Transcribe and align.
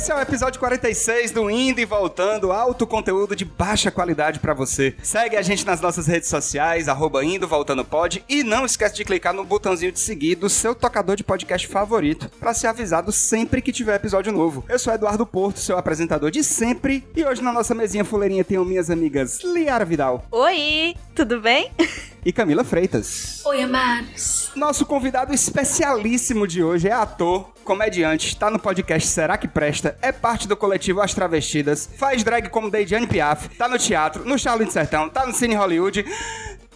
Esse 0.00 0.10
é 0.10 0.14
o 0.14 0.18
episódio 0.18 0.58
46 0.58 1.30
do 1.30 1.50
Indo 1.50 1.78
e 1.78 1.84
Voltando, 1.84 2.52
alto 2.52 2.86
conteúdo 2.86 3.36
de 3.36 3.44
baixa 3.44 3.90
qualidade 3.90 4.40
pra 4.40 4.54
você. 4.54 4.96
Segue 5.02 5.36
a 5.36 5.42
gente 5.42 5.66
nas 5.66 5.78
nossas 5.78 6.06
redes 6.06 6.26
sociais, 6.26 6.88
arroba 6.88 7.22
Indo 7.22 7.46
Voltando 7.46 7.84
Pod, 7.84 8.24
e 8.26 8.42
não 8.42 8.64
esquece 8.64 8.94
de 8.94 9.04
clicar 9.04 9.34
no 9.34 9.44
botãozinho 9.44 9.92
de 9.92 10.00
seguir 10.00 10.36
do 10.36 10.48
seu 10.48 10.74
tocador 10.74 11.16
de 11.16 11.22
podcast 11.22 11.68
favorito, 11.68 12.30
pra 12.40 12.54
ser 12.54 12.68
avisado 12.68 13.12
sempre 13.12 13.60
que 13.60 13.74
tiver 13.74 13.94
episódio 13.94 14.32
novo. 14.32 14.64
Eu 14.70 14.78
sou 14.78 14.90
Eduardo 14.90 15.26
Porto, 15.26 15.60
seu 15.60 15.76
apresentador 15.76 16.30
de 16.30 16.42
sempre, 16.42 17.06
e 17.14 17.22
hoje 17.22 17.42
na 17.42 17.52
nossa 17.52 17.74
mesinha 17.74 18.02
fuleirinha 18.02 18.42
tenho 18.42 18.64
minhas 18.64 18.88
amigas 18.88 19.40
Liara 19.44 19.84
Vidal 19.84 20.24
Oi, 20.30 20.94
tudo 21.14 21.42
bem? 21.42 21.70
e 22.24 22.32
Camila 22.32 22.64
Freitas. 22.64 23.42
Oi, 23.44 23.62
amados. 23.62 24.50
Nosso 24.56 24.86
convidado 24.86 25.34
especialíssimo 25.34 26.46
de 26.46 26.62
hoje 26.62 26.88
é 26.88 26.92
ator, 26.92 27.52
comediante, 27.64 28.28
está 28.28 28.50
no 28.50 28.58
podcast 28.58 29.08
Será 29.08 29.38
que 29.38 29.46
Presta, 29.46 29.89
é 30.00 30.12
parte 30.12 30.48
do 30.48 30.56
coletivo 30.56 31.00
As 31.00 31.14
Travestidas, 31.14 31.88
faz 31.96 32.22
drag 32.22 32.48
como 32.48 32.70
Deidiane 32.70 33.06
Piaf, 33.06 33.48
tá 33.56 33.68
no 33.68 33.78
teatro, 33.78 34.24
no 34.24 34.38
Charlie 34.38 34.66
de 34.66 34.72
Sertão, 34.72 35.08
tá 35.08 35.26
no 35.26 35.34
Cine 35.34 35.54
Hollywood. 35.54 36.04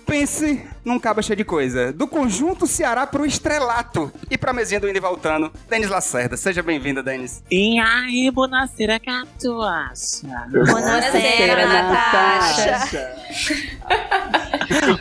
Pense 0.07 0.63
num 0.85 0.99
cabo 0.99 1.23
cheio 1.23 1.37
de 1.37 1.45
coisa. 1.45 1.93
Do 1.93 2.07
conjunto 2.07 2.67
Ceará 2.67 3.07
pro 3.07 3.25
estrelato. 3.25 4.13
E 4.31 4.37
pra 4.37 4.53
mesinha 4.53 4.79
do 4.79 4.89
Indo 4.89 4.99
e 4.99 5.01
Voltando, 5.01 5.51
Denis 5.69 5.89
Lacerda. 5.89 6.37
Seja 6.37 6.63
bem-vinda, 6.63 7.03
Denis. 7.03 7.43
E 7.51 7.79
aí, 7.79 8.31
bonacera 8.31 9.01
catuacha. 9.01 10.27
Buonasera, 10.51 11.67
Natasha. 11.67 13.15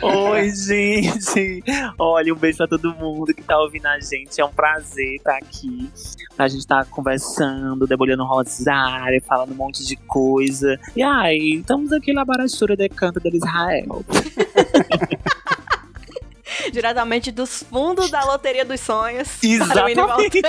Oi, 0.02 0.50
gente. 0.50 1.62
Olha, 1.98 2.32
um 2.32 2.36
beijo 2.36 2.58
pra 2.58 2.68
todo 2.68 2.94
mundo 2.94 3.34
que 3.34 3.42
tá 3.42 3.58
ouvindo 3.58 3.86
a 3.86 4.00
gente. 4.00 4.40
É 4.40 4.44
um 4.44 4.52
prazer 4.52 5.16
estar 5.16 5.36
aqui. 5.36 5.90
A 6.38 6.48
gente 6.48 6.66
tá 6.66 6.84
conversando, 6.84 7.86
debulhando 7.86 8.24
rosário, 8.24 9.22
falando 9.22 9.52
um 9.52 9.56
monte 9.56 9.84
de 9.86 9.96
coisa. 9.96 10.78
E 10.96 11.02
aí, 11.02 11.58
estamos 11.60 11.92
aqui 11.92 12.12
na 12.12 12.24
Barachura 12.24 12.76
de 12.76 12.88
Canto 12.88 13.20
de 13.20 13.36
Israel. 13.36 14.04
Diretamente 16.72 17.30
dos 17.30 17.62
fundos 17.62 18.10
da 18.10 18.24
Loteria 18.24 18.64
dos 18.64 18.80
Sonhos. 18.80 19.42
Exatamente. 19.42 20.00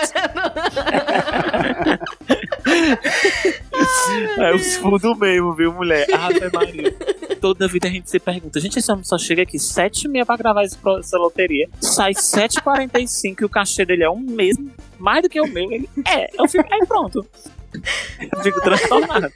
É 4.38 4.54
os 4.54 4.76
fundos 4.78 5.18
mesmo, 5.18 5.54
viu, 5.54 5.72
mulher? 5.72 6.08
Ave 6.14 6.50
Maria. 6.52 6.96
Toda 7.40 7.68
vida 7.68 7.88
a 7.88 7.92
gente 7.92 8.10
se 8.10 8.20
pergunta, 8.20 8.60
gente, 8.60 8.80
esse 8.80 8.92
homem 8.92 9.04
só 9.04 9.18
chega 9.18 9.44
aqui 9.44 9.60
7 9.60 10.08
h 10.08 10.12
30 10.12 10.26
pra 10.26 10.38
gravar 10.38 10.64
essa 10.64 11.18
loteria. 11.18 11.70
Sai 11.80 12.14
7h45 12.14 13.42
e 13.42 13.46
o 13.46 13.50
cachê 13.50 13.86
dele 13.86 14.04
é 14.04 14.10
o 14.10 14.18
mesmo, 14.18 14.72
mais 14.98 15.22
do 15.22 15.30
que 15.30 15.40
o 15.40 15.48
meu. 15.48 15.72
Ele, 15.72 15.90
é, 16.08 16.30
eu 16.40 16.48
fico, 16.48 16.68
aí 16.74 16.86
pronto. 16.88 17.26
Eu 18.32 18.40
fico 18.42 18.62
transtornado. 18.62 19.32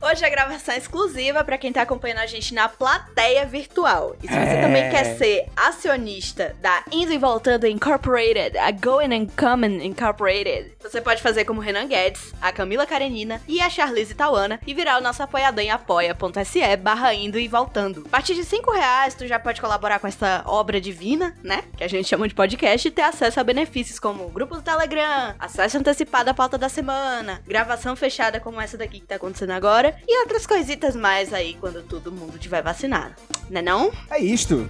Hoje 0.00 0.24
a 0.24 0.28
gravação 0.28 0.74
é 0.74 0.78
exclusiva 0.78 1.42
pra 1.42 1.58
quem 1.58 1.72
tá 1.72 1.82
acompanhando 1.82 2.18
a 2.18 2.26
gente 2.26 2.54
na 2.54 2.68
plateia 2.68 3.44
virtual. 3.44 4.14
E 4.22 4.28
se 4.28 4.32
você 4.32 4.38
É. 4.56 4.60
também 4.62 4.88
quer 4.90 5.16
ser 5.18 5.46
acionista 5.56 6.54
da 6.60 6.84
Indo 6.92 7.12
e 7.12 7.18
Voltando 7.18 7.66
Incorporated, 7.66 8.56
a 8.58 8.70
Going 8.70 9.12
and 9.12 9.26
Coming 9.36 9.84
Incorporated, 9.84 10.72
você 10.80 11.00
pode 11.00 11.20
fazer 11.20 11.44
como 11.44 11.60
Renan 11.60 11.88
Guedes, 11.88 12.32
a 12.40 12.52
Camila 12.52 12.86
Karenina 12.86 13.42
e 13.48 13.60
a 13.60 13.68
Charlize 13.68 14.14
Tauana 14.14 14.60
e 14.64 14.72
virar 14.72 14.98
o 14.98 15.02
nosso 15.02 15.20
apoiador 15.20 15.64
em 15.64 15.70
apoia.se 15.70 16.76
barra 16.76 17.12
Indo 17.12 17.38
e 17.38 17.48
Voltando. 17.48 18.04
A 18.06 18.08
partir 18.08 18.34
de 18.36 18.44
5 18.44 18.70
reais, 18.70 19.14
tu 19.14 19.26
já 19.26 19.40
pode 19.40 19.60
colaborar 19.60 19.98
com 19.98 20.06
essa 20.06 20.42
obra 20.46 20.80
divina, 20.80 21.36
né? 21.42 21.64
Que 21.76 21.82
a 21.82 21.88
gente 21.88 22.08
chama 22.08 22.28
de 22.28 22.34
podcast 22.36 22.86
e 22.86 22.90
ter 22.92 23.02
acesso 23.02 23.40
a 23.40 23.44
benefícios 23.44 23.98
como 23.98 24.28
grupo 24.30 24.54
do 24.54 24.62
Telegram, 24.62 25.34
acesso 25.40 25.76
antecipado 25.76 26.30
à 26.30 26.34
pauta 26.34 26.56
da 26.56 26.68
semana, 26.68 27.42
gravação 27.46 27.96
fechada 27.96 28.38
como 28.38 28.60
essa 28.60 28.78
daqui 28.78 29.00
que 29.00 29.06
tá 29.06 29.16
acontecendo 29.16 29.50
agora 29.50 29.87
e 30.06 30.20
outras 30.20 30.46
coisitas 30.46 30.94
mais 30.96 31.32
aí 31.32 31.56
quando 31.60 31.82
todo 31.82 32.12
mundo 32.12 32.38
tiver 32.38 32.62
vacinado. 32.62 33.14
Né 33.50 33.62
não? 33.62 33.92
É 34.10 34.18
isto. 34.18 34.66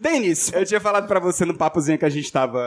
Denis, 0.00 0.50
eu 0.54 0.64
tinha 0.64 0.80
falado 0.80 1.06
pra 1.06 1.20
você 1.20 1.44
no 1.44 1.54
papozinho 1.54 1.98
que 1.98 2.06
a 2.06 2.08
gente 2.08 2.32
tava 2.32 2.58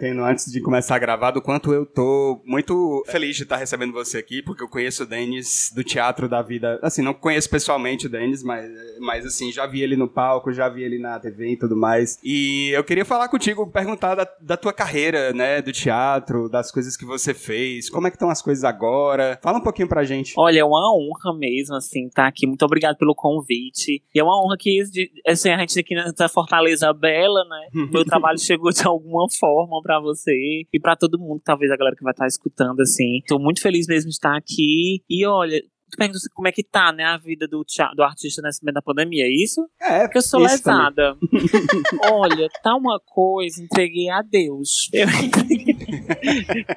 tendo 0.00 0.24
antes 0.24 0.50
de 0.50 0.58
começar 0.58 0.96
a 0.96 0.98
gravar, 0.98 1.32
do 1.32 1.42
quanto 1.42 1.70
eu 1.70 1.84
tô 1.84 2.40
muito 2.46 3.04
feliz 3.08 3.36
de 3.36 3.42
estar 3.42 3.58
recebendo 3.58 3.92
você 3.92 4.16
aqui, 4.16 4.40
porque 4.40 4.62
eu 4.62 4.68
conheço 4.68 5.02
o 5.02 5.06
Denis 5.06 5.70
do 5.74 5.84
Teatro 5.84 6.30
da 6.30 6.40
Vida. 6.40 6.80
Assim, 6.82 7.02
não 7.02 7.12
conheço 7.12 7.50
pessoalmente 7.50 8.06
o 8.06 8.08
Denis, 8.08 8.42
mas, 8.42 8.66
mas 9.00 9.26
assim, 9.26 9.52
já 9.52 9.66
vi 9.66 9.82
ele 9.82 9.96
no 9.96 10.08
palco, 10.08 10.50
já 10.50 10.66
vi 10.70 10.82
ele 10.82 10.98
na 10.98 11.20
TV 11.20 11.52
e 11.52 11.56
tudo 11.58 11.76
mais. 11.76 12.18
E 12.24 12.70
eu 12.70 12.82
queria 12.82 13.04
falar 13.04 13.28
contigo, 13.28 13.70
perguntar 13.70 14.14
da, 14.14 14.26
da 14.40 14.56
tua 14.56 14.72
carreira, 14.72 15.34
né, 15.34 15.60
do 15.60 15.72
teatro, 15.72 16.48
das 16.48 16.72
coisas 16.72 16.96
que 16.96 17.04
você 17.04 17.34
fez, 17.34 17.90
como 17.90 18.06
é 18.06 18.10
que 18.10 18.16
estão 18.16 18.30
as 18.30 18.40
coisas 18.40 18.64
agora. 18.64 19.38
Fala 19.42 19.58
um 19.58 19.62
pouquinho 19.62 19.88
pra 19.88 20.04
gente. 20.04 20.32
Olha, 20.38 20.60
é 20.60 20.64
uma 20.64 20.90
honra 20.96 21.38
mesmo, 21.38 21.76
assim, 21.76 22.06
estar 22.06 22.26
aqui. 22.26 22.46
Muito 22.46 22.64
obrigado 22.64 22.96
pelo 22.96 23.14
convite. 23.14 24.02
E 24.14 24.18
é 24.18 24.24
uma 24.24 24.42
honra 24.42 24.56
que, 24.58 24.80
assim, 25.26 25.50
a 25.50 25.58
gente 25.58 25.78
aqui 25.78 25.94
nessa 25.94 26.30
Fortaleza 26.30 26.77
Bela, 26.92 27.44
né? 27.44 27.68
Meu 27.92 28.04
trabalho 28.04 28.38
chegou 28.38 28.70
de 28.70 28.86
alguma 28.86 29.26
forma 29.38 29.80
pra 29.82 30.00
você 30.00 30.32
e 30.72 30.80
pra 30.80 30.96
todo 30.96 31.18
mundo, 31.18 31.40
talvez 31.44 31.70
a 31.70 31.76
galera 31.76 31.96
que 31.96 32.02
vai 32.02 32.12
estar 32.12 32.26
escutando, 32.26 32.80
assim. 32.80 33.20
Tô 33.26 33.38
muito 33.38 33.60
feliz 33.60 33.86
mesmo 33.86 34.08
de 34.08 34.14
estar 34.14 34.36
aqui. 34.36 35.02
E 35.08 35.26
olha, 35.26 35.60
tu 35.90 35.96
pergunta 35.96 36.18
como 36.34 36.48
é 36.48 36.52
que 36.52 36.62
tá, 36.62 36.92
né, 36.92 37.04
a 37.04 37.16
vida 37.16 37.46
do, 37.48 37.64
do 37.94 38.02
artista 38.02 38.42
nesse 38.42 38.62
momento 38.62 38.74
da 38.74 38.82
pandemia, 38.82 39.24
é 39.24 39.30
isso? 39.30 39.66
É, 39.80 40.00
Porque 40.00 40.18
eu 40.18 40.22
sou 40.22 40.40
lesada. 40.40 41.16
Olha, 42.12 42.48
tá 42.62 42.74
uma 42.76 43.00
coisa, 43.00 43.62
entreguei 43.62 44.08
a 44.10 44.22
Deus. 44.22 44.88
Eu 44.92 45.08
entreguei. 45.24 45.76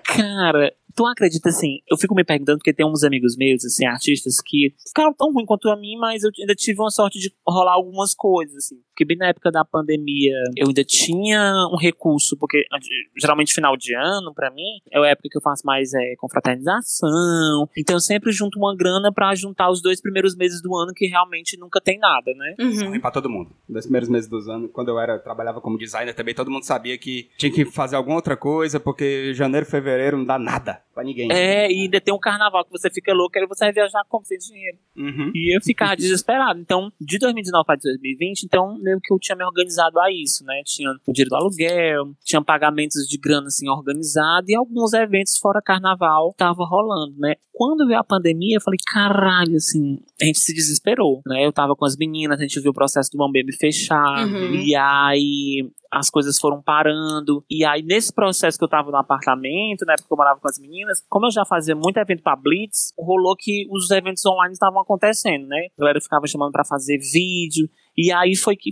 Cara, 0.04 0.74
tu 0.96 1.06
acredita 1.06 1.50
assim? 1.50 1.80
Eu 1.90 1.98
fico 1.98 2.16
me 2.16 2.24
perguntando, 2.24 2.58
porque 2.58 2.74
tem 2.74 2.86
uns 2.86 3.04
amigos 3.04 3.36
meus, 3.38 3.64
assim, 3.66 3.86
artistas, 3.86 4.42
que 4.46 4.74
ficaram 4.88 5.14
tão 5.14 5.32
ruim 5.32 5.46
quanto 5.46 5.70
a 5.70 5.76
mim, 5.76 5.96
mas 5.98 6.24
eu 6.24 6.32
ainda 6.40 6.56
tive 6.56 6.80
uma 6.80 6.92
sorte 6.92 7.20
de 7.20 7.34
rolar 7.48 7.74
algumas 7.74 8.14
coisas, 8.14 8.56
assim. 8.58 8.80
Porque 8.92 9.06
bem 9.06 9.18
na 9.18 9.28
época 9.28 9.52
da 9.52 9.66
pandemia, 9.66 10.36
eu 10.56 10.68
ainda 10.68 10.84
tinha 10.84 11.54
um 11.72 11.78
recurso, 11.78 12.38
porque 12.38 12.64
geralmente 13.20 13.54
final 13.54 13.76
de 13.76 13.96
ano, 13.96 14.34
pra 14.34 14.52
mim, 14.52 14.80
é 14.92 15.00
a 15.00 15.08
época 15.08 15.30
que 15.32 15.38
eu 15.38 15.42
faço 15.42 15.66
mais 15.66 15.94
é, 15.94 16.16
confraternização. 16.18 17.68
Então 17.76 17.96
eu 17.96 18.00
sempre 18.00 18.32
junto 18.32 18.60
uma 18.60 18.76
grana 18.76 19.12
pra 19.12 19.34
juntar 19.34 19.72
os 19.72 19.82
dois 19.82 20.02
primeiros 20.02 20.36
meses 20.36 20.62
do 20.62 20.76
ano 20.76 20.94
que 20.94 21.08
realmente 21.08 21.58
nunca 21.58 21.82
tem 21.82 21.98
nada, 21.98 22.32
né? 22.36 22.56
Isso 22.60 22.86
ruim 22.86 23.00
pra 23.00 23.12
todo 23.12 23.30
mundo. 23.30 23.52
Nos 23.68 23.86
primeiros 23.86 24.10
meses 24.10 24.30
dos 24.30 24.48
anos, 24.48 24.70
quando 24.72 24.90
eu 24.90 25.00
era, 25.00 25.18
trabalhava 25.18 25.62
como 25.62 25.78
designer 25.78 26.14
também, 26.14 26.36
todo 26.36 26.52
mundo 26.52 26.64
sabia 26.64 26.98
que 26.98 27.30
tinha 27.38 27.52
que 27.52 27.66
fazer 27.66 27.96
alguma 27.96 28.18
outra 28.18 28.38
coisa, 28.38 28.80
porque 28.80 29.34
janeiro, 29.34 29.66
fevereiro 29.66 30.18
não 30.18 30.26
dá 30.26 30.38
nada 30.38 30.82
pra 30.94 31.04
ninguém. 31.04 31.32
É, 31.32 31.72
e 31.72 31.82
ainda 31.84 32.00
tem 32.02 32.14
um 32.14 32.20
carnaval 32.20 32.64
que 32.66 32.72
você 32.72 32.90
fica 32.90 33.14
louco, 33.14 33.38
aí 33.38 33.46
você 33.48 33.66
vai 33.66 33.74
viajar 33.74 34.04
como 34.10 34.26
sem 34.26 34.38
dinheiro. 34.38 34.78
Uhum. 34.96 35.32
E 35.34 35.56
eu 35.56 35.62
ficava 35.62 35.96
desesperado. 35.98 36.60
Então, 36.60 36.92
de 37.00 37.18
2019 37.18 37.66
para 37.66 37.76
2020, 37.78 38.44
então, 38.44 38.78
meio 38.80 39.00
que 39.02 39.14
eu 39.14 39.20
tinha 39.20 39.36
me 39.36 39.44
organizado 39.44 40.00
a 40.00 40.12
isso, 40.12 40.44
né? 40.46 40.62
Tinha 40.66 40.92
o 41.06 41.14
dinheiro 41.14 41.30
do 41.30 41.36
aluguel, 41.36 42.12
tinha 42.24 42.42
pagamentos 42.44 43.08
de 43.08 43.18
grana, 43.18 43.48
assim, 43.48 43.68
organizado, 43.70 44.46
e 44.50 44.56
alguns 44.56 44.94
eventos 44.94 45.38
fora 45.38 45.62
carnaval 45.62 46.34
tava 46.38 46.64
rolando, 46.66 47.16
né? 47.18 47.36
Quando 47.54 47.86
veio 47.86 48.00
a 48.00 48.04
pandemia, 48.04 48.58
eu 48.58 48.62
falei, 48.62 48.80
caralho, 48.92 49.56
assim, 49.56 50.00
a 50.22 50.26
gente 50.26 50.40
se 50.40 50.54
desesperou, 50.54 51.22
né? 51.28 51.46
Eu 51.46 51.52
tava 51.52 51.76
com 51.76 51.86
as 51.86 51.96
meninas, 51.96 52.40
a 52.40 52.42
gente 52.42 52.60
viu 52.60 52.72
o 52.72 52.74
processo 52.74 53.12
do 53.12 53.18
Bambeme 53.18 53.56
fechar, 53.56 54.26
Uhum. 54.28 54.56
e 54.56 54.76
aí 54.76 55.70
as 55.92 56.10
coisas 56.10 56.40
foram 56.40 56.62
parando. 56.62 57.44
E 57.50 57.66
aí, 57.66 57.82
nesse 57.82 58.14
processo 58.14 58.58
que 58.58 58.64
eu 58.64 58.70
tava 58.70 58.90
no 58.92 58.98
apartamento, 58.98 59.86
na 59.86 59.94
época 59.94 60.08
que 60.08 60.14
eu 60.14 60.18
morava 60.18 60.40
com 60.40 60.48
as 60.48 60.58
meninas, 60.58 61.04
como 61.10 61.26
eu 61.26 61.32
já 61.32 61.46
fazia 61.46 61.76
muito 61.76 61.98
evento 61.98 62.24
pra 62.24 62.36
Blitz, 62.36 62.94
rolou 62.98 63.36
que 63.38 63.68
os 63.70 63.92
eventos 63.92 64.26
online 64.26 64.54
estavam 64.54 64.82
acontecendo, 64.82 65.48
né? 65.48 65.68
A 65.78 65.82
galera 65.82 66.00
ficava 66.00 66.26
chamando 66.28 66.52
pra 66.52 66.64
fazer 66.64 66.98
vídeo. 66.98 67.70
E 67.98 68.12
aí 68.12 68.36
foi 68.36 68.56
que 68.56 68.72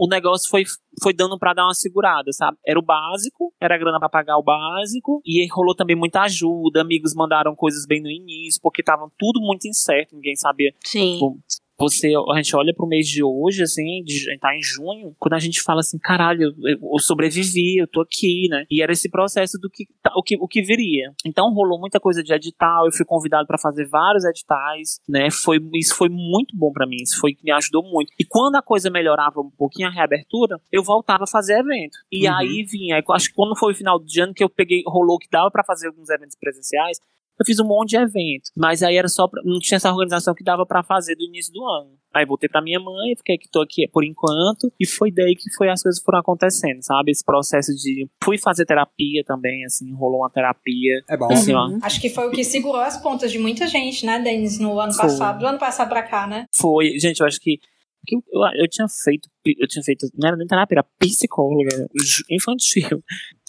o 0.00 0.08
negócio 0.08 0.48
foi, 0.48 0.64
foi 1.02 1.12
dando 1.12 1.38
pra 1.38 1.52
dar 1.52 1.64
uma 1.66 1.74
segurada, 1.74 2.32
sabe? 2.32 2.56
Era 2.66 2.78
o 2.78 2.82
básico, 2.82 3.52
era 3.60 3.74
a 3.74 3.78
grana 3.78 3.98
pra 3.98 4.08
pagar 4.08 4.38
o 4.38 4.42
básico, 4.42 5.20
e 5.26 5.42
aí 5.42 5.48
rolou 5.52 5.74
também 5.74 5.94
muita 5.94 6.22
ajuda, 6.22 6.80
amigos 6.80 7.14
mandaram 7.14 7.54
coisas 7.54 7.84
bem 7.86 8.00
no 8.00 8.08
início, 8.08 8.58
porque 8.62 8.82
tava 8.82 9.10
tudo 9.18 9.40
muito 9.42 9.68
incerto, 9.68 10.14
ninguém 10.14 10.34
sabia 10.36 10.72
Sim. 10.82 11.18
Bom, 11.20 11.36
você, 11.80 12.12
a 12.30 12.36
gente 12.36 12.54
olha 12.54 12.74
pro 12.74 12.86
mês 12.86 13.06
de 13.08 13.22
hoje, 13.24 13.62
assim, 13.62 14.02
de, 14.04 14.38
tá 14.38 14.54
em 14.54 14.62
junho, 14.62 15.14
quando 15.18 15.34
a 15.34 15.38
gente 15.38 15.62
fala 15.62 15.80
assim, 15.80 15.98
caralho, 15.98 16.54
eu, 16.64 16.78
eu 16.92 16.98
sobrevivi, 16.98 17.78
eu 17.78 17.88
tô 17.88 18.02
aqui, 18.02 18.48
né? 18.50 18.64
E 18.70 18.82
era 18.82 18.92
esse 18.92 19.08
processo 19.10 19.58
do 19.58 19.70
que, 19.70 19.86
tá- 20.02 20.12
o 20.14 20.22
que, 20.22 20.36
o 20.38 20.46
que 20.46 20.62
viria. 20.62 21.12
Então 21.24 21.52
rolou 21.52 21.80
muita 21.80 21.98
coisa 21.98 22.22
de 22.22 22.32
edital, 22.32 22.86
eu 22.86 22.92
fui 22.92 23.04
convidado 23.06 23.46
pra 23.46 23.58
fazer 23.58 23.88
vários 23.88 24.24
editais, 24.24 25.00
né? 25.08 25.28
Foi, 25.30 25.58
isso 25.74 25.96
foi 25.96 26.08
muito 26.08 26.56
bom 26.56 26.70
pra 26.72 26.86
mim, 26.86 26.96
isso 27.02 27.18
foi 27.18 27.36
me 27.42 27.50
ajudou 27.52 27.82
muito. 27.82 28.12
E 28.20 28.24
quando 28.24 28.56
a 28.56 28.62
coisa 28.62 28.90
melhorava 28.90 29.40
um 29.40 29.50
pouquinho 29.50 29.88
a 29.88 29.90
reabertura, 29.90 30.60
eu 30.70 30.82
voltava 30.82 31.24
a 31.24 31.26
fazer 31.26 31.58
evento. 31.58 31.96
E 32.12 32.28
Uhum. 32.28 32.34
aí 32.36 32.62
vinha, 32.64 33.02
acho 33.10 33.28
que 33.28 33.34
quando 33.34 33.56
foi 33.58 33.72
o 33.72 33.76
final 33.76 33.98
de 33.98 34.20
ano 34.20 34.34
que 34.34 34.44
eu 34.44 34.48
peguei, 34.50 34.82
rolou 34.86 35.18
que 35.18 35.28
dava 35.30 35.50
pra 35.50 35.64
fazer 35.64 35.86
alguns 35.88 36.10
eventos 36.10 36.36
presenciais, 36.38 36.98
Eu 37.40 37.46
fiz 37.46 37.58
um 37.58 37.64
monte 37.64 37.90
de 37.90 37.96
evento. 37.96 38.50
Mas 38.54 38.82
aí 38.82 38.96
era 38.96 39.08
só. 39.08 39.26
Pra, 39.26 39.40
não 39.42 39.58
tinha 39.58 39.76
essa 39.76 39.90
organização 39.90 40.34
que 40.34 40.44
dava 40.44 40.66
para 40.66 40.82
fazer 40.82 41.16
do 41.16 41.24
início 41.24 41.50
do 41.54 41.64
ano. 41.64 41.98
Aí 42.12 42.26
voltei 42.26 42.48
pra 42.48 42.60
minha 42.60 42.78
mãe, 42.78 43.16
fiquei 43.16 43.38
que 43.38 43.48
tô 43.48 43.62
aqui 43.62 43.88
por 43.88 44.04
enquanto, 44.04 44.70
e 44.78 44.86
foi 44.86 45.12
daí 45.12 45.34
que 45.36 45.48
foi 45.56 45.70
as 45.70 45.80
coisas 45.80 46.02
foram 46.02 46.18
acontecendo, 46.18 46.82
sabe? 46.82 47.12
Esse 47.12 47.24
processo 47.24 47.72
de. 47.72 48.08
Fui 48.22 48.36
fazer 48.36 48.66
terapia 48.66 49.22
também, 49.24 49.64
assim, 49.64 49.90
rolou 49.94 50.20
uma 50.20 50.28
terapia. 50.30 51.02
É 51.08 51.16
bom. 51.16 51.32
Assim, 51.32 51.54
uhum. 51.54 51.78
Acho 51.80 52.00
que 52.00 52.10
foi 52.10 52.28
o 52.28 52.30
que 52.30 52.44
segurou 52.44 52.80
as 52.80 53.00
pontas 53.00 53.32
de 53.32 53.38
muita 53.38 53.66
gente, 53.66 54.04
né, 54.04 54.18
Denis, 54.18 54.58
no 54.58 54.78
ano 54.78 54.92
Foi. 54.92 55.04
passado, 55.04 55.38
do 55.38 55.46
ano 55.46 55.58
passado 55.58 55.88
pra 55.88 56.02
cá, 56.02 56.26
né? 56.26 56.46
Foi, 56.54 56.98
gente, 56.98 57.20
eu 57.20 57.26
acho 57.26 57.40
que. 57.40 57.58
Que 58.06 58.16
eu, 58.16 58.22
eu, 58.56 58.68
tinha 58.68 58.86
feito. 59.04 59.28
Eu 59.44 59.68
tinha 59.68 59.82
feito. 59.82 60.06
Não 60.16 60.28
era 60.28 60.36
nem 60.36 60.46
terapia, 60.46 60.76
era 60.78 60.88
psicóloga 60.98 61.88
infantil. 62.30 63.02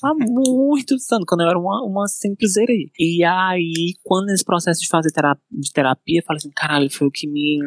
Há 0.04 0.14
muitos 0.14 1.12
anos, 1.12 1.26
quando 1.28 1.42
eu 1.42 1.50
era 1.50 1.60
uma, 1.60 1.84
uma 1.86 2.08
simples. 2.08 2.54
E 3.00 3.24
aí, 3.24 3.94
quando 4.04 4.28
nesse 4.28 4.44
processo 4.44 4.82
de 4.82 4.88
fazer 4.88 5.12
terapia, 5.12 5.44
de 5.52 5.72
terapia, 5.72 6.20
eu 6.20 6.24
falei 6.26 6.38
assim, 6.38 6.52
caralho, 6.52 6.90
foi 6.90 7.08
o 7.08 7.12
que 7.12 7.28
me 7.28 7.60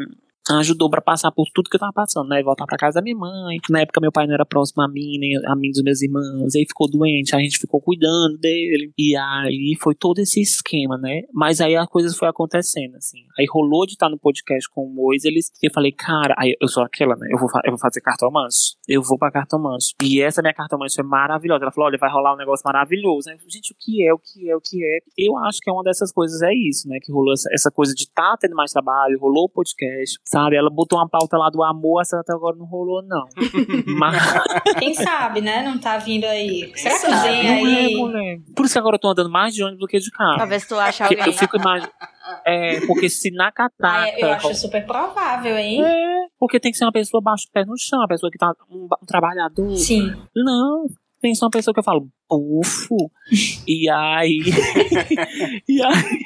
ajudou 0.51 0.91
pra 0.91 1.01
passar 1.01 1.31
por 1.33 1.47
tudo 1.55 1.71
que 1.71 1.77
eu 1.77 1.81
tava 1.81 1.93
passando, 1.93 2.29
né? 2.29 2.43
Voltar 2.43 2.67
pra 2.67 2.77
casa 2.77 2.97
da 2.97 3.03
minha 3.03 3.17
mãe. 3.17 3.59
Na 3.71 3.81
época 3.81 4.01
meu 4.01 4.13
pai 4.13 4.27
não 4.27 4.35
era 4.35 4.45
próximo 4.45 4.83
a 4.83 4.89
mim, 4.89 5.19
nem 5.19 5.37
a 5.47 5.57
mim 5.57 5.71
dos 5.71 5.83
meus 5.83 6.03
irmãos. 6.03 6.55
Aí 6.55 6.65
ficou 6.67 6.91
doente, 6.91 7.35
a 7.35 7.39
gente 7.39 7.59
ficou 7.59 7.81
cuidando 7.81 8.37
dele. 8.39 8.93
E 8.99 9.17
aí 9.17 9.77
foi 9.81 9.95
todo 9.95 10.19
esse 10.19 10.41
esquema, 10.41 10.99
né? 10.99 11.23
Mas 11.33 11.61
aí 11.61 11.77
a 11.77 11.87
coisa 11.87 12.15
foi 12.17 12.29
acontecendo, 12.29 12.97
assim. 12.97 13.19
Aí 13.39 13.47
rolou 13.51 13.87
de 13.87 13.93
estar 13.93 14.09
no 14.09 14.19
podcast 14.19 14.69
com 14.71 14.87
o 14.87 14.95
Mois, 14.95 15.25
eles, 15.25 15.51
eu 15.63 15.71
falei, 15.73 15.93
cara, 15.93 16.35
aí 16.39 16.57
eu 16.61 16.69
sou 16.69 16.83
aquela, 16.83 17.17
né? 17.17 17.29
Eu 17.31 17.39
vou, 17.39 17.49
eu 17.65 17.71
vou 17.71 17.79
fazer 17.79 18.01
cartomanço. 18.01 18.77
Eu 18.89 19.03
vou 19.03 19.19
pra 19.19 19.31
cartomanço. 19.31 19.95
E 20.03 20.21
essa 20.21 20.43
minha 20.43 20.55
cartomanço 20.55 20.97
foi 20.97 21.05
maravilhosa. 21.05 21.65
Ela 21.65 21.73
falou, 21.73 21.89
olha, 21.89 21.99
vai 21.99 22.11
rolar 22.11 22.35
um 22.35 22.39
negócio 22.39 22.63
maravilhoso. 22.65 23.31
Aí 23.31 23.37
gente, 23.49 23.73
o 23.73 23.77
que 23.79 24.07
é, 24.07 24.13
o 24.13 24.19
que 24.19 24.51
é, 24.51 24.57
o 24.57 24.61
que 24.61 24.85
é? 24.85 24.99
Eu 25.17 25.37
acho 25.39 25.59
que 25.61 25.71
é 25.71 25.73
uma 25.73 25.83
dessas 25.83 26.13
coisas, 26.13 26.43
é 26.43 26.53
isso, 26.53 26.89
né? 26.89 26.99
Que 27.03 27.13
rolou 27.13 27.33
essa, 27.33 27.49
essa 27.53 27.71
coisa 27.71 27.95
de 27.95 28.07
tá 28.13 28.37
tendo 28.39 28.55
mais 28.55 28.73
trabalho, 28.73 29.19
rolou 29.19 29.45
o 29.45 29.49
podcast, 29.49 30.19
sabe? 30.35 30.57
Ela 30.57 30.69
botou 30.71 30.99
uma 30.99 31.09
pauta 31.09 31.37
lá 31.39 31.49
do 31.49 31.63
amor, 31.63 32.03
essa 32.03 32.19
até 32.19 32.33
agora 32.33 32.57
não 32.57 32.67
rolou, 32.67 33.03
não. 33.05 33.25
Mas 33.99 34.17
Quem 34.79 34.93
sabe, 34.95 35.41
né? 35.41 35.63
Não 35.63 35.79
tá 35.79 35.97
vindo 35.99 36.25
aí. 36.25 36.73
Será 36.75 36.99
que 36.99 37.07
vem 37.07 37.45
não 37.45 37.67
é, 37.71 37.79
aí? 37.85 37.97
mulher. 37.97 38.39
Por 38.55 38.65
isso 38.65 38.75
que 38.75 38.79
agora 38.79 38.97
eu 38.97 39.01
tô 39.01 39.09
andando 39.09 39.31
mais 39.31 39.55
de 39.55 39.63
ônibus 39.63 39.81
do 39.81 39.87
que 39.87 39.99
de 39.99 40.11
carro. 40.11 40.59
Se 40.59 40.69
tu 40.69 40.75
acha 40.79 41.05
Porque 41.07 41.21
alguém. 41.21 41.33
eu 41.35 41.39
fico 41.39 41.57
imaginando. 41.57 41.93
É, 42.47 42.81
porque 42.87 43.09
se 43.09 43.31
na 43.31 43.49
Ah, 43.49 43.53
catraca. 43.53 44.09
é, 44.09 44.23
eu 44.23 44.33
acho 44.33 44.55
super 44.55 44.85
provável, 44.87 45.57
hein? 45.57 45.85
É, 45.85 46.27
porque 46.39 46.59
tem 46.59 46.73
que 46.73 46.79
ser 46.79 46.85
uma 46.85 46.93
pessoa 46.93 47.23
baixo 47.23 47.47
pé 47.53 47.65
no 47.65 47.77
chão, 47.79 48.01
uma 48.01 48.09
pessoa 48.09 48.31
que 48.31 48.39
tá 48.39 48.53
um, 48.71 48.85
um 48.85 49.07
trabalhador. 49.07 49.77
Sim. 49.77 50.11
Não, 50.35 50.87
tem 51.21 51.33
que 51.33 51.39
ser 51.39 51.45
uma 51.45 51.51
pessoa 51.51 51.73
que 51.75 51.81
eu 51.81 51.85
falo, 51.85 52.07
bufo. 52.39 52.97
e 53.67 53.89
aí. 53.91 54.41
e 55.69 55.83
aí. 55.83 56.21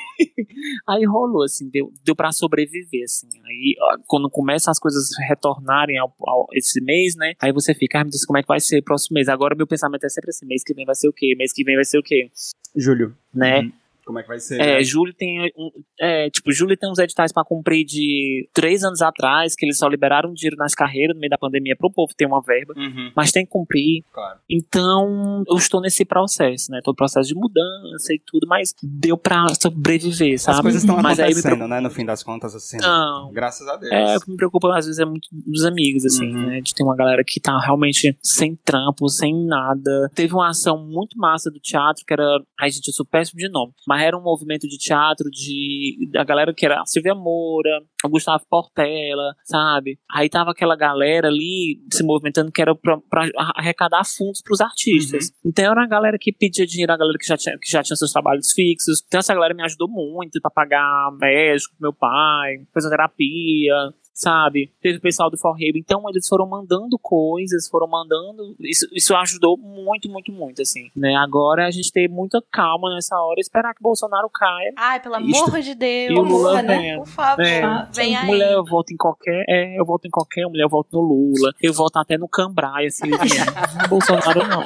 Aí 0.89 1.05
rolou, 1.07 1.45
assim, 1.45 1.69
deu, 1.71 1.93
deu 2.05 2.15
pra 2.17 2.33
sobreviver, 2.33 3.05
assim. 3.05 3.29
Aí, 3.47 3.75
quando 4.07 4.29
começam 4.31 4.71
as 4.71 4.79
coisas 4.79 5.09
retornarem 5.29 5.99
ao, 5.99 6.13
ao- 6.21 6.47
esse 6.53 6.81
mês, 6.83 7.15
né? 7.17 7.35
Aí 7.41 7.53
você 7.53 7.75
fica, 7.75 7.99
meu 8.03 8.11
Deus, 8.11 8.25
como 8.25 8.39
é 8.39 8.43
que 8.43 8.49
vai 8.49 8.61
ser 8.61 8.79
o 8.81 8.85
próximo 8.85 9.15
mês? 9.15 9.29
Agora 9.29 9.55
meu 9.55 9.67
pensamento 9.67 10.05
é 10.05 10.09
sempre 10.09 10.31
assim: 10.31 10.47
mês 10.47 10.63
que 10.65 10.75
vem 10.75 10.85
vai 10.85 10.95
ser 10.95 11.09
o 11.09 11.13
quê? 11.13 11.35
Mês 11.37 11.53
que 11.53 11.65
vem 11.65 11.75
vai 11.77 11.85
ser 11.85 11.99
o 11.99 12.03
quê? 12.03 12.29
Júlio. 12.77 13.15
Né? 13.35 13.61
Uhum. 13.61 13.73
Como 14.09 14.19
é 14.19 14.23
que 14.23 14.29
vai 14.29 14.41
ser? 14.41 14.59
É, 14.59 14.77
né? 14.79 14.83
julho 14.83 15.13
tem 15.13 15.39
um, 15.55 15.71
é, 16.01 16.31
tipo, 16.31 16.51
julho 16.51 16.75
tem 16.79 16.91
uns 16.91 16.99
editais 16.99 17.31
pra 17.31 17.45
cumprir 17.45 17.85
de 17.85 18.49
três 18.55 18.83
anos 18.83 19.03
atrás, 19.03 19.55
que 19.55 19.67
eles 19.67 19.77
só 19.77 19.87
liberaram 19.87 20.33
dinheiro 20.33 20.57
nas 20.57 20.75
carreiras 20.75 21.15
no 21.15 21.21
meio 21.21 21.29
da 21.29 21.37
pandemia 21.37 21.77
pro 21.77 21.91
povo 21.93 22.13
ter 22.17 22.25
uma 22.25 22.41
verba, 22.41 22.73
Uhum, 22.75 23.13
mas 23.15 23.31
tem 23.31 23.45
que 23.45 23.51
cumprir. 23.53 24.03
claro. 24.11 24.39
Então, 24.49 25.45
eu 25.47 25.57
estou 25.59 25.81
nesse 25.83 26.05
processo, 26.07 26.71
né? 26.73 26.81
Tô 26.83 26.93
no 26.93 26.97
processo 26.97 27.29
de 27.29 27.35
mudança 27.35 28.15
e 28.15 28.19
tudo, 28.25 28.47
mas 28.49 28.75
deu 28.83 29.19
pra 29.19 29.47
sobreviver, 29.61 30.39
sabe? 30.41 30.57
As 30.57 30.63
coisas 30.63 30.83
estão 30.83 30.97
mas 31.03 31.19
aí 31.19 31.27
me 31.27 31.33
acontecendo, 31.33 31.43
preocupa- 31.57 31.69
né? 31.75 31.81
No 31.81 31.91
fim 31.91 32.05
das 32.07 32.23
contas, 32.23 32.55
assim. 32.55 32.79
Não. 32.81 33.31
Graças 33.33 33.69
a 33.69 33.77
Deus. 33.77 33.93
É, 33.93 34.17
o 34.17 34.21
que 34.21 34.31
me 34.31 34.37
preocupa 34.37 34.77
às 34.77 34.87
vezes 34.87 34.99
é 34.99 35.05
muito 35.05 35.29
dos 35.33 35.65
amigos, 35.65 36.05
assim, 36.07 36.27
Uhum. 36.35 36.47
né? 36.47 36.61
De 36.61 36.75
ter 36.75 36.83
uma 36.83 36.97
galera 36.97 37.23
que 37.27 37.39
tá 37.41 37.59
realmente 37.61 38.17
sem 38.23 38.57
trampo, 38.65 39.09
sem 39.09 39.35
nada. 39.47 40.11
Teve 40.15 40.33
uma 40.35 40.49
ação 40.49 40.79
muito 40.79 41.17
massa 41.19 41.51
do 41.51 41.59
teatro, 41.61 42.05
que 42.07 42.13
era. 42.13 42.25
Ai, 42.61 42.71
gente, 42.71 42.89
eu 42.89 42.95
sou 42.95 43.05
péssimo 43.05 43.39
de 43.39 43.49
nome. 43.49 43.73
Mas 43.87 43.98
era 44.03 44.17
um 44.17 44.23
movimento 44.23 44.67
de 44.67 44.79
teatro 44.79 45.31
de. 45.31 46.09
Da 46.11 46.25
galera 46.25 46.53
que 46.55 46.65
era 46.65 46.81
a 46.81 46.87
Silvia 46.87 47.15
Moura, 47.15 47.81
o 48.05 48.09
Gustavo 48.09 48.45
Portela, 48.49 49.35
sabe? 49.45 49.99
Aí 50.11 50.29
tava 50.29 50.51
aquela 50.51 50.77
galera 50.77 51.29
ali 51.29 51.81
se 51.93 52.03
movimentando 52.03 52.53
que 52.53 52.63
era 52.63 52.75
pra, 52.75 52.99
pra 53.09 53.29
arrecadar 53.57 54.05
fundos 54.05 54.43
pros 54.43 54.61
artistas. 54.61 55.31
Então 55.45 55.73
era 55.73 55.85
a 55.85 55.89
galera 55.89 56.19
que 56.21 56.33
pedia 56.33 56.67
dinheiro, 56.67 56.93
a 56.93 56.97
galera 56.97 57.19
que 57.19 57.27
já 57.27 57.37
tinha, 57.37 57.57
que 57.61 57.71
já 57.71 57.83
tinha 57.83 57.97
seus 57.97 58.13
trabalhos 58.13 58.53
fixos. 58.53 59.03
Então 59.07 59.21
essa 59.21 59.35
galera 59.35 59.55
me 59.55 59.65
ajudou 59.65 59.89
muito 59.89 60.41
pra 60.41 60.51
pagar 60.51 61.11
médico 61.19 61.75
pro 61.77 61.89
meu 61.89 61.93
pai, 61.93 62.57
fisioterapia, 62.73 63.75
sabe? 64.19 64.73
Teve 64.83 64.99
o 64.99 65.01
pessoal 65.01 65.31
do 65.31 65.39
Forrebe. 65.39 65.79
Então 65.79 66.03
eles 66.09 66.27
foram 66.27 66.45
mandando 66.45 66.99
coisas, 67.01 67.69
foram 67.69 67.87
mandando. 67.87 68.57
Isso, 68.61 68.87
isso 68.93 69.15
ajudou 69.15 69.57
muito, 69.57 70.09
muito, 70.11 70.33
muito, 70.33 70.61
assim. 70.61 70.91
Né? 70.97 71.15
Agora 71.15 71.67
a 71.67 71.71
gente 71.71 71.93
tem 71.93 72.09
muita 72.09 72.43
calma 72.53 72.93
nessa 72.95 73.17
hora, 73.17 73.39
esperar 73.41 73.73
que 73.75 73.83
Bolsonaro 73.83 74.29
caia. 74.29 74.73
Ai, 74.77 75.01
pelo 75.01 75.21
Isto- 75.21 75.49
amor 75.51 75.61
de 75.61 75.75
Deus. 75.77 76.11
E 76.11 76.19
o 76.19 76.23
Lula 76.23 76.51
Porra, 76.51 76.63
né? 76.63 76.79
venha. 76.79 76.97
Por 76.99 77.07
favor, 77.07 77.45
É. 77.45 77.89
vem 77.95 78.17
aí. 78.17 78.27
Mulher, 78.27 78.53
eu 78.55 78.65
voto 78.65 78.93
em 78.93 78.97
qualquer. 78.97 79.45
É, 79.49 79.79
eu 79.79 79.85
voto 79.85 80.07
em 80.09 80.11
qualquer 80.11 80.47
mulher, 80.47 80.65
eu 80.65 80.69
voto 80.69 80.89
no 80.93 81.01
Lula. 81.01 81.53
Eu 81.63 81.73
voto 81.73 81.97
até 81.99 82.19
no 82.19 82.29
Cambraia, 82.29 82.89
assim. 82.89 83.09
Bolsonaro 83.89 84.41
não. 84.49 84.63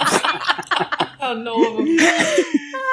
É 1.20 1.30
o 1.30 1.34
novo. 1.34 1.82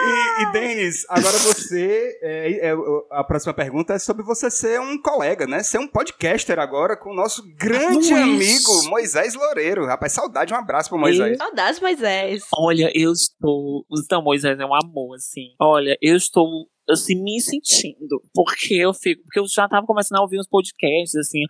E, 0.01 0.41
e 0.41 0.51
Denis, 0.51 1.05
agora 1.09 1.37
você. 1.37 2.17
é, 2.21 2.69
é, 2.69 2.73
a 3.11 3.23
próxima 3.23 3.53
pergunta 3.53 3.93
é 3.93 3.99
sobre 3.99 4.23
você 4.23 4.49
ser 4.49 4.79
um 4.79 5.01
colega, 5.01 5.45
né? 5.45 5.61
Ser 5.61 5.77
um 5.79 5.87
podcaster 5.87 6.57
agora 6.57 6.95
com 6.95 7.11
o 7.11 7.15
nosso 7.15 7.43
grande 7.55 8.05
Isso. 8.05 8.15
amigo 8.15 8.89
Moisés 8.89 9.33
Loureiro. 9.35 9.85
Rapaz, 9.85 10.13
saudade, 10.13 10.53
um 10.53 10.57
abraço 10.57 10.89
pro 10.89 10.97
Moisés. 10.97 11.37
Saudades, 11.37 11.79
Moisés. 11.79 12.43
Olha, 12.55 12.91
eu 12.93 13.11
estou. 13.11 13.85
Então, 14.03 14.21
Moisés 14.21 14.59
é 14.59 14.65
um 14.65 14.73
amor, 14.73 15.15
assim. 15.15 15.53
Olha, 15.59 15.97
eu 16.01 16.15
estou. 16.15 16.67
Assim, 16.89 17.21
me 17.21 17.39
sentindo. 17.39 18.21
Porque 18.33 18.73
eu 18.75 18.93
fico. 18.93 19.21
Porque 19.23 19.39
eu 19.39 19.47
já 19.47 19.67
tava 19.67 19.85
começando 19.85 20.17
a 20.19 20.21
ouvir 20.21 20.39
uns 20.39 20.47
podcasts, 20.47 21.15
assim. 21.15 21.43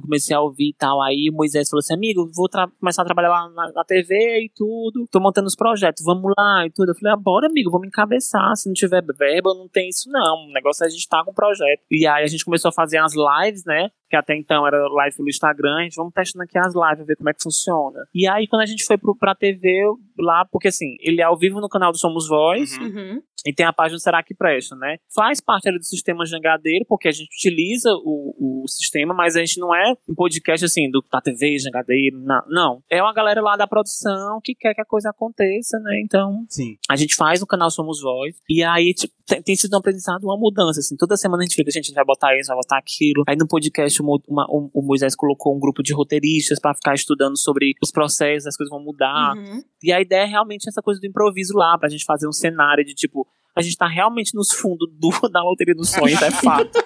Comecei 0.00 0.34
a 0.34 0.40
ouvir 0.40 0.70
e 0.70 0.74
tal. 0.74 1.00
Aí 1.02 1.30
Moisés 1.32 1.68
falou 1.68 1.80
assim: 1.80 1.94
Amigo, 1.94 2.30
vou 2.34 2.48
começar 2.80 3.02
a 3.02 3.04
trabalhar 3.04 3.28
lá 3.28 3.48
na, 3.50 3.72
na 3.72 3.84
TV 3.84 4.14
e 4.44 4.50
tudo. 4.54 5.06
Tô 5.10 5.20
montando 5.20 5.46
os 5.46 5.56
projetos, 5.56 6.04
vamos 6.04 6.32
lá 6.36 6.66
e 6.66 6.70
tudo. 6.70 6.90
Eu 6.90 6.94
falei: 6.94 7.14
ah, 7.14 7.16
Bora, 7.16 7.46
amigo, 7.46 7.70
vamos 7.70 7.86
encabeçar. 7.86 8.56
Se 8.56 8.68
não 8.68 8.74
tiver 8.74 9.02
verba, 9.18 9.54
não 9.54 9.68
tem 9.68 9.88
isso, 9.88 10.10
não. 10.10 10.48
O 10.48 10.52
negócio 10.52 10.84
é 10.84 10.86
a 10.86 10.90
gente 10.90 11.08
tá 11.08 11.22
com 11.24 11.30
o 11.30 11.34
projeto. 11.34 11.82
E 11.90 12.06
aí 12.06 12.24
a 12.24 12.26
gente 12.26 12.44
começou 12.44 12.68
a 12.68 12.72
fazer 12.72 12.98
as 12.98 13.12
lives, 13.14 13.64
né? 13.64 13.90
Que 14.14 14.18
até 14.18 14.36
então 14.36 14.64
era 14.64 14.86
live 14.86 15.16
pelo 15.16 15.28
Instagram. 15.28 15.74
A 15.76 15.82
gente 15.82 15.96
vamos 15.96 16.12
testando 16.14 16.44
aqui 16.44 16.56
as 16.56 16.72
lives, 16.72 17.04
ver 17.04 17.16
como 17.16 17.30
é 17.30 17.34
que 17.34 17.42
funciona. 17.42 18.06
E 18.14 18.28
aí, 18.28 18.46
quando 18.46 18.62
a 18.62 18.66
gente 18.66 18.84
foi 18.84 18.96
pro, 18.96 19.16
pra 19.16 19.34
TV 19.34 19.82
lá, 20.16 20.44
porque 20.52 20.68
assim, 20.68 20.94
ele 21.00 21.20
é 21.20 21.24
ao 21.24 21.36
vivo 21.36 21.60
no 21.60 21.68
canal 21.68 21.90
do 21.90 21.98
Somos 21.98 22.28
Voz. 22.28 22.78
Uhum. 22.78 22.84
Uhum. 22.84 23.22
E 23.46 23.52
tem 23.52 23.66
a 23.66 23.72
página 23.72 23.98
Será 23.98 24.22
que 24.22 24.34
Presta, 24.34 24.74
né? 24.74 24.96
Faz 25.14 25.40
parte 25.40 25.68
ali 25.68 25.78
do 25.78 25.84
sistema 25.84 26.24
jangadeiro, 26.24 26.86
porque 26.88 27.08
a 27.08 27.12
gente 27.12 27.26
utiliza 27.26 27.90
o, 28.02 28.62
o 28.62 28.68
sistema, 28.68 29.12
mas 29.12 29.36
a 29.36 29.40
gente 29.40 29.60
não 29.60 29.74
é 29.74 29.94
um 30.08 30.14
podcast 30.14 30.64
assim, 30.64 30.90
do 30.90 31.04
da 31.12 31.20
TV, 31.20 31.58
jangadeiro, 31.58 32.18
não. 32.20 32.42
não. 32.48 32.82
É 32.90 33.02
uma 33.02 33.12
galera 33.12 33.42
lá 33.42 33.54
da 33.56 33.66
produção 33.66 34.40
que 34.42 34.54
quer 34.54 34.74
que 34.74 34.80
a 34.80 34.84
coisa 34.84 35.10
aconteça, 35.10 35.78
né? 35.80 36.00
Então, 36.02 36.46
Sim. 36.48 36.76
a 36.88 36.96
gente 36.96 37.14
faz 37.14 37.40
no 37.40 37.46
canal 37.46 37.70
Somos 37.70 38.00
Voz. 38.00 38.34
E 38.48 38.64
aí, 38.64 38.94
tipo, 38.94 39.12
tem, 39.26 39.42
tem 39.42 39.56
sido 39.56 39.74
um 39.74 39.78
aprendizado, 39.78 40.24
uma 40.24 40.38
mudança, 40.38 40.80
assim. 40.80 40.96
Toda 40.96 41.16
semana 41.16 41.42
a 41.42 41.46
gente 41.46 41.56
fica, 41.56 41.70
gente, 41.70 41.84
a 41.84 41.88
gente 41.88 41.94
vai 41.94 42.04
botar 42.04 42.38
isso, 42.38 42.48
vai 42.48 42.56
botar 42.56 42.78
aquilo. 42.78 43.24
Aí 43.26 43.36
no 43.36 43.46
podcast 43.46 44.02
uma- 44.28 44.46
o- 44.48 44.70
o 44.74 44.82
Moisés 44.82 45.14
colocou 45.16 45.56
um 45.56 45.60
grupo 45.60 45.82
de 45.82 45.92
roteiristas 45.94 46.58
pra 46.60 46.74
ficar 46.74 46.94
estudando 46.94 47.38
sobre 47.38 47.74
os 47.82 47.90
processos, 47.90 48.46
as 48.46 48.56
coisas 48.56 48.70
vão 48.70 48.82
mudar. 48.82 49.36
Uhum. 49.36 49.62
E 49.82 49.92
a 49.92 50.00
ideia 50.00 50.22
é 50.22 50.26
realmente 50.26 50.68
essa 50.68 50.82
coisa 50.82 51.00
do 51.00 51.06
improviso 51.06 51.56
lá, 51.56 51.76
pra 51.78 51.88
gente 51.88 52.04
fazer 52.04 52.28
um 52.28 52.32
cenário 52.32 52.84
de 52.84 52.94
tipo, 52.94 53.26
a 53.56 53.62
gente 53.62 53.76
tá 53.76 53.86
realmente 53.86 54.34
nos 54.34 54.50
fundos 54.52 54.88
do, 54.92 55.10
da 55.30 55.42
loteria 55.42 55.74
dos 55.74 55.90
sonhos, 55.90 56.20
é 56.22 56.30
fato. 56.30 56.70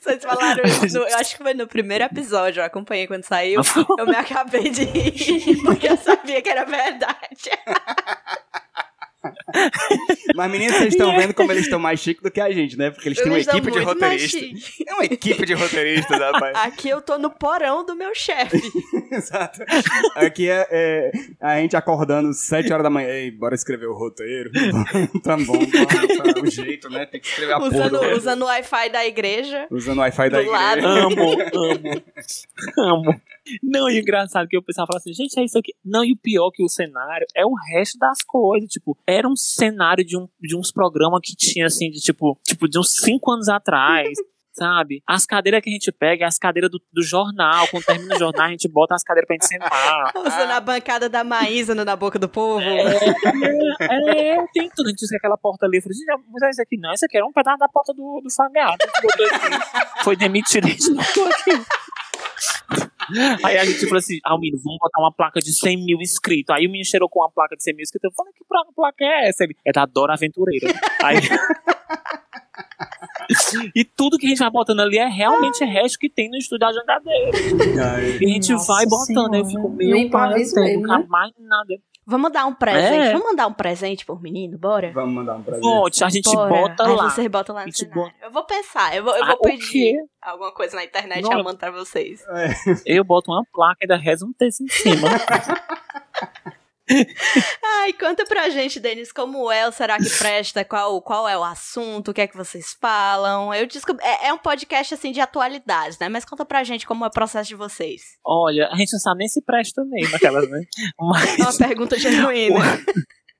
Vocês 0.00 0.22
falaram 0.24 0.62
isso, 0.84 0.98
eu 0.98 1.16
acho 1.16 1.36
que 1.36 1.42
foi 1.42 1.54
no 1.54 1.66
primeiro 1.66 2.04
episódio, 2.04 2.60
eu 2.60 2.64
acompanhei 2.64 3.06
quando 3.06 3.22
saiu. 3.24 3.60
Eu 3.98 4.06
me 4.06 4.16
acabei 4.16 4.68
de 4.70 4.84
rir, 4.84 5.56
porque 5.62 5.88
eu 5.88 5.96
sabia 5.96 6.42
que 6.42 6.48
era 6.48 6.64
verdade. 6.64 7.50
Mas, 10.34 10.50
meninos, 10.50 10.76
vocês 10.76 10.94
estão 10.94 11.14
vendo 11.16 11.34
como 11.34 11.52
eles 11.52 11.64
estão 11.64 11.78
mais 11.78 12.00
chiques 12.00 12.22
do 12.22 12.30
que 12.30 12.40
a 12.40 12.50
gente, 12.50 12.76
né? 12.76 12.90
Porque 12.90 13.08
eles 13.08 13.18
têm 13.18 13.28
uma 13.28 13.36
Eles 13.36 13.46
equipe 13.46 13.70
de 13.70 13.78
roteiristas. 13.80 14.72
É 14.86 14.94
uma 14.94 15.04
equipe 15.04 15.46
de 15.46 15.54
roteiristas, 15.54 16.18
rapaz. 16.18 16.56
Aqui 16.64 16.88
eu 16.88 17.00
tô 17.00 17.18
no 17.18 17.30
porão 17.30 17.84
do 17.84 17.94
meu 17.94 18.14
chefe. 18.14 18.60
Exato. 19.10 19.60
Aqui 20.14 20.48
é, 20.48 20.66
é 20.70 21.12
a 21.40 21.56
gente 21.56 21.76
acordando 21.76 22.32
7 22.32 22.72
horas 22.72 22.82
da 22.82 22.90
manhã. 22.90 23.08
Ei, 23.08 23.30
bora 23.30 23.54
escrever 23.54 23.86
o 23.86 23.94
roteiro. 23.94 24.50
tá 25.22 25.36
bom, 25.36 25.58
tá, 25.66 26.32
tá, 26.34 26.40
o 26.40 26.50
jeito, 26.50 26.88
né? 26.88 27.06
Tem 27.06 27.20
que 27.20 27.26
escrever 27.26 27.52
a 27.52 27.58
porra. 27.58 27.70
Usando, 27.70 27.90
do 27.90 27.96
roteiro. 27.96 28.16
usando 28.16 28.42
o 28.42 28.46
Wi-Fi 28.46 28.88
da 28.90 29.06
igreja. 29.06 29.66
Usando 29.70 29.98
o 29.98 30.00
Wi-Fi 30.00 30.30
da 30.30 30.40
lado. 30.40 30.78
igreja. 30.78 31.06
amo, 31.06 31.32
amo, 31.54 32.02
amo. 32.78 33.20
Não, 33.62 33.88
e 33.88 33.98
engraçado 33.98 34.44
é 34.44 34.48
que 34.48 34.58
o 34.58 34.62
pessoal 34.62 34.86
fala 34.86 34.98
assim, 34.98 35.12
gente, 35.12 35.38
é 35.38 35.44
isso 35.44 35.58
aqui. 35.58 35.74
Não, 35.84 36.04
e 36.04 36.12
o 36.12 36.16
pior 36.16 36.50
que 36.50 36.62
o 36.62 36.68
cenário 36.68 37.26
é 37.34 37.44
o 37.44 37.54
resto 37.54 37.98
das 37.98 38.22
coisas. 38.22 38.68
Tipo, 38.70 38.96
era 39.06 39.28
um 39.28 39.36
cenário 39.36 40.04
de, 40.04 40.16
um, 40.16 40.28
de 40.40 40.56
uns 40.56 40.70
programas 40.70 41.20
que 41.22 41.34
tinha, 41.34 41.66
assim, 41.66 41.90
de 41.90 42.00
tipo, 42.00 42.38
tipo, 42.44 42.68
de 42.68 42.78
uns 42.78 42.96
cinco 42.96 43.30
anos 43.30 43.48
atrás. 43.48 44.08
sabe? 44.52 45.02
As 45.06 45.24
cadeiras 45.24 45.62
que 45.62 45.70
a 45.70 45.72
gente 45.72 45.90
pega, 45.90 46.26
as 46.26 46.38
cadeiras 46.38 46.70
do, 46.70 46.80
do 46.92 47.02
jornal. 47.02 47.66
Quando 47.68 47.84
termina 47.84 48.14
o 48.14 48.18
jornal, 48.18 48.46
a 48.46 48.50
gente 48.50 48.68
bota 48.68 48.94
as 48.94 49.02
cadeiras 49.02 49.26
pra 49.26 49.34
gente 49.34 49.46
sentar. 49.46 50.12
Usando 50.16 50.50
a 50.50 50.60
bancada 50.60 51.08
da 51.08 51.24
Maísa 51.24 51.74
no 51.74 51.84
na 51.84 51.96
boca 51.96 52.18
do 52.18 52.28
povo. 52.28 52.60
É, 52.60 52.96
é, 53.80 54.36
é, 54.36 54.46
tem 54.52 54.68
tudo. 54.68 54.86
A 54.86 54.90
gente 54.90 54.98
disse 54.98 55.10
que 55.10 55.16
aquela 55.16 55.38
porta 55.38 55.66
ali. 55.66 55.78
Eu 55.78 55.82
falei, 55.82 55.96
gente, 55.96 56.24
mas 56.30 56.42
é 56.42 56.50
isso 56.50 56.62
aqui 56.62 56.76
não. 56.76 56.92
Isso 56.92 57.04
aqui 57.04 57.16
era 57.16 57.26
um 57.26 57.32
pedaço 57.32 57.58
da 57.58 57.68
porta 57.68 57.92
do, 57.94 58.20
do 58.22 58.30
Fagado. 58.30 58.76
Foi 60.04 60.16
demitido, 60.16 60.68
gente 60.68 60.92
botou 60.92 61.26
aqui. 61.26 61.52
Aí 63.44 63.58
a 63.58 63.64
gente 63.64 63.80
falou 63.80 63.98
assim, 63.98 64.18
Almino, 64.24 64.58
vamos 64.62 64.78
botar 64.78 65.00
uma 65.00 65.12
placa 65.12 65.40
de 65.40 65.52
100 65.52 65.84
mil 65.84 66.00
inscritos. 66.00 66.54
Aí 66.54 66.66
o 66.66 66.70
menino 66.70 66.84
cheirou 66.84 67.08
com 67.08 67.20
uma 67.20 67.30
placa 67.30 67.56
de 67.56 67.62
100 67.62 67.74
mil 67.74 67.82
inscritos. 67.82 68.10
Eu 68.10 68.14
falei, 68.14 68.32
que 68.32 68.44
placa 68.74 69.04
é 69.04 69.28
essa? 69.28 69.44
Ele, 69.44 69.56
é 69.64 69.72
da 69.72 69.86
Dora 69.86 70.14
Aventureira. 70.14 70.68
Aí... 71.02 71.16
e 73.74 73.84
tudo 73.84 74.18
que 74.18 74.26
a 74.26 74.28
gente 74.28 74.38
vai 74.38 74.50
botando 74.50 74.80
ali 74.80 74.98
é 74.98 75.08
realmente 75.08 75.64
resto 75.64 75.98
que 75.98 76.08
tem 76.08 76.28
no 76.28 76.36
estúdio 76.36 76.66
da 76.66 76.72
Jangadeira. 76.72 77.30
E 78.20 78.24
a 78.24 78.28
gente 78.28 78.52
Nossa 78.52 78.72
vai 78.72 78.86
botando, 78.86 79.34
aí 79.34 79.40
eu 79.40 79.46
fico, 79.46 79.68
não 79.68 79.70
mesmo, 79.70 79.94
nunca 79.94 80.28
né? 80.28 81.06
mais 81.08 81.32
nada. 81.38 81.74
Vamos 82.12 82.30
dar 82.32 82.44
um 82.46 82.54
presente. 82.54 83.08
É. 83.08 83.12
Vamos 83.12 83.26
mandar 83.26 83.46
um 83.46 83.52
presente 83.52 84.04
por 84.06 84.20
menino, 84.22 84.58
bora? 84.58 84.92
Vamos 84.92 85.14
mandar 85.14 85.34
um 85.36 85.42
prazer. 85.42 85.62
Bote, 85.62 86.04
a 86.04 86.08
gente 86.10 86.30
Bora. 86.30 86.48
bota 86.50 86.86
Aí 86.86 86.94
lá. 86.94 87.08
vocês 87.10 87.26
botam 87.28 87.54
lá 87.54 87.64
no 87.66 87.72
cenário. 87.72 88.12
Eu 88.22 88.30
vou 88.30 88.44
pensar, 88.44 88.94
eu 88.94 89.02
vou, 89.02 89.16
eu 89.16 89.24
Ah, 89.24 89.26
vou 89.28 89.38
pedir 89.38 89.96
alguma 90.20 90.52
coisa 90.52 90.76
na 90.76 90.84
internet 90.84 91.22
Não. 91.22 91.32
e 91.32 91.38
eu 91.38 91.44
mando 91.44 91.56
pra 91.58 91.70
vocês. 91.70 92.22
Eu 92.84 93.02
boto 93.02 93.30
uma 93.32 93.44
placa 93.52 93.78
e 93.80 93.84
ainda 93.84 93.96
rezo 93.96 94.26
um 94.26 94.32
texto 94.32 94.60
em 94.62 94.68
cima. 94.68 95.08
Ai, 97.64 97.92
conta 97.92 98.24
pra 98.24 98.50
gente, 98.50 98.80
Denis, 98.80 99.12
como 99.12 99.50
é 99.50 99.68
o 99.68 99.72
Será 99.72 99.98
que 99.98 100.10
Presta? 100.18 100.64
Qual, 100.64 101.00
qual 101.00 101.28
é 101.28 101.36
o 101.36 101.44
assunto? 101.44 102.10
O 102.10 102.14
que 102.14 102.20
é 102.20 102.26
que 102.26 102.36
vocês 102.36 102.76
falam? 102.80 103.54
Eu 103.54 103.66
descobri. 103.66 104.04
É, 104.04 104.28
é 104.28 104.32
um 104.32 104.38
podcast 104.38 104.94
assim 104.94 105.12
de 105.12 105.20
atualidades, 105.20 105.98
né? 105.98 106.08
Mas 106.08 106.24
conta 106.24 106.44
pra 106.44 106.64
gente 106.64 106.86
como 106.86 107.04
é 107.04 107.08
o 107.08 107.12
processo 107.12 107.48
de 107.48 107.54
vocês. 107.54 108.02
Olha, 108.24 108.68
a 108.68 108.76
gente 108.76 108.92
não 108.92 109.00
sabe 109.00 109.18
nem 109.18 109.28
se 109.28 109.42
presta 109.42 109.82
mesmo, 109.84 110.16
aquelas, 110.16 110.48
né? 110.48 110.60
Mas, 110.98 111.38
É 111.38 111.42
uma 111.42 111.58
pergunta 111.58 111.98
genuína. 111.98 112.60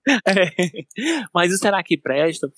é. 0.27 0.51
Mas 1.35 1.53
o 1.53 1.59
Será 1.59 1.83
que 1.83 1.99
Presta? 1.99 2.49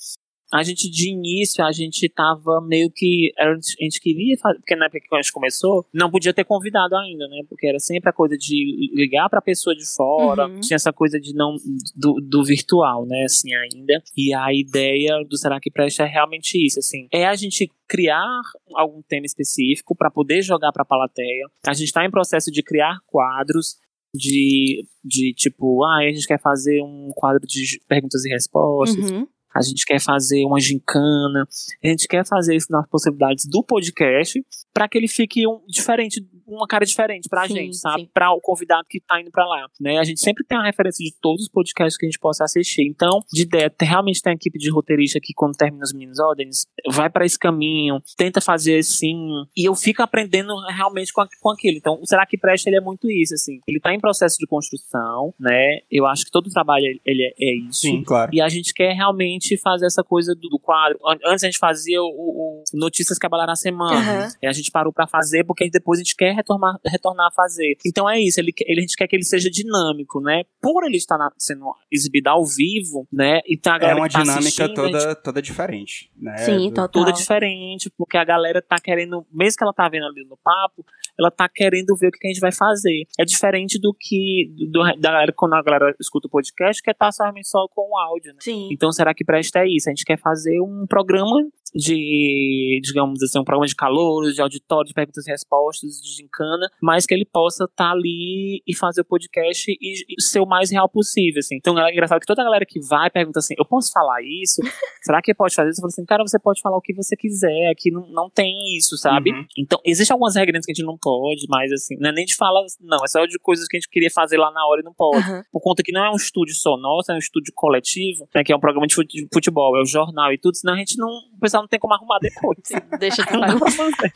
A 0.53 0.63
gente, 0.63 0.91
de 0.91 1.11
início, 1.11 1.65
a 1.65 1.73
gente 1.73 2.09
tava 2.09 2.61
meio 2.61 2.91
que. 2.91 3.33
A 3.39 3.55
gente 3.81 4.01
queria 4.01 4.37
fazer. 4.39 4.59
Porque 4.59 4.77
na 4.77 4.87
época 4.87 5.01
que 5.01 5.15
a 5.15 5.21
gente 5.21 5.33
começou, 5.33 5.87
não 5.93 6.11
podia 6.11 6.33
ter 6.33 6.45
convidado 6.45 6.97
ainda, 6.97 7.27
né? 7.29 7.43
Porque 7.49 7.67
era 7.67 7.79
sempre 7.79 8.11
a 8.11 8.13
coisa 8.13 8.37
de 8.37 8.91
ligar 8.95 9.29
pra 9.29 9.43
pessoa 9.43 9.75
de 9.75 9.85
fora. 9.85 10.47
Uhum. 10.47 10.61
Tinha 10.61 10.77
essa 10.77 10.93
coisa 10.93 11.19
de 11.19 11.35
não. 11.35 11.57
Do, 11.97 12.15
do 12.21 12.45
virtual, 12.45 13.05
né? 13.07 13.25
Assim, 13.25 13.55
ainda. 13.55 14.03
E 14.17 14.33
a 14.35 14.53
ideia 14.53 15.25
do 15.29 15.37
Será 15.37 15.59
que 15.61 15.71
Presta 15.71 16.05
é 16.05 16.07
realmente 16.07 16.55
isso, 16.65 16.79
assim. 16.79 17.09
É 17.13 17.27
a 17.27 17.35
gente 17.35 17.71
criar 17.89 18.41
algum 18.75 19.03
tema 19.03 19.27
específico 19.27 19.95
para 19.97 20.11
poder 20.11 20.43
jogar 20.43 20.73
pra 20.73 20.85
plateia. 20.85 21.47
A 21.67 21.75
gente 21.75 21.93
tá 21.93 22.05
em 22.05 22.11
processo 22.11 22.51
de 22.51 22.63
criar 22.63 22.99
quadros 23.07 23.77
de, 24.15 24.87
de 25.05 25.35
tipo, 25.35 25.85
ah, 25.85 25.99
a 25.99 26.13
gente 26.13 26.27
quer 26.27 26.41
fazer 26.41 26.81
um 26.81 27.11
quadro 27.15 27.45
de 27.47 27.81
perguntas 27.89 28.25
e 28.25 28.31
respostas, 28.31 29.11
Uhum. 29.11 29.27
A 29.55 29.63
gente 29.63 29.85
quer 29.87 30.01
fazer 30.01 30.45
uma 30.45 30.61
gincana, 30.61 31.47
a 31.83 31.89
gente 31.89 32.07
quer 32.09 32.27
fazer 32.27 32.57
isso 32.57 32.67
nas 32.71 32.89
possibilidades 32.89 33.47
do 33.49 33.63
podcast 33.63 34.43
para 34.73 34.89
que 34.89 34.99
ele 34.99 35.07
fique 35.09 35.47
um, 35.47 35.61
diferente, 35.69 36.21
uma 36.47 36.67
cara 36.67 36.85
diferente 36.85 37.29
pra 37.29 37.47
Sim, 37.47 37.55
gente, 37.55 37.77
sabe? 37.77 38.03
sim. 38.03 38.11
Para 38.13 38.33
o 38.33 38.41
convidado 38.41 38.85
que 38.89 39.01
tá 39.01 39.21
indo 39.21 39.31
pra 39.31 39.47
lá, 39.47 39.67
né? 39.81 39.99
A 39.99 40.05
gente 40.05 40.21
sempre 40.21 40.45
tem 40.45 40.59
uma 40.59 40.65
referência 40.65 41.05
de 41.05 41.15
todos 41.21 41.43
os 41.45 41.49
podcasts 41.49 41.97
que 41.97 42.07
a 42.07 42.09
gente 42.09 42.19
possa 42.19 42.45
assistir. 42.45 42.83
Então, 42.89 43.21
de 43.33 43.43
ideia, 43.43 43.73
realmente 43.81 44.21
tem 44.21 44.33
a 44.33 44.35
equipe 44.35 44.59
de 44.59 44.71
roteirista 44.71 45.21
que 45.23 45.33
quando 45.35 45.55
termina 45.57 45.85
os 45.85 45.93
meninos, 45.93 46.19
ó, 46.19 46.35
Denis, 46.35 46.67
vai 46.93 47.09
para 47.09 47.25
esse 47.25 47.39
caminho, 47.39 48.01
tenta 48.17 48.41
fazer 48.41 48.79
assim, 48.79 49.15
e 49.57 49.65
eu 49.69 49.75
fico 49.77 50.03
aprendendo 50.03 50.53
realmente 50.71 51.13
com, 51.13 51.21
a- 51.21 51.29
com 51.41 51.51
aquilo. 51.51 51.77
Então, 51.79 51.99
o 52.03 52.07
será 52.07 52.27
que 52.27 52.37
presta 52.37 52.69
ele 52.69 52.77
é 52.77 52.81
muito 52.81 53.09
isso, 53.11 53.35
assim. 53.35 53.61
Ele 53.69 53.79
tá 53.79 53.95
em 53.95 54.01
processo 54.01 54.37
de 54.39 54.47
construção, 54.47 55.33
né? 55.39 55.79
Eu 55.91 56.05
acho 56.07 56.25
que 56.25 56.31
todo 56.33 56.49
o 56.49 56.51
trabalho 56.51 56.85
ele 57.05 57.23
é, 57.23 57.33
é 57.39 57.57
isso. 57.69 57.81
Sim, 57.83 58.03
claro. 58.03 58.31
E 58.35 58.41
a 58.41 58.49
gente 58.49 58.75
quer 58.75 58.93
realmente 58.93 59.44
fazer 59.59 59.87
essa 59.87 60.03
coisa 60.03 60.35
do, 60.35 60.49
do 60.49 60.59
quadro. 60.59 60.99
An- 61.07 61.19
Antes 61.33 61.45
a 61.45 61.47
gente 61.47 61.59
fazia 61.59 62.01
o, 62.03 62.07
o- 62.07 62.65
Notícias 62.75 63.19
que 63.19 63.27
abalaram 63.27 63.53
a 63.53 63.57
semana. 63.57 63.97
Aham. 63.99 64.29
E 64.43 64.47
a 64.47 64.53
gente 64.53 64.71
parou 64.71 64.93
pra 64.93 65.07
fazer 65.07 65.45
porque 65.45 65.69
depois 65.71 65.99
a 66.01 66.03
gente 66.03 66.17
quer 66.17 66.35
retornar, 66.35 66.77
retornar 66.85 67.29
a 67.29 67.31
fazer. 67.31 67.77
Então 67.87 68.09
é 68.09 68.19
isso, 68.21 68.41
ele, 68.41 68.53
ele- 68.67 68.81
a 68.81 68.83
gente 68.83 68.97
quer 68.97 69.07
que 69.07 69.15
ele 69.17 69.25
seja 69.25 69.51
dinâmico, 69.51 70.21
né? 70.21 70.43
Por 70.61 70.85
ele 70.85 70.97
estar 70.97 71.17
na- 71.19 71.31
sendo 71.39 71.65
exibido 71.91 72.29
ao 72.29 72.45
vivo, 72.45 73.07
né? 73.13 73.41
Então 73.49 73.73
a 73.73 73.77
É 73.77 73.79
galera 73.81 73.99
uma 74.01 74.09
que 74.09 74.15
tá 74.15 74.21
dinâmica 74.23 74.41
assistindo, 74.41 74.81
a 74.81 74.85
gente 74.87 74.93
toda, 74.99 75.15
toda 75.17 75.43
diferente, 75.43 76.11
né? 76.17 76.37
Sim, 76.39 76.69
Do- 76.69 76.75
total. 76.75 76.89
toda 76.89 77.13
diferente, 77.13 77.91
porque 77.97 78.17
a 78.17 78.25
galera 78.25 78.61
tá 78.63 78.77
querendo, 78.81 79.27
mesmo 79.33 79.57
que 79.59 79.65
ela 79.65 79.73
tá 79.73 79.89
vendo 79.89 80.07
ali 80.07 80.25
no 80.29 80.37
papo, 80.43 80.85
ela 81.19 81.31
tá 81.31 81.49
querendo 81.49 81.95
ver 81.97 82.09
o 82.09 82.11
que 82.13 82.19
que 82.19 82.27
a 82.27 82.31
gente 82.31 82.41
vai 82.41 82.53
fazer. 82.53 83.05
É 83.19 83.25
diferente 83.25 83.79
do 83.79 83.95
que 83.99 84.51
do, 84.71 84.83
da 85.01 85.11
galera, 85.13 85.33
quando 85.37 85.55
a 85.55 85.63
galera 85.63 85.95
escuta 86.01 86.27
o 86.27 86.31
podcast, 86.31 86.83
que 86.83 86.91
é 86.91 86.95
tá 86.95 87.11
somente 87.13 87.49
só 87.49 87.67
com 87.69 87.93
o 87.93 87.97
áudio, 87.99 88.33
né? 88.33 88.39
Sim. 88.41 88.69
Então, 88.73 88.91
será 88.91 89.15
que 89.15 89.25
presta 89.35 89.61
é 89.61 89.67
isso? 89.67 89.89
A 89.89 89.93
gente 89.93 90.05
quer 90.05 90.19
fazer 90.19 90.61
um 90.61 90.87
programa 90.89 91.43
de, 91.75 92.81
digamos 92.83 93.23
assim, 93.23 93.39
um 93.39 93.45
programa 93.45 93.67
de 93.67 93.75
calouros, 93.75 94.35
de 94.35 94.41
auditório, 94.43 94.87
de 94.89 94.95
perguntas 94.95 95.27
e 95.27 95.31
respostas, 95.31 96.01
de 96.01 96.17
gincana, 96.17 96.69
mas 96.81 97.07
que 97.07 97.15
ele 97.15 97.25
possa 97.25 97.65
estar 97.65 97.91
ali 97.91 98.63
e 98.67 98.75
fazer 98.77 99.01
o 99.01 99.05
podcast 99.05 99.71
e, 99.71 100.05
e 100.09 100.23
ser 100.23 100.41
o 100.41 100.47
mais 100.47 100.71
real 100.71 100.89
possível, 100.89 101.41
assim. 101.41 101.57
Então, 101.57 101.79
é 101.79 101.93
engraçado 101.93 102.21
que 102.21 102.27
toda 102.27 102.43
a 102.43 102.45
galera 102.45 102.65
que 102.67 102.81
vai 102.81 103.11
pergunta 103.11 103.39
assim, 103.39 103.55
eu 103.59 103.65
posso 103.65 103.91
falar 103.93 104.23
isso? 104.23 104.61
Será 105.03 105.21
que 105.21 105.35
pode 105.35 105.55
fazer 105.55 105.71
isso? 105.71 105.79
Eu 105.81 105.83
falo 105.83 105.89
assim, 105.93 106.05
cara, 106.05 106.23
você 106.23 106.39
pode 106.39 106.61
falar 106.61 106.77
o 106.77 106.81
que 106.81 106.95
você 106.95 107.17
quiser, 107.17 107.71
aqui 107.71 107.91
não, 107.91 108.07
não 108.09 108.31
tem 108.31 108.55
isso, 108.77 108.97
sabe? 108.97 109.33
Uhum. 109.33 109.45
Então, 109.59 109.81
existem 109.85 110.15
algumas 110.15 110.37
regras 110.37 110.65
que 110.65 110.73
a 110.73 110.75
gente 110.75 110.87
não 110.87 110.97
pode, 110.97 111.47
mas 111.49 111.73
assim, 111.73 111.97
não 111.99 112.11
é 112.11 112.13
nem 112.13 112.25
de 112.25 112.37
falar, 112.37 112.65
não, 112.81 112.99
é 113.05 113.09
só 113.09 113.25
de 113.27 113.39
coisas 113.39 113.67
que 113.67 113.77
a 113.77 113.81
gente 113.81 113.89
queria 113.89 114.11
fazer 114.11 114.37
lá 114.37 114.51
na 114.53 114.67
hora 114.67 114.81
e 114.81 114.85
não 114.85 114.95
pode 114.95 115.19
Aham. 115.19 115.43
por 115.53 115.61
conta 115.61 115.83
que 115.83 115.93
não 115.93 116.05
é 116.05 116.11
um 116.11 116.17
estúdio 116.17 116.55
só 116.55 116.77
nosso, 116.77 117.11
é 117.11 117.15
um 117.15 117.19
estúdio 117.19 117.53
coletivo, 117.55 118.29
né, 118.35 118.45
que 118.45 118.53
é 118.53 118.57
um 118.57 118.61
programa 118.61 118.87
de 118.87 118.95
fut- 118.95 119.09
de 119.09 119.29
futebol, 119.33 119.77
é 119.77 119.83
o 119.83 119.87
jornal 119.87 120.33
e 120.33 120.39
tudo, 120.39 120.57
senão 120.57 120.75
a 120.75 120.77
gente 120.79 120.97
não, 120.97 121.09
o 121.09 121.41
pessoal 121.41 121.64
não 121.65 121.69
tem 121.69 121.81
como 121.81 121.95
arrumar 121.95 122.19
depois. 122.21 122.59
Deixa 122.99 123.25
bagunçar. 123.25 123.59
vamos 123.59 123.75
fazer. 123.97 124.13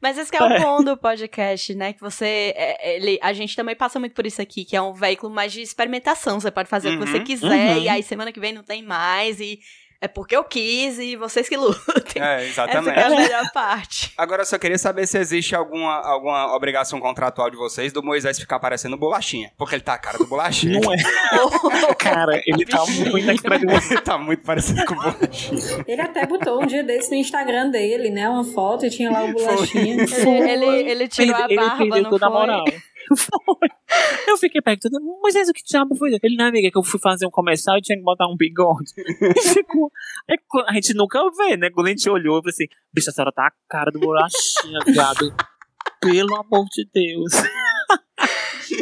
Mas 0.00 0.18
esse 0.18 0.30
que 0.30 0.36
é 0.36 0.42
o 0.42 0.60
bom 0.60 0.82
do 0.82 0.96
podcast, 0.96 1.74
né? 1.74 1.92
Que 1.92 2.00
você. 2.00 2.54
é, 2.56 2.96
ele, 2.96 3.18
a 3.22 3.32
gente 3.32 3.54
também 3.54 3.76
passa 3.76 4.00
muito 4.00 4.14
por 4.14 4.26
isso 4.26 4.40
aqui, 4.40 4.64
que 4.64 4.74
é 4.74 4.80
um 4.82 4.92
veículo 4.92 5.32
mais 5.32 5.52
de 5.52 5.60
experimentação. 5.60 6.40
Você 6.40 6.50
pode 6.50 6.68
fazer 6.68 6.88
o 6.88 6.92
que 6.98 7.06
você 7.06 7.18
Uhum, 7.18 7.24
quiser, 7.24 7.76
uhum. 7.76 7.82
e 7.82 7.88
aí 7.88 8.02
semana 8.02 8.32
que 8.32 8.40
vem 8.40 8.52
não 8.52 8.62
tem 8.62 8.82
mais, 8.82 9.40
e 9.40 9.60
é 10.00 10.08
porque 10.08 10.36
eu 10.36 10.44
quis, 10.44 10.98
e 10.98 11.16
vocês 11.16 11.48
que 11.48 11.56
lutem. 11.56 12.22
É, 12.22 12.36
Essa 12.36 12.62
exatamente. 12.62 12.94
que 12.94 13.00
é 13.00 13.04
a 13.04 13.10
melhor 13.16 13.52
parte. 13.52 14.12
Agora 14.16 14.42
eu 14.42 14.46
só 14.46 14.58
queria 14.58 14.78
saber 14.78 15.06
se 15.06 15.18
existe 15.18 15.54
alguma, 15.54 15.94
alguma 15.94 16.54
obrigação 16.54 17.00
contratual 17.00 17.50
de 17.50 17.56
vocês 17.56 17.92
do 17.92 18.02
Moisés 18.02 18.38
ficar 18.38 18.58
parecendo 18.58 18.96
bolachinha. 18.96 19.50
Porque 19.56 19.74
ele 19.74 19.82
tá 19.82 19.94
a 19.94 19.98
cara 19.98 20.18
do 20.18 20.26
bolachinha. 20.26 20.80
Não 20.80 20.92
é, 20.92 20.96
cara, 21.98 22.40
ele 22.46 22.64
tá 22.66 22.84
muito 22.86 23.16
ele 23.16 24.00
tá 24.02 24.18
muito 24.18 24.42
parecido 24.42 24.84
com 24.84 24.94
bolachinha. 24.94 25.84
Ele 25.86 26.00
até 26.00 26.26
botou 26.26 26.62
um 26.62 26.66
dia 26.66 26.82
desse 26.84 27.10
no 27.10 27.16
Instagram 27.16 27.70
dele, 27.70 28.10
né? 28.10 28.28
Uma 28.28 28.44
foto 28.44 28.86
e 28.86 28.90
tinha 28.90 29.10
lá 29.10 29.24
o 29.24 29.32
bolachinha. 29.32 29.96
Ele, 29.96 30.50
ele, 30.50 30.90
ele 30.90 31.08
tirou 31.08 31.34
a 31.36 31.44
ele 31.46 31.56
barba, 31.56 31.76
perdeu 31.78 32.02
não 32.02 32.10
toda 32.10 32.26
a 32.26 32.30
foi? 32.30 32.38
moral. 32.38 32.64
Foi. 33.14 33.68
Eu 34.26 34.36
fiquei 34.38 34.60
perguntando, 34.60 34.98
mas 35.22 35.34
isso 35.34 35.52
que 35.52 35.62
diabo 35.64 35.94
foi? 35.94 36.16
Ele, 36.22 36.36
não, 36.36 36.46
amiga, 36.46 36.70
que 36.70 36.78
eu 36.78 36.82
fui 36.82 36.98
fazer 36.98 37.26
um 37.26 37.30
comercial 37.30 37.76
e 37.78 37.82
tinha 37.82 37.96
que 37.98 38.04
botar 38.04 38.26
um 38.26 38.36
bigode. 38.36 38.90
E 39.36 39.40
ficou. 39.54 39.90
Quando- 40.48 40.68
a 40.68 40.72
gente 40.72 40.94
nunca 40.94 41.20
vê, 41.36 41.56
né? 41.56 41.70
Quando 41.70 41.86
a 41.86 41.90
gente 41.90 42.08
olhou, 42.08 42.36
eu 42.36 42.42
falei 42.42 42.50
assim, 42.54 42.66
bicho, 42.92 43.10
a 43.10 43.12
senhora 43.12 43.32
tá 43.32 43.46
a 43.46 43.52
cara 43.68 43.90
do 43.90 44.00
bolachinha, 44.00 44.78
viado. 44.86 45.34
Pelo 46.00 46.34
amor 46.36 46.66
de 46.70 46.86
Deus. 46.92 47.32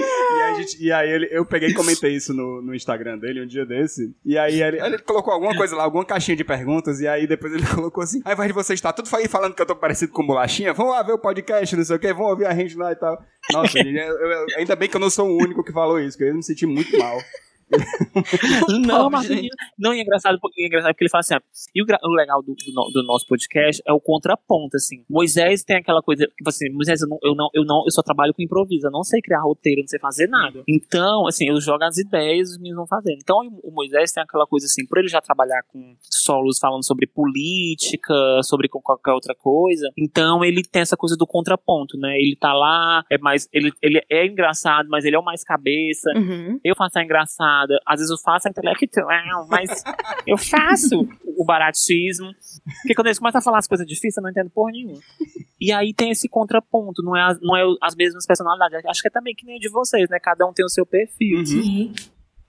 E, 0.01 0.43
a 0.43 0.55
gente- 0.55 0.83
e 0.85 0.93
aí 0.93 1.11
ele, 1.11 1.29
eu 1.31 1.45
peguei 1.45 1.71
e 1.71 1.75
comentei 1.75 2.13
isso 2.15 2.33
no, 2.35 2.61
no 2.63 2.75
Instagram 2.75 3.19
dele 3.19 3.43
um 3.43 3.47
dia 3.47 3.65
desse. 3.65 4.15
E 4.25 4.37
aí 4.39 4.63
ele, 4.63 4.81
ele 4.81 4.99
colocou 4.99 5.33
alguma 5.33 5.55
coisa 5.57 5.75
lá, 5.77 5.85
alguma 5.85 6.05
caixinha 6.05 6.37
de 6.37 6.45
perguntas. 6.45 7.01
E 7.01 7.09
aí 7.09 7.27
depois 7.27 7.53
ele 7.53 7.65
colocou 7.75 8.03
assim: 8.03 8.21
ao 8.25 8.33
invés 8.33 8.49
de 8.49 8.55
você 8.55 8.75
estar 8.75 8.93
tudo 8.93 9.09
aí 9.17 9.29
falando 9.29 9.55
que 9.55 9.63
eu 9.63 9.67
tô 9.67 9.77
parecido 9.77 10.13
com 10.13 10.27
bolachinha, 10.27 10.73
vamos 10.73 10.93
lá 10.93 11.03
ver 11.03 11.13
o 11.13 11.19
podcast, 11.19 11.77
não 11.77 11.85
sei 11.85 11.97
o 11.97 11.99
que, 11.99 12.13
vamos 12.13 12.31
ouvir 12.31 12.47
a 12.47 12.55
gente 12.55 12.77
lá 12.77 12.93
e 12.93 12.97
tal. 12.97 13.23
Nossa, 13.53 13.79
gente, 13.79 13.97
eu- 13.97 14.17
eu- 14.17 14.47
ainda 14.59 14.75
bem 14.77 14.89
que 14.89 14.97
eu 14.97 15.01
não 15.01 15.11
sou 15.11 15.29
o 15.29 15.37
único 15.43 15.63
que 15.65 15.73
falou 15.73 15.99
isso, 16.01 16.17
que 16.19 16.25
eu 16.25 16.35
me 16.35 16.43
senti 16.43 16.67
muito 16.67 16.97
mal. 16.99 17.19
não, 18.87 19.23
gente. 19.23 19.49
não, 19.79 19.93
e 19.95 19.99
é 19.99 20.03
engraçado, 20.03 20.39
porque, 20.41 20.63
é 20.63 20.67
engraçado 20.67 20.93
porque 20.93 21.05
ele 21.05 21.11
fala 21.11 21.21
assim, 21.21 21.35
ó, 21.35 21.41
e 21.75 21.83
o, 21.83 21.87
o 21.87 22.15
legal 22.15 22.43
do, 22.43 22.55
do 22.55 22.93
do 22.93 23.03
nosso 23.07 23.27
podcast 23.27 23.83
é 23.87 23.93
o 23.93 24.01
contraponto, 24.01 24.77
assim. 24.77 25.05
Moisés 25.09 25.63
tem 25.65 25.77
aquela 25.77 26.03
coisa, 26.03 26.27
tipo 26.27 26.49
assim, 26.49 26.71
Moisés, 26.71 27.01
eu 27.03 27.09
não, 27.09 27.19
eu 27.23 27.35
não, 27.35 27.49
eu 27.55 27.65
não, 27.65 27.83
eu 27.87 27.91
só 27.91 28.03
trabalho 28.03 28.33
com 28.35 28.43
improviso, 28.43 28.87
eu 28.87 28.91
não 28.91 29.03
sei 29.03 29.21
criar 29.21 29.41
roteiro, 29.43 29.81
não 29.81 29.89
sei 29.89 29.99
fazer 29.99 30.27
nada. 30.29 30.63
Então, 30.69 31.27
assim, 31.27 31.49
eu 31.49 31.61
jogo 31.61 31.85
as 31.85 31.99
ideias, 31.99 32.51
os 32.51 32.59
meninos 32.59 32.77
vão 32.77 32.87
fazendo. 32.87 33.19
Então, 33.21 33.39
o 33.63 33.71
Moisés 33.71 34.13
tem 34.13 34.23
aquela 34.23 34.47
coisa 34.47 34.67
assim, 34.67 34.87
por 34.87 34.99
ele 34.99 35.09
já 35.09 35.21
trabalhar 35.21 35.63
com 35.69 35.97
solos 36.01 36.59
falando 36.59 36.85
sobre 36.85 37.07
política, 37.07 38.15
sobre 38.43 38.69
qualquer 38.69 39.13
outra 39.13 39.35
coisa, 39.35 39.89
então 39.97 40.45
ele 40.45 40.63
tem 40.63 40.83
essa 40.83 40.97
coisa 40.97 41.17
do 41.17 41.27
contraponto, 41.27 41.97
né? 41.99 42.15
Ele 42.19 42.37
tá 42.39 42.53
lá, 42.53 43.03
é 43.11 43.19
mais, 43.19 43.49
ele, 43.53 43.73
ele 43.83 44.01
é 44.11 44.27
engraçado, 44.27 44.89
mas 44.89 45.05
ele 45.05 45.17
é 45.17 45.19
o 45.19 45.25
mais 45.25 45.43
cabeça, 45.45 46.11
Uhum. 46.17 46.59
eu 46.65 46.75
faço 46.77 46.99
a 46.99 47.03
engraçada, 47.03 47.45
às 47.87 47.99
vezes 47.99 48.11
eu 48.11 48.19
faço 48.19 48.49
a 48.49 48.51
intelectual, 48.51 49.47
mas 49.49 49.83
eu 50.27 50.37
faço 50.37 51.09
o 51.37 51.45
baratismo. 51.45 52.33
Porque 52.83 52.95
quando 52.95 53.09
eles 53.09 53.19
começam 53.19 53.39
a 53.39 53.43
falar 53.43 53.59
as 53.59 53.67
coisas 53.67 53.87
difíceis, 53.87 54.17
eu 54.17 54.23
não 54.23 54.31
entendo 54.31 54.51
porra 54.51 54.73
nenhuma. 54.73 55.01
E 55.61 55.73
aí 55.73 55.95
tem 55.95 56.11
esse 56.11 56.29
contraponto, 56.29 57.03
não 57.03 57.17
é, 57.17 57.23
as, 57.23 57.41
não 57.41 57.57
é 57.57 57.63
as 57.81 57.95
mesmas 57.95 58.27
personalidades. 58.27 58.85
Acho 58.87 59.03
que 59.03 59.09
é 59.09 59.11
também 59.11 59.35
que 59.35 59.47
nem 59.47 59.59
de 59.59 59.69
vocês, 59.69 60.09
né? 60.11 60.19
Cada 60.21 60.47
um 60.47 60.53
tem 60.53 60.65
o 60.65 60.69
seu 60.69 60.85
perfil. 60.85 61.39
Uhum. 61.39 61.93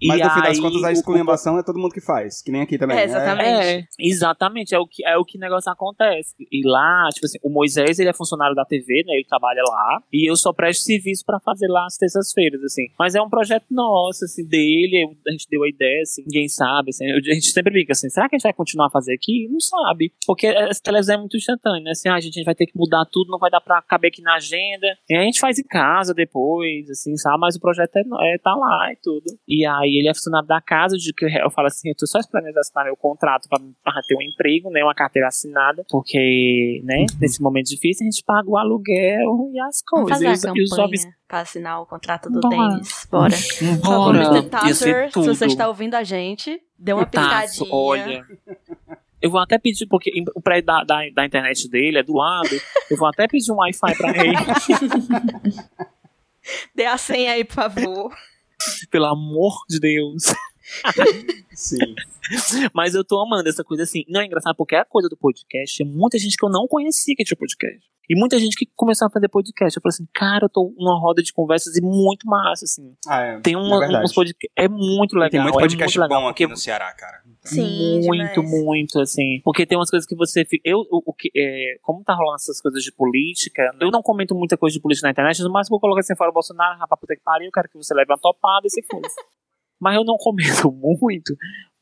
E 0.02 0.08
Mas 0.08 0.22
no 0.22 0.30
fim 0.30 0.42
das 0.42 0.60
contas, 0.60 0.84
a 0.84 0.88
o- 0.90 0.92
esculhambação 0.92 1.58
é 1.58 1.64
todo 1.64 1.80
mundo 1.80 1.94
que 1.94 2.02
faz. 2.02 2.42
Que 2.42 2.52
nem 2.52 2.62
aqui 2.62 2.78
também. 2.78 2.98
É, 2.98 3.00
né? 3.00 3.06
exatamente. 3.06 3.48
É, 3.48 3.84
exatamente, 4.00 4.76
é 4.76 4.80
o 4.80 4.86
que 4.88 5.06
é 5.06 5.18
o 5.18 5.24
que 5.24 5.38
negócio 5.38 5.72
acontece. 5.72 6.36
E 6.52 6.62
lá, 6.68 7.08
tipo 7.14 7.26
assim, 7.26 7.38
o 7.44 7.50
Moisés, 7.50 7.98
ele 8.00 8.10
é 8.10 8.14
funcionário 8.14 8.56
da 8.56 8.66
TV, 8.66 9.04
né? 9.06 9.14
Ele 9.14 9.26
trabalha 9.26 9.62
lá, 9.68 10.00
e 10.12 10.30
eu 10.30 10.36
só 10.36 10.52
presto 10.52 10.84
serviço 10.84 11.24
pra 11.26 11.40
fazer 11.40 11.68
lá 11.68 11.86
as 11.86 11.96
terças-feiras, 11.98 12.62
assim. 12.64 12.88
Mas 13.00 13.16
é 13.16 13.22
um 13.22 13.30
projeto 13.30 13.66
nosso, 13.72 14.26
assim, 14.26 14.46
dele, 14.46 15.04
eu- 15.06 15.16
a 15.28 15.32
gente 15.32 15.48
deu 15.50 15.64
a 15.64 15.70
ideia, 15.70 16.02
assim, 16.02 16.24
ninguém 16.24 16.48
sabe, 16.50 16.90
assim, 16.90 17.06
eu- 17.06 17.18
a 17.18 17.34
gente 17.34 17.48
sempre 17.52 17.72
brinca 17.72 17.94
assim, 17.94 18.10
será 18.10 18.28
que 18.28 18.36
a 18.36 18.38
gente 18.38 18.44
vai 18.44 18.54
continuar 18.54 18.88
a 18.88 18.92
fazer 18.92 19.14
aqui? 19.14 19.48
Não 19.50 19.60
sabe, 19.60 20.12
porque 20.28 20.48
essa 20.48 20.82
televisão 20.84 21.16
é 21.16 21.20
muito 21.20 21.38
instantânea, 21.38 21.82
né? 21.84 21.92
Assim, 21.92 22.10
ah, 22.10 22.16
a 22.16 22.20
gente 22.20 22.44
vai 22.44 22.54
ter 22.56 22.66
que 22.66 22.78
mudar 22.78 23.06
tudo, 23.12 23.32
não 23.32 23.40
vai 23.40 23.50
dar 23.50 23.62
pra 23.62 23.82
caber 23.82 24.10
aqui 24.10 24.22
na 24.22 24.36
agenda. 24.36 24.88
E 25.10 25.16
a 25.16 25.22
gente 25.22 25.40
faz 25.40 25.58
em 25.58 25.64
casa 25.64 26.14
depois, 26.14 26.90
assim, 26.90 27.16
sabe? 27.18 27.40
Mas 27.40 27.56
o 27.56 27.62
projeto 27.62 27.96
é, 27.96 28.02
é 28.34 28.38
tá 28.38 28.54
lá 28.54 28.92
e 28.92 28.98
tudo. 29.02 29.24
E 29.48 29.66
aí 29.66 29.85
ele 29.90 30.08
é 30.08 30.14
funcionário 30.14 30.48
da 30.48 30.62
casa, 30.62 30.98
de 30.98 31.14
que 31.14 31.26
eu 31.26 31.50
falo 31.52 31.68
assim, 31.68 31.90
eu 31.90 31.96
tô 31.96 32.06
só 32.08 32.20
esperando 32.20 32.58
assinar 32.58 32.86
meu 32.86 32.96
contrato 32.96 33.48
pra, 33.50 33.60
pra 33.84 34.02
ter 34.08 34.16
um 34.16 34.22
emprego, 34.22 34.70
né? 34.70 34.84
Uma 34.84 34.96
carteira 34.96 35.28
assinada, 35.28 35.86
porque, 35.90 36.82
né, 36.84 37.06
nesse 37.20 37.42
momento 37.42 37.68
difícil 37.68 38.06
a 38.06 38.10
gente 38.12 38.24
paga 38.24 38.50
o 38.50 38.58
aluguel 38.58 39.50
e 39.54 39.60
as 39.60 39.84
Vamos 39.92 40.10
coisas. 40.10 40.10
fazer 40.12 40.28
a 40.28 40.30
E 40.30 40.34
os- 40.34 40.40
os 40.40 40.70
campanha 40.70 40.88
jovens. 40.88 41.08
pra 41.28 41.40
assinar 41.42 41.82
o 41.82 41.86
contrato 41.86 42.30
do 42.30 42.40
Bora. 42.40 42.56
Denis. 42.70 43.08
Bora. 43.12 43.34
Por 43.34 43.82
favor, 43.82 44.14
Bora, 44.14 44.28
Mr. 44.38 44.50
Tasser, 44.50 45.12
se 45.12 45.20
você 45.26 45.46
está 45.46 45.68
ouvindo 45.68 45.96
a 45.96 46.04
gente, 46.04 46.62
dê 46.78 46.94
uma 46.94 47.06
Taço, 47.06 47.60
piscadinha. 47.64 47.76
olha. 47.76 48.26
Eu 49.22 49.32
vou 49.32 49.40
até 49.40 49.58
pedir, 49.58 49.88
porque 49.88 50.12
o 50.36 50.42
prédio 50.42 50.68
da, 50.68 50.84
da, 50.84 51.00
da 51.12 51.26
internet 51.26 51.68
dele 51.68 51.98
é 51.98 52.04
do 52.04 52.14
lado. 52.14 52.50
Eu 52.92 52.98
vou 52.98 53.08
até 53.08 53.28
pedir 53.28 53.52
um 53.52 53.56
Wi-Fi 53.56 53.96
pra 53.98 54.10
ele. 54.24 54.36
Dê 56.76 56.86
a 56.86 56.98
senha 56.98 57.32
aí, 57.34 57.44
por 57.44 57.56
favor. 57.56 58.14
pelo 58.90 59.06
amor 59.06 59.66
de 59.70 59.80
Deus. 59.80 60.24
Sim. 61.54 61.96
Mas 62.74 62.96
eu 62.96 63.04
tô 63.04 63.22
amando 63.22 63.48
essa 63.48 63.64
coisa 63.64 63.84
assim. 63.84 64.04
Não 64.08 64.22
é 64.22 64.26
engraçado 64.26 64.56
porque 64.56 64.76
a 64.76 64.84
coisa 64.84 65.08
do 65.08 65.18
podcast 65.18 65.82
é 65.82 65.86
muita 65.86 66.18
gente 66.18 66.36
que 66.36 66.46
eu 66.46 66.50
não 66.50 66.68
conhecia 66.68 67.16
que 67.16 67.24
tinha 67.24 67.38
podcast. 67.38 67.95
E 68.10 68.18
muita 68.18 68.38
gente 68.40 68.56
que 68.56 68.68
começou 68.76 69.08
a 69.08 69.12
fazer 69.12 69.28
podcast. 69.30 69.78
Eu 69.78 69.82
falei 69.82 69.94
assim, 69.94 70.08
cara, 70.14 70.46
eu 70.46 70.50
tô 70.50 70.74
numa 70.78 71.00
roda 71.00 71.22
de 71.22 71.34
conversas 71.34 71.76
e 71.76 71.82
muito 71.82 72.28
massa, 72.28 72.66
assim. 72.66 72.96
Ah, 73.08 73.22
é. 73.22 73.40
Tem 73.40 73.56
uma, 73.56 73.86
é 73.86 74.04
uns 74.04 74.14
podcasts. 74.14 74.52
É 74.56 74.68
muito 74.68 75.16
legal. 75.16 75.30
Tem 75.30 75.42
muito 75.42 75.58
é 75.58 75.62
podcast 75.62 75.98
muito 75.98 76.10
legal, 76.10 76.22
bom 76.24 76.28
aqui 76.30 76.48
no 76.48 76.58
Ceará, 76.58 76.94
cara. 76.94 77.22
Sim, 77.44 78.02
muito, 78.06 78.42
demais. 78.42 78.64
muito, 78.64 79.00
assim. 79.00 79.42
Porque 79.44 79.66
tem 79.66 79.78
umas 79.78 79.90
coisas 79.90 80.08
que 80.08 80.16
você. 80.16 80.46
Eu, 80.64 80.80
o, 80.92 81.04
o 81.06 81.14
que, 81.14 81.30
é, 81.36 81.78
como 81.82 82.04
tá 82.04 82.14
rolando 82.14 82.36
essas 82.36 82.62
coisas 82.62 82.84
de 82.84 82.92
política, 82.92 83.72
eu 83.80 83.92
não 83.92 84.02
comento 84.02 84.36
muita 84.36 84.58
coisa 84.58 84.74
de 84.74 84.82
política 84.82 85.08
na 85.08 85.12
internet, 85.12 85.42
no 85.42 85.52
máximo 85.52 85.78
eu 85.78 85.80
coloco 85.80 86.00
assim 86.00 86.16
fora 86.16 86.30
o 86.30 86.34
Bolsonaro, 86.34 86.80
rapaz, 86.80 87.00
puta 87.00 87.16
que 87.16 87.22
pariu, 87.24 87.48
eu 87.48 87.52
quero 87.52 87.70
que 87.70 87.78
você 87.78 87.94
leve 87.94 88.12
uma 88.12 88.18
topada 88.18 88.66
e 88.66 88.70
se 88.70 88.82
foda. 88.84 89.08
Mas 89.80 89.96
eu 89.96 90.06
não 90.06 90.18
comento 90.18 90.72
muito, 90.74 91.36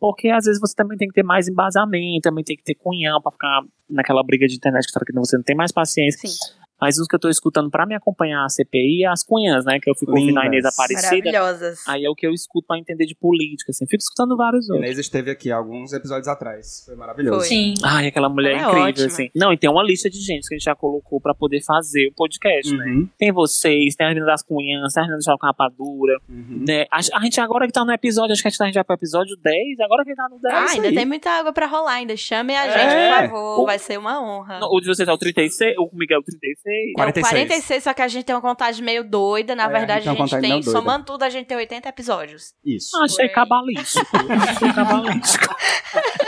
porque 0.03 0.27
às 0.27 0.43
vezes 0.43 0.59
você 0.59 0.75
também 0.75 0.97
tem 0.97 1.07
que 1.07 1.13
ter 1.13 1.23
mais 1.23 1.47
embasamento, 1.47 2.23
também 2.23 2.43
tem 2.43 2.57
que 2.57 2.63
ter 2.63 2.75
cunhão 2.75 3.21
pra 3.21 3.31
ficar 3.31 3.61
naquela 3.89 4.21
briga 4.21 4.45
de 4.45 4.57
internet 4.57 4.85
que 4.85 5.13
você 5.13 5.37
não 5.37 5.43
tem 5.45 5.55
mais 5.55 5.71
paciência. 5.71 6.27
Sim. 6.27 6.62
Mas 6.83 6.97
os 6.99 7.07
que 7.07 7.15
eu 7.15 7.19
tô 7.19 7.29
escutando 7.29 7.71
pra 7.71 7.85
me 7.85 7.95
acompanhar 7.95 8.43
a 8.43 8.49
CPI 8.49 9.05
é 9.05 9.07
as 9.07 9.23
cunhãs, 9.23 9.63
né? 9.63 9.79
Que 9.81 9.89
eu 9.89 9.95
fico 9.95 10.11
ouvindo 10.11 10.37
a 10.37 10.45
Inês. 10.45 10.65
Aparecida. 10.65 11.31
Maravilhosas. 11.31 11.87
Aí 11.87 12.03
é 12.03 12.09
o 12.09 12.13
que 12.15 12.27
eu 12.27 12.31
escuto 12.31 12.67
pra 12.67 12.77
entender 12.77 13.05
de 13.05 13.15
política, 13.15 13.71
assim. 13.71 13.85
Fico 13.85 14.01
escutando 14.03 14.35
vários 14.35 14.69
outros. 14.69 14.85
Inês 14.85 14.99
esteve 14.99 15.31
aqui 15.31 15.49
alguns 15.51 15.93
episódios 15.93 16.27
atrás. 16.27 16.83
Foi 16.85 16.95
maravilhoso. 16.95 17.39
Foi. 17.39 17.47
Sim. 17.47 17.73
Ai, 17.83 18.07
aquela 18.07 18.27
mulher 18.27 18.55
é 18.55 18.61
incrível, 18.61 18.81
ótima. 18.83 19.07
assim. 19.07 19.29
Não, 19.35 19.53
e 19.53 19.57
tem 19.57 19.69
uma 19.69 19.83
lista 19.83 20.09
de 20.09 20.17
gente 20.19 20.47
que 20.47 20.55
a 20.55 20.57
gente 20.57 20.65
já 20.65 20.75
colocou 20.75 21.21
pra 21.21 21.33
poder 21.33 21.61
fazer 21.63 22.07
o 22.09 22.13
podcast, 22.13 22.75
né? 22.75 22.85
Uhum, 22.85 23.09
Tem 23.17 23.31
vocês, 23.31 23.95
tem 23.95 24.05
as 24.05 24.11
meninas 24.13 24.27
das 24.33 24.43
cunhãs, 24.43 24.93
tem 24.93 25.01
as 25.03 25.07
meninas 25.07 25.25
do 25.25 25.37
com 25.37 25.45
rapadura, 25.47 26.17
uhum. 26.29 26.63
né? 26.67 26.85
A, 26.91 26.97
a 26.97 27.23
gente 27.23 27.39
agora 27.39 27.65
que 27.65 27.71
tá 27.73 27.85
no 27.85 27.91
episódio, 27.93 28.33
acho 28.33 28.41
que 28.41 28.47
a 28.47 28.51
gente 28.51 28.57
tá- 28.57 28.67
a 28.67 28.71
vai 28.71 28.83
pro 28.83 28.95
episódio 28.95 29.35
10, 29.41 29.79
agora 29.79 30.03
que 30.03 30.13
tá 30.15 30.27
no 30.29 30.39
10. 30.39 30.53
Ah, 30.55 30.73
ainda 30.75 30.87
aí. 30.89 30.95
tem 30.95 31.05
muita 31.05 31.29
água 31.29 31.53
pra 31.53 31.65
rolar 31.67 31.93
ainda. 31.93 32.15
Chame 32.17 32.55
a 32.55 32.65
É. 32.65 32.71
gente, 32.71 32.93
por 32.93 33.29
favor. 33.31 33.61
O- 33.61 33.65
Vai 33.65 33.79
ser 33.79 33.97
uma 33.97 34.21
honra. 34.21 34.59
No- 34.59 34.67
O 34.75 34.79
de 34.81 34.87
vocês 34.87 35.07
é 35.07 35.11
o 35.13 35.17
36, 35.17 35.75
o 35.77 35.89
Miguel 35.93 36.17
é 36.17 36.19
o 36.19 36.23
36. 36.23 36.72
É 36.73 36.91
o 36.91 36.93
46. 36.95 37.29
46, 37.47 37.83
só 37.83 37.93
que 37.93 38.01
a 38.01 38.07
gente 38.07 38.23
tem 38.25 38.35
uma 38.35 38.41
contagem 38.41 38.83
meio 38.83 39.03
doida. 39.03 39.55
Na 39.55 39.63
É, 39.63 39.65
a 39.65 39.69
verdade, 39.69 40.05
gente 40.05 40.15
tem 40.15 40.23
a 40.23 40.27
gente 40.27 40.41
tem, 40.41 40.63
somando 40.63 41.05
tudo, 41.05 41.23
a 41.23 41.29
gente 41.29 41.45
tem 41.47 41.57
80 41.57 41.89
episódios. 41.89 42.53
Isso. 42.65 42.95
Achei 43.03 43.29
cabalístico. 43.29 44.07
Achei 44.49 44.71
cabalístico. 44.73 45.55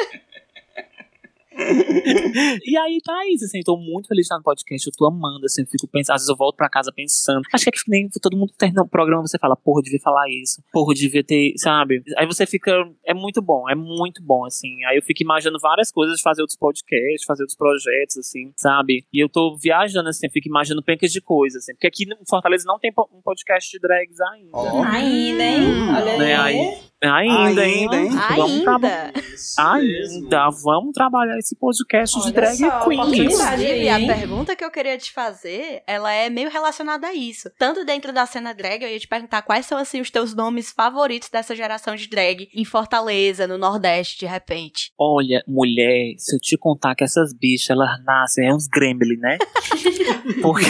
e 2.65 2.77
aí 2.77 2.99
tá 3.03 3.25
isso, 3.29 3.45
assim, 3.45 3.61
tô 3.61 3.77
muito 3.77 4.07
feliz 4.07 4.23
de 4.23 4.25
estar 4.25 4.37
no 4.37 4.43
podcast, 4.43 4.85
eu 4.85 4.93
tô 4.95 5.05
amando, 5.05 5.45
assim, 5.45 5.61
eu 5.61 5.67
fico 5.67 5.87
pensando, 5.87 6.15
às 6.15 6.21
vezes 6.21 6.29
eu 6.29 6.35
volto 6.35 6.55
pra 6.57 6.69
casa 6.69 6.91
pensando, 6.91 7.41
acho 7.53 7.63
que 7.63 7.69
é 7.69 7.71
que 7.71 7.79
nem 7.87 8.09
todo 8.21 8.37
mundo 8.37 8.53
termina 8.57 8.81
o 8.81 8.87
programa, 8.87 9.25
você 9.25 9.39
fala, 9.39 9.55
porra, 9.55 9.79
eu 9.79 9.83
devia 9.83 9.99
falar 9.99 10.29
isso, 10.29 10.61
porra, 10.71 10.91
eu 10.91 10.95
devia 10.95 11.23
ter, 11.23 11.53
sabe? 11.57 12.03
Aí 12.17 12.25
você 12.25 12.45
fica, 12.45 12.71
é 13.05 13.13
muito 13.13 13.41
bom, 13.41 13.69
é 13.69 13.75
muito 13.75 14.21
bom, 14.23 14.45
assim, 14.45 14.83
aí 14.85 14.97
eu 14.97 15.01
fico 15.01 15.23
imaginando 15.23 15.59
várias 15.61 15.91
coisas 15.91 16.17
de 16.17 16.21
fazer 16.21 16.41
outros 16.41 16.57
podcasts, 16.57 17.25
fazer 17.25 17.43
outros 17.43 17.57
projetos, 17.57 18.17
assim, 18.17 18.51
sabe? 18.57 19.05
E 19.13 19.23
eu 19.23 19.29
tô 19.29 19.55
viajando, 19.55 20.09
assim, 20.09 20.27
eu 20.27 20.31
fico 20.31 20.49
imaginando 20.49 20.83
pencas 20.83 21.11
de 21.11 21.21
coisas, 21.21 21.63
assim, 21.63 21.73
porque 21.73 21.87
aqui 21.87 22.03
em 22.03 22.25
Fortaleza 22.27 22.65
não 22.67 22.77
tem 22.79 22.91
um 23.13 23.21
podcast 23.21 23.71
de 23.71 23.79
drags 23.79 24.19
ainda. 24.19 24.49
Ó. 24.53 24.83
Ainda, 24.83 25.43
hein? 25.43 25.61
Olha 25.89 26.17
Né, 26.17 26.35
aí. 26.35 26.77
Ainda, 27.13 27.65
hein? 27.65 27.87
Ainda, 27.89 27.97
hein? 27.97 28.09
Vamos 28.35 28.61
trabalhar. 28.61 29.13
Ainda. 29.57 30.05
Ainda, 30.15 30.49
vamos 30.63 30.93
trabalhar 30.93 31.37
esse 31.37 31.55
podcast 31.55 32.15
de 32.19 32.23
Olha 32.25 32.33
drag 32.33 32.57
só, 32.57 32.85
queens. 32.85 32.99
oportunidade. 32.99 33.63
Inclusive, 33.63 33.89
a 33.89 34.15
pergunta 34.15 34.55
que 34.55 34.63
eu 34.63 34.71
queria 34.71 34.97
te 34.97 35.11
fazer, 35.11 35.83
ela 35.87 36.11
é 36.11 36.29
meio 36.29 36.49
relacionada 36.49 37.07
a 37.07 37.13
isso. 37.13 37.49
Tanto 37.57 37.85
dentro 37.85 38.11
da 38.13 38.25
cena 38.25 38.53
drag, 38.53 38.83
eu 38.83 38.89
ia 38.89 38.99
te 38.99 39.07
perguntar 39.07 39.41
quais 39.41 39.65
são, 39.65 39.77
assim, 39.77 40.01
os 40.01 40.09
teus 40.09 40.33
nomes 40.33 40.71
favoritos 40.71 41.29
dessa 41.29 41.55
geração 41.55 41.95
de 41.95 42.07
drag 42.07 42.47
em 42.53 42.65
Fortaleza, 42.65 43.47
no 43.47 43.57
Nordeste, 43.57 44.19
de 44.19 44.25
repente. 44.25 44.91
Olha, 44.97 45.43
mulher, 45.47 46.13
se 46.17 46.35
eu 46.35 46.39
te 46.39 46.57
contar 46.57 46.95
que 46.95 47.03
essas 47.03 47.33
bichas, 47.33 47.69
elas 47.71 48.03
nascem, 48.03 48.47
é 48.47 48.53
uns 48.53 48.67
gremlin, 48.67 49.17
né? 49.17 49.37
Porque 50.41 50.65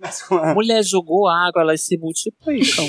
Mas 0.00 0.22
com 0.22 0.34
a 0.36 0.40
água. 0.42 0.54
mulher 0.54 0.82
jogou 0.82 1.28
água, 1.28 1.62
elas 1.62 1.82
se 1.84 1.96
multiplicam. 1.98 2.86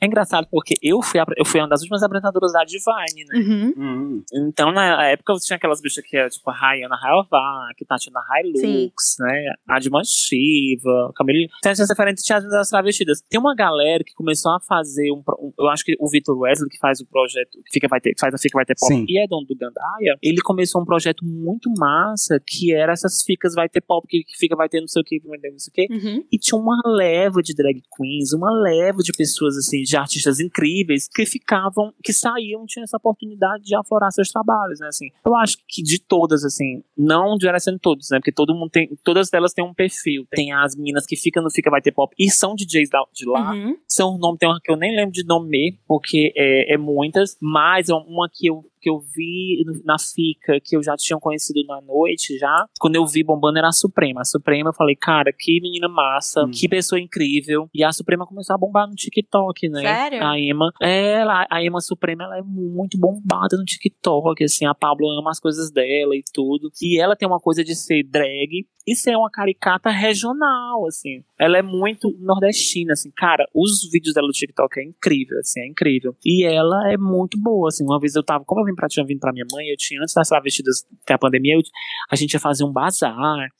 É 0.00 0.06
engraçado 0.06 0.46
porque 0.50 0.74
eu 0.82 1.02
fui, 1.02 1.20
eu 1.36 1.44
fui 1.44 1.60
uma 1.60 1.68
das 1.68 1.80
últimas 1.80 2.02
apresentadoras 2.02 2.52
da 2.52 2.64
Divine, 2.64 3.24
né? 3.26 3.38
Uhum. 3.38 3.74
Hum, 3.76 4.22
Então, 4.48 4.70
na 4.72 5.04
época, 5.08 5.32
você 5.34 5.46
tinha 5.46 5.56
aquelas 5.56 5.80
bichas 5.80 6.04
que 6.04 6.16
era 6.16 6.28
tipo 6.28 6.48
a 6.50 6.54
Rayana 6.54 6.96
Rayovac, 6.96 7.84
Tatiana 7.86 8.20
Hilux, 8.44 9.16
né? 9.20 9.52
A 9.68 9.78
Dilma 9.78 10.02
Shiva, 10.04 11.12
Camille. 11.16 11.48
Tem 11.62 11.72
essas 11.72 11.88
referentes, 11.88 12.24
tinha 12.24 12.38
as 12.38 12.68
travestidas. 12.68 13.20
Tem 13.28 13.40
uma 13.40 13.54
galera 13.54 14.02
que 14.04 14.14
começou 14.14 14.52
a 14.52 14.60
fazer 14.60 15.10
um. 15.12 15.22
um- 15.40 15.52
eu 15.58 15.68
acho 15.68 15.84
que 15.84 15.94
o 15.98 16.08
Vitor 16.08 16.38
Wesley, 16.38 16.68
que 16.68 16.78
faz 16.78 17.00
o 17.00 17.06
projeto, 17.06 17.50
que 17.64 17.72
fica 17.72 17.88
vai 17.88 18.00
ter, 18.00 18.12
que 18.14 18.20
faz 18.20 18.34
a 18.34 18.38
Fica 18.38 18.56
Vai 18.56 18.64
Ter 18.64 18.74
Pop 18.78 18.92
Sim. 18.92 19.04
e 19.08 19.18
é 19.22 19.26
dono 19.26 19.46
do 19.46 19.56
Gandaia, 19.56 20.16
ele 20.22 20.40
começou 20.42 20.80
um 20.80 20.84
projeto 20.84 21.24
muito 21.24 21.70
massa 21.78 22.40
que 22.46 22.72
era 22.72 22.92
essas 22.92 23.22
ficas 23.24 23.54
Vai 23.54 23.68
Ter 23.68 23.80
Pop, 23.80 24.06
que, 24.08 24.22
que 24.22 24.36
fica 24.38 24.54
Vai 24.56 24.68
Ter 24.68 24.80
não 24.80 24.88
sei 24.88 25.02
o 25.02 25.04
que, 25.04 25.20
não 25.24 25.58
sei 25.58 25.70
o 25.70 25.74
que. 25.88 25.94
Uhum. 25.94 26.24
E 26.30 26.38
tinha 26.38 26.58
uma 26.60 26.80
leva 26.86 27.42
de 27.42 27.54
drag 27.54 27.80
queens, 27.96 28.32
uma 28.32 28.50
leva 28.62 28.98
de 28.98 29.12
pessoas, 29.12 29.56
assim, 29.56 29.82
de 29.88 29.96
artistas 29.96 30.38
incríveis 30.38 31.08
que 31.08 31.24
ficavam, 31.24 31.92
que 32.04 32.12
saíam, 32.12 32.66
tinham 32.66 32.84
essa 32.84 32.98
oportunidade 32.98 33.64
de 33.64 33.74
aflorar 33.74 34.12
seus 34.12 34.28
trabalhos, 34.28 34.78
né, 34.80 34.88
assim. 34.88 35.08
Eu 35.24 35.34
acho 35.34 35.56
que 35.66 35.82
de 35.82 35.98
todas, 35.98 36.44
assim, 36.44 36.82
não 36.96 37.36
desmerecendo 37.36 37.78
todos, 37.78 38.08
né, 38.10 38.18
porque 38.18 38.32
todo 38.32 38.54
mundo 38.54 38.70
tem, 38.70 38.90
todas 39.02 39.32
elas 39.32 39.54
têm 39.54 39.64
um 39.64 39.72
perfil. 39.72 40.26
Tem 40.30 40.52
as 40.52 40.76
meninas 40.76 41.06
que 41.06 41.16
ficam 41.16 41.42
no 41.42 41.50
Fica 41.50 41.70
Vai 41.70 41.80
Ter 41.80 41.92
Pop 41.92 42.14
e 42.18 42.30
são 42.30 42.54
DJs 42.54 42.90
da- 42.90 43.02
de 43.14 43.26
lá. 43.26 43.52
Uhum. 43.52 43.76
São 43.88 44.18
nome, 44.18 44.36
tem 44.38 44.48
uma 44.48 44.60
que 44.62 44.70
eu 44.70 44.76
nem 44.76 44.94
lembro 44.94 45.12
de 45.12 45.24
nome, 45.24 45.78
porque 45.86 46.32
é, 46.36 46.74
é 46.74 46.76
muitas, 46.76 47.38
mas 47.40 47.88
é 47.88 47.94
uma 47.94 48.28
que 48.30 48.48
eu 48.48 48.64
que 48.88 48.90
eu 48.90 48.98
vi 48.98 49.62
na 49.84 49.96
FICA, 49.98 50.58
que 50.64 50.74
eu 50.76 50.82
já 50.82 50.96
tinha 50.96 51.18
conhecido 51.18 51.62
na 51.66 51.80
noite 51.82 52.38
já. 52.38 52.66
Quando 52.80 52.96
eu 52.96 53.06
vi 53.06 53.22
bombando 53.22 53.58
era 53.58 53.68
a 53.68 53.72
Suprema. 53.72 54.22
A 54.22 54.24
Suprema, 54.24 54.70
eu 54.70 54.74
falei, 54.74 54.96
cara, 54.96 55.30
que 55.36 55.60
menina 55.60 55.88
massa, 55.88 56.44
Hum. 56.44 56.50
que 56.50 56.68
pessoa 56.68 56.98
incrível. 57.00 57.68
E 57.74 57.84
a 57.84 57.92
Suprema 57.92 58.26
começou 58.26 58.54
a 58.54 58.58
bombar 58.58 58.88
no 58.88 58.94
TikTok, 58.94 59.68
né? 59.68 59.82
Sério? 59.82 60.24
A 60.24 60.38
Emma. 60.38 60.72
Ela, 60.80 61.46
a 61.50 61.62
Emma 61.62 61.80
Suprema, 61.80 62.24
ela 62.24 62.38
é 62.38 62.42
muito 62.42 62.98
bombada 62.98 63.56
no 63.56 63.64
TikTok, 63.64 64.42
assim. 64.42 64.64
A 64.64 64.74
Pablo 64.74 65.08
ama 65.10 65.30
as 65.30 65.40
coisas 65.40 65.70
dela 65.70 66.14
e 66.16 66.22
tudo. 66.32 66.70
E 66.80 66.98
ela 67.00 67.14
tem 67.16 67.28
uma 67.28 67.40
coisa 67.40 67.62
de 67.62 67.74
ser 67.74 68.02
drag 68.04 68.66
e 68.86 68.96
ser 68.96 69.14
uma 69.16 69.30
caricata 69.30 69.90
regional, 69.90 70.86
assim. 70.86 71.22
Ela 71.38 71.58
é 71.58 71.62
muito 71.62 72.10
nordestina, 72.18 72.94
assim. 72.94 73.10
Cara, 73.14 73.46
os 73.54 73.90
vídeos 73.92 74.14
dela 74.14 74.26
no 74.26 74.32
TikTok 74.32 74.80
é 74.80 74.84
incrível, 74.84 75.38
assim, 75.40 75.60
é 75.60 75.66
incrível. 75.66 76.16
E 76.24 76.44
ela 76.46 76.90
é 76.90 76.96
muito 76.96 77.38
boa, 77.38 77.68
assim. 77.68 77.84
Uma 77.84 78.00
vez 78.00 78.14
eu 78.14 78.22
tava, 78.22 78.44
como 78.46 78.62
eu 78.62 78.64
vim 78.64 78.74
pra, 78.78 78.88
tinha 78.88 79.04
vindo 79.04 79.18
pra 79.20 79.32
minha 79.32 79.44
mãe, 79.52 79.66
eu 79.68 79.76
tinha, 79.76 80.00
antes 80.00 80.14
das 80.14 80.28
travestidas 80.28 80.84
ter 81.04 81.14
a 81.14 81.18
pandemia, 81.18 81.54
eu- 81.54 81.62
a 82.10 82.16
gente 82.16 82.32
ia 82.34 82.40
fazer 82.40 82.64
um 82.64 82.72
bazar. 82.72 83.14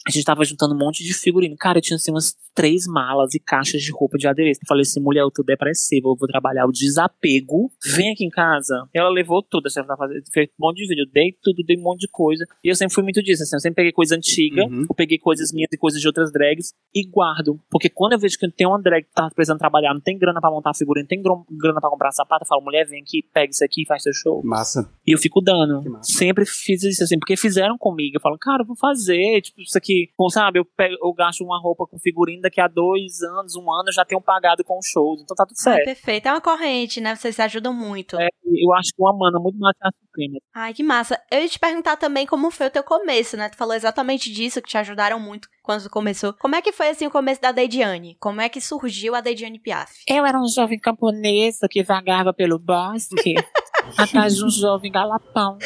A 0.06 0.10
gente 0.10 0.24
tava 0.24 0.44
juntando 0.44 0.74
um 0.74 0.78
monte 0.78 1.02
de 1.04 1.12
figurino. 1.12 1.56
Cara, 1.58 1.78
eu 1.78 1.82
tinha, 1.82 1.96
assim, 1.96 2.10
umas 2.10 2.34
três 2.54 2.86
malas 2.86 3.34
e 3.34 3.40
caixas 3.40 3.82
de 3.82 3.92
roupa 3.92 4.16
de 4.18 4.26
adereço. 4.26 4.60
Eu 4.62 4.66
falei 4.68 4.82
assim, 4.82 5.00
mulher, 5.00 5.20
eu 5.20 5.30
tô 5.30 5.42
depressiva, 5.42 6.08
eu 6.08 6.16
vou 6.16 6.26
trabalhar 6.28 6.66
o 6.66 6.72
desapego. 6.72 7.70
Vem 7.94 8.12
aqui 8.12 8.24
em 8.24 8.28
casa. 8.30 8.74
Ela 8.94 9.08
levou 9.10 9.42
tudo, 9.42 9.66
assim, 9.66 9.80
ela 9.80 9.96
fazendo, 9.96 10.22
fez 10.32 10.48
um 10.58 10.66
monte 10.66 10.76
de 10.78 10.88
vídeo. 10.88 11.02
Eu 11.06 11.12
dei 11.12 11.34
tudo, 11.42 11.62
dei 11.64 11.76
um 11.78 11.82
monte 11.82 12.00
de 12.00 12.08
coisa. 12.08 12.44
E 12.64 12.68
eu 12.68 12.74
sempre 12.74 12.94
fui 12.94 13.02
muito 13.02 13.22
disso, 13.22 13.42
assim, 13.42 13.56
eu 13.56 13.60
sempre 13.60 13.76
peguei 13.76 13.92
coisa 13.92 14.16
antiga, 14.16 14.64
Uhum. 14.64 14.86
eu 14.88 14.94
peguei 14.94 15.18
coisas 15.18 15.52
minhas 15.52 15.68
e 15.72 15.76
coisas 15.76 16.00
de 16.00 16.06
outras 16.06 16.32
drags 16.32 16.72
e 16.94 17.06
guardo. 17.08 17.58
Porque 17.70 17.88
quando 17.88 18.12
eu 18.14 18.18
vejo 18.18 18.38
que 18.38 18.50
tem 18.50 18.66
uma 18.66 18.80
drag 18.80 19.04
que 19.04 19.12
tá 19.12 19.30
precisando 19.30 19.58
trabalhar, 19.58 19.94
não 19.94 20.00
tem 20.00 20.18
grana 20.18 20.40
pra 20.40 20.50
montar 20.50 20.74
figurino, 20.74 21.04
não 21.04 21.08
tem 21.08 21.22
grana 21.22 21.80
pra 21.80 21.90
comprar 21.90 22.10
sapato, 22.12 22.44
eu 22.44 22.48
falo, 22.48 22.62
mulher, 22.62 22.86
vem 22.86 23.00
aqui, 23.02 23.22
pega 23.32 23.50
isso 23.50 23.64
aqui 23.64 23.82
e 23.82 23.86
faz 23.86 24.02
seu 24.02 24.12
show. 24.12 24.42
Massa. 24.44 24.90
E 25.08 25.14
eu 25.14 25.18
fico 25.18 25.40
dando. 25.40 25.82
Sempre 26.02 26.44
fiz 26.44 26.82
isso 26.82 27.02
assim, 27.02 27.18
porque 27.18 27.34
fizeram 27.34 27.78
comigo. 27.78 28.16
Eu 28.16 28.20
falo, 28.20 28.36
cara, 28.38 28.62
eu 28.62 28.66
vou 28.66 28.76
fazer. 28.76 29.40
Tipo, 29.40 29.62
isso 29.62 29.78
aqui, 29.78 30.12
bom, 30.18 30.28
sabe? 30.28 30.58
Eu, 30.58 30.66
pego, 30.66 30.96
eu 31.02 31.12
gasto 31.14 31.40
uma 31.42 31.58
roupa 31.58 31.86
com 31.86 31.98
figurino 31.98 32.42
daqui 32.42 32.60
a 32.60 32.68
dois 32.68 33.22
anos, 33.22 33.56
um 33.56 33.72
ano, 33.72 33.88
eu 33.88 33.94
já 33.94 34.04
tenho 34.04 34.20
pagado 34.20 34.62
com 34.62 34.78
shows. 34.82 35.22
Então 35.22 35.34
tá 35.34 35.46
tudo 35.46 35.58
certo. 35.58 35.86
perfeito. 35.86 36.26
É 36.26 36.32
uma 36.32 36.42
corrente, 36.42 37.00
né? 37.00 37.16
Vocês 37.16 37.34
se 37.34 37.40
ajudam 37.40 37.72
muito. 37.72 38.20
É, 38.20 38.28
eu 38.44 38.74
acho 38.74 38.90
que 38.94 39.00
uma 39.00 39.16
mana 39.16 39.40
muito 39.40 39.58
mais 39.58 39.74
que 39.78 39.88
a 39.88 39.90
Suprema. 39.90 40.38
Ai, 40.54 40.74
que 40.74 40.82
massa. 40.82 41.18
Eu 41.30 41.40
ia 41.40 41.48
te 41.48 41.58
perguntar 41.58 41.96
também 41.96 42.26
como 42.26 42.50
foi 42.50 42.66
o 42.66 42.70
teu 42.70 42.84
começo, 42.84 43.34
né? 43.34 43.48
Tu 43.48 43.56
falou 43.56 43.74
exatamente 43.74 44.30
disso, 44.30 44.60
que 44.60 44.68
te 44.68 44.76
ajudaram 44.76 45.18
muito 45.18 45.48
quando 45.62 45.84
tu 45.84 45.90
começou. 45.90 46.34
Como 46.34 46.54
é 46.54 46.60
que 46.60 46.72
foi, 46.72 46.88
assim, 46.88 47.06
o 47.06 47.10
começo 47.10 47.40
da 47.40 47.50
Deidiane? 47.50 48.16
Como 48.20 48.42
é 48.42 48.48
que 48.48 48.60
surgiu 48.60 49.14
a 49.14 49.22
Deidiane 49.22 49.58
Piaf? 49.58 49.92
Eu 50.06 50.26
era 50.26 50.38
um 50.38 50.48
jovem 50.48 50.78
camponesa 50.78 51.66
que 51.70 51.82
vagava 51.82 52.34
pelo 52.34 52.58
bosque. 52.58 53.34
Atrás 53.96 54.36
de 54.36 54.44
um 54.44 54.50
jovem 54.50 54.92
galapão. 54.92 55.58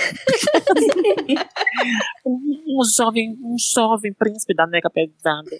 um, 2.24 2.62
um 2.80 2.84
jovem, 2.96 3.36
um 3.42 3.56
jovem 3.58 4.12
príncipe 4.12 4.54
da 4.54 4.66
nega 4.66 4.90
pesada. 4.90 5.50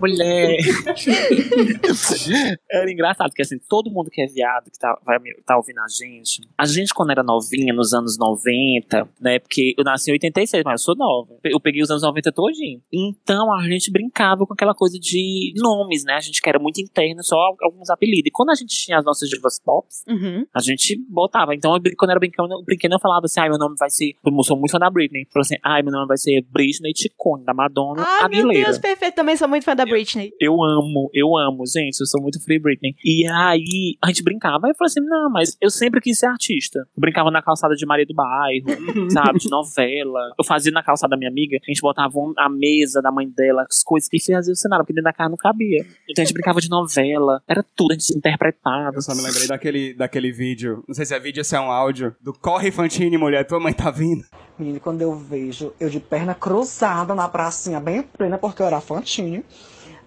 Mulher. 0.00 0.58
era 2.70 2.90
engraçado, 2.90 3.28
porque 3.28 3.42
assim, 3.42 3.58
todo 3.68 3.90
mundo 3.90 4.10
que 4.10 4.22
é 4.22 4.26
viado, 4.26 4.70
que 4.70 4.78
tá, 4.78 4.98
vai, 5.04 5.18
tá 5.44 5.56
ouvindo 5.56 5.80
a 5.80 5.86
gente, 5.88 6.40
a 6.56 6.66
gente 6.66 6.94
quando 6.94 7.10
era 7.10 7.22
novinha, 7.22 7.72
nos 7.72 7.92
anos 7.92 8.16
90, 8.18 9.08
né, 9.20 9.38
porque 9.38 9.74
eu 9.76 9.84
nasci 9.84 10.10
em 10.10 10.14
86, 10.14 10.62
mas 10.64 10.80
eu 10.80 10.84
sou 10.84 10.96
nova. 10.96 11.36
Eu 11.44 11.60
peguei 11.60 11.82
os 11.82 11.90
anos 11.90 12.02
90 12.02 12.32
todinho. 12.32 12.80
Então 12.92 13.52
a 13.52 13.62
gente 13.68 13.90
brincava 13.90 14.46
com 14.46 14.54
aquela 14.54 14.74
coisa 14.74 14.98
de 14.98 15.52
nomes, 15.56 16.04
né, 16.04 16.14
a 16.14 16.20
gente 16.20 16.40
que 16.40 16.48
era 16.48 16.58
muito 16.58 16.80
interno, 16.80 17.22
só 17.22 17.36
alguns 17.60 17.90
apelidos. 17.90 18.26
E 18.26 18.30
quando 18.30 18.50
a 18.50 18.54
gente 18.54 18.74
tinha 18.74 18.98
as 18.98 19.04
nossas 19.04 19.28
divas 19.28 19.60
pop, 19.60 19.86
Uhum. 20.08 20.46
a 20.54 20.60
gente 20.60 20.96
botava. 21.08 21.54
Então, 21.54 21.74
eu, 21.74 21.80
quando 21.98 22.10
eu 22.10 22.12
era 22.12 22.20
brincando, 22.20 22.54
eu 22.54 22.62
brinquei, 22.62 22.88
eu 22.90 22.98
falava 22.98 23.24
assim, 23.24 23.40
ai, 23.40 23.48
meu 23.48 23.58
nome 23.58 23.74
vai 23.78 23.90
ser. 23.90 24.14
Eu 24.24 24.42
sou 24.42 24.56
muito 24.56 24.70
fã 24.70 24.78
da 24.78 24.88
Britney. 24.90 25.26
Falou 25.32 25.42
assim, 25.42 25.56
ai, 25.62 25.82
meu 25.82 25.92
nome 25.92 26.06
vai 26.06 26.16
ser 26.16 26.44
Britney 26.50 26.92
Ticone, 26.92 27.44
da 27.44 27.52
Madonna 27.52 28.02
Ai, 28.06 28.28
meu 28.28 28.40
Aguilera. 28.40 28.66
Deus, 28.66 28.78
perfeito. 28.78 29.14
Também 29.14 29.36
sou 29.36 29.48
muito 29.48 29.64
fã 29.64 29.74
da 29.74 29.84
Britney. 29.84 30.32
Eu 30.40 30.62
amo, 30.62 31.10
eu 31.12 31.36
amo, 31.36 31.64
gente. 31.66 32.00
Eu 32.00 32.06
sou 32.06 32.22
muito 32.22 32.42
Free 32.42 32.58
Britney. 32.58 32.94
E 33.04 33.26
aí, 33.26 33.96
a 34.02 34.08
gente 34.08 34.22
brincava. 34.22 34.66
Aí 34.66 34.70
eu 34.70 34.74
falei 34.76 34.88
assim: 34.88 35.00
não, 35.00 35.30
mas 35.30 35.56
eu 35.60 35.70
sempre 35.70 36.00
quis 36.00 36.18
ser 36.18 36.26
artista. 36.26 36.78
Eu 36.78 37.00
brincava 37.00 37.30
na 37.30 37.42
calçada 37.42 37.74
de 37.74 37.84
Maria 37.84 38.06
do 38.06 38.14
Bairro, 38.14 38.66
sabe? 39.10 39.38
De 39.38 39.50
novela. 39.50 40.32
Eu 40.38 40.44
fazia 40.44 40.72
na 40.72 40.82
calçada 40.82 41.10
da 41.10 41.16
minha 41.16 41.30
amiga, 41.30 41.56
a 41.56 41.66
gente 41.66 41.80
botava 41.80 42.12
a 42.36 42.48
mesa 42.48 43.00
da 43.02 43.10
mãe 43.10 43.28
dela, 43.28 43.64
as 43.68 43.82
coisas 43.82 44.08
que 44.08 44.18
fazia 44.20 44.52
o 44.52 44.56
cenário, 44.56 44.84
porque 44.84 44.94
dentro 44.94 45.04
da 45.04 45.12
casa 45.12 45.30
não 45.30 45.36
cabia. 45.36 45.84
Então 46.08 46.22
a 46.22 46.24
gente 46.24 46.34
brincava 46.34 46.60
de 46.60 46.68
novela. 46.68 47.42
Era 47.48 47.64
tudo, 47.74 47.92
a 47.92 47.94
gente 47.94 48.04
se 48.04 48.16
interpretava. 48.16 48.96
Eu 48.96 49.02
só 49.02 49.14
me 49.14 49.22
lembrei 49.22 49.46
daquele, 49.46 49.94
daquele 49.94 50.32
vídeo, 50.32 50.84
não 50.86 50.94
sei 50.94 51.06
se 51.06 51.14
é 51.14 51.20
vídeo 51.20 51.40
ou 51.40 51.44
se 51.44 51.56
é 51.56 51.60
um 51.60 51.70
áudio, 51.70 51.87
do 52.20 52.32
Corre 52.32 52.70
Fantine, 52.70 53.16
mulher, 53.16 53.46
tua 53.46 53.60
mãe 53.60 53.72
tá 53.72 53.90
vindo. 53.90 54.24
Menino, 54.58 54.80
quando 54.80 55.02
eu 55.02 55.14
vejo 55.14 55.72
eu 55.78 55.88
de 55.88 56.00
perna 56.00 56.34
cruzada 56.34 57.14
na 57.14 57.28
pracinha, 57.28 57.78
bem 57.80 58.02
plena, 58.02 58.36
porque 58.36 58.60
eu 58.60 58.66
era 58.66 58.80
fantine. 58.80 59.44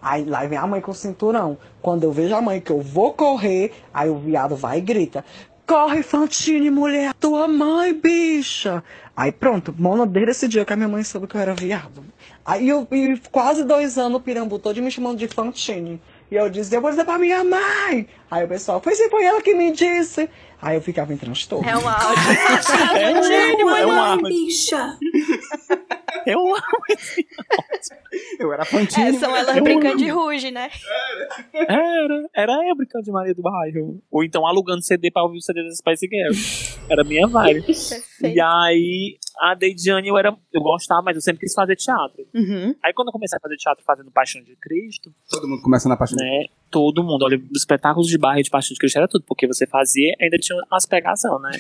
Aí 0.02 0.26
lá 0.26 0.46
vem 0.46 0.58
a 0.58 0.66
mãe 0.66 0.82
com 0.82 0.92
o 0.92 0.96
cinturão. 0.96 1.58
Quando 1.82 2.04
eu 2.04 2.12
vejo 2.12 2.36
a 2.36 2.42
mãe 2.42 2.60
que 2.60 2.72
eu 2.72 2.82
vou 2.82 3.14
correr, 3.14 3.72
aí 3.94 4.10
o 4.10 4.18
viado 4.18 4.56
vai 4.56 4.80
e 4.80 4.82
grita: 4.82 5.24
Corre, 5.66 6.04
Fantine, 6.04 6.70
mulher, 6.70 7.14
tua 7.14 7.48
mãe, 7.48 7.94
bicha. 7.94 8.84
Aí 9.16 9.32
pronto, 9.32 9.74
mano, 9.78 10.06
desde 10.06 10.32
esse 10.32 10.48
dia 10.48 10.66
que 10.66 10.74
a 10.74 10.76
minha 10.76 10.90
mãe 10.90 11.04
soube 11.04 11.28
que 11.28 11.36
eu 11.36 11.42
era 11.42 11.54
viado. 11.54 12.04
Aí 12.44 12.68
eu, 12.68 12.88
quase 13.32 13.64
dois 13.64 13.98
anos 13.98 14.18
o 14.18 14.22
pirambu 14.22 14.58
todo 14.58 14.82
me 14.82 14.90
chamando 14.90 15.18
de 15.18 15.28
Fantine. 15.28 16.02
E 16.32 16.36
eu 16.36 16.50
dizia, 16.50 16.78
eu 16.78 16.82
vou 16.82 16.90
dizer 16.90 17.06
pra 17.06 17.20
minha 17.20 17.44
mãe. 17.44 18.08
Aí 18.30 18.46
o 18.46 18.48
pessoal, 18.48 18.82
foi 18.82 18.96
sim, 18.96 19.10
foi 19.10 19.24
ela 19.24 19.42
que 19.42 19.54
me 19.54 19.72
disse. 19.72 20.30
Aí 20.62 20.76
eu 20.76 20.82
ficava 20.82 21.14
em 21.14 21.18
transtorno. 21.18 21.68
É 21.72 21.78
um 21.78 21.88
áudio. 21.88 22.24
É 22.96 23.66
um, 23.66 23.70
é 23.70 23.86
um 23.86 23.92
áudio. 23.92 24.28
bicha. 24.28 24.98
Eu 26.26 26.40
amo. 26.40 26.62
Eu 28.40 28.54
era 28.54 28.66
Fantine. 28.66 29.10
É, 29.10 29.14
são 29.14 29.36
elas 29.36 29.60
brincando 29.62 29.98
de 29.98 30.10
ruge, 30.10 30.52
né? 30.52 30.70
Era, 31.54 32.30
era 32.36 32.68
eu 32.68 32.76
brincando 32.76 33.06
de 33.06 33.12
Maria 33.12 33.34
do 33.34 33.42
Bairro. 33.42 34.02
Ou 34.12 34.24
então 34.24 34.46
alugando 34.46 34.84
CD 34.84 35.10
pra 35.10 35.24
ouvir 35.24 35.38
o 35.38 35.42
CD 35.42 35.64
das 35.64 35.78
Spice 35.78 36.08
Girls. 36.08 36.80
Era 36.90 37.02
a 37.02 37.06
minha 37.06 37.28
vibe. 37.28 37.64
Perfeito. 37.64 38.06
E 38.22 38.40
aí, 38.40 39.18
a 39.40 39.56
Deidiane, 39.56 40.08
eu 40.08 40.18
era. 40.18 40.36
Eu 40.54 40.62
gostava, 40.62 41.02
mas 41.02 41.16
eu 41.16 41.22
sempre 41.22 41.42
quis 41.42 41.54
fazer 41.54 41.76
teatro. 41.76 42.26
Uhum. 42.34 42.76
Aí 42.84 42.94
quando 42.94 43.08
eu 43.08 43.14
comecei 43.14 43.38
a 43.38 43.42
fazer 43.42 43.56
teatro 43.56 43.84
fazendo 43.84 44.12
Paixão 44.12 44.42
de 44.44 44.56
Cristo, 44.58 45.14
Todo 45.30 45.48
mundo 45.48 45.62
começa 45.62 45.88
na 45.90 45.98
parte 45.98 46.16
né? 46.16 46.46
Todo 46.70 47.04
mundo, 47.04 47.24
olha, 47.24 47.38
os 47.38 47.62
espetáculos 47.62 48.08
de 48.08 48.18
bairro 48.18 48.44
de 48.44 48.50
Paixão 48.50 48.74
de 48.74 48.80
Cristo 48.80 48.98
era 48.98 49.08
tudo, 49.08 49.24
porque 49.28 49.48
você 49.48 49.66
fazia, 49.66 50.14
ainda 50.22 50.38
tinha 50.38 50.51
as 50.72 50.86
pegação, 50.86 51.40
né? 51.40 51.52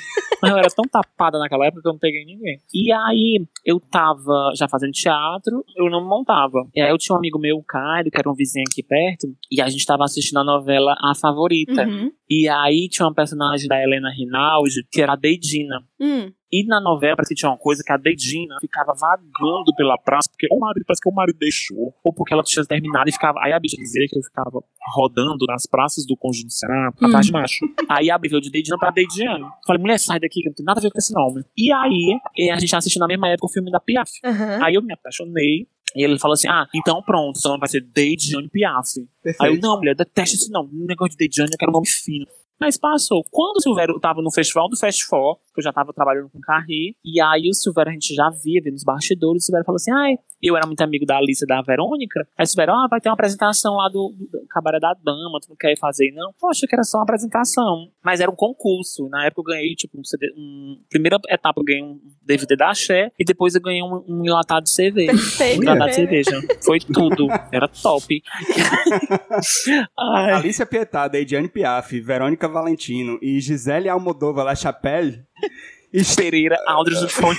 Mas 0.41 0.51
eu 0.51 0.58
era 0.58 0.67
tão 0.69 0.86
tapada 0.86 1.38
naquela 1.38 1.65
época 1.65 1.82
que 1.82 1.88
eu 1.88 1.93
não 1.93 1.99
peguei 1.99 2.25
ninguém. 2.25 2.60
E 2.73 2.91
aí, 2.91 3.45
eu 3.65 3.80
tava 3.80 4.51
já 4.56 4.67
fazendo 4.67 4.91
teatro, 4.91 5.63
eu 5.75 5.89
não 5.89 6.08
montava. 6.08 6.67
E 6.75 6.82
aí 6.82 6.89
eu 6.89 6.97
tinha 6.97 7.15
um 7.15 7.19
amigo 7.19 7.39
meu, 7.39 7.58
o 7.58 7.63
Caio, 7.63 8.10
que 8.10 8.17
era 8.17 8.30
um 8.30 8.34
vizinho 8.34 8.65
aqui 8.69 8.82
perto, 8.82 9.27
e 9.51 9.62
a 9.62 9.69
gente 9.69 9.86
tava 9.86 10.04
assistindo 10.04 10.39
a 10.39 10.43
novela 10.43 10.95
A 11.01 11.13
Favorita. 11.15 11.86
Uhum. 11.86 12.12
E 12.30 12.47
aí 12.49 12.88
tinha 12.89 13.06
uma 13.06 13.13
personagem 13.13 13.67
da 13.67 13.82
Helena 13.82 14.10
Rinaldi, 14.10 14.86
que 14.91 15.01
era 15.01 15.13
a 15.13 15.17
Deidina. 15.17 15.84
Hum. 15.99 16.32
E 16.51 16.65
na 16.65 16.81
novela 16.81 17.15
parece 17.15 17.33
que 17.33 17.39
tinha 17.39 17.49
uma 17.49 17.57
coisa 17.57 17.81
que 17.85 17.91
a 17.91 17.97
Deidina 17.97 18.57
ficava 18.59 18.93
vagando 18.93 19.73
pela 19.75 19.97
praça, 19.97 20.29
porque 20.29 20.47
o 20.51 20.59
marido, 20.59 20.83
parece 20.85 21.01
que 21.01 21.09
o 21.09 21.13
marido 21.13 21.37
deixou, 21.39 21.93
ou 22.03 22.13
porque 22.13 22.33
ela 22.33 22.43
tinha 22.43 22.65
terminado 22.65 23.09
e 23.09 23.13
ficava. 23.13 23.39
Aí 23.41 23.53
a 23.53 23.59
bicha 23.59 23.77
dizia 23.77 24.05
que 24.09 24.17
eu 24.17 24.23
ficava 24.23 24.51
rodando 24.93 25.45
nas 25.47 25.65
praças 25.65 26.05
do 26.05 26.17
Conjunto 26.17 26.51
Ceará, 26.51 26.89
atrás 26.89 27.25
de 27.25 27.31
macho. 27.31 27.65
Aí 27.89 28.11
abriu 28.11 28.41
de 28.41 28.51
Deidina 28.51 28.77
pra 28.77 28.91
Deidiane. 28.91 29.45
Falei, 29.65 29.81
mulher, 29.81 29.97
sai 29.97 30.19
daqui, 30.19 30.41
que 30.41 30.49
não 30.49 30.55
tem 30.55 30.65
nada 30.65 30.79
a 30.79 30.83
ver 30.83 30.91
com 30.91 30.97
esse 30.97 31.13
nome. 31.13 31.43
E 31.57 31.71
aí, 31.71 32.19
eh, 32.37 32.51
a 32.51 32.59
gente 32.59 32.75
assistiu 32.75 32.99
na 32.99 33.07
mesma 33.07 33.29
época 33.29 33.47
o 33.47 33.51
filme 33.51 33.71
da 33.71 33.79
Piaf. 33.79 34.11
Uhum. 34.23 34.63
Aí 34.63 34.75
eu 34.75 34.81
me 34.81 34.93
apaixonei. 34.93 35.67
E 35.95 36.03
ele 36.03 36.17
falou 36.19 36.33
assim: 36.33 36.47
Ah, 36.47 36.67
então 36.73 37.01
pronto, 37.03 37.37
seu 37.37 37.49
nome 37.49 37.59
vai 37.59 37.69
ser 37.69 37.81
Deidiane 37.81 38.49
Piaf. 38.49 38.97
Aí 38.97 39.03
eu, 39.03 39.23
Perfeito. 39.23 39.61
não, 39.61 39.77
mulher, 39.77 39.95
detesta 39.95 40.35
esse 40.35 40.51
nome. 40.51 40.69
Um 40.73 40.85
negócio 40.85 41.11
de 41.11 41.17
Deidiane, 41.17 41.51
eu 41.51 41.57
quero 41.57 41.71
um 41.71 41.73
nome 41.73 41.87
fino. 41.87 42.25
Mas 42.61 42.77
passou. 42.77 43.25
Quando 43.31 43.57
o 43.57 43.59
Silvério 43.59 43.99
tava 43.99 44.21
no 44.21 44.31
festival 44.31 44.69
do 44.69 44.77
Fast 44.77 45.03
Four, 45.05 45.39
eu 45.59 45.63
já 45.63 45.73
tava 45.73 45.93
trabalhando 45.93 46.29
com 46.29 46.39
Carri, 46.39 46.95
e 47.03 47.21
aí 47.21 47.49
o 47.49 47.53
Silvério 47.53 47.89
a 47.89 47.93
gente 47.93 48.13
já 48.13 48.29
via, 48.29 48.61
via 48.61 48.71
nos 48.71 48.83
bastidores, 48.83 49.43
o 49.43 49.45
Silvério 49.45 49.65
falou 49.65 49.77
assim, 49.77 49.91
ai, 49.91 50.17
eu 50.41 50.55
era 50.55 50.65
muito 50.65 50.81
amigo 50.81 51.05
da 51.05 51.17
Alice 51.17 51.43
e 51.43 51.47
da 51.47 51.61
Verônica, 51.61 52.27
aí 52.37 52.43
o 52.43 52.47
Silvério, 52.47 52.73
ah, 52.73 52.87
vai 52.89 52.99
ter 52.99 53.09
uma 53.09 53.13
apresentação 53.13 53.75
lá 53.75 53.89
do, 53.89 54.15
do 54.17 54.47
Cabaré 54.49 54.79
da 54.79 54.93
Dama, 54.93 55.39
tu 55.41 55.49
não 55.49 55.55
quer 55.55 55.77
fazer, 55.77 56.11
não? 56.11 56.33
Poxa, 56.39 56.65
que 56.67 56.75
era 56.75 56.83
só 56.83 56.97
uma 56.97 57.03
apresentação. 57.03 57.89
Mas 58.03 58.19
era 58.19 58.31
um 58.31 58.35
concurso, 58.35 59.07
na 59.09 59.25
época 59.25 59.41
eu 59.41 59.55
ganhei, 59.55 59.75
tipo, 59.75 59.99
um 59.99 60.03
CD, 60.03 60.31
um, 60.35 60.81
primeira 60.89 61.17
etapa 61.29 61.59
eu 61.59 61.65
ganhei 61.65 61.83
um 61.83 61.99
DVD 62.23 62.55
da 62.55 62.69
Axé, 62.69 63.11
e 63.19 63.23
depois 63.23 63.55
eu 63.55 63.61
ganhei 63.61 63.83
um, 63.83 64.03
um 64.07 64.25
enlatado 64.25 64.63
de 64.63 64.71
cerveja. 64.71 65.11
Perfeito. 65.11 65.59
Um 65.59 65.63
enlatado 65.63 65.89
de 65.89 65.95
cerveja. 65.95 66.41
Foi 66.63 66.79
tudo. 66.79 67.27
Era 67.51 67.67
top. 67.67 68.21
Ai, 69.97 70.33
Alicia 70.33 70.65
Pietá, 70.65 71.09
Ediane 71.13 71.47
Piaf, 71.47 71.99
Verônica 71.99 72.47
Valentino 72.47 73.19
e 73.21 73.39
Gisele 73.39 73.89
Almodóvar 73.89 74.45
La 74.45 74.55
Chapelle 74.55 75.23
Pereira, 76.15 76.58
Aldrich 76.67 77.01
do 77.01 77.10
Fone. 77.10 77.38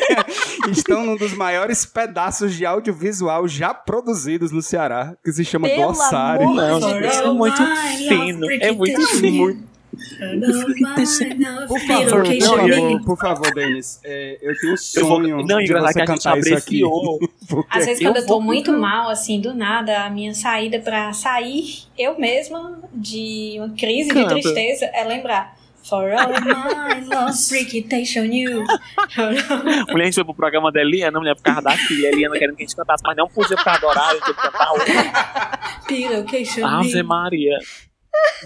estão 0.72 1.04
num 1.04 1.16
dos 1.16 1.34
maiores 1.34 1.84
pedaços 1.84 2.54
de 2.54 2.64
audiovisual 2.64 3.46
já 3.46 3.74
produzidos 3.74 4.50
no 4.50 4.62
Ceará, 4.62 5.14
que 5.22 5.30
se 5.32 5.44
chama 5.44 5.68
Pelo 5.68 5.82
Glossário. 5.82 6.48
amor 6.48 6.56
Não, 6.56 6.80
de 6.80 6.86
gente, 6.86 7.00
Deus. 7.00 7.16
é 7.16 7.30
muito 7.30 7.66
fino. 8.08 8.50
É 8.50 8.72
muito 8.72 9.06
fino. 9.08 9.72
Por 11.68 11.78
favor, 11.80 12.24
não, 12.24 12.66
eu, 12.66 13.04
por 13.04 13.18
favor, 13.18 13.52
Denis, 13.54 14.00
é, 14.02 14.38
eu 14.40 14.58
tenho 14.58 14.72
um 14.72 14.76
sonho 14.76 15.36
vou, 15.36 15.46
não, 15.46 15.58
de 15.58 15.70
você 15.70 16.00
que 16.00 16.06
cantar 16.06 16.38
isso 16.38 16.54
aqui. 16.54 16.80
Porque 17.46 17.78
Às 17.78 17.84
vezes 17.84 18.02
quando 18.02 18.16
eu 18.16 18.26
tô 18.26 18.40
muito 18.40 18.72
mal, 18.72 19.10
assim, 19.10 19.38
do 19.38 19.52
nada, 19.52 20.04
a 20.04 20.10
minha 20.10 20.32
saída 20.32 20.78
pra 20.78 21.12
sair 21.12 21.84
eu 21.98 22.18
mesma 22.18 22.80
de 22.94 23.56
uma 23.58 23.68
crise 23.76 24.08
Canta. 24.08 24.34
de 24.34 24.40
tristeza 24.40 24.86
é 24.86 25.04
lembrar 25.04 25.61
For 25.88 26.12
all 26.12 26.40
my 26.40 27.00
lost 27.06 27.48
freakitation 27.48 28.32
you. 28.32 28.64
mulher, 29.90 30.02
a 30.02 30.04
gente 30.04 30.14
foi 30.14 30.24
pro 30.24 30.34
programa 30.34 30.70
da 30.70 30.80
Eliana, 30.80 31.18
mulher, 31.18 31.34
por 31.34 31.42
causa 31.42 31.62
da 31.62 31.72
filha. 31.72 32.08
Eliana 32.08 32.38
querendo 32.38 32.56
que 32.56 32.62
a 32.62 32.66
gente 32.66 32.76
cantasse, 32.76 33.02
mas 33.04 33.16
não 33.16 33.28
podia 33.28 33.56
ficar 33.56 33.74
adorada, 33.74 34.20
tinha 34.20 34.34
que 34.34 34.42
cantar 34.42 34.72
outra. 34.72 35.82
Pillowcation 35.86 36.64
Ave 36.64 37.02
Maria. 37.02 37.58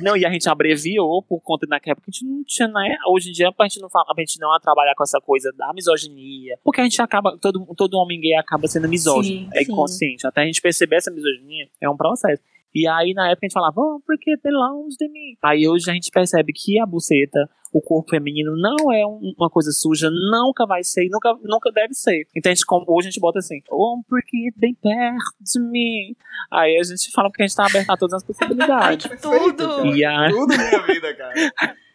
Não, 0.00 0.16
e 0.16 0.24
a 0.24 0.30
gente 0.30 0.48
abreviou 0.48 1.22
por 1.22 1.40
conta 1.40 1.66
naquela 1.68 1.92
época 1.92 2.06
a 2.08 2.12
gente 2.12 2.24
não 2.24 2.44
tinha, 2.44 2.68
né? 2.68 2.96
Hoje 3.08 3.30
em 3.30 3.32
dia 3.32 3.48
a 3.48 3.64
gente 3.64 3.80
não 3.80 3.90
fala, 3.90 4.06
a 4.16 4.20
gente 4.20 4.38
não 4.38 4.54
a 4.54 4.60
trabalhar 4.60 4.94
com 4.94 5.02
essa 5.02 5.20
coisa 5.20 5.52
da 5.56 5.72
misoginia. 5.72 6.58
Porque 6.62 6.80
a 6.80 6.84
gente 6.84 7.00
acaba, 7.00 7.36
todo, 7.38 7.66
todo 7.76 7.94
homem 7.94 8.20
gay 8.20 8.34
acaba 8.34 8.66
sendo 8.68 8.88
misógino. 8.88 9.40
Sim, 9.40 9.50
é 9.54 9.64
sim. 9.64 9.72
inconsciente. 9.72 10.26
Até 10.26 10.42
a 10.42 10.44
gente 10.44 10.60
perceber 10.60 10.96
essa 10.96 11.10
misoginia 11.10 11.68
é 11.80 11.88
um 11.88 11.96
processo. 11.96 12.42
E 12.76 12.86
aí, 12.86 13.14
na 13.14 13.30
época, 13.30 13.46
a 13.46 13.48
gente 13.48 13.54
falava, 13.54 13.80
oh, 13.80 14.02
porque 14.04 14.36
belongs 14.44 14.96
de 14.98 15.08
mim. 15.08 15.34
Aí 15.42 15.66
hoje 15.66 15.90
a 15.90 15.94
gente 15.94 16.10
percebe 16.10 16.52
que 16.52 16.78
a 16.78 16.84
buceta, 16.84 17.48
o 17.72 17.80
corpo 17.80 18.10
feminino, 18.10 18.54
não 18.54 18.92
é 18.92 19.06
um, 19.06 19.32
uma 19.38 19.48
coisa 19.48 19.72
suja, 19.72 20.10
nunca 20.10 20.66
vai 20.66 20.84
ser, 20.84 21.08
nunca, 21.08 21.34
nunca 21.42 21.72
deve 21.72 21.94
ser. 21.94 22.28
Então 22.36 22.52
a 22.52 22.54
gente, 22.54 22.66
hoje 22.68 23.08
a 23.08 23.10
gente 23.10 23.20
bota 23.20 23.38
assim, 23.38 23.62
oh, 23.70 24.02
porque 24.06 24.50
bem 24.58 24.74
perto 24.74 25.24
de 25.40 25.58
mim. 25.58 26.14
Aí 26.52 26.76
a 26.78 26.82
gente 26.82 27.10
fala 27.12 27.30
que 27.32 27.42
a 27.42 27.46
gente 27.46 27.56
tá 27.56 27.64
aberto 27.64 27.88
a 27.88 27.96
todas 27.96 28.12
as 28.12 28.24
possibilidades. 28.24 29.10
Tudo! 29.22 29.86
E 29.86 30.04
a... 30.04 30.28
Tudo 30.28 30.54
minha 30.54 30.82
vida, 30.82 31.14
cara. 31.14 31.32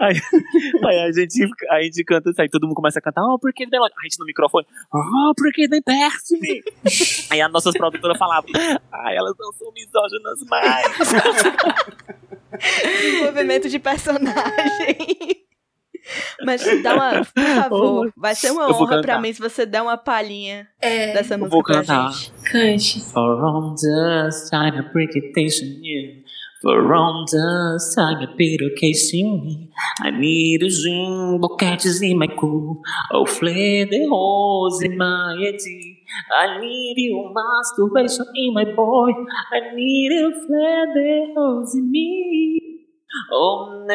Aí, 0.00 0.14
aí, 0.86 0.98
a, 1.00 1.12
gente, 1.12 1.48
a 1.70 1.82
gente 1.82 2.04
canta 2.04 2.30
isso 2.30 2.40
aí, 2.40 2.48
todo 2.48 2.66
mundo 2.66 2.76
começa 2.76 2.98
a 2.98 3.02
cantar, 3.02 3.22
oh, 3.24 3.38
porque 3.38 3.64
ele 3.64 3.76
A 3.76 4.02
gente 4.02 4.18
no 4.18 4.26
microfone, 4.26 4.66
oh, 4.92 5.32
porque 5.36 5.62
ele 5.62 5.80
perto 5.82 6.24
de 6.28 6.40
mim. 6.40 6.60
aí 7.30 7.40
as 7.40 7.52
nossas 7.52 7.74
produtoras 7.74 8.18
falavam, 8.18 8.50
ai, 8.92 9.16
elas 9.16 9.34
não 9.38 9.52
são 9.52 9.72
misóginas 9.72 10.40
mais. 10.48 10.86
Movimento 13.24 13.68
de 13.68 13.78
personagem. 13.78 14.96
Mas 16.44 16.62
dá 16.82 16.94
uma, 16.94 17.24
por 17.24 17.44
favor, 17.44 18.12
vai 18.16 18.34
ser 18.34 18.50
uma 18.50 18.68
honra 18.68 19.02
pra 19.02 19.20
mim 19.20 19.32
se 19.32 19.40
você 19.40 19.66
der 19.66 19.82
uma 19.82 19.96
palhinha 19.96 20.66
é, 20.80 21.12
dessa 21.12 21.36
música 21.36 21.54
vou 21.54 21.62
cantar. 21.62 22.04
pra 22.04 22.10
gente. 22.10 22.32
Cante. 22.50 23.00
For 23.12 23.44
all 23.44 23.74
the 23.74 24.30
time 24.50 24.80
of 24.80 24.90
you 24.98 25.32
For 25.32 26.29
all 26.94 27.24
the 27.24 27.80
time 27.94 28.20
a 28.22 28.26
of 28.62 28.76
kissing 28.76 29.40
me, 29.42 29.70
I 30.02 30.10
need 30.10 30.62
a 30.62 30.68
gin, 30.68 31.40
boquetes 31.40 32.02
in 32.02 32.18
my 32.18 32.26
cool, 32.38 32.82
oh 33.12 33.24
flare 33.24 33.86
the 33.86 34.06
holes 34.06 34.82
in 34.82 34.98
my 34.98 35.36
head. 35.40 35.58
I 36.36 36.60
need 36.60 36.94
you 36.98 37.32
masturbation 37.32 38.26
in 38.34 38.52
my 38.52 38.64
boy, 38.76 39.10
I 39.52 39.74
need 39.74 40.12
you 40.12 40.32
flare 40.46 40.86
the 40.92 41.32
holes 41.34 41.74
in 41.74 41.90
me. 41.90 42.60
Oh, 43.32 43.86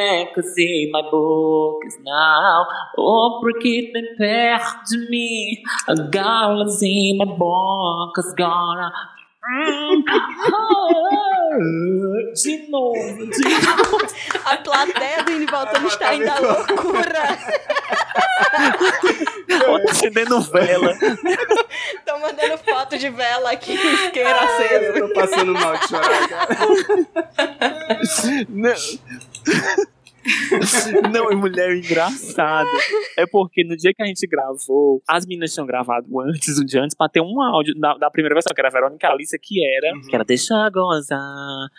in 0.58 0.92
my 0.92 1.02
book 1.12 1.82
is 1.86 1.98
now, 2.04 2.66
oh, 2.98 3.40
porque 3.42 3.92
tem 3.94 4.18
perto 4.18 4.90
de 4.90 5.10
mim, 5.10 6.10
galas 6.10 6.82
in 6.82 7.18
my 7.18 7.26
book 7.26 8.18
is 8.18 8.34
gonna 8.36 8.92
oh, 9.48 11.35
de 11.58 12.68
novo, 12.70 13.28
de 13.28 13.50
novo. 13.50 13.98
A 14.46 14.58
plateia 14.58 15.24
do 15.24 15.32
Indo 15.32 15.52
Voltando 15.52 15.88
está 15.88 16.10
ainda 16.10 16.40
loucura. 16.40 17.24
Acendendo 19.90 20.42
vela. 20.42 20.94
Tô 22.06 22.20
mandando 22.20 22.58
foto 22.60 22.98
de 22.98 23.10
vela 23.10 23.52
aqui, 23.52 23.74
isqueira 23.74 24.36
acesa. 24.36 24.86
Eu 24.86 25.08
tô 25.08 25.14
passando 25.14 25.54
mal 25.54 25.78
de 25.78 25.88
chorar, 25.88 26.28
cara. 26.30 26.58
Não. 28.50 28.76
Não, 31.14 31.32
é 31.32 31.36
mulher 31.36 31.76
engraçada. 31.76 32.70
É 33.18 33.26
porque 33.26 33.64
no 33.64 33.76
dia 33.76 33.94
que 33.94 34.02
a 34.02 34.06
gente 34.06 34.26
gravou, 34.28 35.02
as 35.08 35.26
meninas 35.26 35.54
tinham 35.54 35.68
gravado 35.68 36.08
antes, 36.22 36.60
um 36.60 36.66
dia 36.66 36.82
antes, 36.82 36.96
pra 36.96 37.08
ter 37.08 37.22
um 37.22 37.42
áudio 37.42 37.74
da, 37.80 37.96
da 37.96 38.10
primeira 38.10 38.36
versão, 38.36 38.54
que 38.54 38.62
era 38.62 38.70
a 38.70 38.72
Verônica 38.72 39.08
Alice, 39.08 39.38
que 39.40 39.66
era, 39.66 39.96
uhum. 39.96 40.02
que 40.02 40.16
era 40.16 40.26
Deixa 40.26 40.70
gozar. 40.70 41.70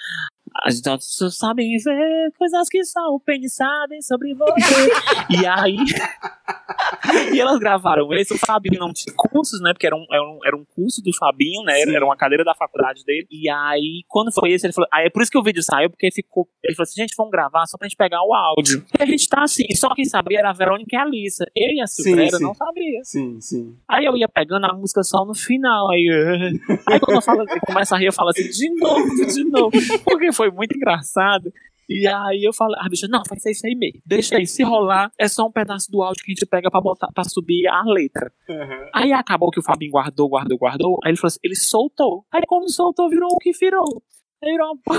As 0.65 0.81
pessoas 0.81 1.37
sabem 1.37 1.77
ver 1.77 2.33
coisas 2.39 2.69
que 2.69 2.85
só 2.85 3.01
o 3.11 3.21
pênis 3.21 3.55
sabem 3.55 4.01
sobre 4.03 4.35
você. 4.35 4.91
e 5.41 5.47
aí. 5.47 5.77
e 7.33 7.41
elas 7.41 7.59
gravaram 7.59 8.13
esse. 8.15 8.35
O 8.35 8.39
Fabinho 8.39 8.79
não 8.79 8.93
tinha 8.93 9.15
cursos, 9.17 9.61
né? 9.61 9.73
Porque 9.73 9.87
era 9.87 9.97
um, 9.97 10.07
era 10.11 10.23
um, 10.23 10.39
era 10.45 10.57
um 10.57 10.65
curso 10.65 11.03
do 11.03 11.15
Fabinho, 11.17 11.63
né? 11.65 11.75
Sim. 11.81 11.95
Era 11.95 12.05
uma 12.05 12.17
cadeira 12.17 12.45
da 12.45 12.55
faculdade 12.55 13.05
dele. 13.05 13.27
E 13.31 13.49
aí, 13.49 14.03
quando 14.09 14.33
foi 14.33 14.53
esse, 14.53 14.67
ele 14.67 14.73
falou. 14.73 14.89
Aí 14.93 15.07
é 15.07 15.11
por 15.11 15.23
isso 15.23 15.31
que 15.31 15.39
o 15.39 15.43
vídeo 15.43 15.63
saiu, 15.63 15.91
porque 15.91 16.11
ficou. 16.11 16.49
Ele 16.63 16.75
falou 16.75 16.85
assim: 16.85 17.03
gente, 17.03 17.15
vamos 17.17 17.33
gravar 17.33 17.67
só 17.67 17.77
pra 17.77 17.89
gente 17.89 17.97
pegar 17.97 18.23
o 18.23 18.35
áudio. 18.35 18.85
E 18.99 19.03
a 19.03 19.07
gente 19.07 19.29
tá 19.29 19.43
assim. 19.43 19.67
Só 19.75 19.95
quem 19.95 20.05
sabia 20.05 20.39
era 20.39 20.51
a 20.51 20.53
Verônica 20.53 20.95
e 20.95 20.99
a 20.99 21.03
Alissa. 21.03 21.45
Eu 21.55 21.71
e 21.71 21.81
a 21.81 21.87
Silveira 21.87 22.39
não 22.39 22.55
sabia. 22.55 23.01
Sim, 23.03 23.41
sim. 23.41 23.77
Aí 23.89 24.05
eu 24.05 24.17
ia 24.17 24.29
pegando 24.29 24.67
a 24.67 24.75
música 24.75 25.03
só 25.03 25.25
no 25.25 25.35
final. 25.35 25.91
Aí, 25.91 26.09
aí 26.89 27.01
quando 27.01 27.17
eu 27.17 27.23
falo, 27.23 27.45
começa 27.67 27.95
a 27.95 27.99
rir, 27.99 28.07
eu 28.07 28.13
falo 28.13 28.31
assim: 28.31 28.49
de 28.49 28.71
novo, 28.75 29.27
de 29.27 29.45
novo. 29.45 29.71
Porque 30.05 30.33
foi 30.33 30.46
muito 30.51 30.77
engraçado. 30.77 31.53
E 31.89 32.07
aí 32.07 32.43
eu 32.43 32.53
falei, 32.53 32.77
ah, 32.81 32.89
bicho, 32.89 33.07
não, 33.09 33.23
vai 33.29 33.39
ser 33.39 33.53
isso 33.53 33.67
aí 33.67 33.75
mesmo. 33.77 34.01
Deixa 34.05 34.37
aí, 34.37 34.47
se 34.47 34.63
rolar, 34.65 35.11
é 35.19 35.29
só 35.29 35.47
um 35.47 35.53
pedaço 35.53 35.91
do 35.91 36.03
áudio 36.03 36.25
que 36.25 36.33
a 36.33 36.35
gente 36.35 36.47
pega 36.47 36.71
pra, 36.71 36.81
botar, 36.81 37.09
pra 37.15 37.25
subir 37.25 37.69
a 37.69 37.83
letra. 37.85 38.33
Uhum. 38.49 38.91
Aí 38.93 39.13
acabou 39.13 39.51
que 39.51 39.61
o 39.61 39.63
Fabinho 39.63 39.93
guardou, 39.93 40.29
guardou, 40.29 40.59
guardou. 40.59 40.99
Aí 41.05 41.11
ele 41.11 41.17
falou 41.17 41.29
assim, 41.29 41.41
ele 41.45 41.55
soltou. 41.55 42.25
Aí 42.33 42.43
quando 42.47 42.71
soltou, 42.71 43.09
virou 43.09 43.29
o 43.31 43.39
que 43.39 43.53
virou. 43.53 44.03
Virou 44.43 44.79
uma... 44.87 44.97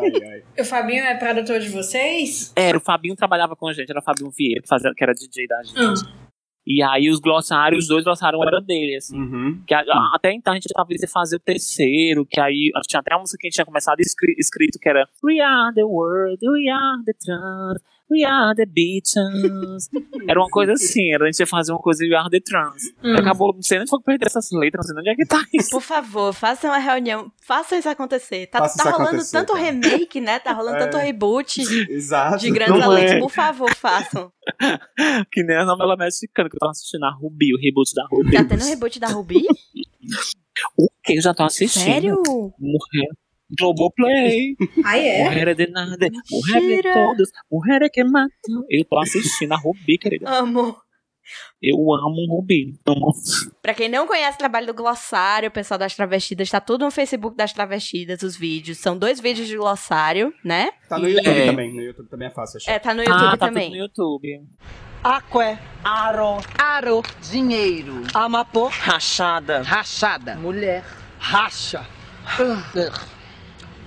ai, 0.00 0.32
ai. 0.32 0.42
O 0.58 0.64
Fabinho 0.64 1.04
é 1.04 1.14
produtor 1.14 1.60
de 1.60 1.68
vocês? 1.68 2.52
Era, 2.56 2.76
o 2.76 2.80
Fabinho 2.80 3.14
trabalhava 3.14 3.54
com 3.54 3.68
a 3.68 3.72
gente, 3.72 3.90
era 3.90 4.00
o 4.00 4.02
Fabinho 4.02 4.30
Vieira, 4.30 4.62
que, 4.96 5.04
era 5.04 5.12
DJ 5.12 5.46
da 5.46 5.62
gente. 5.62 5.78
Uhum. 5.78 5.94
E 6.72 6.80
aí 6.84 7.10
os 7.10 7.18
glossários, 7.18 7.82
os 7.82 7.88
dois 7.88 8.04
glossários 8.04 8.40
eram 8.46 8.62
dele, 8.62 8.94
assim. 8.94 9.18
Uhum. 9.18 9.60
Que 9.66 9.74
a, 9.74 9.80
a, 9.80 10.12
até 10.14 10.32
então 10.32 10.52
a 10.52 10.56
gente 10.56 10.68
tava 10.72 10.92
ia 10.92 11.08
fazer 11.08 11.34
o 11.34 11.40
terceiro, 11.40 12.24
que 12.24 12.40
aí 12.40 12.70
tinha 12.86 13.00
até 13.00 13.12
uma 13.12 13.22
música 13.22 13.38
que 13.40 13.48
a 13.48 13.48
gente 13.48 13.56
tinha 13.56 13.66
começado 13.66 13.98
escrito, 13.98 14.38
escrito 14.38 14.78
que 14.78 14.88
era 14.88 15.08
We 15.24 15.40
are 15.40 15.74
the 15.74 15.82
world, 15.82 16.38
we 16.40 16.68
are 16.68 17.02
the 17.04 17.12
trans, 17.14 17.82
We 18.10 18.24
are 18.24 18.54
the 18.54 18.66
Beatles. 18.66 19.88
Era 20.28 20.40
uma 20.40 20.48
coisa 20.48 20.72
assim, 20.72 21.12
era 21.12 21.24
a 21.24 21.26
gente 21.26 21.40
ia 21.40 21.46
fazer 21.46 21.72
uma 21.72 21.78
coisa 21.78 22.04
We 22.04 22.14
are 22.14 22.28
the 22.28 22.40
trans. 22.40 22.82
Hum. 23.02 23.16
Acabou, 23.16 23.54
não 23.54 23.62
sei 23.62 23.78
nem 23.78 23.86
se 23.86 23.90
foi 23.90 24.00
perder 24.02 24.26
essas 24.26 24.50
letras, 24.52 24.86
não 24.86 24.94
sei 24.94 25.00
onde 25.00 25.10
é 25.10 25.14
que 25.14 25.26
tá 25.26 25.42
isso. 25.52 25.70
Por 25.70 25.80
favor, 25.80 26.32
faça 26.32 26.66
uma 26.66 26.78
reunião, 26.78 27.32
faça 27.40 27.76
isso 27.76 27.88
acontecer. 27.88 28.46
Tá, 28.48 28.68
tá 28.68 28.90
rolando 28.90 29.22
tanto 29.30 29.52
cara. 29.52 29.64
remake, 29.64 30.20
né? 30.20 30.38
Tá 30.38 30.52
rolando 30.52 30.76
é. 30.76 30.86
tanto 30.86 30.96
reboot 30.98 31.62
Exato. 31.90 32.38
de 32.38 32.50
grandes 32.50 32.78
talentos. 32.78 33.12
É. 33.12 33.18
Por 33.20 33.30
favor, 33.30 33.74
façam. 33.74 34.32
que 35.32 35.42
nem 35.42 35.56
a 35.56 35.64
novela 35.64 35.96
mexicana 35.96 36.48
que 36.48 36.56
eu 36.56 36.60
tava 36.60 36.70
assistindo, 36.70 37.04
a 37.04 37.10
Ruby, 37.10 37.54
o 37.54 37.60
reboot 37.60 37.94
da 37.94 38.06
Ruby. 38.10 38.32
Tá 38.32 38.44
tendo 38.44 38.64
reboot 38.64 39.00
da 39.00 39.08
Ruby? 39.08 39.42
o 40.76 40.88
que? 41.02 41.16
Eu 41.16 41.22
já 41.22 41.32
tô 41.32 41.44
assistindo. 41.44 41.84
Sério? 41.84 42.22
Morrer. 42.24 43.08
Globoplay. 43.58 44.56
Ah, 44.84 44.98
é? 44.98 45.24
Mulher 45.24 45.48
é 45.48 45.54
de 45.54 45.66
nada, 45.68 46.08
mulher 46.30 46.78
é 46.78 46.82
de 46.82 46.92
todos, 46.92 47.30
mulher 47.50 47.82
é 47.82 47.88
que 47.88 48.04
mata. 48.04 48.30
Eu 48.68 48.84
tô 48.84 48.98
assistindo 48.98 49.52
a 49.52 49.56
Rubi, 49.56 49.98
querida. 49.98 50.30
Amo. 50.30 50.76
Eu 51.62 51.76
amo 51.94 52.26
Rubi. 52.28 52.74
Amo. 52.86 53.12
Pra 53.62 53.74
quem 53.74 53.88
não 53.88 54.06
conhece 54.06 54.36
o 54.36 54.38
trabalho 54.38 54.66
do 54.68 54.74
Glossário, 54.74 55.48
o 55.48 55.52
pessoal 55.52 55.78
das 55.78 55.94
Travestidas, 55.94 56.50
tá 56.50 56.60
tudo 56.60 56.84
no 56.84 56.90
Facebook 56.90 57.36
das 57.36 57.52
Travestidas, 57.52 58.22
os 58.22 58.36
vídeos. 58.36 58.78
São 58.78 58.96
dois 58.96 59.20
vídeos 59.20 59.46
de 59.46 59.56
Glossário, 59.56 60.32
né? 60.44 60.70
Tá 60.88 60.98
no 60.98 61.08
YouTube 61.08 61.38
é. 61.38 61.46
também. 61.46 61.74
No 61.74 61.82
YouTube 61.82 62.08
também 62.08 62.28
é 62.28 62.30
fácil 62.30 62.56
achar. 62.56 62.72
É, 62.72 62.78
tá 62.78 62.94
no 62.94 63.02
YouTube 63.02 63.24
ah, 63.24 63.36
tá 63.36 63.46
também. 63.46 63.70
no 63.70 63.76
YouTube. 63.76 64.42
Aqué, 65.02 65.58
aro, 65.82 66.42
aro, 66.58 67.02
dinheiro, 67.22 68.02
amapô, 68.12 68.66
rachada, 68.66 69.62
rachada, 69.62 70.34
mulher, 70.34 70.84
racha. 71.18 71.86
Uh. 72.38 73.19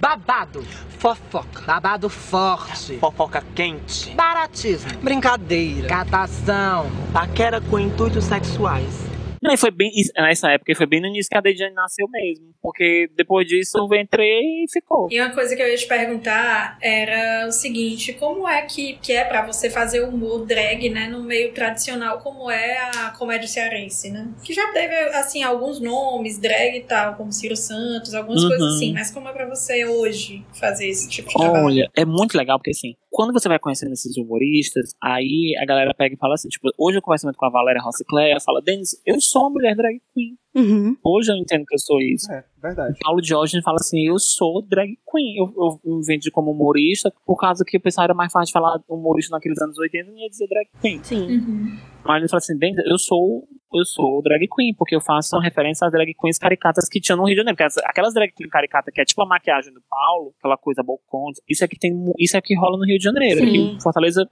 Babado. 0.04 0.62
Fofoca. 1.00 1.62
Babado 1.66 2.10
forte. 2.10 2.98
Fofoca 3.00 3.42
quente. 3.56 4.12
Baratismo. 4.12 4.92
Brincadeira. 5.02 5.88
Catação. 5.88 6.92
Paquera 7.14 7.62
com 7.62 7.80
intuitos 7.80 8.26
sexuais. 8.26 9.13
Não, 9.44 9.54
e 9.54 9.58
foi 9.58 9.72
bem. 9.72 9.92
Nessa 10.16 10.52
época, 10.52 10.74
foi 10.74 10.86
bem 10.86 11.02
no 11.02 11.08
início 11.08 11.30
que 11.30 11.38
a 11.38 11.42
Dejane 11.42 11.76
nasceu 11.76 12.08
mesmo. 12.10 12.54
Porque 12.62 13.10
depois 13.14 13.46
disso 13.46 13.78
eu 13.78 14.00
entrei 14.00 14.64
e 14.64 14.66
ficou. 14.72 15.10
E 15.12 15.20
uma 15.20 15.32
coisa 15.32 15.54
que 15.54 15.62
eu 15.62 15.68
ia 15.68 15.76
te 15.76 15.86
perguntar 15.86 16.78
era 16.82 17.46
o 17.48 17.52
seguinte: 17.52 18.14
como 18.14 18.48
é 18.48 18.62
que, 18.62 18.94
que 19.02 19.12
é 19.12 19.26
para 19.26 19.46
você 19.46 19.70
fazer 19.70 20.02
humor 20.02 20.46
drag, 20.46 20.90
né, 20.90 21.08
no 21.08 21.22
meio 21.22 21.52
tradicional, 21.54 22.20
como 22.20 22.50
é 22.50 22.78
a 22.96 23.10
comédia 23.12 23.48
cearense, 23.48 24.10
né? 24.10 24.30
Que 24.44 24.54
já 24.54 24.72
teve, 24.72 24.96
assim, 25.10 25.44
alguns 25.44 25.82
nomes, 25.82 26.40
drag 26.40 26.78
e 26.78 26.82
tal, 26.82 27.16
como 27.16 27.34
Ciro 27.34 27.58
Santos, 27.58 28.14
algumas 28.14 28.44
uhum. 28.44 28.50
coisas 28.50 28.76
assim. 28.76 28.94
Mas 28.94 29.12
como 29.12 29.28
é 29.28 29.34
pra 29.34 29.46
você 29.46 29.86
hoje 29.86 30.46
fazer 30.58 30.88
esse 30.88 31.10
tipo 31.10 31.28
de 31.28 31.36
trabalho? 31.36 31.66
Olha, 31.66 31.92
é 31.98 32.06
muito 32.06 32.38
legal, 32.38 32.58
porque 32.58 32.72
assim, 32.72 32.96
quando 33.14 33.32
você 33.32 33.48
vai 33.48 33.60
conhecendo 33.60 33.94
esses 33.94 34.18
humoristas, 34.18 34.96
aí 35.00 35.56
a 35.62 35.66
galera 35.68 35.94
pega 35.94 36.16
e 36.16 36.18
fala 36.18 36.34
assim, 36.34 36.50
tipo, 36.50 36.68
hoje 36.76 36.98
eu 36.98 37.02
converso 37.02 37.28
muito 37.28 37.38
com 37.38 37.46
a 37.46 37.50
Valéria 37.52 37.80
Rossicléia, 37.80 38.32
ela 38.32 38.40
fala, 38.40 38.60
Denis, 38.60 39.00
eu 39.06 39.22
sou 39.22 39.44
uma 39.44 39.52
mulher 39.52 39.76
drag 39.76 40.02
queen. 40.12 40.36
Uhum. 40.56 40.98
Hoje 41.04 41.32
eu 41.32 41.36
entendo 41.36 41.64
que 41.64 41.76
eu 41.76 41.80
sou 41.80 42.02
isso. 42.02 42.32
É, 42.32 42.44
verdade. 42.60 42.98
Paulo 43.04 43.22
Diógenes 43.22 43.64
fala 43.64 43.78
assim, 43.80 44.08
eu 44.08 44.18
sou 44.18 44.64
drag 44.64 44.98
queen. 45.12 45.38
Eu, 45.38 45.54
eu, 45.56 45.80
eu 45.86 45.98
me 45.98 46.04
vendi 46.04 46.32
como 46.32 46.50
humorista, 46.50 47.14
por 47.24 47.38
causa 47.38 47.64
que 47.64 47.78
o 47.78 47.82
pessoal 47.82 48.06
era 48.06 48.16
mais 48.16 48.32
fácil 48.32 48.48
de 48.48 48.54
falar 48.54 48.82
humorista 48.90 49.36
naqueles 49.36 49.62
anos 49.62 49.78
80 49.78 50.10
e 50.10 50.24
ia 50.24 50.30
dizer 50.30 50.48
drag 50.48 50.68
queen. 50.82 51.04
Sim. 51.04 51.38
Uhum. 51.38 51.78
Mas 52.04 52.18
ele 52.18 52.30
fala 52.30 52.40
assim, 52.40 52.58
"Denis, 52.58 52.84
eu 52.84 52.98
sou 52.98 53.48
eu 53.74 53.86
sou 53.86 54.22
drag 54.22 54.48
queen, 54.56 54.74
porque 54.78 54.96
eu 54.96 55.02
faço 55.02 55.36
uma 55.36 55.44
referência 55.44 55.86
às 55.86 55.92
drag 55.92 56.14
queens 56.14 56.38
caricatas 56.38 56.88
que 56.90 57.00
tinham 57.02 57.18
no 57.18 57.24
Rio 57.26 57.34
de 57.36 57.38
Janeiro. 57.38 57.56
Porque 57.56 57.64
as- 57.64 57.78
aquelas 57.86 58.14
drag 58.14 58.32
queen 58.32 58.50
caricatas 58.50 58.94
que 58.94 59.02
é 59.02 59.06
tipo 59.06 59.22
a 59.22 59.26
maquiagem 59.26 59.74
do 59.74 59.82
Paulo, 59.90 60.34
aquela 60.40 60.58
coisa 60.58 60.82
bocona, 60.84 61.34
isso 61.50 61.64
é 61.64 61.68
que 61.68 61.78
tem 61.78 61.92
isso 62.20 62.36
é 62.38 62.42
que 62.42 62.56
rola 62.58 62.78
no 62.78 62.86
Rio 62.86 62.98
de 62.98 63.04
Janeiro. 63.04 63.40
Sim. 63.40 63.48
Aqui 63.48 63.58
em 63.76 63.82
Fortaleza 63.82 64.28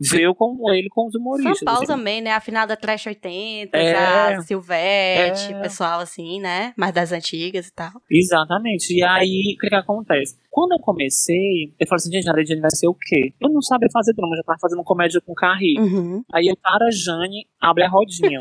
veio 0.00 0.34
com 0.34 0.56
ele 0.72 0.88
com 0.88 1.06
os 1.06 1.14
humoristas. 1.14 1.58
São 1.58 1.64
Paulo 1.66 1.82
assim. 1.82 1.92
também, 1.92 2.20
né? 2.20 2.30
Afinada 2.32 2.76
Trash 2.76 3.06
80, 3.06 3.76
É. 3.76 4.34
a 4.34 4.40
Silvete, 4.40 5.52
É. 5.52 5.60
pessoal 5.60 6.00
assim, 6.00 6.40
né? 6.40 6.72
Mais 6.76 6.92
das 6.94 7.12
antigas 7.12 7.68
e 7.68 7.72
tal. 7.74 7.90
Exatamente. 8.10 8.94
E 8.94 9.02
aí, 9.04 9.54
o 9.56 9.60
que, 9.60 9.68
que 9.68 9.74
acontece? 9.74 10.36
Quando 10.56 10.72
eu 10.72 10.78
comecei, 10.78 11.74
eu 11.78 11.86
falei 11.86 11.96
assim, 11.96 12.10
gente, 12.10 12.30
a 12.30 12.32
Regiane 12.32 12.62
vai 12.62 12.70
ser 12.70 12.88
o 12.88 12.94
quê? 12.94 13.30
Eu 13.38 13.50
não 13.50 13.60
sabia 13.60 13.90
fazer 13.92 14.14
drama, 14.14 14.34
já 14.34 14.42
tava 14.42 14.58
fazendo 14.58 14.82
comédia 14.82 15.20
com 15.20 15.34
Carrie. 15.34 15.78
Uhum. 15.78 16.24
Aí 16.32 16.46
eu, 16.46 16.56
cara, 16.56 16.90
Jane, 16.90 17.46
abre 17.60 17.84
a 17.84 17.90
rodinha. 17.90 18.38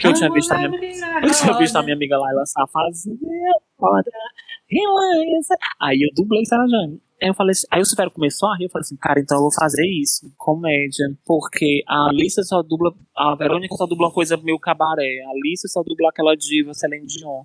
que 0.00 0.06
eu 0.06 0.14
tinha 0.14 0.32
visto 0.32 0.50
a 0.50 0.56
minha, 0.56 0.70
eu 1.22 1.30
tinha 1.30 1.58
visto 1.58 1.76
a 1.76 1.82
minha 1.82 1.94
amiga 1.94 2.16
Laila 2.16 2.42
foda, 3.76 4.10
relaxa. 4.66 5.54
Aí 5.78 6.00
eu 6.00 6.08
dublei 6.16 6.42
Sarah 6.46 6.66
Jane. 6.66 7.02
Aí 7.22 7.28
eu 7.28 7.34
falei 7.34 7.50
assim, 7.50 7.66
aí 7.70 7.82
o 7.82 7.84
Silvério 7.84 8.12
começou 8.12 8.48
a 8.48 8.56
rir, 8.56 8.64
eu 8.64 8.70
falei 8.70 8.86
assim, 8.86 8.96
cara, 8.96 9.20
então 9.20 9.36
eu 9.36 9.42
vou 9.42 9.52
fazer 9.52 9.86
isso, 9.86 10.32
comédia. 10.38 11.04
Porque 11.26 11.82
a 11.86 12.08
Alicia 12.08 12.42
só 12.44 12.62
dubla, 12.62 12.94
a 13.14 13.34
Verônica 13.34 13.74
só 13.76 13.86
dubla 13.86 14.06
uma 14.06 14.14
coisa 14.14 14.38
meio 14.38 14.58
cabaré, 14.58 15.22
a 15.26 15.30
Alicia 15.32 15.68
só 15.68 15.82
dubla 15.82 16.08
aquela 16.08 16.34
diva 16.34 16.72
Celine 16.72 17.04
Dion. 17.06 17.42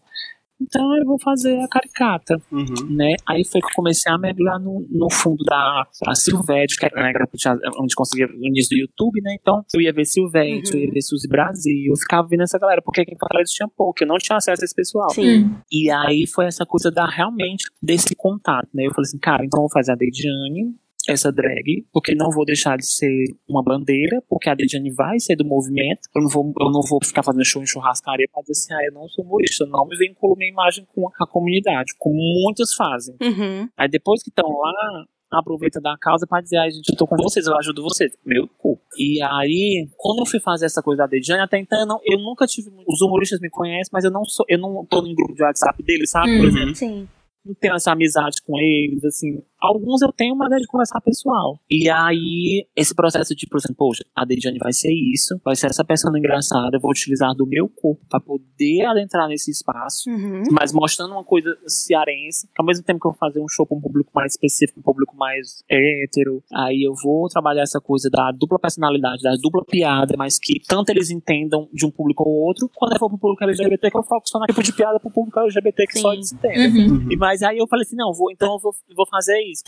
Então 0.60 0.96
eu 0.98 1.06
vou 1.06 1.20
fazer 1.20 1.56
a 1.60 1.67
caricata, 1.67 2.41
Uhum. 2.52 2.65
né? 2.89 3.15
Aí 3.28 3.46
foi 3.46 3.62
que 3.62 3.67
eu 3.67 3.76
comecei 3.76 4.12
a 4.12 4.17
mergulhar 4.17 4.60
no, 4.60 4.86
no 4.89 5.08
fundo 5.12 5.43
da 5.43 5.86
a 6.08 6.15
Silvete, 6.15 6.76
que 6.78 6.86
era 6.86 6.96
né, 6.96 7.13
que 7.32 7.38
tinha- 7.38 7.58
onde 7.80 7.93
conseguia 7.96 8.28
no 8.28 8.46
início 8.46 8.76
do 8.76 8.82
YouTube, 8.82 9.22
né? 9.22 9.36
Então 9.39 9.63
eu 9.74 9.82
ia 9.82 9.93
ver 9.93 10.06
Silvete, 10.06 10.72
Uhum. 10.74 10.80
eu 10.80 10.86
ia 10.88 10.91
ver 10.91 11.02
Suzy 11.02 11.28
Brasil, 11.28 11.91
eu 11.91 11.96
ficava 11.98 12.28
vendo 12.28 12.43
essa 12.43 12.58
galera, 12.58 12.82
porque 12.82 13.02
aqui 13.02 13.13
em 13.13 13.17
Fortaleza 13.20 13.52
tinha 13.54 13.67
pouco, 13.70 14.04
eu 14.04 14.08
não 14.08 14.17
tinha 14.17 14.38
acesso 14.38 14.63
a 14.63 14.65
esse 14.65 14.76
pessoal. 14.76 15.10
Sim. 15.12 15.43
Hum. 15.46 15.56
E 15.72 15.89
aí 15.91 16.26
foi 16.28 16.46
essa 16.46 16.65
coisa 16.65 16.89
da 16.89 17.06
realmente 17.08 17.65
desse 17.82 18.15
contato, 18.15 18.67
né? 18.74 18.86
Eu 18.88 18.91
falei 18.93 19.04
assim, 19.08 19.20
cara, 19.20 19.46
então 19.46 19.60
eu 19.60 19.63
vou 19.63 19.72
fazer 19.72 19.91
a 19.91 19.96
Deidiane, 19.96 20.74
essa 21.08 21.32
drag, 21.32 21.86
porque 21.93 22.13
não 22.15 22.30
vou 22.32 22.46
deixar 22.46 22.78
de 22.78 22.86
ser 22.86 23.26
uma 23.48 23.63
bandeira, 23.63 24.22
porque 24.30 24.50
a 24.50 24.56
Deidiane 24.56 24.91
vai 24.91 25.20
ser 25.20 25.36
do 25.36 25.46
movimento. 25.46 26.02
Eu 26.15 26.22
não 26.24 26.30
vou, 26.30 26.54
eu 26.60 26.72
não 26.72 26.82
vou 26.82 27.00
ficar 27.04 27.24
fazendo 27.24 27.46
show 27.46 27.62
em 27.62 27.65
churrascaria 27.67 28.28
pra 28.32 28.41
dizer 28.41 28.54
assim, 28.54 28.74
ah, 28.74 28.86
eu 28.88 28.93
não 28.93 29.08
sou 29.10 29.24
humorista, 29.26 29.65
não 29.65 29.86
me 29.88 29.98
vinculo 29.98 30.36
minha 30.36 30.52
imagem 30.52 30.86
com 30.93 31.08
a 31.20 31.28
comunidade, 31.28 31.93
como 31.98 32.15
muitos 32.43 32.74
fazem. 32.74 33.15
Uhum. 33.22 33.70
Aí 33.78 33.88
depois 33.89 34.22
que 34.22 34.30
estão 34.30 34.48
lá, 34.50 35.06
aproveita 35.32 35.82
da 35.82 35.96
causa 36.00 36.26
pra 36.26 36.39
dizer, 36.41 36.58
ai 36.58 36.72
gente, 36.72 36.89
eu 36.89 36.96
tô 36.98 37.06
com 37.06 37.17
vocês, 37.17 37.46
eu 37.46 37.58
ajudo 37.58 37.84
vocês. 37.84 38.13
Meu 38.26 38.48
cu. 38.58 38.80
E 38.98 39.22
aí, 39.22 39.88
quando 39.98 40.20
eu 40.20 40.26
fui 40.26 40.39
fazer 40.39 40.65
essa 40.65 40.82
coisa 40.82 41.04
da 41.04 41.08
Dejane, 41.08 41.41
até 41.41 41.58
então 41.60 41.80
eu, 41.80 41.86
não, 41.86 42.00
eu 42.06 42.17
nunca 42.17 42.46
tive. 42.48 42.70
Os 42.88 43.02
humoristas 43.02 43.39
me 43.41 43.50
conhecem, 43.50 43.89
mas 43.91 44.04
eu 44.06 44.12
não 44.12 44.24
sou, 44.26 44.46
eu 44.48 44.58
não 44.58 44.86
tô 44.86 45.06
em 45.06 45.13
grupo 45.13 45.34
de 45.36 45.43
WhatsApp 45.43 45.82
deles, 45.84 46.10
sabe? 46.12 46.28
Por 46.38 46.43
Uhum. 46.46 46.48
exemplo, 46.48 46.76
Sim. 46.76 47.08
não 47.46 47.54
tenho 47.56 47.76
essa 47.76 47.91
amizade 47.91 48.41
com 48.46 48.58
eles, 48.58 49.04
assim. 49.04 49.41
Alguns 49.60 50.02
eu 50.02 50.12
tenho, 50.12 50.36
mas 50.36 50.52
é 50.52 50.58
de 50.58 50.67
conversar 50.67 51.02
pessoal. 51.02 51.60
E 51.70 51.89
aí, 51.89 52.67
esse 52.76 52.93
processo 52.93 53.36
de, 53.36 53.48
por 53.48 53.58
exemplo, 53.58 53.76
poxa, 53.78 54.04
a 54.15 54.26
Dejane 54.26 54.60
vai 54.60 54.74
ser 54.74 54.91
isso, 54.91 55.39
vai 55.43 55.56
ser 55.56 55.67
essa 55.67 55.84
pessoa 55.84 56.17
engraçada, 56.17 56.78
eu 56.78 56.82
vou 56.82 56.91
utilizar 56.91 57.34
do 57.36 57.46
meu 57.48 57.67
corpo 57.70 58.02
pra 58.10 58.20
poder 58.20 58.86
adentrar 58.86 59.28
nesse 59.28 59.52
espaço 59.52 60.10
Uhum. 60.10 60.43
mas 60.52 60.72
mostrando 60.74 61.12
uma 61.12 61.24
coisa 61.24 61.56
cearense, 61.65 62.48
que 62.48 62.62
ao 62.62 62.65
mesmo 62.65 62.84
tempo 62.84 63.00
que 63.00 63.08
eu 63.08 63.12
vou 63.12 63.17
fazer 63.17 63.39
um 63.39 63.48
show 63.48 63.65
com 63.65 63.78
um 63.78 63.82
público 63.82 64.12
mais 64.13 64.34
específico, 64.34 64.80
um 64.80 64.84
público 64.84 65.15
mais 65.15 65.63
hétero, 65.70 66.43
aí 66.54 66.84
eu 66.84 66.93
vou 67.04 67.28
trabalhar 67.28 67.63
essa 67.63 67.80
coisa 67.80 68.10
da 68.10 68.32
dupla 68.32 68.60
personalidade, 68.60 69.22
da 69.22 69.36
dupla 69.41 69.63
piada, 69.65 70.15
mas 70.17 70.39
que 70.39 70.60
tanto 70.67 70.89
eles 70.89 71.10
entendam 71.10 71.67
de 71.74 71.86
um 71.86 71.91
público 71.91 72.24
ou 72.28 72.46
outro, 72.48 72.70
quando 72.76 72.93
eu 72.93 73.00
for 73.00 73.10
pro 73.10 73.17
público 73.17 73.43
LGBT, 73.43 73.91
que 73.91 73.98
eu 73.98 74.04
foco 74.04 74.28
só 74.28 74.39
na 74.39 74.48
tipo 74.48 74.63
de 74.63 74.74
piada 74.74 75.00
pro 75.00 75.12
público 75.12 75.39
LGBT 75.39 75.86
que 75.88 75.93
Sim. 75.93 76.02
só 76.02 76.13
eles 76.13 76.32
entendem. 76.32 76.89
Uhum. 76.89 77.12
E, 77.12 77.15
mas 77.17 77.41
aí 77.43 77.58
eu 77.58 77.67
falei 77.67 77.84
assim, 77.84 77.96
não, 77.96 78.13
vou, 78.13 78.32
então 78.32 78.54
eu 78.54 78.60
vou, 78.60 78.74
vou 78.96 79.08
fazer 79.10 79.39
isso. 79.51 79.63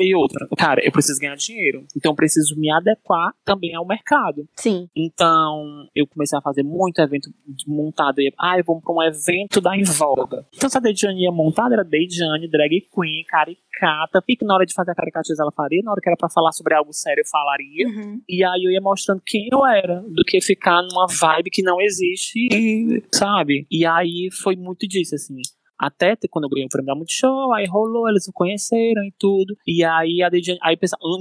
E 0.00 0.14
outra, 0.14 0.46
cara, 0.58 0.84
eu 0.84 0.92
preciso 0.92 1.18
ganhar 1.20 1.36
dinheiro, 1.36 1.86
então 1.96 2.12
eu 2.12 2.16
preciso 2.16 2.54
me 2.58 2.70
adequar 2.70 3.32
também 3.44 3.74
ao 3.74 3.86
mercado. 3.86 4.46
Sim. 4.56 4.88
Então, 4.94 5.86
eu 5.94 6.06
comecei 6.06 6.38
a 6.38 6.42
fazer 6.42 6.62
muito 6.62 7.00
evento 7.00 7.30
montado. 7.66 8.16
Ah, 8.38 8.58
eu 8.58 8.64
vou 8.64 8.80
pra 8.80 8.92
um 8.94 9.02
evento 9.02 9.60
da 9.60 9.76
Invoga. 9.76 10.46
Então, 10.54 10.68
se 10.68 10.76
a 10.76 10.80
Deidiane 10.80 11.22
ia 11.22 11.32
montada, 11.32 11.74
era 11.74 11.84
Deidiane, 11.84 12.48
drag 12.50 12.68
queen, 12.94 13.24
caricata. 13.26 14.22
E 14.28 14.36
que 14.36 14.44
na 14.44 14.54
hora 14.54 14.66
de 14.66 14.74
fazer 14.74 14.90
a 14.90 14.94
caricatiza 14.94 15.42
ela 15.42 15.52
faria, 15.52 15.80
na 15.82 15.92
hora 15.92 16.00
que 16.02 16.08
era 16.08 16.16
pra 16.16 16.28
falar 16.28 16.52
sobre 16.52 16.74
algo 16.74 16.92
sério, 16.92 17.22
eu 17.22 17.26
falaria. 17.30 17.86
Uhum. 17.88 18.20
E 18.28 18.44
aí 18.44 18.62
eu 18.64 18.70
ia 18.72 18.80
mostrando 18.80 19.22
quem 19.24 19.48
eu 19.50 19.64
era, 19.66 20.02
do 20.02 20.22
que 20.24 20.40
ficar 20.42 20.82
numa 20.82 21.06
vibe 21.08 21.50
que 21.50 21.62
não 21.62 21.80
existe, 21.80 22.48
e- 22.52 23.02
sabe? 23.14 23.66
E 23.70 23.86
aí 23.86 24.28
foi 24.42 24.56
muito 24.56 24.86
disso, 24.86 25.14
assim. 25.14 25.36
Até 25.80 26.14
quando 26.30 26.44
eu 26.44 26.50
ganhei 26.50 26.66
o 26.66 26.68
prêmio 26.68 26.86
da 26.86 26.94
Multishow, 26.94 27.54
aí 27.54 27.66
rolou, 27.66 28.06
eles 28.08 28.26
me 28.26 28.32
conheceram 28.34 29.02
e 29.02 29.12
tudo. 29.18 29.56
E 29.66 29.82
aí 29.82 30.22
a 30.22 30.28
Deidiane, 30.28 30.60
aí 30.62 30.76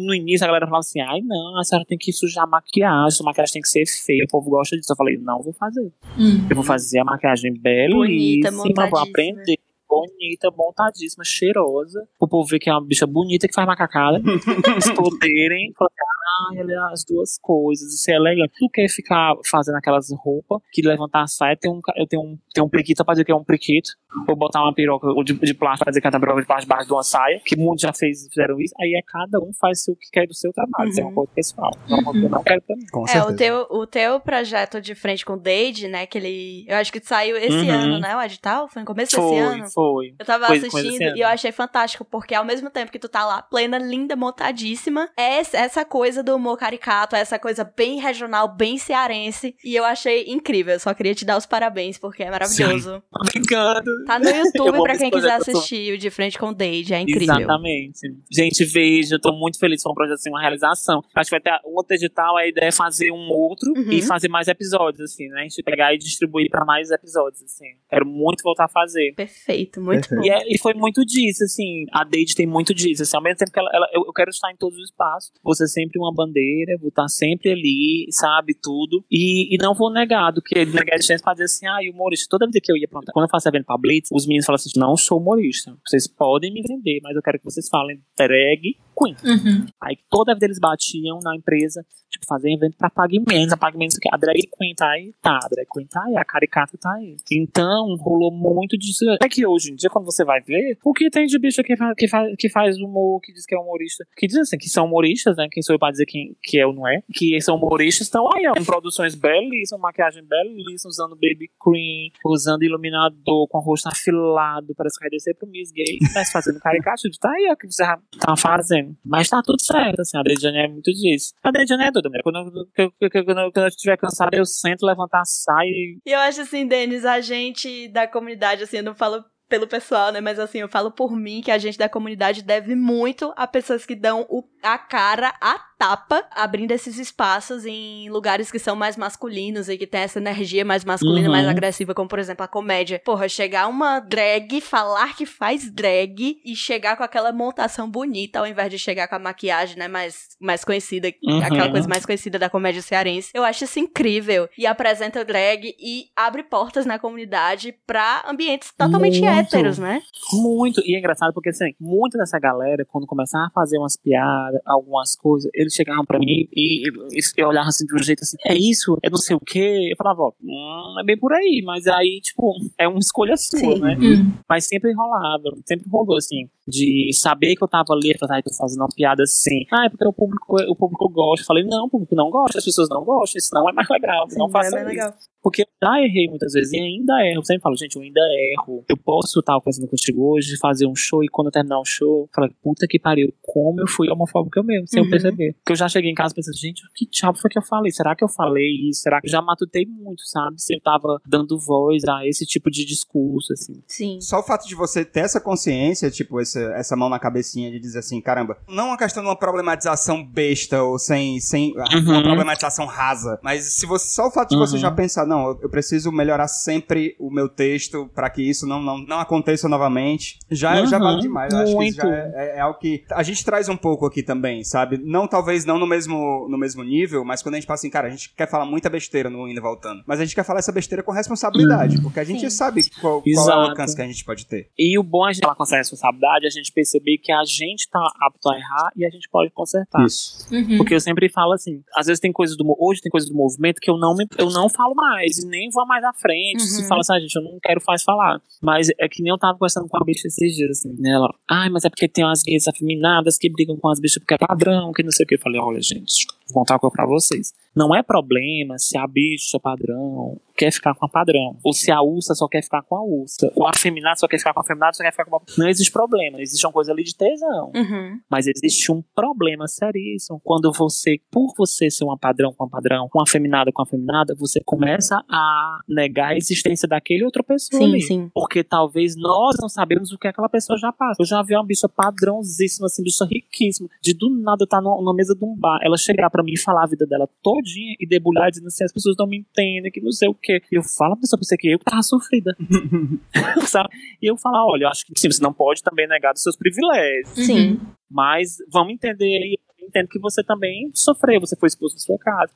no 0.05 0.13
início 0.13 0.43
a 0.43 0.47
galera 0.47 0.65
falava 0.65 0.81
assim, 0.81 0.99
ai 0.99 1.21
não, 1.21 1.57
a 1.57 1.63
senhora 1.63 1.85
tem 1.87 1.97
que 1.97 2.11
sujar 2.11 2.43
a 2.43 2.47
maquiagem, 2.47 3.19
a 3.21 3.23
maquiagem 3.23 3.53
tem 3.53 3.61
que 3.61 3.69
ser 3.69 3.85
feia, 3.85 4.25
o 4.25 4.27
povo 4.27 4.49
gosta 4.49 4.75
disso. 4.75 4.91
Eu 4.91 4.97
falei, 4.97 5.17
não 5.17 5.41
vou 5.41 5.53
fazer. 5.53 5.93
Hum. 6.17 6.45
Eu 6.49 6.55
vou 6.55 6.65
fazer 6.65 6.99
a 6.99 7.05
maquiagem 7.05 7.53
belíssima, 7.53 8.51
vou 8.51 8.67
montadíssima. 8.67 9.01
aprender. 9.01 9.68
Bonita, 9.89 10.49
montadíssima, 10.55 11.23
cheirosa. 11.25 12.07
O 12.19 12.27
povo 12.27 12.47
vê 12.47 12.59
que 12.59 12.69
é 12.69 12.73
uma 12.73 12.85
bicha 12.85 13.07
bonita 13.07 13.47
que 13.47 13.53
faz 13.53 13.65
macacada. 13.67 14.17
Eles 14.19 14.89
poderem 14.95 15.73
falar 15.77 15.89
assim, 15.89 16.57
ah, 16.57 16.59
ela 16.61 16.71
é 16.71 16.93
as 16.93 17.03
duas 17.03 17.37
coisas, 17.41 17.91
isso 17.93 18.09
é 18.11 18.13
elegante. 18.15 18.53
Tu 18.57 18.69
quer 18.69 18.87
ficar 18.87 19.33
fazendo 19.49 19.75
aquelas 19.75 20.07
roupas 20.11 20.61
que 20.71 20.81
levantar 20.87 21.23
a 21.23 21.27
saia, 21.27 21.57
tem 21.57 21.71
um, 21.71 21.79
eu 21.95 22.07
tenho 22.07 22.21
um, 22.21 22.37
tenho 22.53 22.65
um 22.67 22.69
priquito 22.69 23.03
pra 23.03 23.13
dizer 23.13 23.25
que 23.25 23.31
é 23.31 23.35
um 23.35 23.43
priquito. 23.43 23.89
Vou 24.25 24.35
botar 24.35 24.61
uma 24.63 24.73
piroca 24.73 25.07
de, 25.23 25.33
de 25.33 25.53
plástico 25.53 25.85
pra 25.85 25.91
dizer 25.91 26.01
que 26.01 26.07
é 26.07 26.09
uma 26.09 26.19
piroca 26.19 26.41
de 26.41 26.47
plástico 26.47 26.69
debaixo 26.69 26.87
de 26.87 26.93
uma 26.93 27.03
saia, 27.03 27.41
que 27.45 27.55
muitos 27.55 27.81
já 27.81 27.93
fez, 27.93 28.27
fizeram 28.27 28.59
isso. 28.59 28.73
Aí 28.79 28.93
é 28.95 29.01
cada 29.05 29.39
um 29.39 29.51
faz 29.59 29.87
o 29.87 29.95
que 29.95 30.09
quer 30.11 30.27
do 30.27 30.33
seu 30.33 30.51
trabalho. 30.53 30.89
Isso 30.89 30.99
é 30.99 31.03
uma 31.03 31.09
Uhum. 31.09 31.15
coisa 31.15 31.31
pessoal. 31.35 31.71
Não 31.89 31.97
é 31.97 32.01
uma 32.01 32.11
coisa 32.11 32.19
que 32.19 32.25
eu 32.25 32.29
não 32.37 32.43
quero 32.43 32.61
pra 32.61 32.75
mim. 32.75 32.85
Com 32.91 33.03
É, 33.03 33.07
certeza. 33.07 33.33
o 33.33 33.35
teu, 33.35 33.67
o 33.79 33.87
teu 33.87 34.19
projeto 34.19 34.81
de 34.81 34.95
frente 34.95 35.25
com 35.25 35.33
o 35.33 35.39
Dade, 35.39 35.87
né? 35.87 36.05
Que 36.05 36.17
ele. 36.17 36.65
Eu 36.67 36.77
acho 36.77 36.91
que 36.91 36.99
saiu 37.03 37.35
esse 37.37 37.49
Uhum. 37.49 37.69
ano, 37.71 37.99
né? 37.99 38.15
O 38.15 38.21
edital? 38.21 38.67
Foi 38.67 38.81
no 38.81 38.85
começo 38.87 39.15
desse 39.15 39.27
Foi, 39.27 39.37
ano? 39.39 39.69
foi. 39.69 39.78
Eu 40.19 40.25
tava 40.25 40.47
Coisa- 40.47 40.67
assistindo 40.67 40.93
assim, 40.95 41.03
e 41.17 41.21
eu 41.21 41.27
né? 41.27 41.33
achei 41.33 41.51
fantástico, 41.51 42.05
porque 42.05 42.33
ao 42.35 42.45
mesmo 42.45 42.69
tempo 42.69 42.91
que 42.91 42.99
tu 42.99 43.07
tá 43.09 43.25
lá, 43.25 43.41
plena, 43.41 43.77
linda, 43.77 44.15
montadíssima, 44.15 45.09
é 45.17 45.37
essa- 45.39 45.85
coisa 45.85 46.21
do 46.21 46.35
humor 46.35 46.57
caricato, 46.57 47.15
é 47.15 47.19
essa 47.19 47.39
coisa 47.39 47.63
bem 47.63 47.99
regional, 47.99 48.47
bem 48.47 48.77
cearense. 48.77 49.55
E 49.63 49.75
eu 49.75 49.83
achei 49.85 50.25
incrível. 50.27 50.73
Eu 50.73 50.79
só 50.79 50.93
queria 50.93 51.15
te 51.15 51.25
dar 51.25 51.37
os 51.37 51.45
parabéns, 51.45 51.97
porque 51.97 52.23
é 52.23 52.29
maravilhoso. 52.29 53.01
Obrigado. 53.11 53.85
Tá 54.05 54.19
no 54.19 54.29
YouTube 54.29 54.81
pra 54.83 54.97
quem 54.97 55.09
quiser 55.09 55.33
assistir 55.33 55.93
o 55.93 55.97
De 55.97 56.09
Frente 56.09 56.37
com 56.37 56.47
o 56.49 56.53
Dade. 56.53 56.93
É 56.93 56.99
incrível. 56.99 57.35
Exatamente. 57.35 57.99
Gente, 58.31 58.63
veja, 58.65 59.15
eu 59.15 59.21
tô 59.21 59.31
muito 59.33 59.57
feliz 59.59 59.81
com 59.83 59.91
o 59.91 59.93
projeto, 59.95 60.15
assim, 60.15 60.29
uma 60.29 60.41
realização. 60.41 61.01
Acho 61.15 61.29
que 61.29 61.39
vai 61.39 61.41
ter 61.41 61.67
um 61.67 61.75
outro 61.75 61.95
edital, 61.95 62.37
a 62.37 62.47
ideia 62.47 62.67
é 62.67 62.71
fazer 62.71 63.11
um 63.11 63.29
outro 63.29 63.71
Uhum. 63.75 63.91
e 63.91 64.01
fazer 64.01 64.27
mais 64.29 64.47
episódios, 64.47 65.01
assim, 65.11 65.27
né? 65.29 65.39
A 65.41 65.43
gente 65.43 65.63
pegar 65.63 65.93
e 65.93 65.97
distribuir 65.97 66.49
pra 66.49 66.65
mais 66.65 66.91
episódios, 66.91 67.41
assim. 67.43 67.65
Quero 67.89 68.05
muito 68.05 68.41
voltar 68.43 68.65
a 68.65 68.69
fazer. 68.69 69.13
Perfeito, 69.15 69.68
muito 69.77 70.07
Perfeito. 70.07 70.21
bom. 70.21 70.25
E, 70.25 70.29
é- 70.29 70.55
e 70.55 70.57
foi 70.57 70.73
muito 70.73 71.03
disso, 71.05 71.43
assim. 71.43 71.83
A 71.91 72.05
Deide 72.05 72.33
tem 72.33 72.47
muito 72.47 72.73
disso. 72.73 73.03
Assim, 73.03 73.17
ao 73.17 73.21
mesmo 73.21 73.37
tempo 73.39 73.51
que 73.51 73.59
ela, 73.59 73.69
ela- 73.73 73.89
eu, 73.93 74.03
eu 74.05 74.13
quero 74.13 74.29
estar 74.29 74.49
em 74.51 74.55
todos 74.55 74.77
os 74.79 74.85
espaços. 74.85 75.31
Vou 75.43 75.53
ser 75.53 75.67
sempre 75.67 75.99
uma 75.99 76.13
bandeira, 76.13 76.77
vou 76.79 76.87
estar 76.89 77.07
sempre 77.09 77.51
ali, 77.51 78.07
sabe, 78.11 78.53
tudo. 78.53 79.03
E, 79.11 79.53
e 79.53 79.57
não 79.61 79.73
vou 79.75 79.91
negar 79.91 80.31
do 80.31 80.41
que 80.41 80.55
negar 80.65 80.95
a 80.95 81.01
chance 81.01 81.21
pra 81.21 81.33
dizer 81.33 81.45
assim, 81.45 81.67
ah, 81.67 81.79
humorista. 81.93 82.27
Toda 82.29 82.45
vida 82.45 82.59
que 82.63 82.71
eu 82.71 82.77
ia 82.77 82.87
pra 82.87 83.01
quando 83.11 83.25
eu 83.25 83.29
faço 83.29 83.49
evento 83.49 83.65
pra 83.65 83.77
Blitz, 83.77 84.09
os 84.13 84.25
meninos 84.25 84.45
falam 84.45 84.55
assim, 84.55 84.69
não 84.79 84.95
sou 84.95 85.19
humorista. 85.19 85.75
Vocês 85.85 86.07
podem 86.07 86.53
me 86.53 86.61
vender, 86.61 86.99
mas 87.03 87.15
eu 87.15 87.21
quero 87.21 87.37
que 87.37 87.43
vocês 87.45 87.67
falem 87.67 87.99
drag 88.17 88.77
queen. 88.99 89.15
Uhum. 89.23 89.65
Aí 89.81 89.97
toda 90.09 90.33
vida 90.33 90.45
eles 90.45 90.59
batiam 90.59 91.19
na 91.23 91.35
empresa, 91.35 91.85
tipo, 92.09 92.25
fazer 92.25 92.51
evento 92.51 92.75
pra 92.77 92.89
pagamentos, 92.89 93.53
a 93.53 93.57
pagamentos 93.57 93.97
que 93.97 94.09
a 94.11 94.17
drag 94.17 94.41
queen 94.57 94.75
tá 94.75 94.89
aí, 94.89 95.13
tá, 95.21 95.39
a 95.41 95.47
drag 95.47 95.67
queen 95.71 95.87
tá 95.87 96.03
aí, 96.05 96.17
a 96.17 96.25
caricata 96.25 96.77
tá 96.77 96.93
aí. 96.93 97.15
Então, 97.31 97.95
rolou 97.99 98.31
muito 98.31 98.77
disso. 98.77 99.05
É 99.21 99.29
que 99.29 99.45
hoje 99.45 99.71
em 99.71 99.75
dia, 99.75 99.89
quando 99.89 100.05
você 100.05 100.23
vai 100.25 100.41
ver, 100.41 100.77
o 100.83 100.93
que 100.93 101.09
tem 101.09 101.25
de 101.25 101.39
bicho 101.39 101.63
que 101.63 101.77
faz, 101.77 101.95
que 101.95 102.07
faz, 102.07 102.35
que 102.37 102.49
faz 102.49 102.77
humor, 102.77 103.21
que 103.21 103.31
diz 103.31 103.45
que 103.45 103.55
é 103.55 103.59
humorista, 103.59 104.05
que 104.17 104.27
diz 104.27 104.37
assim, 104.37 104.57
que 104.57 104.69
são 104.69 104.85
humoristas, 104.85 105.37
né? 105.37 105.47
Quem 105.51 105.63
sou 105.63 105.75
eu 105.75 105.79
pra 105.79 105.91
dizer 105.91 106.05
quem, 106.05 106.35
que 106.43 106.59
é 106.59 106.65
ou 106.65 106.73
não 106.73 106.87
é? 106.87 107.01
Que 107.13 107.39
são 107.41 107.55
humoristas, 107.55 108.07
estão 108.07 108.27
aí, 108.33 108.47
ó, 108.47 108.59
em 108.59 108.65
produções 108.65 109.15
belíssimas, 109.15 109.81
maquiagem 109.81 110.23
belíssima, 110.23 110.89
usando 110.89 111.15
baby 111.15 111.49
cream, 111.61 112.11
usando 112.25 112.63
iluminador 112.63 113.47
com 113.47 113.57
o 113.57 113.61
rosto 113.61 113.87
afilado, 113.87 114.73
parece 114.75 114.97
que 114.97 115.03
vai 115.03 115.09
descer 115.09 115.35
pro 115.35 115.47
Miss 115.47 115.71
Gay, 115.71 115.97
mas 116.13 116.31
fazendo 116.31 116.59
caricatura, 116.59 117.13
tá 117.19 117.31
aí, 117.31 117.49
ó, 117.51 117.55
que 117.55 117.67
você 117.67 117.83
tá 118.19 118.35
fazendo. 118.35 118.88
Mas 119.05 119.29
tá 119.29 119.41
tudo 119.43 119.61
certo, 119.61 119.99
assim, 120.01 120.17
a 120.17 120.21
Adriane 120.21 120.57
é 120.57 120.67
muito 120.67 120.91
disso. 120.91 121.33
A 121.43 121.49
Adriane 121.49 121.83
é 121.85 121.91
doida, 121.91 122.09
né? 122.09 122.19
Quando, 122.23 122.67
quando, 122.75 122.93
quando, 122.99 123.51
quando 123.51 123.57
eu 123.57 123.67
estiver 123.67 123.97
cansado, 123.97 124.33
eu 124.33 124.45
sento, 124.45 124.85
saia 125.25 125.67
e. 125.67 125.99
E 126.05 126.11
eu 126.11 126.19
acho 126.19 126.41
assim, 126.41 126.67
Denis, 126.67 127.05
a 127.05 127.19
gente 127.21 127.87
da 127.89 128.07
comunidade, 128.07 128.63
assim, 128.63 128.77
eu 128.77 128.83
não 128.83 128.95
falo 128.95 129.23
pelo 129.49 129.67
pessoal, 129.67 130.11
né? 130.11 130.21
Mas 130.21 130.37
assim, 130.39 130.59
eu 130.59 130.69
falo 130.69 130.91
por 130.91 131.11
mim 131.15 131.41
que 131.41 131.51
a 131.51 131.57
gente 131.57 131.77
da 131.77 131.89
comunidade 131.89 132.43
deve 132.43 132.75
muito 132.75 133.33
a 133.35 133.47
pessoas 133.47 133.85
que 133.85 133.95
dão 133.95 134.25
o- 134.29 134.43
a 134.61 134.77
cara, 134.77 135.33
a 135.41 135.59
tapa, 135.79 136.25
abrindo 136.31 136.71
esses 136.71 136.99
espaços 136.99 137.65
em 137.65 138.09
lugares 138.09 138.51
que 138.51 138.59
são 138.59 138.75
mais 138.75 138.97
masculinos 138.97 139.69
e 139.69 139.77
que 139.77 139.87
tem 139.87 140.01
essa 140.01 140.19
energia 140.19 140.65
mais 140.65 140.83
masculina, 140.83 141.27
Uhum. 141.27 141.31
mais 141.33 141.47
agressiva, 141.47 141.95
como 141.95 142.09
por 142.09 142.19
exemplo 142.19 142.43
a 142.43 142.49
comédia. 142.49 143.01
Porra, 143.05 143.29
chegar 143.29 143.67
uma 143.67 144.01
drag, 144.01 144.59
falar 144.59 145.15
que 145.15 145.25
faz 145.25 145.71
drag 145.71 146.41
e 146.43 146.53
chegar 146.53 146.97
com 146.97 147.03
aquela 147.03 147.31
montação 147.31 147.89
bonita, 147.89 148.39
ao 148.39 148.45
invés 148.45 148.69
de 148.69 148.77
chegar 148.77 149.07
com 149.07 149.15
a 149.15 149.19
maquiagem, 149.19 149.77
né? 149.77 149.87
Mais, 149.87 150.35
mais 150.39 150.65
conhecida, 150.65 151.13
Uhum. 151.23 151.41
aquela 151.41 151.69
coisa 151.71 151.87
mais 151.87 152.05
conhecida 152.05 152.37
da 152.37 152.49
comédia 152.49 152.81
cearense. 152.81 153.31
Eu 153.33 153.45
acho 153.45 153.63
isso 153.63 153.79
incrível. 153.79 154.49
E 154.57 154.65
apresenta 154.65 155.23
drag 155.23 155.73
e 155.79 156.07
abre 156.13 156.43
portas 156.43 156.85
na 156.85 156.99
comunidade 156.99 157.73
pra 157.87 158.23
ambientes 158.27 158.73
totalmente 158.77 159.21
Muito. 159.21 159.33
héteros, 159.39 159.77
né? 159.77 160.01
Muito. 160.33 160.81
E 160.85 160.93
é 160.95 160.99
engraçado 160.99 161.33
porque, 161.33 161.49
assim, 161.49 161.71
muita 161.79 162.17
dessa 162.17 162.37
galera, 162.37 162.83
quando 162.85 163.07
começava 163.07 163.45
a 163.45 163.51
fazer 163.51 163.77
umas 163.77 163.95
piadas, 163.95 164.59
algumas 164.65 165.15
coisas, 165.15 165.49
eles 165.53 165.68
chegavam 165.69 166.05
pra 166.05 166.19
mim 166.19 166.47
e, 166.55 166.87
e, 166.87 167.19
e 167.37 167.43
olhavam 167.43 167.69
assim 167.69 167.85
de 167.85 167.93
um 167.95 168.03
jeito 168.03 168.21
assim, 168.21 168.37
é 168.45 168.55
isso? 168.55 168.97
É 169.03 169.09
não 169.09 169.17
sei 169.17 169.35
o 169.35 169.39
quê? 169.39 169.89
Eu 169.91 169.97
falava, 169.97 170.21
ó, 170.23 170.31
hum, 170.41 170.95
é 170.99 171.03
bem 171.03 171.17
por 171.17 171.33
aí, 171.33 171.61
mas 171.65 171.87
aí, 171.87 172.19
tipo, 172.21 172.53
é 172.77 172.87
uma 172.87 172.99
escolha 172.99 173.35
sua, 173.37 173.59
Sim. 173.59 173.79
né? 173.79 173.97
Hum. 173.99 174.33
Mas 174.47 174.65
sempre 174.67 174.93
rolava, 174.93 175.43
sempre 175.65 175.87
rolou, 175.89 176.17
assim, 176.17 176.49
de 176.67 177.09
saber 177.13 177.55
que 177.55 177.63
eu 177.63 177.67
tava 177.67 177.93
ali, 177.93 178.11
eu 178.11 178.19
falava, 178.19 178.35
"Ai, 178.35 178.43
tô 178.43 178.53
fazendo 178.53 178.81
uma 178.81 178.89
piada 178.95 179.23
assim. 179.23 179.65
Ah, 179.71 179.85
é 179.85 179.89
porque 179.89 180.07
o 180.07 180.13
público, 180.13 180.55
o 180.69 180.75
público 180.75 181.09
gosta. 181.09 181.43
Eu 181.43 181.47
falei, 181.47 181.63
não, 181.63 181.85
o 181.85 181.89
público 181.89 182.15
não 182.15 182.29
gosta, 182.29 182.59
as 182.59 182.65
pessoas 182.65 182.89
não 182.89 183.03
gostam, 183.03 183.37
isso 183.39 183.53
não 183.53 183.67
é 183.69 183.73
mais 183.73 183.87
legal, 183.89 184.27
não 184.37 184.47
Sim, 184.47 184.51
faça 184.51 184.75
é 184.77 184.79
isso. 184.79 184.87
legal. 184.89 185.13
Porque 185.41 185.61
eu 185.61 185.65
já 185.81 186.01
errei 186.01 186.27
muitas 186.27 186.53
vezes 186.53 186.73
e 186.73 186.79
ainda 186.79 187.13
erro. 187.25 187.39
Eu 187.39 187.45
sempre 187.45 187.61
falo, 187.61 187.75
gente, 187.77 187.95
eu 187.95 188.01
ainda 188.01 188.19
erro. 188.51 188.83
Eu 188.89 188.97
posso 188.97 189.39
estar 189.39 189.59
pensando 189.61 189.87
contigo 189.87 190.31
hoje, 190.33 190.57
fazer 190.57 190.85
um 190.85 190.95
show 190.95 191.23
e 191.23 191.27
quando 191.29 191.47
eu 191.47 191.51
terminar 191.51 191.79
o 191.79 191.85
show, 191.85 192.29
falar, 192.33 192.49
puta 192.61 192.85
que 192.87 192.99
pariu, 192.99 193.33
como 193.41 193.79
eu 193.81 193.87
fui 193.87 194.09
homofóbico 194.09 194.59
eu 194.59 194.63
mesmo, 194.63 194.87
sem 194.87 194.99
Uhum. 194.99 195.05
eu 195.05 195.09
perceber. 195.11 195.53
Porque 195.53 195.71
eu 195.71 195.75
já 195.77 195.87
cheguei 195.87 196.11
em 196.11 196.13
casa 196.15 196.33
pensando, 196.35 196.57
gente, 196.57 196.81
que 196.93 197.05
diabo 197.09 197.37
foi 197.37 197.49
que 197.49 197.57
eu 197.57 197.63
falei? 197.63 197.91
Será 197.91 198.15
que 198.15 198.23
eu 198.23 198.27
falei 198.29 198.89
isso? 198.89 199.01
Será 199.01 199.21
que 199.21 199.27
eu 199.27 199.31
já 199.31 199.41
matutei 199.41 199.85
muito, 199.85 200.21
sabe? 200.25 200.61
Se 200.61 200.73
eu 200.75 200.81
tava 200.81 201.21
dando 201.25 201.57
voz 201.57 202.03
a 202.05 202.27
esse 202.27 202.45
tipo 202.45 202.69
de 202.69 202.83
discurso, 202.85 203.53
assim. 203.53 203.81
Sim. 203.87 204.19
Só 204.21 204.39
o 204.39 204.43
fato 204.43 204.67
de 204.67 204.75
você 204.75 205.05
ter 205.05 205.21
essa 205.21 205.39
consciência, 205.39 206.11
tipo, 206.11 206.39
essa, 206.39 206.59
essa 206.75 206.95
mão 206.95 207.07
na 207.09 207.19
cabecinha 207.19 207.71
de 207.71 207.79
dizer 207.79 207.99
assim, 207.99 208.19
caramba, 208.21 208.57
não 208.67 208.87
uma 208.87 208.97
questão 208.97 209.23
de 209.23 209.29
uma 209.29 209.35
problematização 209.37 210.23
besta 210.25 210.83
ou 210.83 210.99
sem, 210.99 211.39
sem 211.39 211.73
uma 211.73 212.17
Uhum. 212.17 212.23
problematização 212.23 212.85
rasa, 212.85 213.39
mas 213.43 213.63
se 213.77 213.85
você, 213.85 214.07
só 214.13 214.27
o 214.27 214.31
fato 214.31 214.49
de 214.49 214.57
você 214.57 214.75
Uhum. 214.75 214.81
já 214.81 214.91
pensar, 214.91 215.25
não, 215.29 215.57
eu- 215.61 215.69
preciso 215.69 216.11
melhorar 216.11 216.47
sempre 216.47 217.15
o 217.19 217.29
meu 217.31 217.47
texto 217.47 218.09
pra 218.13 218.29
que 218.29 218.41
isso 218.41 218.65
não, 218.67 218.81
não, 218.81 218.97
não 218.97 219.19
aconteça 219.19 219.69
novamente, 219.69 220.39
já, 220.49 220.83
já 220.85 220.97
Uhum, 220.97 221.03
vale 221.03 221.21
demais. 221.21 221.53
Eu 221.53 221.59
acho 221.59 221.77
que 221.77 221.83
isso 221.85 221.97
já 221.97 222.09
é, 222.09 222.31
é- 222.33 222.57
é 222.57 222.59
algo 222.59 222.79
que 222.79 223.03
a 223.11 223.23
gente 223.23 223.45
traz 223.45 223.69
um 223.69 223.77
pouco 223.77 224.05
aqui 224.05 224.23
também, 224.23 224.63
sabe? 224.63 224.97
Não, 224.97 225.27
talvez 225.27 225.63
não 225.65 225.77
no 225.77 225.85
mesmo, 225.87 226.47
no 226.49 226.57
mesmo 226.57 226.83
nível, 226.83 227.23
mas 227.23 227.41
quando 227.43 227.55
a 227.55 227.57
gente 227.59 227.67
fala 227.67 227.75
assim, 227.75 227.89
cara, 227.89 228.07
a 228.07 228.11
gente 228.11 228.33
quer 228.35 228.49
falar 228.49 228.65
muita 228.65 228.89
besteira 228.89 229.29
no 229.29 229.47
Indo 229.47 229.59
e 229.59 229.61
Voltando, 229.61 230.03
mas 230.07 230.19
a 230.19 230.25
gente 230.25 230.33
quer 230.35 230.43
falar 230.43 230.59
essa 230.59 230.71
besteira 230.71 231.03
com 231.03 231.11
responsabilidade, 231.11 232.01
porque 232.01 232.19
a 232.19 232.23
gente 232.23 232.41
Sim. 232.41 232.49
sabe 232.49 232.81
qual, 232.99 233.21
qual 233.21 233.49
é 233.49 233.55
o 233.55 233.59
alcance 233.69 233.95
que 233.95 234.01
a 234.01 234.07
gente 234.07 234.25
pode 234.25 234.45
ter. 234.45 234.69
E 234.77 234.97
o 234.97 235.03
bom 235.03 235.25
é 235.25 235.29
a 235.29 235.33
gente 235.33 235.43
falar 235.43 235.55
com 235.55 235.63
essa 235.63 235.77
responsabilidade, 235.77 236.47
a 236.47 236.49
gente 236.49 236.71
perceber 236.71 237.17
que 237.17 237.31
a 237.31 237.43
gente 237.45 237.87
tá 237.89 238.01
apto 238.21 238.49
a 238.49 238.57
errar 238.57 238.91
e 238.95 239.05
a 239.05 239.09
gente 239.09 239.29
pode 239.29 239.51
consertar. 239.51 240.05
Isso. 240.05 240.47
Uhum. 240.51 240.77
Porque 240.77 240.93
eu 240.95 240.99
sempre 240.99 241.29
falo 241.29 241.53
assim, 241.53 241.81
às 241.95 242.07
vezes 242.07 242.19
tem 242.19 242.31
coisas 242.31 242.57
do 242.57 242.63
hoje 242.79 243.01
tem 243.01 243.09
coisas 243.11 243.29
do 243.29 243.35
movimento 243.35 243.79
que 243.81 243.89
eu 243.89 243.97
não 243.97 244.15
me, 244.15 244.25
eu 244.37 244.49
não 244.49 244.69
falo 244.69 244.95
mais, 244.95 245.18
e 245.25 245.45
nem 245.45 245.69
vou 245.69 245.85
mais 245.85 246.03
à 246.03 246.13
frente. 246.13 246.61
Uhum. 246.61 246.67
Se 246.67 246.87
fala 246.87 247.01
assim, 247.01 247.13
ah, 247.13 247.19
gente, 247.19 247.35
eu 247.35 247.43
não 247.43 247.59
quero 247.61 247.81
mais 247.87 248.03
falar. 248.03 248.41
Mas 248.61 248.89
é 248.97 249.07
que 249.09 249.21
nem 249.21 249.31
eu 249.31 249.37
tava 249.37 249.53
conversando 249.53 249.87
com 249.87 249.97
a 249.97 250.03
bicha 250.03 250.27
esses 250.27 250.55
dias, 250.55 250.71
assim, 250.71 250.95
né? 250.99 251.11
Ela, 251.11 251.33
ai, 251.49 251.69
mas 251.69 251.85
é 251.85 251.89
porque 251.89 252.07
tem 252.07 252.23
umas 252.23 252.43
gays 252.43 252.67
afeminadas 252.67 253.37
que 253.37 253.49
brigam 253.49 253.77
com 253.77 253.89
as 253.89 253.99
bichas 253.99 254.19
porque 254.19 254.33
é 254.33 254.37
padrão, 254.37 254.91
que 254.91 255.03
não 255.03 255.11
sei 255.11 255.25
o 255.25 255.27
que. 255.27 255.35
Eu 255.35 255.39
falei, 255.39 255.59
olha, 255.59 255.81
gente, 255.81 256.25
vou 256.47 256.61
contar 256.61 256.75
uma 256.75 256.79
coisa 256.79 256.95
pra 256.95 257.05
vocês. 257.05 257.53
Não 257.75 257.95
é 257.95 258.01
problema 258.01 258.77
se 258.77 258.97
a 258.97 259.07
bicha 259.07 259.59
padrão 259.59 260.39
quer 260.55 260.71
ficar 260.71 260.93
com 260.93 261.05
a 261.05 261.09
padrão. 261.09 261.57
Ou 261.63 261.71
se 261.71 261.91
a 261.91 262.01
ursa 262.01 262.35
só 262.35 262.47
quer 262.47 262.61
ficar 262.61 262.81
com 262.81 262.95
a 262.95 263.01
ursa. 263.01 263.49
Ou 263.55 263.65
a 263.65 263.69
afeminada 263.69 264.17
só 264.17 264.27
quer 264.27 264.37
ficar 264.37 264.53
com 264.53 264.59
a 264.59 264.63
afeminada, 264.63 264.93
só 264.93 265.03
quer 265.03 265.11
ficar 265.11 265.25
com 265.25 265.37
a... 265.37 265.41
Não 265.57 265.69
existe 265.69 265.91
problema. 265.91 266.41
Existe 266.41 266.65
uma 266.65 266.73
coisa 266.73 266.91
ali 266.91 267.03
de 267.03 267.15
tesão. 267.15 267.71
Uhum. 267.73 268.19
Mas 268.29 268.47
existe 268.47 268.91
um 268.91 269.01
problema 269.15 269.67
seríssimo 269.67 270.41
quando 270.43 270.71
você, 270.73 271.19
por 271.31 271.53
você 271.57 271.89
ser 271.89 272.03
uma 272.03 272.17
padrão 272.17 272.53
com 272.53 272.65
uma 272.65 272.69
padrão, 272.69 273.09
uma 273.13 273.23
afeminada 273.23 273.71
com 273.71 273.81
uma 273.81 273.87
afeminada, 273.87 274.35
você 274.37 274.59
começa 274.65 275.23
a 275.29 275.79
negar 275.87 276.31
a 276.31 276.37
existência 276.37 276.87
daquele 276.87 277.23
outra 277.23 277.43
pessoa 277.43 277.81
Sim, 277.81 277.89
ali. 277.89 278.01
sim. 278.01 278.31
Porque 278.33 278.63
talvez 278.63 279.15
nós 279.15 279.55
não 279.61 279.69
sabemos 279.69 280.11
o 280.11 280.17
que 280.17 280.27
aquela 280.27 280.49
pessoa 280.49 280.77
já 280.77 280.91
passa. 280.91 281.21
Eu 281.21 281.25
já 281.25 281.41
vi 281.41 281.55
uma 281.55 281.65
bicha 281.65 281.87
padrãozíssima, 281.87 282.87
assim, 282.87 283.03
bicha 283.03 283.25
riquíssima, 283.25 283.87
de 284.01 284.13
do 284.13 284.29
nada 284.29 284.65
estar 284.65 284.77
tá 284.77 284.83
numa 284.83 285.13
mesa 285.13 285.33
de 285.35 285.45
um 285.45 285.55
bar, 285.55 285.79
ela 285.83 285.97
chegar 285.97 286.29
pra 286.29 286.43
mim 286.43 286.53
e 286.53 286.59
falar 286.59 286.83
a 286.83 286.87
vida 286.87 287.05
dela 287.05 287.29
todinha 287.59 287.95
e 287.99 288.07
debulhar 288.07 288.49
dizendo 288.49 288.67
assim, 288.67 288.83
as 288.83 288.93
pessoas 288.93 289.15
não 289.17 289.27
me 289.27 289.37
entendem, 289.37 289.91
que 289.91 290.01
não 290.01 290.11
sei 290.11 290.29
o 290.29 290.33
quê. 290.33 290.61
E 290.71 290.75
eu 290.75 290.83
falo 290.83 291.15
pra 291.15 291.21
pessoa, 291.21 291.39
você 291.41 291.57
que 291.57 291.71
eu 291.71 291.79
tava 291.79 292.01
sofrida. 292.01 292.55
Sabe? 293.67 293.89
E 294.21 294.27
eu 294.29 294.37
falo, 294.37 294.71
olha, 294.71 294.83
eu 294.83 294.89
acho 294.89 295.05
que 295.05 295.13
sim, 295.17 295.31
você 295.31 295.41
não 295.41 295.53
pode 295.53 295.83
também 295.83 296.07
negar 296.07 296.33
dos 296.33 296.41
seus 296.41 296.55
privilégios. 296.55 297.45
Sim. 297.45 297.79
Mas 298.09 298.57
vamos 298.71 298.93
entender 298.93 299.25
aí, 299.25 299.57
eu 299.79 299.87
entendo 299.87 300.07
que 300.07 300.19
você 300.19 300.43
também 300.43 300.89
sofreu, 300.93 301.39
você 301.39 301.55
foi 301.55 301.67
expulso 301.67 301.95
da 301.95 302.01
sua 302.01 302.17
casa. 302.17 302.53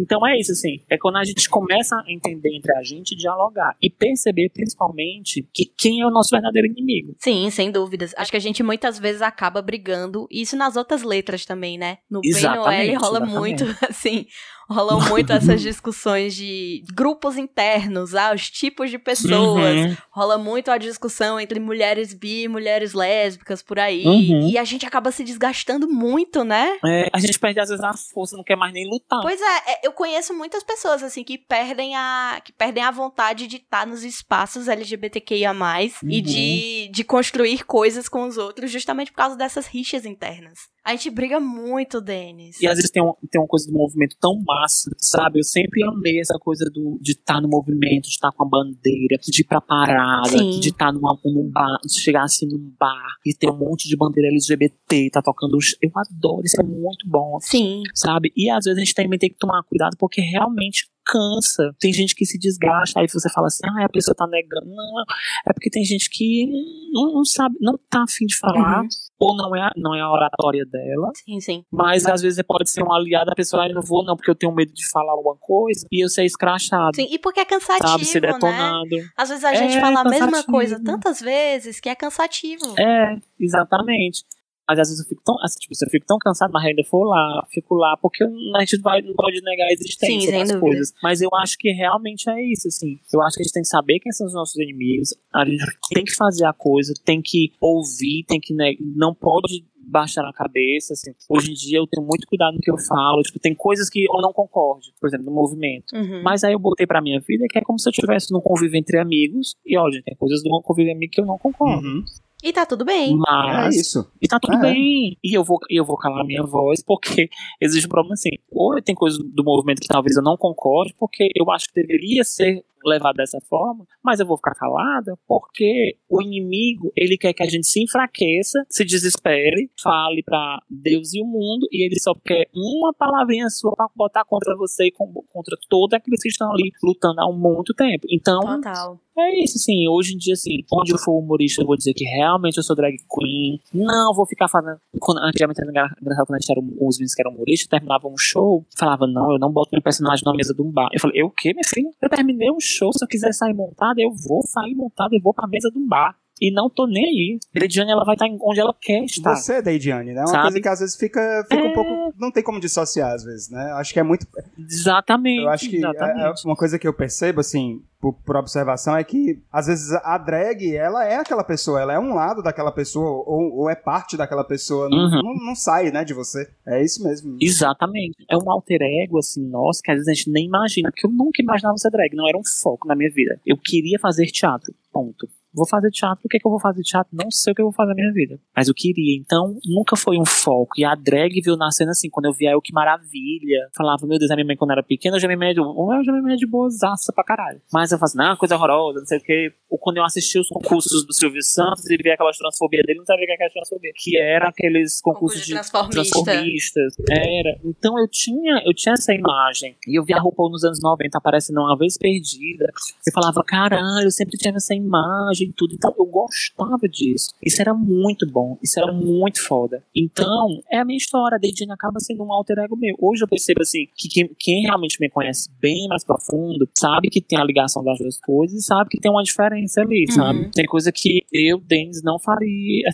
Então 0.00 0.26
é 0.26 0.38
isso, 0.38 0.52
assim, 0.52 0.80
é 0.88 0.96
quando 0.96 1.16
a 1.16 1.24
gente 1.24 1.48
começa 1.48 1.94
a 1.96 2.04
entender 2.10 2.56
entre 2.56 2.74
a 2.76 2.82
gente, 2.82 3.14
dialogar 3.16 3.76
e 3.82 3.90
perceber 3.90 4.50
principalmente 4.50 5.46
que 5.52 5.66
quem 5.76 6.00
é 6.00 6.06
o 6.06 6.10
nosso 6.10 6.30
verdadeiro 6.30 6.68
inimigo. 6.68 7.14
Sim, 7.18 7.50
sem 7.50 7.70
dúvidas. 7.70 8.14
Acho 8.16 8.30
que 8.30 8.36
a 8.36 8.40
gente 8.40 8.62
muitas 8.62 8.98
vezes 8.98 9.22
acaba 9.22 9.60
brigando, 9.60 10.26
e 10.30 10.40
isso 10.40 10.56
nas 10.56 10.76
outras 10.76 11.02
letras 11.02 11.44
também, 11.44 11.76
né? 11.76 11.98
No 12.10 12.20
B 12.20 12.28
e 12.28 12.42
no 12.42 12.68
L 12.68 12.94
rola 12.94 13.18
exatamente. 13.18 13.38
muito, 13.38 13.64
assim, 13.88 14.26
rolam 14.70 15.00
muito 15.08 15.32
essas 15.32 15.60
discussões 15.60 16.34
de 16.34 16.82
grupos 16.94 17.36
internos, 17.36 18.14
ah, 18.14 18.32
os 18.34 18.48
tipos 18.50 18.90
de 18.90 18.98
pessoas. 18.98 19.76
Uhum. 19.76 19.96
Rola 20.10 20.38
muito 20.38 20.70
a 20.70 20.78
discussão 20.78 21.38
entre 21.40 21.58
mulheres 21.58 22.14
bi 22.14 22.42
e 22.42 22.48
mulheres 22.48 22.92
lésbicas 22.92 23.62
por 23.62 23.78
aí. 23.78 24.04
Uhum. 24.04 24.48
E 24.48 24.56
a 24.58 24.64
gente 24.64 24.86
acaba 24.86 25.10
se 25.10 25.24
desgastando 25.24 25.88
muito, 25.88 26.44
né? 26.44 26.78
É, 26.84 27.08
a 27.12 27.18
gente 27.18 27.38
perde 27.38 27.60
às 27.60 27.68
vezes 27.68 27.84
a 27.84 27.92
força, 27.94 28.36
não 28.36 28.44
quer 28.44 28.56
mais 28.56 28.72
nem 28.72 28.88
lutar. 28.88 29.20
Pois 29.22 29.40
é, 29.40 29.72
é, 29.72 29.80
eu 29.86 29.92
conheço 29.92 30.34
muitas 30.34 30.62
pessoas 30.62 31.02
assim 31.02 31.24
que 31.24 31.36
perdem 31.36 31.96
a 31.96 32.40
que 32.44 32.52
perdem 32.52 32.82
a 32.82 32.90
vontade 32.90 33.46
de 33.46 33.56
estar 33.56 33.86
nos 33.86 34.04
espaços 34.04 34.68
LGBTQIA+, 34.68 35.50
e 35.50 36.20
Uhum. 36.20 36.22
de, 36.22 36.90
de 36.92 37.04
construir 37.04 37.64
coisas 37.64 38.08
com 38.08 38.24
os 38.24 38.36
outros 38.36 38.70
justamente 38.70 39.10
por 39.10 39.18
causa 39.18 39.36
dessas 39.36 39.66
rixas 39.66 40.04
internas. 40.04 40.58
A 40.90 40.96
gente 40.96 41.08
briga 41.10 41.38
muito, 41.38 42.00
Denis. 42.00 42.60
E 42.60 42.66
às 42.66 42.74
vezes 42.74 42.90
tem, 42.90 43.00
um, 43.00 43.12
tem 43.30 43.40
uma 43.40 43.46
coisa 43.46 43.64
do 43.70 43.72
movimento 43.72 44.16
tão 44.20 44.42
massa, 44.44 44.90
sabe? 44.98 45.38
Eu 45.38 45.44
sempre 45.44 45.84
amei 45.84 46.18
essa 46.20 46.36
coisa 46.36 46.64
do, 46.68 46.98
de 47.00 47.12
estar 47.12 47.40
no 47.40 47.46
movimento, 47.48 48.02
de 48.04 48.08
estar 48.10 48.32
com 48.32 48.42
a 48.42 48.48
bandeira, 48.48 49.16
de 49.22 49.40
ir 49.40 49.44
pra 49.44 49.60
parada, 49.60 50.28
Sim. 50.30 50.58
de 50.58 50.70
estar 50.70 50.92
numa, 50.92 51.16
num 51.24 51.48
bar, 51.48 51.78
de 51.86 52.00
chegar 52.00 52.24
assim 52.24 52.44
num 52.46 52.72
bar 52.76 53.14
e 53.24 53.32
ter 53.32 53.48
um 53.48 53.56
monte 53.56 53.88
de 53.88 53.96
bandeira 53.96 54.28
LGBT, 54.30 55.10
tá 55.12 55.22
tocando. 55.22 55.56
os- 55.56 55.76
Eu 55.80 55.92
adoro, 55.94 56.42
isso 56.44 56.60
é 56.60 56.64
muito 56.64 57.08
bom. 57.08 57.38
Sim, 57.40 57.84
Sabe? 57.94 58.32
E 58.36 58.50
às 58.50 58.64
vezes 58.64 58.76
a 58.76 58.80
gente 58.84 58.94
também 58.94 59.16
tem 59.18 59.30
que 59.30 59.38
tomar 59.38 59.62
cuidado 59.62 59.96
porque 59.96 60.20
realmente 60.20 60.88
cansa. 61.04 61.74
Tem 61.80 61.92
gente 61.92 62.14
que 62.14 62.24
se 62.24 62.38
desgasta, 62.38 63.00
aí 63.00 63.06
você 63.08 63.28
fala 63.30 63.46
assim, 63.48 63.60
ah, 63.64 63.84
a 63.84 63.88
pessoa 63.88 64.14
tá 64.14 64.26
negando. 64.26 64.66
Não, 64.66 65.02
é 65.48 65.52
porque 65.52 65.70
tem 65.70 65.84
gente 65.84 66.08
que 66.10 66.46
não, 66.92 67.14
não 67.14 67.24
sabe, 67.24 67.56
não 67.60 67.78
tá 67.88 68.02
afim 68.04 68.26
de 68.26 68.36
falar, 68.36 68.82
Uhum. 68.82 68.88
ou 69.18 69.36
não 69.36 69.54
é, 69.56 69.60
a- 69.62 69.72
não 69.76 69.94
é 69.94 70.00
a 70.00 70.10
oratória 70.10 70.64
dela. 70.66 71.10
sim, 71.14 71.40
sim. 71.40 71.64
Mas 71.70 72.06
às 72.06 72.22
vezes 72.22 72.42
pode 72.46 72.70
ser 72.70 72.82
um 72.82 72.92
aliado, 72.92 73.30
a 73.30 73.34
pessoa, 73.34 73.64
ah, 73.64 73.68
eu 73.68 73.74
não 73.74 73.82
vou 73.82 74.04
não, 74.04 74.16
porque 74.16 74.30
eu 74.30 74.34
tenho 74.34 74.54
medo 74.54 74.72
de 74.72 74.88
falar 74.90 75.12
alguma 75.12 75.36
coisa 75.36 75.86
e 75.90 76.04
eu 76.04 76.08
ser 76.08 76.24
escrachado. 76.24 76.94
Sim, 76.96 77.06
e 77.10 77.18
porque 77.18 77.40
é 77.40 77.44
cansativo, 77.44 77.88
Sabe, 77.88 78.04
ser 78.04 78.22
né? 78.22 78.32
detonado. 78.32 78.88
Às 79.16 79.28
vezes 79.30 79.44
a 79.44 79.54
gente 79.54 79.76
É, 79.76 79.80
fala 79.80 80.00
a 80.00 80.04
mesma 80.04 80.42
coisa 80.44 80.82
tantas 80.82 81.20
vezes 81.20 81.80
que 81.80 81.88
é 81.88 81.94
cansativo. 81.94 82.78
É, 82.78 83.16
exatamente. 83.38 84.24
Mas 84.70 84.78
às 84.78 84.88
vezes 84.88 85.02
eu 85.02 85.08
fico 85.08 85.20
tão, 85.24 85.34
assim, 85.42 85.58
tipo, 85.58 85.74
eu 85.74 85.90
fico 85.90 86.06
tão 86.06 86.16
cansado, 86.16 86.52
mas 86.52 86.64
ainda 86.64 86.80
vou 86.88 87.02
lá, 87.02 87.44
fico 87.50 87.74
lá, 87.74 87.96
porque 88.00 88.22
a 88.22 88.60
gente 88.60 88.80
vai, 88.80 89.02
não 89.02 89.14
pode 89.14 89.42
negar 89.42 89.66
a 89.66 89.72
existência 89.72 90.30
Sim, 90.30 90.38
das 90.38 90.48
dúvida. 90.48 90.60
coisas. 90.60 90.94
Mas 91.02 91.20
eu 91.20 91.28
acho 91.34 91.58
que 91.58 91.72
realmente 91.72 92.30
é 92.30 92.40
isso, 92.40 92.68
assim. 92.68 93.00
Eu 93.12 93.20
acho 93.20 93.34
que 93.34 93.42
a 93.42 93.44
gente 93.44 93.52
tem 93.52 93.62
que 93.62 93.68
saber 93.68 93.98
quem 93.98 94.12
são 94.12 94.28
os 94.28 94.32
nossos 94.32 94.54
inimigos, 94.54 95.12
a 95.34 95.44
gente 95.44 95.64
tem 95.92 96.04
que 96.04 96.14
fazer 96.14 96.44
a 96.44 96.52
coisa, 96.52 96.94
tem 97.04 97.20
que 97.20 97.52
ouvir, 97.60 98.24
tem 98.28 98.38
que, 98.38 98.54
né, 98.54 98.74
não 98.78 99.12
pode 99.12 99.64
baixar 99.90 100.22
na 100.22 100.32
cabeça, 100.32 100.92
assim. 100.92 101.10
Hoje 101.28 101.50
em 101.50 101.54
dia 101.54 101.78
eu 101.78 101.86
tenho 101.88 102.06
muito 102.06 102.24
cuidado 102.28 102.54
no 102.54 102.60
que 102.60 102.70
eu 102.70 102.78
falo, 102.78 103.22
tipo, 103.22 103.40
tem 103.40 103.56
coisas 103.56 103.90
que 103.90 104.04
eu 104.04 104.22
não 104.22 104.32
concordo, 104.32 104.86
por 105.00 105.08
exemplo, 105.08 105.26
no 105.26 105.32
movimento. 105.32 105.96
Uhum. 105.96 106.22
Mas 106.22 106.44
aí 106.44 106.52
eu 106.52 106.60
botei 106.60 106.86
pra 106.86 107.02
minha 107.02 107.18
vida 107.18 107.46
que 107.50 107.58
é 107.58 107.62
como 107.62 107.76
se 107.76 107.88
eu 107.88 107.90
estivesse 107.90 108.32
num 108.32 108.40
convívio 108.40 108.78
entre 108.78 109.00
amigos. 109.00 109.56
E 109.66 109.76
ó, 109.76 109.90
gente, 109.90 110.04
tem 110.04 110.14
coisas 110.14 110.44
do 110.44 110.62
convívio 110.62 110.94
amigo 110.94 111.12
que 111.12 111.20
eu 111.20 111.26
não 111.26 111.38
concordo. 111.38 111.84
Uhum. 111.84 112.04
E 112.42 112.52
tá 112.52 112.64
tudo 112.64 112.84
bem. 112.84 113.16
Mas. 113.16 113.76
É 113.76 113.80
isso. 113.80 114.10
E 114.20 114.26
tá 114.26 114.38
tudo 114.40 114.56
É. 114.56 114.60
bem. 114.60 115.16
E 115.22 115.34
eu 115.34 115.44
vou, 115.44 115.58
e 115.68 115.78
eu 115.78 115.84
vou 115.84 115.96
calar 115.96 116.24
minha 116.24 116.42
voz, 116.42 116.82
porque 116.82 117.28
existe 117.60 117.86
um 117.86 117.90
problema 117.90 118.14
assim. 118.14 118.30
Ou 118.50 118.80
tem 118.80 118.94
coisas 118.94 119.18
do 119.18 119.44
movimento 119.44 119.80
que 119.80 119.88
talvez 119.88 120.16
eu 120.16 120.22
não 120.22 120.36
concorde, 120.36 120.94
porque 120.98 121.28
eu 121.34 121.50
acho 121.50 121.66
que 121.68 121.74
deveria 121.74 122.24
ser 122.24 122.64
levado 122.84 123.16
dessa 123.16 123.38
forma, 123.48 123.84
mas 124.02 124.20
eu 124.20 124.26
vou 124.26 124.36
ficar 124.36 124.54
calada 124.54 125.14
porque 125.26 125.96
o 126.08 126.22
inimigo, 126.22 126.92
ele 126.96 127.16
quer 127.16 127.32
que 127.32 127.42
a 127.42 127.48
gente 127.48 127.66
se 127.66 127.82
enfraqueça, 127.82 128.64
se 128.68 128.84
desespere, 128.84 129.70
fale 129.82 130.22
pra 130.22 130.60
Deus 130.68 131.14
e 131.14 131.22
o 131.22 131.26
mundo, 131.26 131.66
e 131.70 131.84
ele 131.86 131.98
só 132.00 132.14
quer 132.14 132.48
uma 132.54 132.92
palavrinha 132.92 133.48
sua 133.48 133.74
pra 133.74 133.88
botar 133.94 134.24
contra 134.24 134.56
você 134.56 134.86
e 134.86 134.92
contra 134.92 135.56
todos 135.68 135.94
aqueles 135.94 136.22
que 136.22 136.28
estão 136.28 136.50
ali 136.52 136.70
lutando 136.82 137.20
há 137.20 137.32
muito 137.32 137.74
tempo. 137.74 138.06
Então, 138.10 138.40
Total. 138.40 138.98
é 139.18 139.42
isso, 139.42 139.56
assim, 139.56 139.86
hoje 139.88 140.14
em 140.14 140.18
dia, 140.18 140.34
assim, 140.34 140.58
onde 140.72 140.92
eu 140.92 140.98
for 140.98 141.18
humorista, 141.18 141.62
eu 141.62 141.66
vou 141.66 141.76
dizer 141.76 141.92
que 141.94 142.04
realmente 142.04 142.56
eu 142.56 142.62
sou 142.62 142.74
drag 142.76 142.96
queen. 142.96 143.60
Não 143.72 144.14
vou 144.14 144.26
ficar 144.26 144.48
fazendo. 144.48 144.78
Quando, 145.00 145.18
antigamente 145.22 145.60
era 145.60 145.70
engra- 145.70 145.94
engraçado 146.00 146.26
quando 146.26 146.36
a 146.36 146.40
gente 146.40 146.50
era 146.50 146.60
os 146.60 146.96
meninos 146.98 147.14
que 147.14 147.22
eram 147.22 147.32
humoristas, 147.32 147.68
terminava 147.68 148.08
um 148.08 148.16
show, 148.18 148.64
falava, 148.76 149.06
não, 149.06 149.32
eu 149.32 149.38
não 149.38 149.50
boto 149.52 149.70
meu 149.72 149.82
personagem 149.82 150.22
na 150.24 150.34
mesa 150.34 150.54
de 150.54 150.62
um 150.62 150.70
bar. 150.70 150.88
Eu 150.92 151.00
falei, 151.00 151.20
eu 151.20 151.26
o 151.26 151.30
quê, 151.30 151.52
minha 151.52 151.64
filha? 151.66 151.90
Eu 152.02 152.08
terminei 152.08 152.50
um 152.50 152.60
show, 152.70 152.92
se 152.92 153.04
eu 153.04 153.08
quiser 153.08 153.32
sair 153.32 153.54
montada, 153.54 154.00
eu 154.00 154.10
vou 154.10 154.42
sair 154.46 154.74
montada 154.74 155.14
e 155.14 155.20
vou 155.20 155.34
pra 155.34 155.48
mesa 155.48 155.70
um 155.74 155.86
bar. 155.86 156.19
E 156.40 156.50
não 156.52 156.70
tô 156.70 156.86
nem 156.86 157.04
aí. 157.04 157.38
Lidiane, 157.54 157.90
ela 157.92 158.04
vai 158.04 158.14
estar 158.14 158.26
onde 158.42 158.58
ela 158.60 158.74
quer 158.80 159.04
estar. 159.04 159.36
Você 159.36 159.54
é 159.54 159.62
Deidiane, 159.62 160.12
né? 160.12 160.20
É 160.20 160.24
uma 160.24 160.26
Sabe? 160.28 160.42
coisa 160.44 160.60
que 160.62 160.68
às 160.68 160.80
vezes 160.80 160.96
fica, 160.96 161.44
fica 161.48 161.60
É. 161.62 161.68
um 161.68 161.72
pouco. 161.72 162.14
Não 162.18 162.30
tem 162.30 162.42
como 162.42 162.58
dissociar, 162.60 163.12
às 163.12 163.22
vezes, 163.24 163.50
né? 163.50 163.62
Acho 163.74 163.92
que 163.92 164.00
é 164.00 164.02
muito. 164.02 164.26
Exatamente. 164.58 165.42
Eu 165.42 165.48
acho 165.50 165.68
que 165.68 165.76
é- 165.76 165.86
é 165.86 165.90
exatamente. 165.90 166.44
uma 166.46 166.56
coisa 166.56 166.78
que 166.78 166.86
eu 166.88 166.92
percebo, 166.94 167.40
assim, 167.40 167.82
por, 168.00 168.14
por 168.24 168.36
observação, 168.36 168.96
é 168.96 169.04
que 169.04 169.38
às 169.52 169.66
vezes 169.66 169.92
a 169.92 170.16
drag, 170.16 170.74
ela 170.74 171.04
é 171.04 171.16
aquela 171.16 171.44
pessoa, 171.44 171.80
ela 171.80 171.92
é 171.92 171.98
um 171.98 172.14
lado 172.14 172.42
daquela 172.42 172.72
pessoa, 172.72 173.22
ou, 173.26 173.54
ou 173.58 173.70
é 173.70 173.74
parte 173.74 174.16
daquela 174.16 174.42
pessoa, 174.44 174.88
não, 174.88 174.96
Uhum. 174.98 175.22
não, 175.22 175.46
não 175.48 175.54
sai, 175.54 175.90
né, 175.90 176.04
de 176.04 176.14
você. 176.14 176.48
É 176.66 176.82
isso 176.82 177.02
mesmo. 177.04 177.36
Exatamente. 177.40 178.16
É 178.30 178.36
um 178.36 178.50
alter 178.50 178.80
ego, 178.80 179.18
assim, 179.18 179.46
nossa, 179.46 179.80
que 179.84 179.90
às 179.90 179.96
vezes 179.98 180.08
a 180.08 180.14
gente 180.14 180.30
nem 180.30 180.46
imagina. 180.46 180.90
Porque 180.90 181.06
eu 181.06 181.10
nunca 181.10 181.42
imaginava 181.42 181.76
ser 181.76 181.90
drag, 181.90 182.14
não 182.14 182.26
era 182.28 182.38
um 182.38 182.42
foco 182.62 182.88
na 182.88 182.96
minha 182.96 183.10
vida. 183.10 183.38
Eu 183.44 183.56
queria 183.62 183.98
fazer 183.98 184.26
teatro, 184.26 184.74
ponto. 184.92 185.28
Vou 185.52 185.66
fazer 185.66 185.90
teatro, 185.90 186.22
o 186.24 186.28
que, 186.28 186.36
é 186.36 186.40
que 186.40 186.46
eu 186.46 186.50
vou 186.50 186.60
fazer 186.60 186.82
teatro? 186.82 187.10
Não 187.12 187.30
sei 187.30 187.52
o 187.52 187.54
que 187.54 187.60
eu 187.62 187.66
vou 187.66 187.72
fazer 187.72 187.90
na 187.90 187.94
minha 187.96 188.12
vida. 188.12 188.38
Mas 188.56 188.68
eu 188.68 188.74
queria, 188.74 189.18
então 189.18 189.56
nunca 189.66 189.96
foi 189.96 190.16
um 190.18 190.24
foco. 190.24 190.72
E 190.78 190.84
a 190.84 190.94
drag 190.94 191.40
veio 191.42 191.56
nascendo 191.56 191.90
assim, 191.90 192.08
quando 192.08 192.26
eu 192.26 192.32
via 192.32 192.52
eu, 192.52 192.60
que 192.60 192.72
maravilha. 192.72 193.68
Falava, 193.76 194.06
meu 194.06 194.18
Deus, 194.18 194.30
a 194.30 194.34
minha 194.36 194.46
mãe 194.46 194.56
quando 194.56 194.72
era 194.72 194.82
pequena, 194.82 195.16
eu 195.16 195.20
já 195.20 195.28
me 195.28 195.36
media, 195.36 195.60
eu 195.62 196.04
já 196.04 196.12
me 196.12 196.22
media 196.22 196.36
de 196.38 196.46
boazaça 196.46 197.12
pra 197.12 197.24
caralho. 197.24 197.60
Mas 197.72 197.90
eu 197.92 197.98
falava 197.98 198.04
assim, 198.04 198.18
não, 198.18 198.36
coisa 198.36 198.54
horrorosa, 198.56 199.00
não 199.00 199.06
sei 199.06 199.18
o 199.18 199.22
que. 199.22 199.52
Ou 199.68 199.78
quando 199.78 199.96
eu 199.98 200.04
assisti 200.04 200.38
os 200.38 200.48
concursos 200.48 201.04
do 201.04 201.12
Silvio 201.12 201.42
Santos 201.42 201.88
e 201.90 201.96
via 201.96 202.14
aquelas 202.14 202.36
transfobia 202.38 202.82
dele, 202.82 202.98
não 202.98 203.04
sabia 203.04 203.24
o 203.24 203.26
que 203.26 203.42
era 203.42 203.52
transfobia. 203.52 203.92
Que 203.94 204.18
era 204.18 204.48
aqueles 204.48 205.00
concursos 205.00 205.20
Concurso 205.20 205.38
de 205.40 205.46
de 205.46 205.54
transformista. 205.54 205.94
transformistas. 206.20 206.94
Era. 207.10 207.58
Então 207.64 207.98
eu 207.98 208.08
tinha, 208.08 208.62
eu 208.64 208.72
tinha 208.74 208.94
essa 208.94 209.12
imagem. 209.12 209.76
E 209.86 209.98
eu 209.98 210.04
via 210.04 210.16
a 210.16 210.20
RuPaul 210.20 210.50
nos 210.50 210.64
anos 210.64 210.80
90 210.82 211.18
aparecendo 211.18 211.60
uma 211.60 211.76
vez 211.76 211.96
perdida. 211.98 212.66
Eu 213.06 213.12
falava, 213.12 213.42
caralho, 213.44 214.04
eu 214.06 214.10
sempre 214.10 214.36
tive 214.36 214.56
essa 214.56 214.74
imagem 214.74 215.39
e 215.44 215.52
tudo. 215.52 215.74
Então 215.74 215.94
eu 215.98 216.06
gostava 216.06 216.88
disso. 216.88 217.30
Isso 217.44 217.60
era 217.60 217.74
muito 217.74 218.26
bom. 218.30 218.58
Isso 218.62 218.78
era 218.80 218.92
muito 218.92 219.42
foda. 219.42 219.82
Então, 219.94 220.60
é 220.70 220.78
a 220.78 220.84
minha 220.84 220.96
história. 220.96 221.36
A 221.36 221.38
Deidine 221.38 221.72
acaba 221.72 222.00
sendo 222.00 222.22
um 222.24 222.32
alter 222.32 222.58
ego 222.58 222.76
meu. 222.76 222.94
Hoje 222.98 223.24
eu 223.24 223.28
percebo 223.28 223.62
assim 223.62 223.86
que 223.96 224.08
quem, 224.08 224.30
quem 224.38 224.62
realmente 224.62 224.98
me 225.00 225.08
conhece 225.08 225.50
bem 225.60 225.88
mais 225.88 226.04
profundo 226.04 226.68
sabe 226.78 227.08
que 227.08 227.20
tem 227.20 227.38
a 227.38 227.44
ligação 227.44 227.82
das 227.82 227.98
duas 227.98 228.18
coisas 228.20 228.58
e 228.58 228.62
sabe 228.62 228.90
que 228.90 229.00
tem 229.00 229.10
uma 229.10 229.22
diferença 229.22 229.80
ali, 229.80 230.10
sabe? 230.10 230.50
Tem 230.52 230.66
coisa 230.66 230.90
que 230.92 231.24
eu, 231.32 231.60
Denis, 231.60 232.02
não 232.02 232.18
faria, 232.18 232.90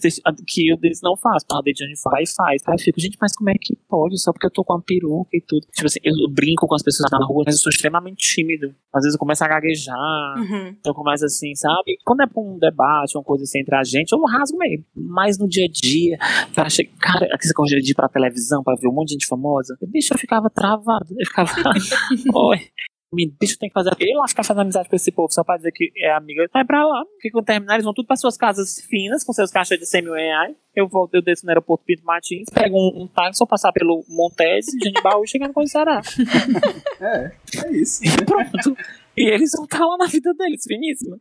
que 0.47 0.69
eu, 0.69 0.77
Denis, 0.77 1.01
não 1.03 1.17
faço. 1.17 1.47
A 1.51 1.61
Deidine 1.63 1.97
faz 1.97 2.31
e 2.31 2.35
faz. 2.35 2.63
Aí 2.67 2.75
eu 2.75 2.79
fico, 2.79 3.01
gente, 3.01 3.17
mas 3.21 3.35
como 3.35 3.51
é 3.51 3.55
que 3.55 3.77
pode? 3.89 4.21
Só 4.21 4.33
porque 4.33 4.47
eu 4.47 4.51
tô 4.51 4.65
com 4.65 4.75
uma 4.75 4.83
peruca 4.83 5.31
e 5.33 5.41
tudo. 5.41 5.67
Tipo 5.73 5.87
assim, 5.87 6.01
eu 6.03 6.15
brinco 6.31 6.67
com 6.67 6.75
as 6.75 6.83
pessoas 6.83 7.11
na 7.11 7.25
rua, 7.25 7.45
mas 7.47 7.57
eu 7.57 7.61
sou 7.61 7.71
extremamente 7.71 8.17
tímido. 8.35 8.75
Às 8.93 9.03
vezes 9.03 9.15
eu 9.15 9.19
começo 9.19 9.45
a 9.45 9.49
gaguejar. 9.49 10.39
Uhum. 10.39 10.69
Então, 10.81 10.95
começa 10.95 11.27
assim, 11.27 11.55
sabe? 11.55 11.99
Quando 12.05 12.23
é 12.23 12.27
pra 12.37 12.43
um 12.43 12.59
debate, 12.59 13.16
uma 13.16 13.24
coisa 13.24 13.45
assim 13.45 13.61
entre 13.61 13.74
a 13.74 13.82
gente, 13.82 14.12
eu 14.12 14.22
rasgo 14.22 14.59
mesmo. 14.59 14.84
Mas 14.95 15.39
no 15.39 15.49
dia 15.49 15.64
a 15.64 15.68
dia, 15.68 16.18
pra 16.55 16.68
che... 16.68 16.84
cara, 16.84 17.26
aqui 17.32 17.47
você 17.47 17.53
gosta 17.55 17.76
de 17.80 17.91
ir 17.91 17.95
pra 17.95 18.09
televisão 18.09 18.62
pra 18.62 18.74
ver 18.74 18.89
um 18.89 18.93
monte 18.93 19.09
de 19.09 19.14
gente 19.14 19.26
famosa, 19.26 19.76
bicho, 19.82 20.12
eu 20.12 20.18
ficava 20.18 20.51
travado. 20.51 21.14
Eu 21.18 21.26
ficava, 21.26 21.51
oi. 22.34 22.59
Bicho 23.12 23.57
tem 23.59 23.68
que 23.68 23.72
fazer. 23.72 23.91
Eu 23.99 24.18
lá 24.18 24.28
ficar 24.28 24.43
fazendo 24.43 24.62
amizade 24.62 24.89
com 24.89 24.97
esse 24.97 25.11
povo 25.12 25.32
só 25.32 25.43
pra 25.43 25.57
dizer 25.57 25.72
que 25.72 25.91
é 25.97 26.12
amiga. 26.12 26.47
Vai 26.53 26.64
pra 26.64 26.84
lá. 26.87 27.05
Porque 27.05 27.30
quando 27.30 27.47
terminar, 27.47 27.74
eles 27.74 27.84
vão 27.84 27.95
tudo 27.95 28.07
pra 28.07 28.16
suas 28.16 28.37
casas 28.37 28.80
finas, 28.91 29.24
com 29.24 29.32
seus 29.32 29.51
caixas 29.51 29.78
de 29.78 29.87
100 29.87 30.03
mil 30.03 30.12
reais. 30.12 30.57
Eu 30.74 30.89
volto, 30.89 31.14
eu 31.14 31.22
desço 31.22 31.47
no 31.47 31.51
aeroporto 31.51 31.84
Pinto 31.84 32.05
Martins, 32.05 32.49
pego 32.53 32.76
um, 32.76 33.05
um 33.05 33.09
táxi, 33.09 33.39
só 33.39 33.47
passar 33.47 33.72
pelo 33.72 34.05
Montese, 34.09 34.76
de 34.76 34.93
Baú 35.03 35.24
e 35.24 35.28
chegando 35.28 35.55
com 35.55 35.62
o 35.62 35.66
Ceará. 35.66 36.03
É, 37.01 37.32
é 37.64 37.72
isso. 37.72 38.03
E 38.05 38.24
pronto. 38.24 38.76
E 39.16 39.30
eles 39.30 39.53
vão 39.53 39.64
estar 39.64 39.87
lá 39.87 39.97
na 39.97 40.07
vida 40.07 40.34
deles, 40.34 40.64
finíssima. 40.66 41.18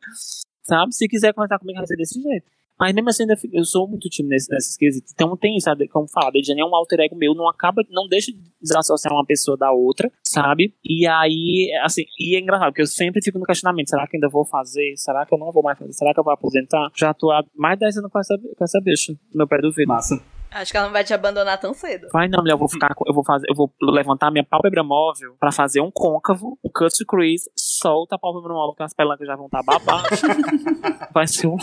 Sabe? 0.66 0.94
Se 0.94 1.08
quiser 1.08 1.34
conversar 1.34 1.60
comigo, 1.60 1.78
vai 1.78 1.88
ser 1.88 1.96
desse 1.96 2.22
jeito. 2.22 2.46
Mas 2.78 2.94
mesmo 2.94 3.10
assim, 3.10 3.24
ainda 3.24 3.36
eu 3.54 3.64
sou 3.64 3.88
muito 3.88 4.10
tímido 4.10 4.32
nesse, 4.32 4.52
nesses 4.52 4.76
quesitos. 4.76 5.14
Então 5.14 5.36
tem, 5.38 5.58
sabe, 5.62 5.88
como 5.88 6.10
falar, 6.10 6.32
Dejane 6.32 6.60
é 6.60 6.66
um 6.66 6.76
alter 6.76 7.00
ego 7.00 7.16
meu, 7.16 7.34
não 7.34 7.48
acaba, 7.48 7.82
não 7.90 8.06
deixa 8.08 8.34
de 8.34 8.40
desassociar 8.62 9.14
uma 9.14 9.26
pessoa 9.26 9.56
da 9.56 9.72
outra, 9.72 10.12
sabe? 10.24 10.74
E 10.84 11.08
aí, 11.08 11.72
assim, 11.84 12.04
e 12.20 12.36
é 12.36 12.40
engraçado, 12.40 12.72
porque 12.72 12.82
eu 12.82 12.88
sempre 12.88 13.22
fico 13.24 13.40
no 13.40 13.46
questionamento, 13.46 13.90
será 13.90 14.06
que 14.06 14.18
ainda 14.18 14.28
vou 14.28 14.46
fazer? 14.46 14.94
Será 14.98 15.26
que 15.26 15.34
eu 15.34 15.38
não 15.38 15.54
vou 15.54 15.64
mais 15.64 15.80
fazer? 15.80 15.94
Será 15.94 16.14
que 16.14 16.20
eu 16.20 16.24
vou 16.24 16.34
aposentar? 16.34 16.90
Já 16.94 17.14
tô 17.14 17.32
há 17.32 17.46
mais 17.56 17.78
de 17.78 17.86
10 17.86 17.98
anos 18.00 18.12
com 18.12 18.20
essa, 18.20 18.38
com 18.38 18.64
essa 18.64 18.82
bicha, 18.82 19.16
meu 19.34 19.48
pé 19.48 19.62
do 19.62 19.72
vidro. 19.72 19.94
Massa. 19.94 20.35
Acho 20.56 20.72
que 20.72 20.78
ela 20.78 20.86
não 20.86 20.94
vai 20.94 21.04
te 21.04 21.14
abandonar 21.14 21.60
tão 21.60 21.74
cedo. 21.74 22.08
Vai 22.14 22.30
não, 22.30 22.40
mulher, 22.40 22.54
eu 22.54 22.58
vou 22.58 22.70
ficar, 22.70 22.96
com- 22.96 23.04
eu 23.06 23.14
vou 23.14 23.26
fazer, 23.26 23.46
eu 23.50 23.54
vou 23.54 23.70
levantar 23.82 24.32
minha 24.32 24.42
pálpebra 24.44 24.82
móvel 24.84 25.36
pra 25.38 25.52
fazer 25.52 25.82
um 25.82 25.92
côncavo, 25.92 26.58
um 26.64 26.70
cut 26.74 26.94
crease, 27.06 27.52
solta 27.54 28.16
a 28.16 28.18
pálpebra 28.18 28.54
móvel, 28.54 28.74
que 28.74 28.82
as 28.84 28.94
pelancas 28.94 29.28
já 29.28 29.36
vão 29.36 29.48
estar 29.48 29.62
babadas. 29.64 30.22
Vai 31.14 31.28
ser 31.28 31.48
um 31.48 31.58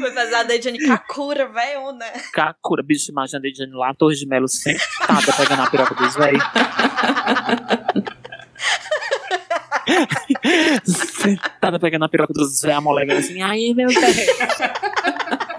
Vai 0.00 0.10
fazer 0.12 0.34
a 0.34 0.42
Dejane 0.42 0.78
Kakura, 0.86 1.48
velho, 1.48 1.92
né? 1.92 2.12
Kakura, 2.34 2.82
bicho, 2.82 3.10
imagina 3.10 3.38
a 3.38 3.42
Dejane 3.42 3.72
lá, 3.72 3.94
Torre 3.94 4.16
de 4.16 4.26
Melo 4.26 4.46
sentada, 4.46 5.32
pegando 5.38 5.62
a 5.62 5.70
piroca 5.70 5.94
dos 5.94 6.14
velhos. 6.14 6.44
sentada 10.84 11.80
pegando 11.80 12.04
a 12.04 12.08
piroca 12.10 12.34
dos 12.34 12.60
velhos, 12.60 12.76
amolegando 12.78 13.20
assim, 13.20 13.40
aí 13.42 13.72
meu 13.74 13.88
velho. 13.88 15.40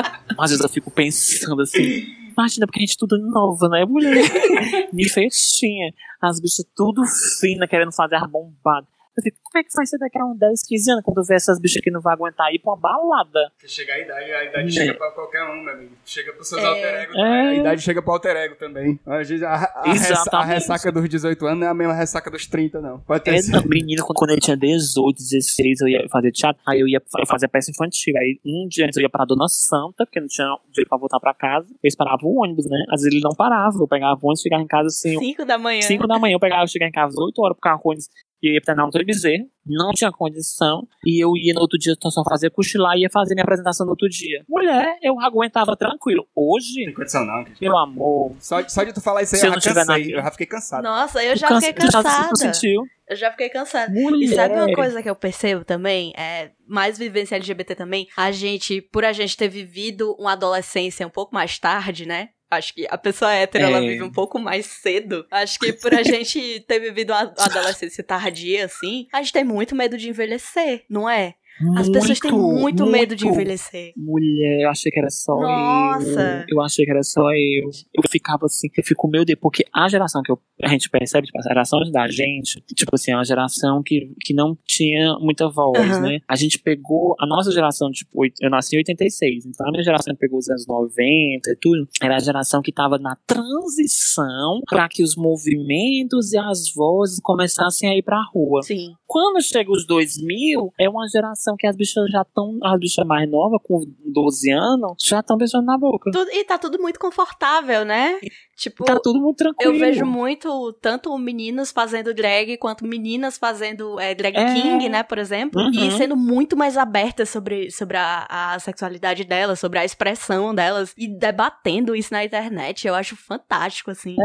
Vezes 0.50 0.64
eu 0.64 0.70
fico 0.70 0.90
pensando 0.90 1.62
assim, 1.62 2.06
imagina, 2.36 2.66
porque 2.66 2.80
a 2.80 2.82
gente 2.82 2.98
tudo 2.98 3.18
nova, 3.18 3.70
né, 3.70 3.86
mulher? 3.86 4.24
Me 4.92 5.08
festinha, 5.08 5.94
as 6.22 6.40
bichas 6.40 6.66
tudo 6.76 7.04
fina, 7.40 7.68
querendo 7.68 7.92
fazer 7.92 8.16
ar 8.16 8.28
bombado. 8.28 8.88
Eu 9.22 9.24
fico, 9.24 9.38
como 9.44 9.62
é 9.62 9.64
que 9.64 9.70
vai 9.76 9.86
ser 9.86 9.98
daqui 10.00 10.18
a 10.20 10.26
uns 10.26 10.38
10, 10.40 10.64
15 10.68 10.92
anos, 10.92 11.04
quando 11.04 11.24
ver 11.24 11.36
essas 11.36 11.60
bichas 11.60 11.82
que 11.82 11.92
não 11.92 12.02
vão 12.02 12.12
aguentar 12.12 12.52
ir 12.52 12.58
pra 12.60 12.72
uma 12.74 12.80
balada? 12.80 13.52
Chega 13.68 13.94
a 13.94 14.00
idade, 14.00 14.32
a 14.32 14.44
idade 14.46 14.68
É. 14.68 14.72
chega 14.72 14.94
pra 14.96 15.12
qualquer 15.12 15.44
um, 15.44 15.64
meu 15.64 15.74
amigo. 15.74 15.92
Chega 16.06 16.34
pros 16.34 16.50
seus 16.50 16.62
É. 16.64 16.66
alter 16.66 16.94
ego. 17.04 17.14
É. 17.18 17.42
A 17.50 17.54
idade 17.56 17.82
chega 17.82 18.02
pro 18.02 18.12
alter 18.14 18.36
ego 18.36 18.56
também. 18.56 19.00
A, 19.06 19.24
gente- 19.24 19.46
a- 19.46 19.54
a 19.54 19.94
ressa- 19.94 20.38
a 20.38 20.44
ressaca 20.44 20.92
dos 20.92 21.08
18 21.08 21.46
anos 21.46 21.60
não 21.60 21.68
é 21.68 21.70
a 21.70 21.74
mesma 21.74 21.94
ressaca 21.94 22.32
dos 22.32 22.48
30, 22.48 22.82
não. 22.82 23.00
Pode 23.02 23.24
ter 23.24 23.36
É, 23.36 23.42
não, 23.52 23.64
menino, 23.66 24.04
quando, 24.04 24.18
quando 24.18 24.32
ele 24.32 24.42
tinha 24.42 24.58
18, 24.58 25.18
16, 25.18 25.82
eu 25.82 25.88
ia 25.88 26.08
fazer 26.10 26.32
teatro, 26.32 26.62
aí 26.68 26.80
eu 26.80 26.88
ia 26.88 27.00
fa- 27.12 27.26
fazer 27.28 27.48
peça 27.48 27.70
infantil. 27.72 28.14
Aí 28.18 28.40
um 28.46 28.68
dia 28.68 28.86
antes 28.86 28.98
eu 28.98 29.04
ia 29.04 29.10
pra 29.10 29.26
Dona 29.26 29.48
Santa, 29.48 30.06
porque 30.06 30.20
não 30.20 30.28
tinha 30.28 30.48
dinheiro 30.72 30.90
pra 30.90 30.98
voltar 30.98 31.20
pra 31.20 31.34
casa. 31.34 31.68
Eu 31.84 31.88
esperava 31.88 32.18
o 32.24 32.42
ônibus, 32.42 32.66
né? 32.68 32.78
Às 32.90 33.02
vezes 33.02 33.14
ele 33.14 33.22
não 33.24 33.36
parava. 33.36 33.76
Eu 33.80 33.88
pegava 33.88 34.16
o 34.16 34.26
ônibus, 34.28 34.42
ficava 34.42 34.62
em 34.64 34.68
casa 34.68 34.88
assim, 34.88 35.18
Cinco 35.20 35.46
da 35.46 35.58
manhã. 35.58 35.82
5 35.84 36.08
da 36.08 36.18
manhã, 36.18 36.34
eu 36.36 36.40
pegava, 36.40 36.64
eu 36.64 36.68
chegava 36.68 36.90
em 36.90 36.92
casa 36.94 37.10
às 37.10 37.18
8 37.18 37.40
horas 37.42 37.56
pro 37.58 37.62
carro 37.62 37.82
ônibus. 37.86 38.08
E 38.44 38.56
ia 38.56 38.62
pra 38.62 38.74
Antônio 38.74 39.06
Bezerra, 39.06 39.44
não 39.66 39.92
tinha 39.92 40.12
condição, 40.12 40.88
e 41.06 41.24
eu 41.24 41.38
ia 41.38 41.54
no 41.54 41.62
outro 41.62 41.78
dia 41.78 41.94
só 42.02 42.24
fazer 42.24 42.50
cochilar 42.50 42.98
e 42.98 43.02
ia 43.02 43.10
fazer 43.10 43.36
minha 43.36 43.44
apresentação 43.44 43.86
no 43.86 43.92
outro 43.92 44.10
dia. 44.10 44.44
Mulher, 44.50 44.98
eu 45.04 45.20
aguentava 45.20 45.76
tranquilo. 45.78 46.26
Hoje, 46.36 46.86
Tem 46.86 46.94
condição, 46.94 47.24
não. 47.26 47.44
Kid. 47.44 47.58
meu 47.62 47.78
amor, 47.78 48.36
Só, 48.40 48.68
só 48.68 48.84
de 48.84 48.94
tu 48.94 49.02
falar 49.02 49.22
isso 49.22 49.36
aí, 49.36 49.42
Se 49.42 49.46
eu 49.46 49.50
eu 49.50 49.52
já 49.52 49.56
não 49.56 49.62
tiver 49.62 49.86
cansei. 49.86 50.12
na- 50.14 50.18
Eu 50.20 50.24
já 50.24 50.32
fiquei 50.32 50.48
cansado. 50.48 50.84
Nossa, 50.84 51.24
eu 51.24 51.36
já 51.36 51.48
cansa- 51.48 51.68
fiquei 51.68 51.86
já 51.92 52.04
cansada. 52.04 52.36
sentiu. 52.36 52.82
Eu 53.08 53.16
já 53.16 53.30
fiquei 53.32 53.50
cansada. 53.50 53.94
Mulher. 53.94 54.26
E 54.26 54.36
sabe 54.36 54.56
uma 54.56 54.74
coisa 54.74 55.04
que 55.04 55.10
eu 55.10 55.16
percebo 55.16 55.64
também? 55.66 56.14
É, 56.18 56.52
mais 56.68 56.98
vivência 56.98 57.36
LGBT 57.36 57.76
também, 57.76 58.08
a 58.18 58.32
gente, 58.32 58.82
por 58.82 59.04
a 59.06 59.12
gente 59.14 59.36
ter 59.38 59.50
vivido 59.50 60.16
uma 60.18 60.32
adolescência 60.32 61.06
um 61.06 61.10
pouco 61.10 61.34
mais 61.36 61.60
tarde, 61.60 62.06
né? 62.08 62.30
Acho 62.52 62.74
que 62.74 62.86
a 62.90 62.98
pessoa 62.98 63.34
hétero, 63.34 63.64
ela 63.64 63.78
É. 63.78 63.82
vive 63.82 64.04
um 64.04 64.12
pouco 64.12 64.38
mais 64.38 64.66
cedo. 64.66 65.26
Acho 65.32 65.58
que 65.58 65.72
por 65.72 65.94
a 65.96 66.04
gente 66.04 66.60
ter 66.68 66.80
vivido 66.80 67.12
uma 67.14 67.34
adolescência 67.38 68.04
tardia, 68.04 68.66
assim, 68.66 69.08
a 69.14 69.22
gente 69.22 69.32
tem 69.32 69.44
muito 69.46 69.74
medo 69.74 69.98
de 69.98 70.10
envelhecer, 70.10 70.84
não 70.90 71.10
é? 71.10 71.36
As 71.78 71.90
pessoas 71.90 72.20
têm 72.20 72.32
muito, 72.32 72.86
medo 72.86 73.16
de 73.16 73.28
envelhecer. 73.28 73.94
Mulher, 73.98 74.62
eu 74.64 74.70
achei 74.70 74.92
que 74.92 75.00
era 75.00 75.10
só 75.10 75.36
Nossa. 75.36 76.46
eu. 76.50 76.58
Eu 76.58 76.62
achei 76.62 76.86
que 76.86 76.92
era 76.92 77.04
só 77.04 77.22
eu. 77.32 77.70
Eu 77.94 78.04
ficava 78.10 78.46
assim, 78.46 78.68
eu 78.78 78.84
fico, 78.84 79.08
meu 79.08 79.24
Deus, 79.26 79.40
porque 79.42 79.64
a 79.74 79.88
geração 79.90 80.22
que 80.24 80.32
eu- 80.32 80.40
a 80.64 80.68
gente 80.68 80.90
percebe, 80.90 81.28
tipo, 81.28 81.40
a 81.40 81.42
geração 81.42 81.80
da 81.92 82.08
gente, 82.08 82.62
tipo 82.76 82.94
assim, 82.96 83.12
é 83.12 83.16
uma 83.16 83.26
geração 83.26 83.82
que, 83.84 84.14
que 84.22 84.34
não 84.34 84.58
tinha 84.66 85.18
muita 85.20 85.50
voz, 85.50 85.78
Aham. 85.80 86.02
né? 86.02 86.20
A 86.28 86.36
gente 86.36 86.60
pegou, 86.60 87.16
a 87.20 87.26
nossa 87.28 87.52
geração, 87.52 87.90
tipo, 87.92 88.26
eu 88.40 88.50
nasci 88.50 88.76
em 88.76 88.80
86, 88.80 89.46
então 89.46 89.68
a 89.68 89.72
minha 89.72 89.84
geração 89.84 90.14
que 90.14 90.20
pegou 90.20 90.40
os 90.40 90.50
anos 90.50 90.66
90 90.68 91.52
e 91.52 91.56
tudo, 91.60 91.88
era 92.02 92.16
a 92.16 92.20
geração 92.20 92.62
que 92.62 92.72
tava 92.72 92.98
na 92.98 93.16
transição 93.26 94.62
para 94.70 94.88
que 94.90 95.04
os 95.04 95.16
movimentos 95.16 96.34
e 96.34 96.38
as 96.38 96.74
vozes 96.76 97.20
começassem 97.22 97.90
a 97.90 97.96
ir 97.96 98.04
pra 98.04 98.22
rua. 98.34 98.62
Sim. 98.64 98.94
Quando 99.08 99.42
chega 99.42 99.70
os 99.72 99.86
2000, 99.86 100.72
é 100.80 100.90
uma 100.90 101.08
geração 101.08 101.51
que 101.58 101.68
as 101.68 101.76
bichas 101.76 102.10
já 102.12 102.22
estão, 102.22 102.58
as 102.64 102.80
bichas 102.80 103.06
mais 103.06 103.30
novas, 103.30 103.60
com 103.64 103.82
12 104.06 104.52
anos, 104.52 104.94
já 105.06 105.20
estão 105.20 105.38
beijando 105.38 105.66
na 105.66 105.78
boca. 105.78 106.12
Tudo- 106.12 106.32
e 106.32 106.44
tá 106.44 106.58
tudo 106.58 106.80
muito 106.80 107.00
confortável, 107.00 107.84
né? 107.86 108.20
Tipo, 108.58 108.84
Tá 108.86 109.00
tudo 109.00 109.20
muito 109.20 109.38
tranquilo. 109.38 109.74
eu 109.74 109.80
vejo 109.80 110.06
muito 110.06 110.72
tanto 110.74 111.18
meninos 111.18 111.72
fazendo 111.72 112.14
drag 112.14 112.58
quanto 112.58 112.86
meninas 112.86 113.38
fazendo 113.38 114.00
é, 114.00 114.14
drag 114.14 114.36
É. 114.38 114.54
king, 114.54 114.88
né, 114.90 115.02
por 115.04 115.18
exemplo, 115.18 115.60
Uhum. 115.62 115.72
e 115.72 115.92
sendo 115.92 116.16
muito 116.16 116.56
mais 116.56 116.78
abertas 116.78 117.30
sobre, 117.30 117.72
sobre 117.72 117.98
a, 117.98 118.54
a 118.54 118.60
sexualidade 118.60 119.24
delas, 119.24 119.60
sobre 119.60 119.80
a 119.80 119.86
expressão 119.86 120.54
delas 120.54 120.94
e 120.98 121.08
debatendo 121.08 121.96
isso 121.96 122.14
na 122.14 122.24
internet. 122.24 122.88
Eu 122.88 122.94
acho 122.94 123.16
fantástico, 123.16 123.90
assim. 123.92 124.16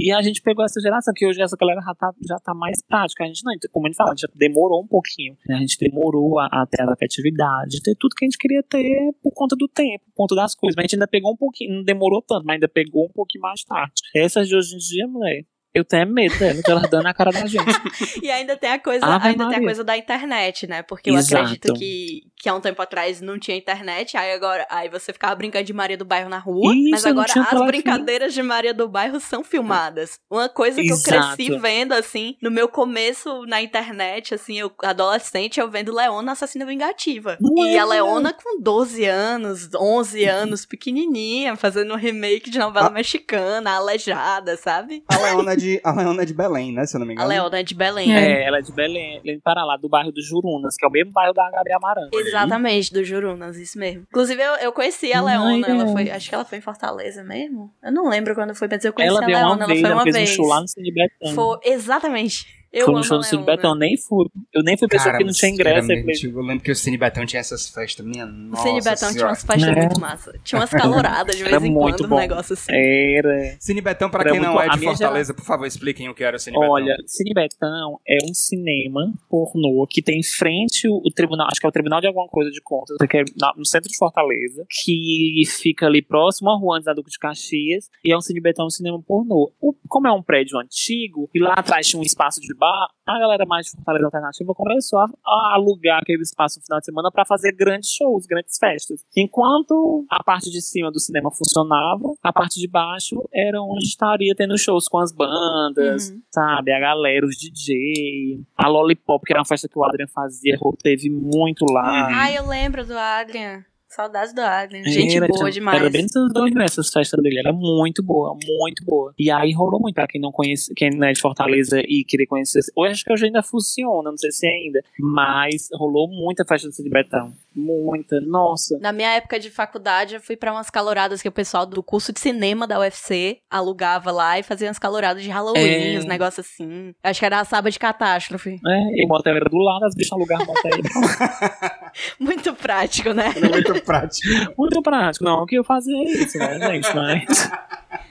E 0.00 0.10
a 0.10 0.22
gente 0.22 0.40
pegou 0.40 0.64
essa 0.64 0.80
geração, 0.80 1.12
que 1.14 1.26
hoje 1.26 1.42
essa 1.42 1.56
galera 1.60 1.80
já 1.82 1.94
tá, 1.94 2.10
já 2.26 2.38
tá 2.38 2.54
mais 2.54 2.82
prática. 2.82 3.22
A 3.22 3.26
gente 3.26 3.44
não, 3.44 3.52
como 3.70 3.86
a 3.86 3.90
gente 3.90 3.96
fala, 3.98 4.10
a 4.10 4.14
gente 4.14 4.22
já 4.22 4.28
demorou 4.34 4.82
um 4.82 4.86
pouquinho. 4.86 5.36
né? 5.46 5.56
A 5.56 5.60
gente 5.60 5.76
demorou 5.78 6.38
a, 6.38 6.46
a 6.46 6.66
ter 6.66 6.80
a 6.80 6.90
afetividade, 6.90 7.82
ter 7.82 7.94
tudo 7.96 8.14
que 8.16 8.24
a 8.24 8.28
gente 8.28 8.38
queria 8.38 8.62
ter 8.62 9.12
por 9.22 9.32
conta 9.34 9.54
do 9.54 9.68
tempo, 9.68 10.02
por 10.06 10.14
conta 10.14 10.34
das 10.34 10.54
coisas. 10.54 10.74
Mas 10.74 10.84
a 10.84 10.86
gente 10.86 10.94
ainda 10.94 11.06
pegou 11.06 11.32
um 11.32 11.36
pouquinho, 11.36 11.76
não 11.76 11.84
demorou 11.84 12.22
tanto, 12.22 12.46
mas 12.46 12.54
ainda 12.54 12.68
pegou 12.68 13.04
um 13.04 13.12
pouquinho 13.12 13.42
mais 13.42 13.62
tarde. 13.62 13.92
Essas 14.16 14.48
de 14.48 14.56
hoje 14.56 14.74
em 14.74 14.78
dia, 14.78 15.06
mulher, 15.06 15.44
eu 15.72 15.84
tenho 15.84 16.06
medo 16.08 16.36
dela, 16.36 16.60
elas 16.66 16.90
dando 16.90 17.04
na 17.04 17.14
cara 17.14 17.30
da 17.30 17.46
gente. 17.46 17.64
E 18.22 18.30
ainda 18.30 18.56
tem 18.56 18.70
a 18.70 18.78
coisa, 18.78 19.06
Ave 19.06 19.28
ainda 19.28 19.48
tem 19.48 19.58
a 19.58 19.62
coisa 19.62 19.84
da 19.84 19.96
internet, 19.96 20.66
né? 20.66 20.82
Porque 20.82 21.10
eu 21.10 21.14
Exato. 21.14 21.44
acredito 21.44 21.74
que, 21.74 22.22
que 22.40 22.48
há 22.48 22.54
um 22.54 22.60
tempo 22.60 22.80
atrás 22.80 23.20
não 23.20 23.38
tinha 23.38 23.54
internet, 23.56 24.16
aí 24.16 24.32
agora 24.32 24.66
aí 24.70 24.88
você 24.88 25.12
ficava 25.12 25.34
brincando 25.34 25.64
de 25.64 25.74
Maria 25.74 25.96
do 25.98 26.06
Bairro 26.06 26.30
na 26.30 26.38
rua, 26.38 26.74
Isso, 26.74 26.90
mas 26.90 27.04
agora 27.06 27.30
as 27.36 27.66
brincadeiras 27.66 28.32
de 28.32 28.42
Maria 28.42 28.72
do 28.72 28.88
Bairro 28.88 29.20
são 29.20 29.44
filmadas. 29.44 30.18
Uma 30.30 30.48
coisa 30.48 30.80
que 30.80 30.88
eu 30.90 30.94
Exato. 30.96 31.36
cresci 31.36 31.54
vendo 31.58 31.92
assim, 31.92 32.36
no 32.42 32.50
meu 32.50 32.66
começo 32.66 33.44
na 33.44 33.60
internet, 33.60 34.34
assim, 34.34 34.58
eu 34.58 34.72
adolescente, 34.82 35.60
eu 35.60 35.68
vendo 35.70 35.94
Leona 35.94 36.32
Assassina 36.32 36.64
Vingativa. 36.64 37.36
E 37.58 37.76
a 37.78 37.84
Leona 37.84 38.32
com 38.32 38.58
12 38.60 39.04
anos, 39.04 39.68
11 39.74 40.24
anos, 40.24 40.64
pequenininha, 40.64 41.56
fazendo 41.56 41.92
um 41.92 41.96
remake 41.96 42.48
de 42.48 42.58
novela 42.58 42.86
Ah. 42.86 42.90
mexicana, 42.90 43.72
aleijada, 43.76 44.56
sabe? 44.56 45.04
A 45.08 45.18
Leona 45.18 45.54
de, 45.54 45.78
a 45.84 45.92
Leona 45.92 46.24
de 46.24 46.32
Belém, 46.32 46.72
né? 46.72 46.86
Se 46.86 46.96
eu 46.96 47.00
não 47.00 47.06
me 47.06 47.12
A 47.12 47.14
engano. 47.16 47.28
Leona 47.28 47.60
é 47.60 47.62
de 47.62 47.74
Belém. 47.74 48.10
É, 48.14 48.44
ela 48.46 48.58
é 48.58 48.62
de 48.62 48.72
Belém, 48.72 49.16
ela 49.22 49.30
é 49.30 49.34
de 49.34 49.40
Pará, 49.42 49.62
lá 49.64 49.76
do 49.76 49.88
bairro 49.90 50.10
do 50.10 50.22
Jurunas, 50.22 50.74
que 50.78 50.86
é 50.86 50.88
o 50.88 50.90
mesmo 50.90 51.12
bairro 51.12 51.34
da 51.34 51.50
Gabi 51.50 51.72
Amarante. 51.72 52.29
Exatamente, 52.30 52.92
do 52.92 53.04
Jurunas, 53.04 53.56
isso 53.56 53.78
mesmo. 53.78 54.06
Inclusive, 54.08 54.42
eu, 54.42 54.54
eu 54.54 54.72
conheci 54.72 55.12
a 55.12 55.18
Ai, 55.20 55.24
Leona, 55.36 55.66
ela 55.66 55.84
é. 55.84 55.92
foi, 55.92 56.10
acho 56.10 56.28
que 56.28 56.34
ela 56.34 56.44
foi 56.44 56.58
em 56.58 56.62
Fortaleza 56.62 57.22
mesmo. 57.22 57.72
Eu 57.82 57.92
não 57.92 58.08
lembro 58.08 58.34
quando 58.34 58.54
foi, 58.54 58.68
mas 58.70 58.84
eu 58.84 58.92
conheci 58.92 59.14
Ela 59.14 59.24
a 59.24 59.26
Leona, 59.26 59.46
uma 59.46 59.56
ela 59.56 59.66
vez, 59.66 59.80
foi 59.80 59.90
ela 59.90 59.96
uma 59.98 60.02
fez 60.04 60.16
vez. 60.16 60.30
um 60.30 60.34
show 60.34 60.46
lá 60.46 60.60
no 60.60 60.68
Cine 60.68 60.92
Betânia. 60.92 61.34
Foi, 61.34 61.58
exatamente. 61.64 62.59
Eu 62.72 62.84
Foi 62.84 62.94
amo 62.94 62.98
no 62.98 63.04
show 63.04 63.18
do 63.18 63.24
Cine. 63.24 63.42
Betão, 63.44 63.70
eu 63.72 63.76
nem 63.76 63.96
fui. 63.96 64.26
Eu 64.54 64.62
nem 64.62 64.76
fui 64.78 64.86
pessoa 64.88 65.16
que 65.16 65.24
não 65.24 65.32
tinha 65.32 65.50
ingresso. 65.50 65.90
Eu 65.90 66.00
falei. 66.00 66.16
Eu 66.22 66.42
lembro 66.42 66.64
que 66.64 66.70
o 66.70 66.76
Cine 66.76 66.96
Betão 66.96 67.26
tinha 67.26 67.40
essas 67.40 67.68
festas, 67.68 68.06
minha 68.06 68.24
O 68.26 68.28
nossa 68.28 68.62
Cine 68.62 68.78
Betão 68.80 68.94
tinha 68.96 69.10
senhora. 69.10 69.28
umas 69.30 69.42
festas 69.44 69.68
É. 69.68 69.74
muito 69.80 70.00
massa. 70.00 70.40
Tinha 70.44 70.60
umas 70.60 70.70
caloradas 70.70 71.36
de 71.36 71.42
vez 71.42 71.54
Era 71.54 71.66
em 71.66 71.70
muito 71.72 71.96
quando, 71.98 72.06
um 72.06 72.08
bom. 72.10 72.18
negócio 72.20 72.52
assim. 72.52 72.72
era. 72.72 73.56
Cine 73.58 73.80
Betão, 73.80 74.08
pra 74.10 74.20
Era 74.20 74.30
quem 74.32 74.40
não 74.40 74.60
é 74.60 74.66
a 74.66 74.68
de 74.72 74.78
minha 74.78 74.90
Fortaleza, 74.92 75.34
por 75.34 75.44
favor, 75.44 75.66
expliquem 75.66 76.08
o 76.08 76.14
que 76.14 76.22
era 76.22 76.36
o 76.36 76.38
Cine 76.40 76.56
Betão. 76.58 76.70
Olha, 76.72 76.96
Cine 77.06 77.34
Betão 77.34 77.98
é 78.06 78.18
um 78.24 78.34
cinema 78.34 79.12
pornô 79.28 79.86
que 79.88 80.00
tem 80.02 80.20
em 80.20 80.22
frente 80.22 80.88
o, 80.88 80.96
o 81.04 81.10
tribunal, 81.10 81.48
acho 81.50 81.60
que 81.60 81.66
é 81.66 81.68
o 81.68 81.72
tribunal 81.72 82.00
de 82.00 82.06
alguma 82.06 82.28
coisa 82.28 82.50
de 82.50 82.60
contas, 82.62 82.96
que 83.08 83.16
é 83.16 83.24
no 83.56 83.64
centro 83.66 83.88
de 83.90 83.96
Fortaleza, 83.96 84.64
que 84.68 85.42
fica 85.60 85.86
ali 85.86 86.02
próximo 86.02 86.50
à 86.50 86.56
rua 86.56 86.76
antes 86.76 86.84
da 86.86 86.92
Duque 86.92 87.10
de 87.10 87.18
Caxias, 87.18 87.90
e 88.04 88.12
é 88.12 88.16
um 88.16 88.20
Cine 88.20 88.40
Betão, 88.40 88.66
um 88.66 88.70
cinema 88.70 89.00
pornô. 89.02 89.52
O- 89.60 89.74
como 89.88 90.06
é 90.06 90.12
um 90.12 90.22
prédio 90.22 90.58
antigo, 90.58 91.28
e 91.34 91.40
lá 91.40 91.54
atrás 91.54 91.88
tinha 91.88 91.98
um 91.98 92.04
espaço 92.04 92.40
de 92.40 92.54
a 92.66 93.18
galera 93.18 93.44
mais 93.46 93.66
de 93.66 93.72
Fortaleza 93.72 94.04
Alternativa 94.06 94.54
começou 94.54 94.98
a, 94.98 95.04
a 95.26 95.54
alugar 95.54 96.00
aquele 96.02 96.22
espaço 96.22 96.58
no 96.58 96.64
final 96.64 96.78
de 96.80 96.86
semana 96.86 97.10
para 97.10 97.24
fazer 97.24 97.52
grandes 97.52 97.90
shows, 97.90 98.26
grandes 98.26 98.56
festas. 98.58 99.04
Enquanto 99.16 100.04
a 100.10 100.22
parte 100.22 100.50
de 100.50 100.60
cima 100.60 100.90
do 100.90 101.00
cinema 101.00 101.30
funcionava, 101.30 102.12
a 102.22 102.32
parte 102.32 102.58
de 102.60 102.68
baixo 102.68 103.16
era 103.32 103.60
onde 103.62 103.84
estaria 103.86 104.34
tendo 104.36 104.56
shows 104.58 104.88
com 104.88 104.98
as 104.98 105.12
bandas, 105.12 106.10
Uhum. 106.10 106.22
sabe? 106.32 106.72
A 106.72 106.80
galera, 106.80 107.26
os 107.26 107.36
DJ, 107.36 108.40
a 108.56 108.68
Lollipop, 108.68 109.24
que 109.24 109.32
era 109.32 109.40
uma 109.40 109.46
festa 109.46 109.68
que 109.68 109.78
o 109.78 109.84
Adrian 109.84 110.06
fazia, 110.08 110.58
teve 110.82 111.08
muito 111.10 111.64
lá. 111.72 112.08
Ai, 112.12 112.36
eu 112.38 112.46
lembro 112.46 112.84
do 112.86 112.96
Adrian. 112.96 113.64
Saudades 113.90 114.32
do 114.32 114.40
Adrian. 114.40 114.84
Gente 114.84 115.16
Era, 115.16 115.26
boa 115.26 115.38
tinha- 115.40 115.50
demais. 115.50 115.80
Era 115.80 115.90
bem 115.90 116.06
dos 116.06 116.32
dois 116.32 116.54
nessas 116.54 116.88
festas 116.90 117.20
dele. 117.20 117.40
Era 117.40 117.52
muito 117.52 118.04
boa, 118.04 118.36
muito 118.46 118.84
boa. 118.84 119.12
E 119.18 119.28
aí 119.32 119.52
rolou 119.52 119.80
muito 119.80 119.96
pra 119.96 120.06
quem 120.06 120.20
não 120.20 120.30
conhece, 120.30 120.72
quem 120.74 120.90
não 120.90 121.08
é 121.08 121.12
de 121.12 121.20
Fortaleza 121.20 121.80
e 121.80 122.04
querer 122.04 122.26
conhecer. 122.26 122.60
Hoje 122.76 122.92
acho 122.92 123.04
que 123.04 123.12
hoje 123.12 123.26
ainda 123.26 123.42
funciona, 123.42 124.10
não 124.10 124.16
sei 124.16 124.30
se 124.30 124.46
ainda. 124.46 124.80
Mas 124.98 125.68
rolou 125.74 126.08
muita 126.08 126.44
festa 126.44 126.68
do 126.68 126.72
Cid 126.74 126.88
Betão. 126.88 127.32
Muita. 127.54 128.20
Nossa. 128.20 128.78
Na 128.80 128.92
minha 128.92 129.10
época 129.14 129.38
de 129.40 129.50
faculdade, 129.50 130.14
eu 130.14 130.20
fui 130.20 130.36
pra 130.36 130.52
umas 130.52 130.70
caloradas 130.70 131.20
que 131.20 131.28
o 131.28 131.32
pessoal 131.32 131.66
do 131.66 131.82
curso 131.82 132.12
de 132.12 132.20
cinema 132.20 132.66
da 132.66 132.78
UFC 132.78 133.38
alugava 133.50 134.12
lá 134.12 134.38
e 134.38 134.42
fazia 134.42 134.68
umas 134.68 134.78
caloradas 134.78 135.22
de 135.22 135.28
Halloween, 135.30 135.94
É. 135.94 135.98
uns 135.98 136.04
negócios 136.04 136.46
assim. 136.46 136.94
Acho 137.02 137.18
que 137.20 137.26
era 137.26 137.40
a 137.40 137.44
sábado 137.44 137.72
de 137.72 137.78
catástrofe. 137.78 138.50
É, 138.66 139.00
e 139.00 139.04
o 139.04 139.08
motel 139.08 139.34
era 139.36 139.44
do 139.50 139.58
lado, 139.58 139.84
as 139.84 139.94
bichas 139.94 140.12
alugavam 140.12 140.46
o 140.46 140.48
motel. 140.48 140.70
Muito 142.20 142.54
prático, 142.54 143.12
né? 143.12 143.32
Era 143.36 143.48
muito 143.48 143.82
prático. 143.82 144.28
Muito 144.56 144.82
prático. 144.82 145.24
Não, 145.24 145.42
o 145.42 145.46
que 145.46 145.56
eu 145.58 145.64
fazia 145.64 145.96
é 145.96 146.04
isso, 146.04 146.38
né, 146.38 146.58
gente? 146.60 146.94
Mas 146.94 147.50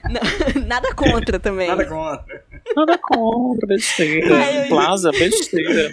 Nada 0.68 0.94
contra 0.94 1.40
também. 1.40 1.68
Nada 1.68 1.86
contra. 1.86 2.44
nada 2.76 2.98
contra, 2.98 3.68
besteira. 3.68 4.36
Ai, 4.38 4.64
eu- 4.66 4.68
Plaza, 4.68 5.12
besteira. 5.12 5.90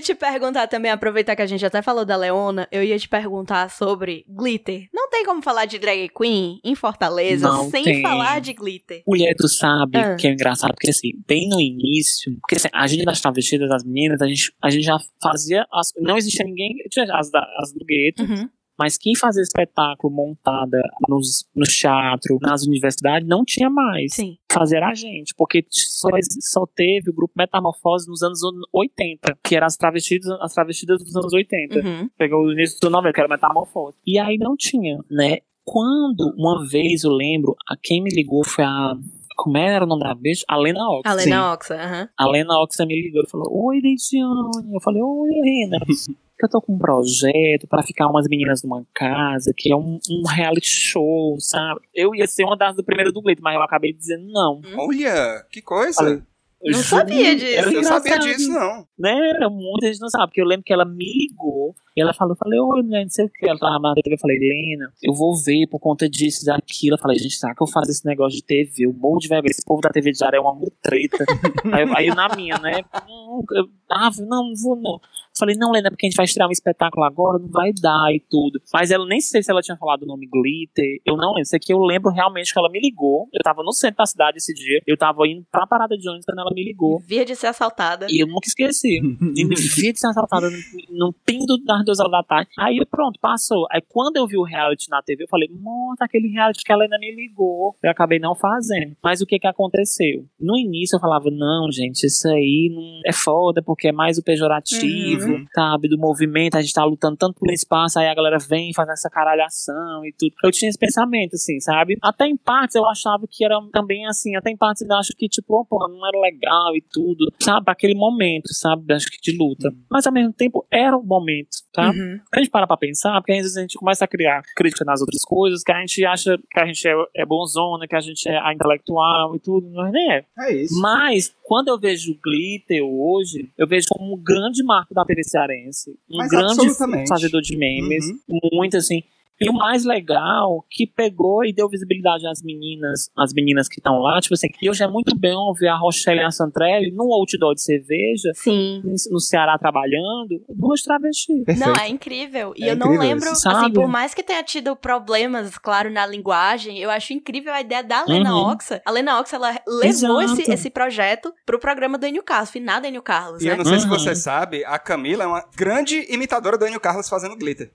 Ia 0.00 0.04
te 0.04 0.14
perguntar 0.14 0.66
também, 0.66 0.90
aproveitar 0.90 1.36
que 1.36 1.42
a 1.42 1.46
gente 1.46 1.64
até 1.64 1.82
falou 1.82 2.04
da 2.04 2.16
Leona, 2.16 2.66
eu 2.72 2.82
ia 2.82 2.98
te 2.98 3.08
perguntar 3.08 3.70
sobre 3.70 4.24
glitter. 4.26 4.88
Não 4.92 5.10
tem 5.10 5.24
como 5.24 5.42
falar 5.42 5.66
de 5.66 5.78
drag 5.78 6.08
queen 6.08 6.58
em 6.64 6.74
Fortaleza 6.74 7.46
Não 7.46 7.70
sem 7.70 7.84
tem. 7.84 8.02
falar 8.02 8.40
de 8.40 8.52
glitter. 8.54 9.02
Mulher, 9.06 9.34
tu 9.36 9.46
sabe 9.48 9.98
Ah. 9.98 10.16
que 10.16 10.26
é 10.26 10.32
engraçado, 10.32 10.72
porque 10.74 10.90
assim, 10.90 11.10
bem 11.28 11.48
no 11.48 11.60
início, 11.60 12.34
porque 12.40 12.56
assim, 12.56 12.68
a 12.72 12.86
gente 12.86 13.04
das 13.04 13.20
travestidas, 13.20 13.68
das 13.68 13.84
meninas, 13.84 14.20
a 14.22 14.26
gente, 14.26 14.52
a 14.62 14.70
gente 14.70 14.84
já 14.84 14.96
fazia. 15.22 15.66
As, 15.72 15.92
não 15.98 16.16
existia 16.16 16.44
ninguém, 16.44 16.74
as, 17.12 17.30
da- 17.30 17.46
as 17.58 17.72
do 17.72 17.84
gueto, 17.84 18.22
Uhum. 18.22 18.48
Mas 18.80 18.96
quem 18.96 19.14
fazia 19.14 19.42
espetáculo 19.42 20.12
montada 20.12 20.80
nos, 21.06 21.44
no 21.54 21.64
teatro, 21.64 22.38
nas 22.40 22.64
universidades, 22.66 23.28
não 23.28 23.44
tinha 23.44 23.68
mais. 23.68 24.14
Sim. 24.14 24.36
Fazer 24.50 24.82
a 24.82 24.94
gente, 24.94 25.34
porque 25.36 25.64
só, 25.68 26.08
só 26.40 26.66
teve 26.74 27.10
o 27.10 27.14
grupo 27.14 27.34
Metamorfose 27.36 28.08
nos 28.08 28.22
anos 28.22 28.40
80, 28.72 29.38
que 29.44 29.54
eram 29.54 29.66
as 29.66 29.76
travestidas, 29.76 30.30
as 30.40 30.54
travestidas 30.54 31.04
dos 31.04 31.14
anos 31.14 31.32
80 31.32 31.50
Uhum. 31.80 32.08
pegou 32.16 32.44
o 32.46 32.52
início 32.52 32.80
do 32.80 32.88
90, 32.90 33.12
que 33.12 33.20
era 33.20 33.28
Metamorfose. 33.28 33.98
E 34.06 34.18
aí 34.18 34.38
não 34.38 34.56
tinha, 34.56 34.98
né? 35.10 35.38
Quando, 35.64 36.34
uma 36.38 36.66
vez 36.66 37.04
eu 37.04 37.12
lembro, 37.12 37.54
a 37.68 37.76
quem 37.76 38.02
me 38.02 38.10
ligou 38.10 38.42
foi 38.44 38.64
a. 38.64 38.94
Como 39.36 39.56
era 39.56 39.84
o 39.84 39.88
nome 39.88 40.02
da 40.02 40.14
bicha? 40.14 40.44
A 40.48 40.56
Lena 40.56 40.86
Ox. 40.88 41.02
A 41.10 41.18
Sim. 41.18 41.30
Lena 41.30 41.52
Oxa, 41.52 41.74
aham. 41.74 42.08
A 42.18 42.26
Lena 42.26 42.60
Ox 42.60 42.76
me 42.80 43.02
ligou 43.02 43.22
e 43.22 43.30
falou: 43.30 43.46
Oi, 43.66 43.80
Deidiane. 43.80 44.74
Eu 44.74 44.80
falei: 44.80 45.00
Oi, 45.02 45.30
Lena. 45.30 45.78
Que 46.40 46.46
eu 46.46 46.50
tô 46.50 46.60
com 46.62 46.72
um 46.74 46.78
projeto 46.78 47.66
pra 47.68 47.82
ficar 47.82 48.06
umas 48.08 48.26
meninas 48.26 48.62
numa 48.62 48.82
casa, 48.94 49.52
que 49.54 49.70
é 49.70 49.76
um, 49.76 49.98
um 50.10 50.22
reality 50.26 50.66
show, 50.68 51.36
sabe? 51.38 51.80
Eu 51.94 52.14
ia 52.14 52.26
ser 52.26 52.44
uma 52.44 52.56
das 52.56 52.74
do 52.74 52.82
primeiro 52.82 53.12
do 53.12 53.20
Glitter, 53.20 53.44
mas 53.44 53.54
eu 53.56 53.62
acabei 53.62 53.92
dizendo 53.92 54.26
não. 54.32 54.60
Olha, 54.78 55.44
que 55.52 55.60
coisa. 55.60 55.94
Falei, 55.96 56.22
Não 56.62 56.72
Juro, 56.74 56.84
sabia 56.84 57.34
disso. 57.36 57.56
eu 57.68 57.72
não 57.72 57.82
sabia 57.84 58.18
disso, 58.18 58.50
não. 58.52 58.86
né? 58.98 59.30
Era 59.34 59.48
muita 59.50 59.86
gente 59.86 60.00
não 60.00 60.08
sabe, 60.10 60.26
porque 60.28 60.40
eu 60.40 60.46
lembro 60.46 60.64
que 60.64 60.72
ela 60.72 60.84
me 60.84 61.04
ligou 61.04 61.74
e 61.96 62.00
ela 62.02 62.12
falou, 62.14 62.32
eu 62.34 62.36
falei, 62.38 62.58
oi, 62.60 62.82
mulher, 62.82 63.02
não 63.02 63.10
sei 63.10 63.24
o 63.24 63.28
que. 63.30 63.46
Ela 63.48 63.58
tava 63.58 63.78
na 63.78 63.94
TV, 63.94 64.14
eu 64.14 64.18
falei, 64.18 64.36
Helena, 64.36 64.92
eu 65.02 65.12
vou 65.14 65.34
ver 65.36 65.66
por 65.68 65.78
conta 65.78 66.08
disso 66.08 66.42
e 66.42 66.46
daquilo. 66.46 66.94
Eu 66.96 66.98
falei, 67.00 67.18
gente, 67.18 67.34
será 67.36 67.54
que 67.54 67.62
eu 67.62 67.66
faço 67.66 67.90
esse 67.90 68.04
negócio 68.06 68.36
de 68.38 68.44
TV? 68.44 68.84
Eu 68.86 68.92
morro 68.92 69.18
de 69.18 69.28
vergonha. 69.28 69.50
Esse 69.50 69.64
povo 69.64 69.80
da 69.82 69.90
TV 69.90 70.12
diária 70.12 70.36
é 70.36 70.40
uma 70.40 70.54
mutreta. 70.54 71.24
aí, 71.72 71.82
eu- 71.82 71.96
aí 71.96 72.06
eu 72.08 72.14
na 72.14 72.28
minha, 72.36 72.58
né? 72.58 72.82
Hum, 73.08 73.42
não, 73.50 73.56
eu, 73.58 73.68
ah, 73.90 74.10
não, 74.20 74.48
não 74.48 74.54
vou 74.54 74.76
não. 74.76 75.00
Falei, 75.38 75.56
não, 75.56 75.72
Lena, 75.72 75.90
porque 75.90 76.06
a 76.06 76.08
gente 76.08 76.16
vai 76.16 76.24
estrear 76.24 76.48
um 76.48 76.52
espetáculo 76.52 77.04
agora, 77.04 77.38
não 77.38 77.48
vai 77.48 77.72
dar 77.72 78.12
e 78.12 78.20
tudo. 78.20 78.60
Mas 78.72 78.90
ela 78.90 79.06
nem 79.06 79.20
sei 79.20 79.42
se 79.42 79.50
ela 79.50 79.62
tinha 79.62 79.76
falado 79.76 80.02
o 80.02 80.06
nome 80.06 80.26
Glitter. 80.26 81.00
Eu 81.04 81.16
não 81.16 81.28
lembro. 81.28 81.42
Isso 81.42 81.56
aqui 81.56 81.72
eu 81.72 81.78
lembro 81.78 82.10
realmente 82.10 82.52
que 82.52 82.58
ela 82.58 82.70
me 82.70 82.80
ligou. 82.80 83.28
Eu 83.32 83.40
tava 83.42 83.62
no 83.62 83.72
centro 83.72 83.98
da 83.98 84.06
cidade 84.06 84.38
esse 84.38 84.52
dia. 84.52 84.80
Eu 84.86 84.96
tava 84.96 85.26
indo 85.26 85.44
pra 85.50 85.66
parada 85.66 85.96
de 85.96 86.08
ônibus 86.08 86.26
quando 86.26 86.40
ela 86.40 86.50
me 86.52 86.64
ligou. 86.64 87.00
Via 87.06 87.24
de 87.24 87.34
ser 87.34 87.46
assaltada. 87.46 88.06
E 88.10 88.22
eu 88.22 88.26
nunca 88.26 88.46
esqueci. 88.46 89.00
E 89.36 89.44
me 89.44 89.54
vi 89.54 89.92
de 89.92 90.00
ser 90.00 90.08
assaltada 90.08 90.50
no, 90.50 90.56
no 90.90 91.12
pingo 91.24 91.56
das 91.64 91.84
duas 91.84 92.00
horas 92.00 92.12
da 92.12 92.22
tarde. 92.22 92.50
Aí 92.58 92.84
pronto, 92.90 93.18
passou. 93.20 93.66
Aí 93.70 93.80
quando 93.88 94.16
eu 94.16 94.26
vi 94.26 94.36
o 94.36 94.44
reality 94.44 94.88
na 94.90 95.02
TV, 95.02 95.24
eu 95.24 95.28
falei, 95.28 95.48
monta 95.50 96.04
aquele 96.04 96.28
reality 96.28 96.62
que 96.64 96.72
ela 96.72 96.84
ainda 96.84 96.98
me 96.98 97.14
ligou. 97.14 97.74
Eu 97.82 97.90
acabei 97.90 98.18
não 98.18 98.34
fazendo. 98.34 98.96
Mas 99.02 99.20
o 99.20 99.26
que 99.26 99.38
que 99.38 99.46
aconteceu? 99.46 100.24
No 100.38 100.56
início 100.56 100.96
eu 100.96 101.00
falava, 101.00 101.30
não, 101.30 101.70
gente, 101.70 102.04
isso 102.04 102.28
aí 102.28 102.70
não 102.74 103.00
é 103.06 103.12
foda, 103.12 103.62
porque 103.62 103.88
é 103.88 103.92
mais 103.92 104.18
o 104.18 104.22
pejorativo, 104.22 105.19
sabe? 105.54 105.88
Do 105.88 105.98
movimento, 105.98 106.56
a 106.56 106.60
gente 106.60 106.72
tá 106.72 106.84
lutando 106.84 107.16
tanto 107.16 107.38
por 107.38 107.50
espaço, 107.50 107.98
aí 107.98 108.08
a 108.08 108.14
galera 108.14 108.38
vem 108.38 108.72
faz 108.74 108.88
essa 108.88 109.10
caralhação 109.10 110.04
e 110.04 110.12
tudo. 110.18 110.34
Eu 110.44 110.50
tinha 110.50 110.68
esse 110.68 110.78
pensamento, 110.78 111.34
assim, 111.34 111.60
sabe? 111.60 111.96
Até 112.02 112.26
em 112.26 112.36
partes 112.36 112.76
eu 112.76 112.86
achava 112.86 113.26
que 113.28 113.44
era 113.44 113.58
também 113.72 114.06
assim, 114.06 114.36
até 114.36 114.50
em 114.50 114.56
partes 114.56 114.82
eu 114.82 114.96
acho 114.96 115.12
que, 115.16 115.28
tipo, 115.28 115.64
pô, 115.66 115.88
não 115.88 116.06
era 116.06 116.18
legal 116.18 116.76
e 116.76 116.82
tudo, 116.92 117.32
sabe? 117.40 117.64
Aquele 117.68 117.94
momento, 117.94 118.52
sabe? 118.52 118.92
Acho 118.92 119.06
que 119.06 119.20
de 119.20 119.36
luta. 119.36 119.72
Mas 119.90 120.06
ao 120.06 120.12
mesmo 120.12 120.32
tempo 120.32 120.66
era 120.70 120.96
o 120.96 121.02
momento, 121.02 121.50
tá? 121.72 121.90
Uhum. 121.90 122.20
A 122.32 122.38
gente 122.38 122.50
para 122.50 122.66
pra 122.66 122.76
pensar, 122.76 123.20
porque 123.20 123.32
às 123.32 123.38
vezes 123.38 123.56
a 123.56 123.60
gente 123.60 123.78
começa 123.78 124.04
a 124.04 124.08
criar 124.08 124.42
crítica 124.56 124.84
nas 124.84 125.00
outras 125.00 125.22
coisas, 125.22 125.62
que 125.62 125.72
a 125.72 125.80
gente 125.80 126.04
acha 126.04 126.38
que 126.50 126.60
a 126.60 126.66
gente 126.66 126.86
é, 126.86 126.94
é 127.16 127.26
bonzona, 127.26 127.86
que 127.86 127.96
a 127.96 128.00
gente 128.00 128.28
é 128.28 128.38
a 128.38 128.52
intelectual 128.52 129.34
e 129.36 129.38
tudo, 129.38 129.68
mas 129.70 129.92
nem 129.92 130.12
é. 130.12 130.24
É 130.38 130.54
isso. 130.54 130.80
Mas, 130.80 131.34
quando 131.44 131.68
eu 131.68 131.78
vejo 131.78 132.12
o 132.12 132.18
Glitter 132.22 132.82
hoje, 132.82 133.50
eu 133.56 133.66
vejo 133.66 133.86
como 133.90 134.14
um 134.14 134.22
grande 134.22 134.62
marco 134.62 134.94
da 134.94 135.04
TV 135.10 135.24
cearense. 135.24 135.90
Um 136.10 136.18
Mas 136.18 136.30
grande 136.30 137.08
fazedor 137.08 137.42
de 137.42 137.56
memes. 137.56 138.04
Muito 138.52 138.76
assim. 138.76 139.02
E 139.40 139.48
o 139.48 139.52
mais 139.54 139.84
legal, 139.84 140.64
que 140.70 140.86
pegou 140.86 141.44
e 141.44 141.52
deu 141.52 141.68
visibilidade 141.68 142.26
às 142.26 142.42
meninas, 142.42 143.10
às 143.16 143.32
meninas 143.32 143.68
que 143.68 143.80
estão 143.80 143.98
lá, 144.00 144.20
tipo 144.20 144.34
assim, 144.34 144.48
e 144.60 144.68
hoje 144.68 144.82
é 144.82 144.86
muito 144.86 145.16
bom 145.16 145.52
ver 145.58 145.68
a 145.68 145.76
Rochelle 145.76 146.20
e 146.20 146.24
a 146.24 146.30
Santrelli 146.30 146.90
num 146.92 147.10
outdoor 147.12 147.54
de 147.54 147.62
cerveja, 147.62 148.30
Sim. 148.34 148.82
no 149.10 149.18
Ceará 149.20 149.56
trabalhando, 149.58 150.42
duas 150.48 150.82
travestis. 150.82 151.44
Perfeito. 151.44 151.66
Não, 151.68 151.74
é 151.82 151.88
incrível. 151.88 152.52
E 152.56 152.64
É 152.64 152.72
eu 152.72 152.76
não 152.76 152.88
incrível 152.94 153.08
lembro, 153.14 153.32
isso. 153.32 153.48
assim, 153.48 153.72
por 153.72 153.88
mais 153.88 154.12
que 154.12 154.22
tenha 154.22 154.42
tido 154.42 154.76
problemas, 154.76 155.56
claro, 155.56 155.90
na 155.90 156.04
linguagem, 156.06 156.78
eu 156.78 156.90
acho 156.90 157.12
incrível 157.14 157.52
a 157.52 157.60
ideia 157.60 157.82
da 157.82 158.04
Lena 158.04 158.34
Uhum. 158.34 158.50
Oxa. 158.52 158.82
A 158.84 158.90
Lena 158.90 159.18
Oxa, 159.20 159.36
ela 159.36 159.52
levou 159.66 160.20
Exato. 160.20 160.40
esse, 160.40 160.50
esse 160.52 160.70
projeto 160.70 161.32
pro 161.46 161.58
programa 161.58 161.96
do 161.96 162.06
Enio 162.06 162.22
Carlos, 162.22 162.50
finado 162.50 162.86
Enio 162.86 163.02
Carlos, 163.02 163.42
E 163.42 163.46
eu 163.46 163.52
né? 163.52 163.56
não 163.58 163.64
sei 163.64 163.78
se 163.78 163.84
Uhum. 163.86 163.90
você 163.90 164.14
sabe, 164.14 164.64
a 164.66 164.78
Camila 164.78 165.24
é 165.24 165.26
uma 165.26 165.44
grande 165.56 166.06
imitadora 166.12 166.58
do 166.58 166.66
Enio 166.66 166.80
Carlos 166.80 167.08
fazendo 167.08 167.36
glitter. 167.36 167.70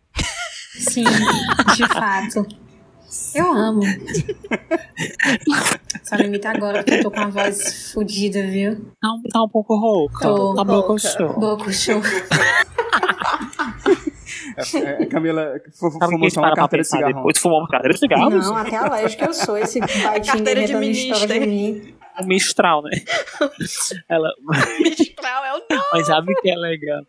Sim, 0.80 1.04
de 1.76 1.88
fato. 1.88 2.46
Eu 3.34 3.54
amo. 3.54 3.82
Só 6.04 6.18
não 6.18 6.26
imita 6.26 6.50
agora 6.50 6.84
porque 6.84 6.96
eu 6.96 7.04
tô 7.04 7.12
com 7.12 7.20
a 7.20 7.28
voz 7.28 7.92
fodida, 7.94 8.46
viu? 8.48 8.76
Tá 9.02 9.12
um, 9.14 9.22
tá 9.24 9.44
um 9.44 9.50
pouco 9.50 9.76
rouca. 9.78 10.20
Tô 10.28 10.54
tá 10.56 10.62
um 10.62 10.66
pouco 10.66 10.88
rouca. 10.90 11.00
show. 11.00 11.40
Boca 11.40 11.72
show. 11.72 12.02
É, 14.58 15.04
é, 15.04 15.06
Camila 15.08 15.60
que 15.60 15.70
a 15.70 16.08
fumou 16.08 16.30
só 16.30 16.40
uma 16.42 16.54
carteira 16.56 16.84
de 16.84 16.90
pensar 16.90 16.98
cigarro. 16.98 17.14
depois? 17.16 17.34
Tu 17.36 17.42
fumou 17.42 17.60
uma 17.60 17.68
cadeira 17.68 17.94
de 17.94 18.00
cigarros? 18.00 18.46
Não, 18.48 18.56
até 18.56 18.76
alérgica 18.78 19.26
eu 19.26 19.34
sou. 19.34 19.58
Esse 19.58 19.80
baitinho 19.82 20.24
Carteira 20.26 20.66
de 20.66 20.92
história 20.92 21.28
de 21.28 21.40
ministro. 21.40 21.86
mim. 21.86 21.95
Um 22.22 22.26
Mistral, 22.28 22.82
né? 22.84 22.92
Ela... 24.10 24.30
Mistral 24.80 25.46
é 25.46 25.54
o 25.54 25.58
nome. 25.70 25.84
Mas 25.94 26.08
sabe 26.08 26.32
o 26.32 26.42
que 26.42 26.50
é 26.50 26.56
legal? 26.56 27.04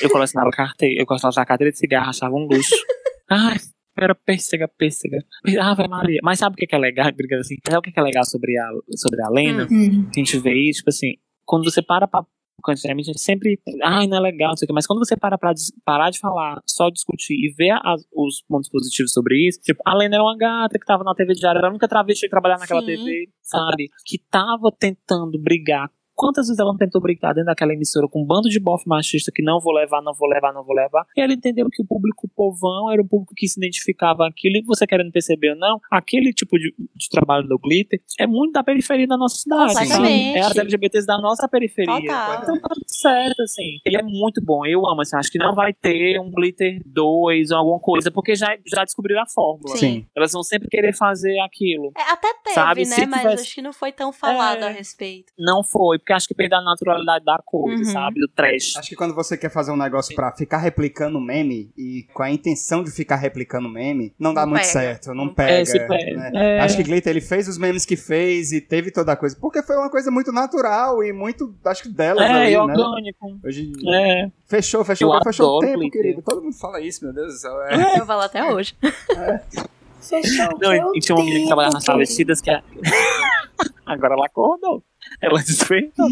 Eu 0.00 0.10
colecionava 0.10 0.50
carteira, 0.50 1.00
eu 1.00 1.06
colecionava 1.06 1.46
carteira 1.46 1.72
de 1.72 1.78
cigarro, 1.78 2.10
achava 2.10 2.34
um 2.34 2.46
luxo. 2.46 2.74
Ai, 3.30 3.56
era 3.96 4.14
pêssega, 4.14 4.66
pêssega. 4.66 5.18
Ave 5.60 5.86
Maria. 5.88 6.20
Mas 6.22 6.38
sabe 6.38 6.54
o 6.54 6.56
que 6.56 6.66
que 6.66 6.74
é 6.74 6.78
legal? 6.78 7.12
Brincando 7.12 7.40
assim, 7.42 7.56
sabe 7.64 7.78
o 7.78 7.82
que 7.82 7.92
que 7.92 8.00
é 8.00 8.02
legal 8.02 8.24
sobre 8.24 8.56
a, 8.58 8.70
sobre 8.96 9.22
a 9.22 9.28
Lena? 9.28 9.68
Hum. 9.70 10.08
A 10.08 10.18
gente 10.18 10.38
vê 10.38 10.54
isso, 10.54 10.78
tipo 10.78 10.90
assim, 10.90 11.14
quando 11.44 11.64
você 11.64 11.82
para 11.82 12.08
pra. 12.08 12.24
Antigamente 12.68 13.10
a 13.10 13.12
gente 13.12 13.20
sempre. 13.22 13.58
Ai, 13.82 14.06
não 14.06 14.16
é 14.18 14.20
legal, 14.20 14.50
não 14.50 14.56
sei 14.56 14.66
o 14.66 14.68
que. 14.68 14.72
Mas 14.74 14.86
quando 14.86 14.98
você 14.98 15.16
para 15.16 15.38
pra 15.38 15.52
parar 15.84 16.10
de 16.10 16.18
falar, 16.18 16.60
só 16.66 16.88
discutir 16.90 17.34
e 17.34 17.52
ver 17.56 17.78
as- 17.84 18.04
os 18.14 18.42
pontos 18.48 18.68
positivos 18.68 19.12
sobre 19.12 19.48
isso, 19.48 19.60
tipo, 19.62 19.82
a 19.86 19.94
Lena 19.94 20.16
era 20.16 20.24
uma 20.24 20.36
gata 20.36 20.78
que 20.78 20.84
tava 20.86 21.04
na 21.04 21.14
TV 21.14 21.34
diária, 21.34 21.58
era 21.58 21.68
a 21.68 21.70
única 21.70 21.88
travesti 21.88 22.26
que 22.26 22.30
trabalhava 22.30 22.60
naquela 22.60 22.80
Sim. 22.80 22.86
TV, 22.86 23.28
sabe? 23.42 23.88
Que 24.06 24.18
tava 24.30 24.70
tentando 24.78 25.38
brigar. 25.40 25.90
Quantas 26.20 26.46
vezes 26.48 26.58
ela 26.58 26.70
não 26.70 26.76
tentou 26.76 27.00
brigar 27.00 27.32
dentro 27.32 27.46
daquela 27.46 27.72
emissora 27.72 28.06
com 28.06 28.20
um 28.22 28.26
bando 28.26 28.50
de 28.50 28.60
bofe 28.60 28.86
machista 28.86 29.32
que 29.34 29.42
não 29.42 29.58
vou 29.58 29.72
levar, 29.72 30.02
não 30.02 30.12
vou 30.12 30.28
levar, 30.28 30.52
não 30.52 30.62
vou 30.62 30.76
levar? 30.76 31.06
E 31.16 31.20
ela 31.22 31.32
entendeu 31.32 31.66
que 31.70 31.82
o 31.82 31.86
público 31.86 32.28
povão 32.36 32.92
era 32.92 33.00
o 33.00 33.08
público 33.08 33.32
que 33.34 33.48
se 33.48 33.58
identificava 33.58 34.26
aquilo, 34.28 34.56
e 34.58 34.62
você 34.66 34.86
querendo 34.86 35.10
perceber 35.10 35.52
ou 35.52 35.56
não, 35.56 35.80
aquele 35.90 36.32
tipo 36.34 36.58
de, 36.58 36.74
de 36.94 37.08
trabalho 37.08 37.48
do 37.48 37.58
glitter 37.58 37.98
é 38.18 38.26
muito 38.26 38.52
da 38.52 38.62
periferia 38.62 39.06
da 39.06 39.16
nossa 39.16 39.36
cidade. 39.36 39.72
sabe? 39.72 39.86
Completamente. 39.88 40.36
É 40.36 40.40
as 40.40 40.56
LGBTs 40.56 41.06
da 41.06 41.18
nossa 41.18 41.48
periferia. 41.48 42.00
Total. 42.00 42.42
Então 42.42 42.60
tá 42.60 42.68
tudo 42.68 42.84
certo, 42.86 43.40
assim. 43.42 43.78
Ele 43.86 43.96
é 43.96 44.02
muito 44.02 44.44
bom. 44.44 44.66
Eu 44.66 44.86
amo, 44.86 45.00
assim. 45.00 45.16
Acho 45.16 45.30
que 45.30 45.38
não 45.38 45.54
vai 45.54 45.72
ter 45.72 46.20
um 46.20 46.30
Glitter 46.30 46.82
2 46.84 47.50
ou 47.50 47.56
alguma 47.56 47.80
coisa, 47.80 48.10
porque 48.10 48.34
já, 48.34 48.48
já 48.66 48.84
descobriram 48.84 49.22
a 49.22 49.26
fórmula. 49.26 49.74
Sim. 49.76 50.04
Elas 50.14 50.32
vão 50.32 50.42
sempre 50.42 50.68
querer 50.68 50.94
fazer 50.94 51.38
aquilo. 51.40 51.92
É, 51.96 52.02
até 52.12 52.28
teve, 52.44 52.54
Sabe, 52.54 52.80
né? 52.82 52.94
se 52.94 53.06
Mas 53.06 53.20
tivesse- 53.22 53.42
acho 53.44 53.54
que 53.54 53.62
não 53.62 53.72
foi 53.72 53.92
tão 53.92 54.12
falado 54.12 54.64
É. 54.64 54.66
a 54.66 54.70
respeito. 54.70 55.32
Não 55.38 55.62
foi, 55.64 55.98
porque 55.98 56.09
acho 56.12 56.26
que 56.28 56.34
perdeu 56.34 56.58
a 56.58 56.62
naturalidade 56.62 57.24
da 57.24 57.38
coisa, 57.44 57.78
Uhum. 57.84 57.92
sabe? 57.92 58.20
Do 58.20 58.28
trash. 58.28 58.76
Acho 58.76 58.88
que 58.90 58.96
quando 58.96 59.14
você 59.14 59.36
quer 59.36 59.50
fazer 59.50 59.70
um 59.70 59.76
negócio 59.76 60.14
pra 60.14 60.32
ficar 60.32 60.58
replicando 60.58 61.20
meme 61.20 61.70
e 61.76 62.06
com 62.12 62.22
a 62.22 62.30
intenção 62.30 62.82
de 62.82 62.90
ficar 62.90 63.16
replicando 63.16 63.68
meme, 63.68 64.14
não 64.18 64.32
dá 64.34 64.42
Não 64.42 64.50
muito 64.50 64.62
pega. 64.62 64.72
certo, 64.72 65.08
não 65.14 65.26
Não 65.26 65.34
pega. 65.34 65.52
É, 65.52 65.64
se 65.64 65.78
pega. 65.86 66.16
né? 66.16 66.30
É. 66.34 66.60
Acho 66.60 66.76
que 66.76 66.82
Glitter 66.82 67.10
ele 67.10 67.20
fez 67.20 67.46
os 67.48 67.58
memes 67.58 67.84
que 67.84 67.96
fez 67.96 68.52
e 68.52 68.60
teve 68.60 68.90
toda 68.90 69.12
a 69.12 69.16
coisa, 69.16 69.36
porque 69.40 69.62
foi 69.62 69.76
uma 69.76 69.90
coisa 69.90 70.10
muito 70.10 70.32
natural 70.32 71.02
e 71.02 71.12
muito, 71.12 71.54
acho 71.64 71.82
que 71.84 71.88
delas 71.88 72.24
É, 72.24 72.32
ali, 72.32 72.50
e 72.52 72.54
né? 72.54 72.60
orgânico. 72.60 73.38
Hoje 73.44 73.72
É. 73.92 74.30
fechou, 74.46 74.84
fechou, 74.84 75.14
Eu 75.14 75.22
fechou 75.22 75.56
o 75.56 75.60
tempo, 75.60 75.78
Glitter. 75.78 76.02
querido. 76.02 76.22
Todo 76.22 76.42
mundo 76.42 76.56
fala 76.56 76.80
isso, 76.80 77.04
meu 77.04 77.12
Deus 77.14 77.34
do 77.34 77.38
céu. 77.38 77.62
É. 77.62 77.98
Eu 78.00 78.06
falo 78.06 78.22
até 78.22 78.44
hoje. 78.52 78.74
Não, 80.60 80.72
e- 80.74 80.98
e 80.98 81.00
tinha 81.00 81.14
uma 81.14 81.24
menina 81.24 81.40
que 81.42 81.46
trabalhava 81.46 81.74
nas 81.74 81.84
travestidas 81.84 82.40
que 82.40 82.50
é. 82.50 82.62
Agora 83.86 84.14
ela 84.14 84.26
acordou. 84.26 84.82
Ela 85.20 85.38
despertou. 85.42 86.06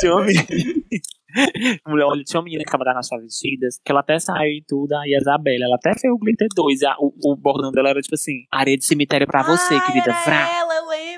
tinha 0.00 0.12
uma 0.14 0.24
menina. 0.24 0.44
Mulher, 1.86 2.04
olha, 2.06 2.24
tinha 2.24 2.40
uma 2.40 2.44
menina 2.44 2.64
que 2.64 2.70
trabalhava 2.70 2.96
nas 2.96 3.08
travestidas, 3.08 3.78
que 3.84 3.92
ela 3.92 4.00
até 4.00 4.18
saiu 4.18 4.50
e 4.56 4.64
tudo, 4.66 4.94
a 4.94 5.02
Isabela, 5.06 5.64
ela 5.66 5.76
até 5.76 5.92
fez 5.98 6.12
o 6.12 6.18
Glitter 6.18 6.48
2. 6.54 6.82
a- 6.84 6.96
o, 6.98 7.12
o 7.32 7.36
bordão 7.36 7.70
dela 7.70 7.90
era 7.90 8.00
tipo 8.00 8.14
assim: 8.14 8.44
areia 8.50 8.76
de 8.78 8.84
cemitério 8.86 9.26
pra 9.26 9.42
você, 9.42 9.74
Ah, 9.74 9.80
querida. 9.86 10.12
Vrá. 10.24 10.48
ela, 10.58 10.67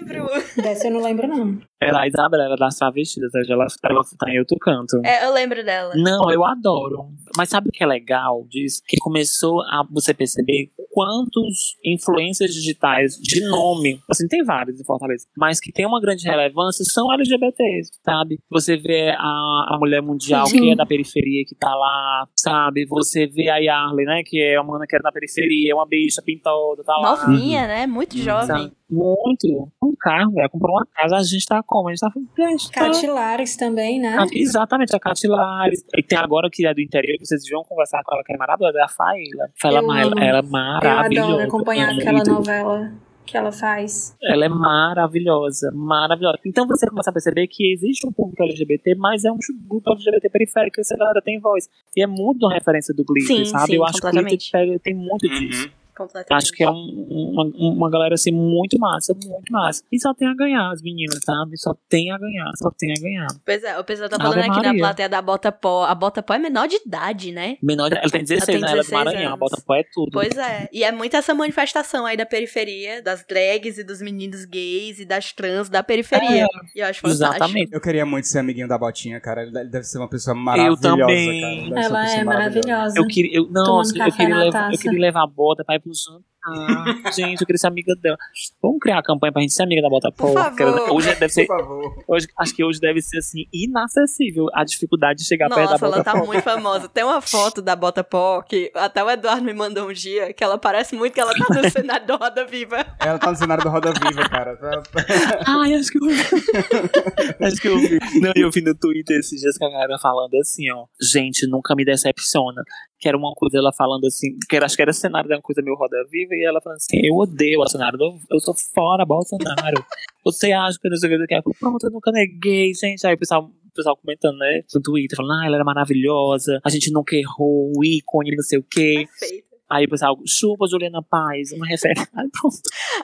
lembro. 0.00 0.28
Dessa 0.56 0.88
eu 0.88 0.92
não 0.92 1.02
lembro, 1.02 1.28
não. 1.28 1.58
Era 1.80 2.00
a 2.00 2.06
Isabela, 2.06 2.44
era 2.44 2.56
das 2.56 2.76
travestidas, 2.76 3.34
hoje 3.34 3.50
ela, 3.50 3.66
ela 3.84 4.02
tá 4.18 4.30
em 4.30 4.38
outro 4.38 4.58
canto. 4.58 5.00
É, 5.04 5.24
eu 5.26 5.32
lembro 5.32 5.64
dela. 5.64 5.94
Não, 5.96 6.30
eu 6.30 6.44
adoro. 6.44 7.08
Mas 7.36 7.48
sabe 7.48 7.68
o 7.68 7.72
que 7.72 7.82
é 7.82 7.86
legal 7.86 8.46
disso? 8.48 8.82
Que 8.86 8.98
começou 8.98 9.62
a 9.62 9.82
você 9.90 10.12
perceber 10.12 10.70
quantos 10.90 11.76
influências 11.84 12.52
digitais 12.52 13.14
de 13.14 13.40
nome, 13.48 14.00
assim, 14.10 14.26
tem 14.26 14.44
vários 14.44 14.80
em 14.80 14.84
Fortaleza, 14.84 15.26
mas 15.36 15.60
que 15.60 15.72
tem 15.72 15.86
uma 15.86 16.00
grande 16.00 16.24
relevância 16.24 16.84
são 16.84 17.12
LGBTs, 17.12 17.90
sabe? 18.04 18.38
Você 18.50 18.76
vê 18.76 19.10
a, 19.10 19.74
a 19.74 19.76
mulher 19.78 20.02
mundial 20.02 20.46
Sim. 20.46 20.60
que 20.60 20.70
é 20.72 20.76
da 20.76 20.84
periferia, 20.84 21.44
que 21.46 21.54
tá 21.54 21.74
lá, 21.74 22.26
sabe? 22.36 22.84
Você 22.86 23.26
vê 23.26 23.48
a 23.48 23.56
Yarley, 23.56 24.04
né? 24.04 24.22
Que 24.24 24.42
é 24.42 24.60
uma 24.60 24.72
mana 24.72 24.86
que 24.86 24.94
era 24.94 25.02
da 25.02 25.12
periferia, 25.12 25.72
é 25.72 25.74
uma 25.74 25.86
bicha 25.86 26.20
pintoda, 26.20 26.82
tá 26.84 26.96
lá. 26.96 27.26
Novinha, 27.26 27.66
né? 27.66 27.86
Muito 27.86 28.18
jovem. 28.18 28.46
Sabe? 28.46 28.79
Muito. 28.90 29.68
Um 29.82 29.94
carro, 29.98 30.32
ela 30.38 30.48
comprou 30.48 30.76
uma 30.76 30.86
casa, 30.94 31.16
a 31.16 31.22
gente 31.22 31.46
tá 31.46 31.62
como? 31.62 31.88
A 31.88 31.92
gente 31.94 32.00
tá 32.00 32.10
gente, 32.48 32.70
tá- 32.70 32.80
Catilares 32.86 33.56
também, 33.56 34.00
né? 34.00 34.16
a- 34.18 34.26
Exatamente, 34.32 34.94
a 34.94 35.00
Catilares. 35.00 35.84
E 35.96 36.02
tem 36.02 36.18
agora 36.18 36.48
que 36.50 36.66
é 36.66 36.74
do 36.74 36.80
interior, 36.80 37.16
que 37.18 37.24
vocês 37.26 37.42
vão 37.50 37.62
conversar 37.64 38.02
com 38.04 38.14
ela, 38.14 38.24
que 38.24 38.32
é 38.32 38.36
maravilhosa, 38.36 38.78
é 38.78 38.82
a 38.82 38.88
Faíla. 38.88 39.50
Ela, 39.64 39.78
Eu 39.80 39.92
ela, 39.96 40.24
é 40.24 40.38
Eu 40.38 40.42
maravilhosa. 40.50 41.28
adoro 41.28 41.44
acompanhar 41.44 41.90
é 41.92 41.94
aquela 41.96 42.12
muito- 42.14 42.32
novela 42.32 42.92
que 43.26 43.36
ela 43.36 43.52
faz. 43.52 44.16
Ela 44.24 44.46
é 44.46 44.48
maravilhosa, 44.48 45.70
maravilhosa. 45.72 46.38
Então 46.44 46.66
você 46.66 46.88
começa 46.88 47.10
a 47.10 47.12
perceber 47.12 47.46
que 47.46 47.72
existe 47.72 48.04
um 48.06 48.10
público 48.12 48.42
LGBT, 48.42 48.94
mas 48.96 49.24
é 49.24 49.30
um 49.30 49.38
grupo 49.68 49.92
LGBT 49.92 50.28
periférico, 50.28 50.74
que 50.74 50.80
essa 50.80 50.96
galera 50.96 51.20
tem 51.22 51.38
voz. 51.38 51.68
E 51.96 52.02
é 52.02 52.06
muito 52.08 52.46
uma 52.46 52.52
referência 52.54 52.92
do 52.92 53.04
Glitter, 53.04 53.46
sabe? 53.46 53.66
sim, 53.66 53.74
Eu 53.76 53.84
acho 53.84 54.00
que 54.00 54.06
o 54.06 54.10
Glitter 54.10 54.80
tem 54.80 54.94
muito 54.94 55.28
disso. 55.28 55.66
Uhum. 55.66 55.79
Completamente. 56.00 56.42
Acho 56.44 56.52
que 56.52 56.64
é 56.64 56.70
um- 56.70 57.32
uma, 57.34 57.44
uma 57.74 57.90
galera 57.90 58.14
assim 58.14 58.32
muito 58.32 58.78
massa, 58.78 59.12
muito 59.14 59.52
massa. 59.52 59.82
E 59.92 60.00
só 60.00 60.14
tem 60.14 60.26
a 60.28 60.34
ganhar, 60.34 60.70
as 60.70 60.80
meninas, 60.82 61.18
sabe? 61.24 61.58
Só 61.58 61.74
tem 61.88 62.10
a 62.10 62.18
ganhar, 62.18 62.50
só 62.56 62.70
tem 62.70 62.90
a 62.90 63.00
ganhar. 63.00 63.26
Pois 63.44 63.62
é, 63.62 63.78
o 63.78 63.84
pessoal 63.84 64.08
tá 64.08 64.16
Ave 64.16 64.24
falando 64.24 64.50
aqui 64.50 64.66
na 64.66 64.74
plateia 64.74 65.08
da 65.08 65.20
Bota 65.20 65.52
Pó. 65.52 65.84
A 65.84 65.94
Bota 65.94 66.22
Pó 66.22 66.34
é 66.34 66.38
menor 66.38 66.66
de 66.66 66.76
idade, 66.76 67.32
né? 67.32 67.56
Menor, 67.62 67.92
ela 67.92 68.08
tem 68.10 68.22
16, 68.24 68.46
tem 68.46 68.60
né? 68.60 68.68
Ela 68.70 68.80
é 68.80 68.82
do 68.82 68.88
16 68.88 68.90
Maranhão, 69.04 69.22
a 69.24 69.26
anos. 69.34 69.38
Botapó 69.40 69.74
é 69.74 69.84
tudo. 69.92 70.10
Pois 70.12 70.36
é. 70.36 70.68
E 70.72 70.82
é 70.84 70.90
muito 70.92 71.16
essa 71.16 71.34
manifestação 71.34 72.06
aí 72.06 72.16
da 72.16 72.24
periferia, 72.26 73.02
das 73.02 73.24
drags 73.28 73.78
e 73.78 73.84
dos 73.84 74.00
meninos 74.00 74.44
gays 74.44 74.98
e 75.00 75.04
das 75.04 75.32
trans 75.32 75.68
da 75.68 75.82
periferia. 75.82 76.46
E 76.74 76.80
eu 76.80 76.86
acho 76.86 77.00
fantástico. 77.00 77.34
Exatamente. 77.34 77.72
Eu 77.72 77.80
queria 77.80 78.06
muito 78.06 78.26
ser 78.26 78.38
amiguinho 78.38 78.68
da 78.68 78.78
Botinha, 78.78 79.20
cara. 79.20 79.42
Ele 79.42 79.52
deve 79.64 79.84
ser 79.84 79.98
uma 79.98 80.08
pessoa 80.08 80.34
maravilhosa, 80.34 80.80
também. 80.80 81.40
ser 81.40 81.68
uma 81.68 81.80
Ela 81.80 82.10
é 82.12 82.24
maravilhosa. 82.24 82.94
Eu 82.98 83.06
queria, 83.06 83.36
eu, 83.38 83.48
não, 83.50 83.82
eu 83.82 84.12
queria, 84.12 84.36
levar, 84.36 84.72
eu 84.72 84.78
queria 84.78 85.00
levar 85.00 85.22
a 85.24 85.26
bota 85.26 85.64
pra 85.64 85.74
ir 85.76 85.80
pro 85.94 86.39
jantar. 86.44 87.12
gente, 87.12 87.40
eu 87.40 87.46
queria 87.46 87.58
ser 87.58 87.66
amiga 87.68 87.94
dela. 88.00 88.16
Vamos 88.62 88.78
criar 88.80 88.96
uma 88.96 89.02
campanha 89.02 89.32
pra 89.32 89.42
gente 89.42 89.52
ser 89.54 89.62
amiga 89.64 89.82
da 89.82 89.88
bota 89.88 90.10
Por 90.12 90.32
Pó. 90.32 90.42
favor. 90.42 90.92
Hoje 90.92 91.14
deve 91.14 91.28
ser, 91.28 91.46
Por 91.46 91.58
favor. 91.58 92.04
hoje, 92.08 92.26
acho 92.38 92.54
que 92.54 92.64
hoje 92.64 92.80
deve 92.80 93.00
ser 93.02 93.18
assim, 93.18 93.44
inacessível 93.52 94.46
a 94.54 94.64
dificuldade 94.64 95.20
de 95.20 95.26
chegar 95.26 95.48
perto 95.48 95.66
da 95.66 95.72
Nossa, 95.72 95.86
ela 95.86 96.04
tá 96.04 96.14
muito 96.16 96.42
famosa. 96.42 96.88
Tem 96.88 97.04
uma 97.04 97.20
foto 97.20 97.60
da 97.62 97.74
Bota 97.76 98.02
Pó 98.04 98.42
que 98.42 98.70
até 98.74 99.02
o 99.02 99.10
Eduardo 99.10 99.44
me 99.44 99.52
mandou 99.52 99.88
um 99.88 99.92
dia, 99.92 100.32
que 100.32 100.42
ela 100.44 100.58
parece 100.58 100.94
muito 100.96 101.12
que 101.12 101.20
ela 101.20 101.32
tá 101.34 101.54
no 101.62 101.68
cenário 101.70 102.06
do 102.06 102.16
Roda 102.16 102.44
Viva. 102.46 102.84
Ela 103.00 103.18
tá 103.18 103.30
no 103.30 103.36
cenário 103.36 103.62
do 103.64 103.70
Roda 103.70 103.92
Viva, 103.92 104.28
cara. 104.28 104.56
Tá- 104.56 104.82
Ai, 105.46 105.74
acho 105.74 105.90
que 105.90 105.98
eu 105.98 106.02
Acho 107.46 107.56
que 107.60 107.68
eu 107.68 107.78
vi. 107.78 107.98
Não, 108.20 108.32
eu 108.36 108.50
vi 108.50 108.60
no 108.62 108.74
Twitter 108.74 109.18
esses 109.18 109.40
dias 109.40 109.56
que 109.56 109.64
a 109.64 109.68
galera 109.70 109.98
falando 110.00 110.34
assim, 110.36 110.70
ó. 110.72 110.86
Gente, 111.12 111.46
nunca 111.48 111.74
me 111.74 111.84
decepciona. 111.84 112.62
Que 112.98 113.08
era 113.08 113.16
uma 113.16 113.32
coisa 113.34 113.56
ela 113.56 113.72
falando 113.72 114.06
assim, 114.06 114.36
que 114.48 114.54
era, 114.56 114.66
acho 114.66 114.76
que 114.76 114.82
era 114.82 114.92
cenário 114.92 115.26
de 115.28 115.34
uma 115.34 115.40
coisa 115.40 115.62
meio 115.62 115.74
roda 115.76 115.96
viva, 116.10 116.29
e 116.34 116.44
ela 116.44 116.60
falando 116.60 116.76
assim, 116.76 117.00
eu 117.02 117.14
odeio 117.14 117.58
Bolsonaro, 117.58 117.98
eu, 118.30 118.40
sou 118.40 118.54
fora 118.54 119.04
Bolsonaro. 119.04 119.84
Você 120.24 120.52
acha 120.52 120.78
que 120.78 120.86
eu 120.86 120.90
não 120.90 120.98
sei 120.98 121.14
o 121.14 121.18
que, 121.18 121.26
quero? 121.26 121.42
Pronto, 121.58 121.86
eu 121.86 121.90
nunca 121.90 122.10
neguei, 122.12 122.72
gente. 122.74 123.06
Aí 123.06 123.14
o 123.14 123.18
pessoal, 123.18 123.44
o 123.44 123.72
pessoal 123.74 123.96
comentando, 123.96 124.38
né, 124.38 124.62
no 124.74 124.82
Twitter, 124.82 125.16
falando, 125.16 125.40
ah, 125.40 125.46
ela 125.46 125.56
era 125.56 125.64
maravilhosa, 125.64 126.60
a 126.64 126.70
gente 126.70 126.92
nunca 126.92 127.16
errou, 127.16 127.72
o 127.76 127.84
ícone, 127.84 128.36
não 128.36 128.42
sei 128.42 128.58
o 128.58 128.62
quê. 128.62 129.06
Perfeito. 129.18 129.49
Aí 129.70 129.84
o 129.84 129.88
pessoal, 129.88 130.18
chupa 130.26 130.66
Juliana 130.68 131.02
Paz, 131.02 131.52
uma 131.52 131.66
referência. 131.66 132.08
Aí 132.14 132.28
pronto. 132.30 132.56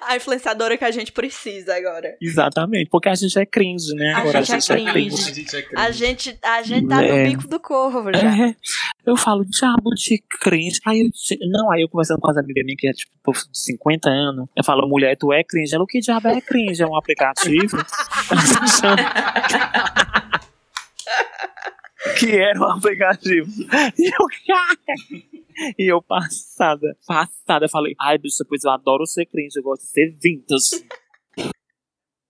A 0.03 0.17
influenciadora 0.17 0.77
que 0.77 0.85
a 0.85 0.91
gente 0.91 1.12
precisa 1.12 1.75
agora. 1.77 2.17
Exatamente, 2.21 2.91
porque 2.91 3.09
a 3.09 3.14
gente 3.14 3.39
é 3.39 3.47
cringe, 3.47 3.95
né? 3.95 4.12
A 4.12 4.19
Agora 4.19 4.43
gente 4.43 4.73
é 4.73 4.85
cringe. 4.93 5.17
A 5.17 5.33
gente 5.33 5.57
é 5.57 5.62
cringe. 5.62 5.77
A 5.77 5.91
gente, 5.91 6.39
a 6.43 6.62
gente 6.62 6.89
tá 6.89 7.03
É. 7.05 7.25
no 7.25 7.31
bico 7.31 7.49
do 7.49 7.61
corvo 7.61 8.11
já. 8.12 8.49
É, 8.49 8.55
eu 9.07 9.17
falo, 9.17 9.45
diabo 9.45 9.91
de 9.95 10.23
cringe. 10.41 10.81
Aí 10.85 11.01
eu, 11.01 11.09
não, 11.51 11.71
aí 11.71 11.83
eu 11.83 11.89
conversando 11.89 12.21
com 12.21 12.31
as 12.31 12.37
amigas 12.37 12.64
minhas 12.64 12.81
que 12.81 12.89
é 12.89 12.93
tipo 12.93 13.33
de 13.33 13.39
50 13.53 14.11
anos, 14.11 14.49
eu 14.57 14.64
falo, 14.64 14.89
mulher, 14.89 15.17
tu 15.17 15.33
é 15.33 15.45
cringe. 15.45 15.75
Ela, 15.75 15.85
o 15.85 15.87
que 15.87 16.01
diabo 16.01 16.29
é 16.29 16.41
cringe? 16.41 16.83
É 16.83 16.87
um 16.87 16.97
aplicativo? 16.97 17.77
que 22.19 22.31
era 22.37 22.59
um 22.61 22.64
aplicativo. 22.71 23.51
E 23.99 24.07
eu, 24.07 24.27
e 25.79 25.91
eu 25.91 26.03
passada, 26.03 26.97
passada, 27.07 27.69
falei, 27.69 27.95
ai, 28.01 28.19
bicho, 28.19 28.45
pois 28.49 28.65
eu 28.65 28.71
adoro 28.71 29.07
ser 29.07 29.27
cringe, 29.27 29.57
eu 29.57 29.63
gosto 29.63 29.83
de 29.83 29.89
ser 29.89 30.15
vintage. 30.21 30.87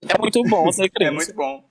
É 0.01 0.17
muito 0.19 0.41
bom 0.43 0.71
ser 0.71 0.89
cringe. 0.89 1.11
É 1.11 1.13
muito 1.13 1.33
bom. 1.35 1.67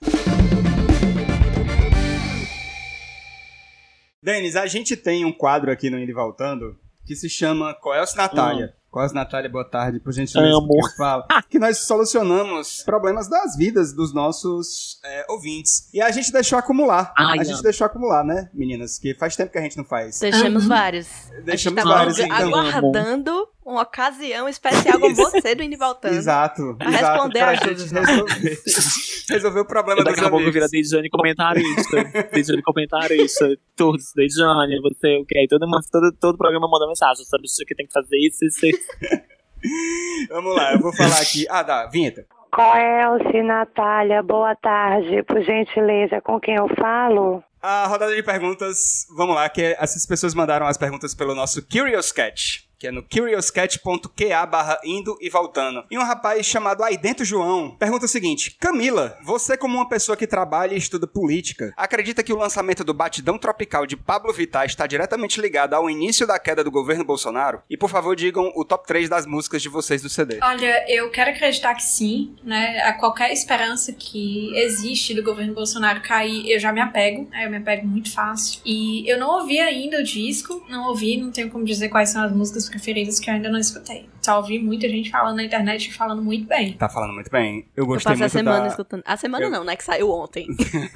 Denis, 4.23 4.57
a 4.57 4.67
gente 4.67 4.97
tem 4.97 5.25
um 5.25 5.33
quadro 5.33 5.71
aqui 5.71 5.89
no 5.89 5.99
Indo 5.99 6.11
e 6.11 6.15
Voltando 6.15 6.79
que 7.05 7.15
se 7.15 7.29
chama 7.29 7.73
Coelce 7.75 8.17
Natália. 8.17 8.75
Coelce 8.97 9.15
Natália, 9.15 9.51
boa 9.51 9.63
tarde, 9.63 10.01
por 10.01 10.11
gentileza. 10.11 10.57
Amo. 10.57 10.69
porque 10.69 10.97
Fala. 10.97 11.27
Que 11.51 11.59
nós 11.59 11.81
solucionamos 11.81 12.83
problemas 12.83 13.29
das 13.29 13.55
vidas 13.55 13.93
dos 13.93 14.15
nossos 14.15 14.99
é, 15.05 15.27
ouvintes. 15.29 15.91
E 15.93 16.01
a 16.01 16.11
gente 16.11 16.33
deixou 16.33 16.59
acumular. 16.59 17.13
Ai, 17.15 17.41
a 17.41 17.45
gente 17.45 17.63
deixou 17.63 17.87
acumular, 17.87 18.25
né, 18.25 18.49
meninas? 18.55 18.99
Que 18.99 19.15
faz 19.15 19.37
tempo 19.37 19.53
que 19.53 19.59
a 19.59 19.61
gente 19.61 19.77
não 19.77 19.85
faz. 19.85 20.19
Deixamos 20.19 20.67
vários. 20.67 21.09
Deixamos 21.45 21.49
a 21.49 21.57
gente 21.57 21.75
tava 21.75 21.91
vários, 21.91 22.19
então. 22.19 22.55
aguardando 22.55 23.49
uma 23.67 23.83
ocasião 23.83 24.49
especial 24.49 24.99
com 25.01 25.13
você 25.15 25.55
do 25.55 25.63
Indo 25.63 25.77
Voltando. 25.77 26.15
Exato, 26.15 26.77
Pra 26.79 26.89
exato. 26.89 27.05
responder 27.13 27.39
pra 27.41 27.51
às 27.51 27.59
gente 27.61 27.93
resolver, 27.95 28.63
resolver 29.29 29.61
o 29.61 29.65
problema 29.67 30.01
Eu 30.01 30.05
dos 30.05 30.15
daqui 30.15 30.27
a 30.27 30.31
pouco 30.31 30.47
a 30.47 30.49
amigos. 30.49 30.71
Deidjane 30.71 31.11
comentarista. 31.11 32.05
Deidjane 32.33 32.63
comentarista. 32.63 33.49
Todos, 33.75 34.13
Deidjane, 34.15 34.81
você, 34.81 35.19
o 35.19 35.27
que? 35.27 35.37
Aí 35.39 35.49
todo, 35.49 35.67
mundo- 35.67 35.83
todo, 35.91 36.13
todo 36.13 36.39
programa 36.39 36.69
manda 36.71 36.87
mensagem. 36.87 37.25
Sabe 37.25 37.45
isso 37.47 37.65
que 37.67 37.75
tem 37.75 37.87
que 37.87 37.93
fazer 37.93 38.17
isso, 38.19 38.45
isso, 38.45 38.67
isso. 38.67 38.79
Vamos 40.31 40.55
lá, 40.55 40.73
eu 40.75 40.81
vou 40.81 40.93
falar 40.95 41.21
aqui. 41.21 41.47
Ah, 41.51 41.63
dá, 41.63 41.87
vinheta. 41.87 42.25
Coelce, 42.53 43.43
Natália, 43.43 44.23
boa 44.23 44.55
tarde. 44.55 45.23
Por 45.25 45.43
gentileza, 45.43 46.21
com 46.21 46.39
quem 46.41 46.55
eu 46.55 46.69
falo? 46.79 47.43
A 47.61 47.87
rodada 47.87 48.15
de 48.15 48.23
perguntas, 48.23 49.07
vamos 49.17 49.35
lá, 49.35 49.49
que 49.49 49.61
é- 49.61 49.77
essas 49.81 50.07
pessoas 50.07 50.35
mandaram 50.35 50.67
as 50.67 50.79
perguntas 50.79 51.15
pelo 51.15 51.35
nosso 51.35 51.67
Curious 51.67 52.13
Cat, 52.13 52.66
que 52.79 52.87
é 52.87 52.91
no 52.91 53.03
curiouscat.ca 53.03 54.47
barra 54.47 54.79
indo 54.85 55.17
e 55.21 55.31
voltando. 55.31 55.85
E 55.91 55.99
um 55.99 56.03
rapaz 56.03 56.45
chamado 56.47 56.83
Aidento 56.83 57.25
João 57.25 57.77
pergunta 57.77 58.05
o 58.05 58.09
seguinte, 58.09 58.57
Camila, 58.61 59.17
você 59.25 59.57
como 59.57 59.77
uma 59.77 59.89
pessoa 59.89 60.17
que 60.17 60.27
trabalha 60.27 60.75
e 60.75 60.79
estuda 60.79 61.07
política, 61.07 61.73
acredita 61.77 62.23
que 62.23 62.33
o 62.33 62.39
lançamento 62.39 62.85
do 62.85 62.93
Batidão 62.93 63.39
Tropical 63.39 63.87
de 63.87 63.97
Pablo 63.97 64.33
Vittar 64.33 64.67
está 64.67 64.87
diretamente 64.87 65.41
ligado 65.41 65.75
ao 65.75 65.89
início 65.89 66.27
da 66.27 66.39
queda 66.39 66.63
do 66.63 66.71
governo 66.71 67.05
Bolsonaro? 67.05 67.63
E 67.71 67.77
por 67.77 67.89
favor 67.89 68.15
digam 68.15 68.53
o 68.55 68.65
top 68.65 68.87
3 68.87 69.09
das 69.09 69.27
músicas 69.27 69.63
de 69.63 69.69
vocês 69.69 70.03
do 70.03 70.09
CD. 70.09 70.39
Olha, 70.43 70.85
eu 70.89 71.11
quero 71.11 71.31
acreditar 71.31 71.75
que 71.75 71.83
sim, 71.83 72.37
né? 72.45 72.81
A 72.81 72.93
qualquer 72.93 73.33
esperança 73.33 73.93
que 73.93 74.55
existe 74.57 75.15
do 75.15 75.23
governo 75.23 75.55
Bolsonaro 75.55 76.03
cair, 76.03 76.51
eu 76.51 76.59
já 76.59 76.73
me 76.73 76.81
apego, 76.81 77.29
né? 77.31 77.47
eu 77.47 77.51
me 77.51 77.57
apego 77.57 77.87
muito 77.87 78.13
fácil. 78.13 78.61
E 78.65 79.11
eu 79.11 79.19
não 79.19 79.41
ouvi 79.41 79.59
ainda 79.59 80.01
o 80.01 80.05
disco, 80.05 80.65
não 80.69 80.89
ouvi, 80.89 81.17
não 81.17 81.31
tenho 81.31 81.51
como 81.51 81.65
dizer 81.65 81.89
quais 81.89 82.11
são 82.11 82.23
as 82.23 82.33
músicas 82.33 82.66
preferidas 82.69 83.19
que 83.21 83.29
eu 83.31 83.35
ainda 83.35 83.49
não 83.51 83.59
escutei. 83.59 84.09
Só 84.23 84.39
ouvi 84.39 84.59
muita 84.59 84.89
gente 84.89 85.11
falando 85.11 85.37
na 85.37 85.45
internet 85.45 85.89
e 85.89 85.93
falando 85.93 86.23
muito 86.23 86.47
bem. 86.47 86.73
Tá 86.75 86.89
falando 86.89 87.13
muito 87.15 87.31
bem. 87.31 87.69
Eu 87.77 87.85
Eu 87.85 87.87
gostei 87.87 88.13
passei 88.13 88.25
a 88.25 88.29
muito 88.29 88.33
semana 88.33 88.61
da... 88.63 88.67
escutando. 88.69 89.03
A 89.07 89.17
semana 89.17 89.45
Eu- 89.47 89.51
não, 89.51 89.65
né? 89.65 89.77
Que 89.77 89.85
saiu 89.85 90.11
ontem. 90.11 90.47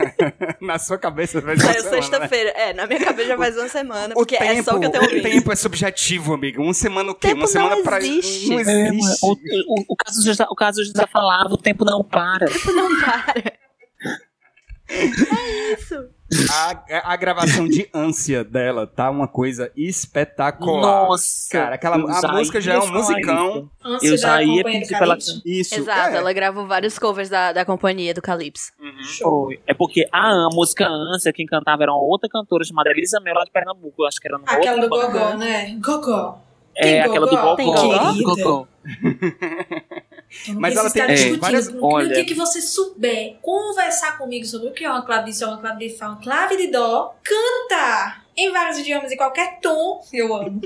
Na 0.60 0.78
sua 0.78 0.98
cabeça 0.98 1.40
faz 1.40 1.58
uma 1.62 1.72
Saiu 1.72 1.82
semana, 1.82 1.96
né? 1.96 2.02
sexta-feira. 2.02 2.50
É, 2.50 2.72
na 2.74 2.86
minha 2.86 3.00
cabeça 3.04 3.28
já 3.28 3.36
faz 3.36 3.56
uma 3.56 3.68
semana. 3.68 4.14
O 4.14 4.16
Porque 4.18 4.36
tempo, 4.36 4.50
é 4.52 4.62
só 4.62 4.76
o 4.76 4.80
que 4.80 4.86
eu 4.86 4.90
tenho 4.90 5.02
o 5.04 5.06
ouvido. 5.06 5.22
tempo 5.22 5.52
é 5.52 5.56
subjetivo, 5.56 6.34
amigo. 6.34 6.62
Uma 6.62 6.74
semana 6.74 7.10
o 7.12 7.14
quê? 7.14 7.28
Tempo 7.28 7.40
Uma 7.40 7.46
semana 7.46 7.76
não 7.76 7.82
pra. 7.82 7.98
existe. 7.98 8.48
Não 8.50 8.58
É, 8.60 8.88
existe. 8.88 9.18
o, 9.22 9.32
o, 9.32 9.84
o 9.90 9.96
caso 9.96 10.32
já, 10.34 10.46
o 10.50 10.54
caso 10.54 10.82
já 10.84 11.06
falava, 11.06 11.54
o 11.54 11.56
tempo 11.58 11.84
não 11.84 12.02
para. 12.04 12.46
Não 12.66 13.00
para. 13.00 13.52
É 14.92 15.72
isso. 15.74 16.09
A, 16.48 17.12
a 17.12 17.16
gravação 17.16 17.68
de 17.68 17.88
ânsia 17.92 18.44
dela 18.44 18.86
tá 18.86 19.10
uma 19.10 19.26
coisa 19.26 19.70
espetacular. 19.76 21.08
Nossa, 21.08 21.48
Cara, 21.50 21.74
aquela, 21.74 21.96
a 21.96 22.32
música 22.32 22.60
já 22.60 22.74
é 22.74 22.78
um 22.78 22.92
musicão. 22.92 23.70
Eu 24.02 24.16
já 24.16 24.42
ia 24.42 24.62
pedir 24.62 24.88
pra 24.88 25.04
ela. 25.04 25.18
Isso. 25.44 25.74
Exato, 25.74 26.14
é. 26.14 26.16
ela 26.16 26.32
gravou 26.32 26.66
vários 26.66 26.98
covers 26.98 27.28
da, 27.28 27.52
da 27.52 27.64
companhia 27.64 28.14
do 28.14 28.22
Calypso. 28.22 28.72
Foi. 29.20 29.60
É 29.66 29.74
porque 29.74 30.06
a, 30.12 30.46
a 30.46 30.48
música 30.52 30.86
Ânsia, 30.88 31.32
quem 31.32 31.46
cantava 31.46 31.82
era 31.82 31.92
uma 31.92 32.02
outra 32.02 32.28
cantora 32.28 32.64
chamada 32.64 32.90
Elisa 32.90 33.20
Mel 33.20 33.34
lá 33.34 33.44
de 33.44 33.50
Pernambuco. 33.50 34.02
Eu 34.02 34.06
acho 34.06 34.20
que 34.20 34.28
era 34.28 34.38
numa 34.38 34.50
Aquela 34.50 34.82
outra 34.82 34.88
do. 34.88 35.12
Gogó, 35.12 35.36
né? 35.36 35.78
Gogó. 35.80 36.38
É, 36.76 36.82
Tem 36.82 37.00
aquela 37.00 37.26
do 37.26 37.36
gogó? 37.36 37.56
Gogó. 37.56 37.56
Tem 37.56 37.66
gogó? 37.66 38.12
do 38.12 38.22
Gogó. 38.22 38.66
Mas 40.56 40.76
ela 40.76 40.90
tem- 40.90 41.02
é, 41.02 41.06
várias- 41.38 41.68
olha- 41.82 42.08
no 42.08 42.14
dia 42.14 42.24
que 42.24 42.34
você 42.34 42.60
souber 42.60 43.36
conversar 43.42 44.16
comigo 44.18 44.46
sobre 44.46 44.68
o 44.68 44.72
que 44.72 44.84
é 44.84 44.88
uma 44.90 45.02
clave 45.04 45.30
de 45.30 45.36
sol, 45.36 45.48
uma 45.48 45.58
clave 45.58 45.88
de 45.88 45.96
fá, 45.96 46.06
uma 46.08 46.20
clave 46.20 46.56
de 46.56 46.68
dó, 46.68 47.14
canta 47.22 48.22
em 48.40 48.50
vários 48.52 48.78
idiomas, 48.78 49.12
em 49.12 49.16
qualquer 49.16 49.60
tom, 49.60 50.00
eu 50.12 50.34
amo. 50.34 50.60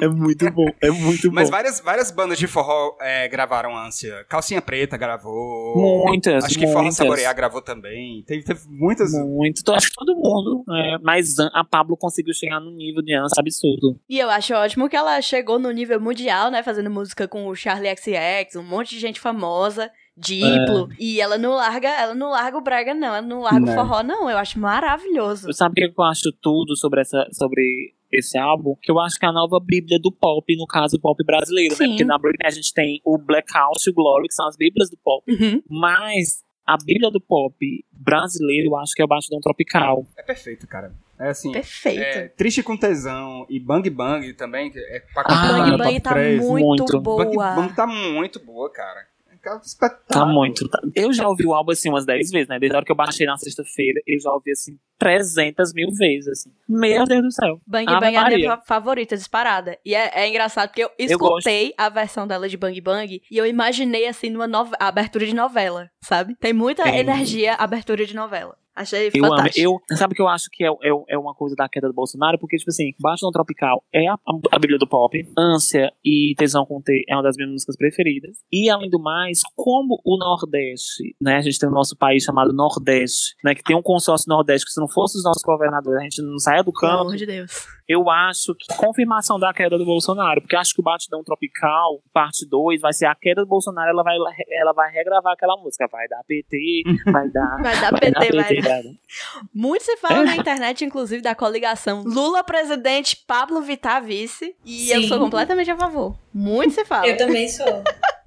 É 0.00 0.08
muito 0.08 0.50
bom, 0.50 0.66
é 0.80 0.90
muito 0.90 1.32
Mas 1.32 1.48
bom. 1.48 1.56
várias, 1.56 1.80
várias 1.80 2.10
bandas 2.10 2.38
de 2.38 2.46
forró 2.46 2.96
é, 3.00 3.26
gravaram 3.28 3.76
ânsia. 3.76 4.24
Calcinha 4.28 4.60
Preta 4.60 4.96
gravou. 4.96 6.04
Muitas, 6.06 6.44
Acho 6.44 6.58
que 6.58 6.66
Forró. 6.66 6.90
Saborear 6.90 7.34
gravou 7.34 7.60
também. 7.62 8.22
Teve, 8.26 8.42
teve 8.42 8.60
muitas. 8.68 9.12
Muito. 9.12 9.60
Então, 9.60 9.74
acho 9.74 9.88
que 9.88 9.94
todo 9.94 10.14
mundo. 10.14 10.64
É, 10.70 10.98
mas 11.02 11.38
a 11.38 11.64
Pablo 11.64 11.96
conseguiu 11.96 12.34
chegar 12.34 12.60
no 12.60 12.70
nível 12.70 13.02
de 13.02 13.14
Ansa 13.14 13.40
absurdo. 13.40 13.98
E 14.08 14.18
eu 14.18 14.28
acho 14.30 14.54
ótimo 14.54 14.88
que 14.88 14.96
ela 14.96 15.20
chegou 15.20 15.58
no 15.58 15.70
nível 15.70 16.00
mundial, 16.00 16.50
né? 16.50 16.62
Fazendo 16.62 16.90
música 16.90 17.26
com 17.28 17.46
o 17.46 17.54
Charlie 17.54 17.94
XX, 17.96 18.56
um 18.56 18.62
monte 18.62 18.90
de 18.90 19.00
gente 19.00 19.20
famosa, 19.20 19.90
Diplo. 20.20 20.88
E 20.98 21.20
ela 21.20 21.38
não 21.38 21.54
larga, 21.54 21.88
ela 21.88 22.14
não 22.14 22.30
larga 22.30 22.56
o 22.58 22.60
Braga, 22.60 22.94
não. 22.94 23.08
Ela 23.08 23.22
não 23.22 23.40
larga 23.40 23.60
Não. 23.60 23.72
o 23.72 23.76
forró, 23.76 24.02
não. 24.02 24.30
Eu 24.30 24.38
acho 24.38 24.58
maravilhoso. 24.58 25.52
Sabe 25.52 25.84
o 25.84 25.92
que 25.92 26.00
eu 26.00 26.04
acho 26.04 26.32
tudo 26.40 26.76
sobre, 26.76 27.00
essa, 27.00 27.26
sobre 27.32 27.94
esse 28.12 28.36
álbum? 28.38 28.74
Que 28.80 28.90
eu 28.90 28.98
acho 28.98 29.18
que 29.18 29.24
é 29.26 29.28
a 29.28 29.32
nova 29.32 29.58
bíblia 29.64 29.98
do 30.00 30.10
pop, 30.12 30.44
no 30.56 30.66
caso, 30.66 30.96
o 30.96 31.00
pop 31.00 31.22
brasileiro, 31.24 31.74
Sim. 31.74 31.82
né? 31.84 31.88
Porque 31.90 32.04
na 32.04 32.18
Britney 32.18 32.46
a 32.46 32.50
gente 32.50 32.72
tem 32.72 33.00
o 33.04 33.16
Blackout 33.18 33.82
e 33.86 33.90
o 33.90 33.94
Glory, 33.94 34.28
que 34.28 34.34
são 34.34 34.46
as 34.48 34.56
bíblias 34.56 34.90
do 34.90 34.96
pop. 34.96 35.24
Uhum. 35.30 35.62
Mas 35.68 36.42
a 36.66 36.76
bíblia 36.76 37.10
do 37.10 37.20
pop 37.20 37.54
brasileiro, 37.92 38.68
eu 38.70 38.76
acho 38.76 38.92
que 38.94 39.02
é 39.02 39.04
o 39.04 39.08
Batidão 39.08 39.40
Tropical. 39.40 40.04
É 40.16 40.22
perfeito, 40.22 40.66
cara. 40.66 40.92
É 41.20 41.30
assim. 41.30 41.50
Perfeito. 41.50 42.00
É, 42.00 42.28
Triste 42.28 42.62
com 42.62 42.76
Tesão 42.76 43.44
e 43.50 43.58
Bang 43.58 43.90
Bang 43.90 44.32
também. 44.34 44.70
que 44.70 44.78
É 44.78 45.00
pra 45.12 45.24
Ah, 45.26 45.52
Bang 45.64 45.76
Bang 45.76 46.00
tá 46.00 46.12
3. 46.12 46.40
muito, 46.40 46.64
muito. 46.84 47.00
boa. 47.00 47.24
Bang 47.24 47.36
Bang 47.36 47.74
tá 47.74 47.86
muito 47.88 48.38
boa, 48.38 48.70
cara. 48.70 49.00
É 49.48 49.54
um 49.54 49.58
Tá 49.58 49.64
espetáculo. 49.64 50.32
muito. 50.32 50.68
tá- 50.68 50.80
Eu 50.94 51.12
já 51.12 51.28
ouvi 51.28 51.46
o 51.46 51.54
álbum 51.54 51.72
assim 51.72 51.88
umas 51.88 52.04
10 52.06 52.30
vezes, 52.30 52.48
né? 52.48 52.58
Desde 52.58 52.74
a 52.74 52.78
hora 52.78 52.86
que 52.86 52.92
eu 52.92 52.96
baixei 52.96 53.26
na 53.26 53.36
sexta-feira, 53.36 54.00
eu 54.06 54.20
já 54.20 54.30
ouvi 54.32 54.50
assim 54.52 54.78
300 54.98 55.72
mil 55.72 55.88
vezes, 55.92 56.28
assim. 56.28 56.50
Meu 56.68 57.04
Deus 57.04 57.22
do 57.22 57.32
céu. 57.32 57.60
Bang 57.66 57.86
Ave 57.88 58.00
Bang 58.00 58.14
é 58.16 58.18
a 58.18 58.28
minha 58.28 58.56
fa- 58.56 58.62
favorita, 58.66 59.16
disparada. 59.16 59.78
E 59.84 59.94
é, 59.94 60.10
é 60.14 60.28
engraçado 60.28 60.68
porque 60.68 60.82
eu 60.84 60.90
escutei 60.98 61.72
a 61.76 61.88
versão 61.88 62.26
dela 62.26 62.48
de 62.48 62.56
Bang 62.56 62.80
Bang 62.80 63.22
e 63.30 63.36
eu 63.36 63.46
imaginei 63.46 64.06
assim 64.06 64.28
numa 64.30 64.46
nove- 64.46 64.76
a 64.78 64.88
abertura 64.88 65.24
de 65.26 65.34
novela, 65.34 65.88
sabe? 66.02 66.34
Tem 66.36 66.52
muita 66.52 66.82
Tem. 66.84 66.98
energia 66.98 67.54
abertura 67.54 68.04
de 68.04 68.14
novela. 68.14 68.56
Achei 68.78 69.10
Eu 69.12 69.24
amo. 69.24 69.36
fantástico. 69.36 69.82
Eu, 69.90 69.96
sabe 69.96 70.12
o 70.12 70.16
que 70.16 70.22
eu 70.22 70.28
acho 70.28 70.46
que 70.52 70.64
é, 70.64 70.68
é, 70.68 70.90
é 71.10 71.18
uma 71.18 71.34
coisa 71.34 71.56
da 71.56 71.68
queda 71.68 71.88
do 71.88 71.94
Bolsonaro? 71.94 72.38
Porque, 72.38 72.56
tipo 72.56 72.70
assim, 72.70 72.92
Baixo 73.00 73.26
no 73.26 73.32
Tropical 73.32 73.82
é 73.92 74.06
a, 74.06 74.16
a, 74.52 74.58
Bíblia 74.58 74.78
do 74.78 74.86
Pop. 74.86 75.18
Ânsia 75.36 75.92
e 76.04 76.34
Tesão 76.38 76.64
com 76.64 76.80
T 76.80 77.04
é 77.08 77.16
uma 77.16 77.22
das 77.22 77.36
minhas 77.36 77.50
músicas 77.50 77.76
preferidas. 77.76 78.36
E, 78.52 78.70
além 78.70 78.88
do 78.88 79.00
mais, 79.00 79.40
como 79.56 80.00
o 80.04 80.16
Nordeste, 80.16 81.16
né? 81.20 81.36
A 81.36 81.40
gente 81.40 81.58
tem 81.58 81.68
o 81.68 81.72
nosso 81.72 81.96
país 81.96 82.22
chamado 82.22 82.52
Nordeste, 82.52 83.34
né? 83.42 83.54
Que 83.54 83.64
tem 83.64 83.76
um 83.76 83.82
consórcio 83.82 84.28
Nordeste 84.28 84.66
que 84.66 84.72
se 84.72 84.80
não 84.80 84.88
fosse 84.88 85.18
os 85.18 85.24
nossos 85.24 85.42
governadores, 85.42 85.98
a 85.98 86.02
gente 86.04 86.22
não 86.22 86.38
saia 86.38 86.62
do 86.62 86.72
Pelo 86.72 86.80
campo. 86.80 87.02
amor 87.02 87.16
de 87.16 87.26
Deus. 87.26 87.66
Eu 87.88 88.08
acho 88.10 88.54
que 88.54 88.76
confirmação 88.76 89.38
da 89.38 89.52
queda 89.52 89.78
do 89.78 89.84
Bolsonaro, 89.84 90.42
porque 90.42 90.54
acho 90.54 90.74
que 90.74 90.80
o 90.80 90.84
Batidão 90.84 91.24
Tropical, 91.24 92.02
parte 92.12 92.46
2, 92.46 92.82
vai 92.82 92.92
ser 92.92 93.06
a 93.06 93.14
queda 93.14 93.42
do 93.42 93.48
Bolsonaro, 93.48 93.88
ela 93.88 94.02
vai, 94.02 94.16
ela 94.60 94.72
vai 94.74 94.92
regravar 94.92 95.32
aquela 95.32 95.56
música. 95.56 95.88
Vai 95.90 96.06
dar 96.06 96.22
PT, 96.24 96.82
vai 97.10 97.30
dar. 97.30 97.56
Vai 97.62 97.80
dar 97.80 97.90
vai 97.90 98.00
PT, 98.00 98.12
dar 98.12 98.20
vai. 98.20 98.28
PT, 98.28 98.44
vai 98.44 98.62
dar. 98.62 98.67
Muito 99.54 99.84
se 99.84 99.96
fala 99.96 100.20
É. 100.22 100.24
na 100.24 100.36
internet, 100.36 100.84
inclusive, 100.84 101.22
da 101.22 101.34
coligação 101.34 102.02
Lula 102.04 102.42
presidente, 102.44 103.16
Pablo 103.26 103.60
Vittar 103.62 104.02
vice. 104.04 104.54
E 104.64 104.90
eu 104.90 105.02
Sim. 105.02 105.08
sou 105.08 105.18
completamente 105.18 105.70
a 105.70 105.76
favor. 105.76 106.16
Muito 106.32 106.74
se 106.74 106.84
fala. 106.84 107.06
Eu 107.06 107.16
também 107.16 107.48
sou. 107.48 107.66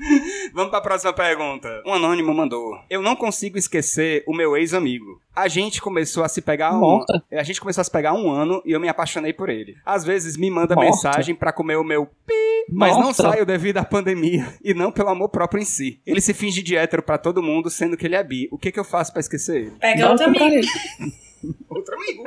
Vamos 0.54 0.70
pra 0.70 0.80
próxima 0.80 1.12
pergunta. 1.12 1.82
Um 1.86 1.94
anônimo 1.94 2.34
mandou. 2.34 2.78
Eu 2.88 3.02
não 3.02 3.14
consigo 3.14 3.58
esquecer 3.58 4.24
o 4.26 4.34
meu 4.34 4.56
ex-amigo. 4.56 5.20
A 5.34 5.46
gente 5.48 5.80
começou 5.80 6.24
a 6.24 6.28
se 6.28 6.40
pegar 6.42 6.72
um... 6.76 7.04
A 7.32 7.42
gente 7.42 7.60
começou 7.60 7.80
a 7.82 7.84
se 7.84 7.90
pegar 7.90 8.12
um 8.14 8.30
ano 8.30 8.62
e 8.64 8.72
eu 8.72 8.80
me 8.80 8.88
apaixonei 8.88 9.32
por 9.32 9.48
ele. 9.48 9.76
Às 9.84 10.04
vezes 10.04 10.36
me 10.36 10.50
manda 10.50 10.74
Morta. 10.74 10.90
mensagem 10.90 11.34
pra 11.34 11.52
comer 11.52 11.76
o 11.76 11.84
meu 11.84 12.06
pi, 12.06 12.66
mas 12.70 12.94
não 12.94 13.04
Morta. 13.04 13.22
saio 13.22 13.46
devido 13.46 13.78
à 13.78 13.84
pandemia 13.84 14.46
e 14.64 14.74
não 14.74 14.90
pelo 14.90 15.08
amor 15.10 15.28
próprio 15.28 15.60
em 15.62 15.64
si. 15.66 16.00
Ele 16.06 16.20
se 16.20 16.34
finge 16.34 16.62
de 16.62 16.76
hétero 16.76 17.02
pra 17.02 17.18
todo 17.18 17.42
mundo, 17.42 17.70
sendo 17.70 17.96
que 17.96 18.06
ele 18.06 18.16
é 18.16 18.24
bi. 18.24 18.48
O 18.50 18.58
que 18.58 18.72
que 18.72 18.80
eu 18.80 18.84
faço 18.84 19.12
pra 19.12 19.20
esquecer 19.20 19.56
ele? 19.62 19.70
Pega 19.80 20.10
outro 20.10 20.26
amigo. 20.26 20.44
Outro 21.70 21.94
amigo. 21.94 22.24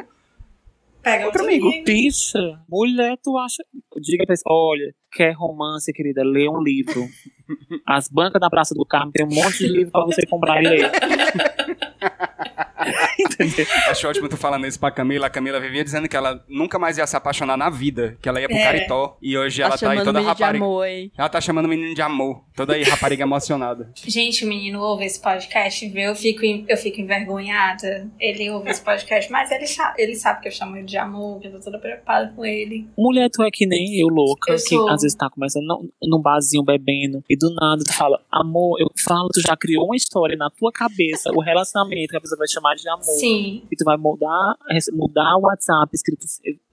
Pega 1.04 1.26
outro, 1.26 1.44
amigo. 1.44 1.68
amigo. 1.68 1.84
Bicha, 1.84 2.60
mulher, 2.70 3.18
tu 3.22 3.38
acha. 3.38 3.64
Diga 4.02 4.26
pra 4.26 4.36
olha, 4.48 4.96
quer 5.12 5.34
romance, 5.34 5.92
querida? 5.92 6.24
Lê 6.24 6.48
um 6.50 6.62
livro. 6.64 7.08
As 7.86 8.08
bancas 8.08 8.40
da 8.40 8.50
Praça 8.50 8.74
do 8.74 8.86
Carmo 8.86 9.12
tem 9.12 9.26
um 9.26 9.30
monte 9.30 9.58
de 9.60 9.68
livro 9.68 9.92
pra 9.92 10.06
você 10.06 10.26
comprar 10.26 10.64
e 10.64 10.68
ler. 10.68 10.92
Entendeu? 13.20 13.66
Acho 13.90 14.08
ótimo 14.08 14.30
tu 14.30 14.38
falando 14.38 14.66
isso 14.68 14.80
pra 14.80 14.92
Camila. 14.92 15.28
A 15.28 15.30
Camila 15.30 15.60
vivia 15.60 15.84
dizendo 15.84 16.08
que 16.08 16.16
ela 16.16 16.44
nunca 16.48 16.78
mais 16.80 16.98
ia 16.98 17.06
se 17.08 17.16
apaixonar 17.16 17.58
na 17.58 17.70
vida, 17.70 18.18
que 18.22 18.28
ela 18.30 18.40
ia 18.42 18.48
pro 18.48 18.58
É. 18.58 18.64
Caritó. 18.64 19.18
E 19.22 19.38
hoje 19.38 19.62
Tá 19.62 19.68
ela 19.68 19.78
tá 19.78 19.92
aí 19.92 20.04
toda 20.04 20.20
rapariga. 20.22 20.64
amor. 20.66 20.86
Ela 21.18 21.30
tá 21.30 21.42
chamando 21.42 21.66
o 21.66 21.70
menino 21.70 21.94
de 21.94 22.02
amor. 22.02 22.44
Toda 22.56 22.74
aí 22.74 22.84
rapariga 22.84 23.24
emocionada. 23.24 23.92
Gente, 24.06 24.46
o 24.46 24.48
menino 24.48 24.80
ouve 24.82 25.06
esse 25.06 25.20
podcast, 25.22 25.88
vê, 25.90 26.08
eu 26.08 26.16
fico, 26.16 26.46
em- 26.46 26.66
eu 26.68 26.78
fico 26.78 27.02
envergonhada. 27.02 28.10
Ele 28.20 28.50
ouve 28.52 28.70
esse 28.70 28.82
podcast, 28.82 29.32
mas 29.32 29.52
ele, 29.52 29.66
ele 29.98 30.16
sabe 30.16 30.42
que 30.42 30.48
eu 30.48 30.52
chamo 30.52 30.76
ele 30.78 30.86
de 30.86 30.98
amor, 30.98 31.40
que 31.40 31.48
eu 31.48 31.52
tô 31.54 31.60
toda 31.60 31.80
preocupada 31.80 32.32
com 32.36 32.46
ele. 32.46 32.88
Mulher, 32.98 33.30
tu 33.32 33.44
é 33.44 33.50
que 33.52 33.66
nem 33.66 34.00
eu, 34.00 34.08
louca, 34.08 34.52
Eu 34.54 34.56
que 34.58 34.62
sou. 34.76 34.90
às 34.90 35.02
vezes 35.02 35.16
tá 35.18 35.30
começando 35.30 35.64
num, 35.66 35.90
num 36.04 36.22
barzinho 36.22 36.64
bebendo 36.64 37.24
e 37.30 37.36
do 37.36 37.54
nada 37.56 37.84
tu 37.84 37.94
fala, 37.94 38.20
amor, 38.32 38.80
eu 38.80 38.88
falo, 39.06 39.30
tu 39.34 39.42
já 39.42 39.56
criou 39.56 39.86
uma 39.86 39.96
história 39.96 40.36
na 40.38 40.50
tua 40.50 40.72
cabeça, 40.72 41.32
o 41.34 41.42
relacionamento 41.42 42.10
que 42.10 42.18
a 42.18 42.22
pessoa 42.22 42.38
vai 42.38 42.48
chamar 42.48 42.73
de 42.76 42.90
amor. 42.90 43.04
Sim. 43.04 43.64
E 43.72 43.76
tu 43.76 43.84
vai 43.86 43.98
mudar, 43.98 44.56
mudar 44.94 45.38
o 45.38 45.42
WhatsApp 45.42 45.90
escrito 45.94 46.26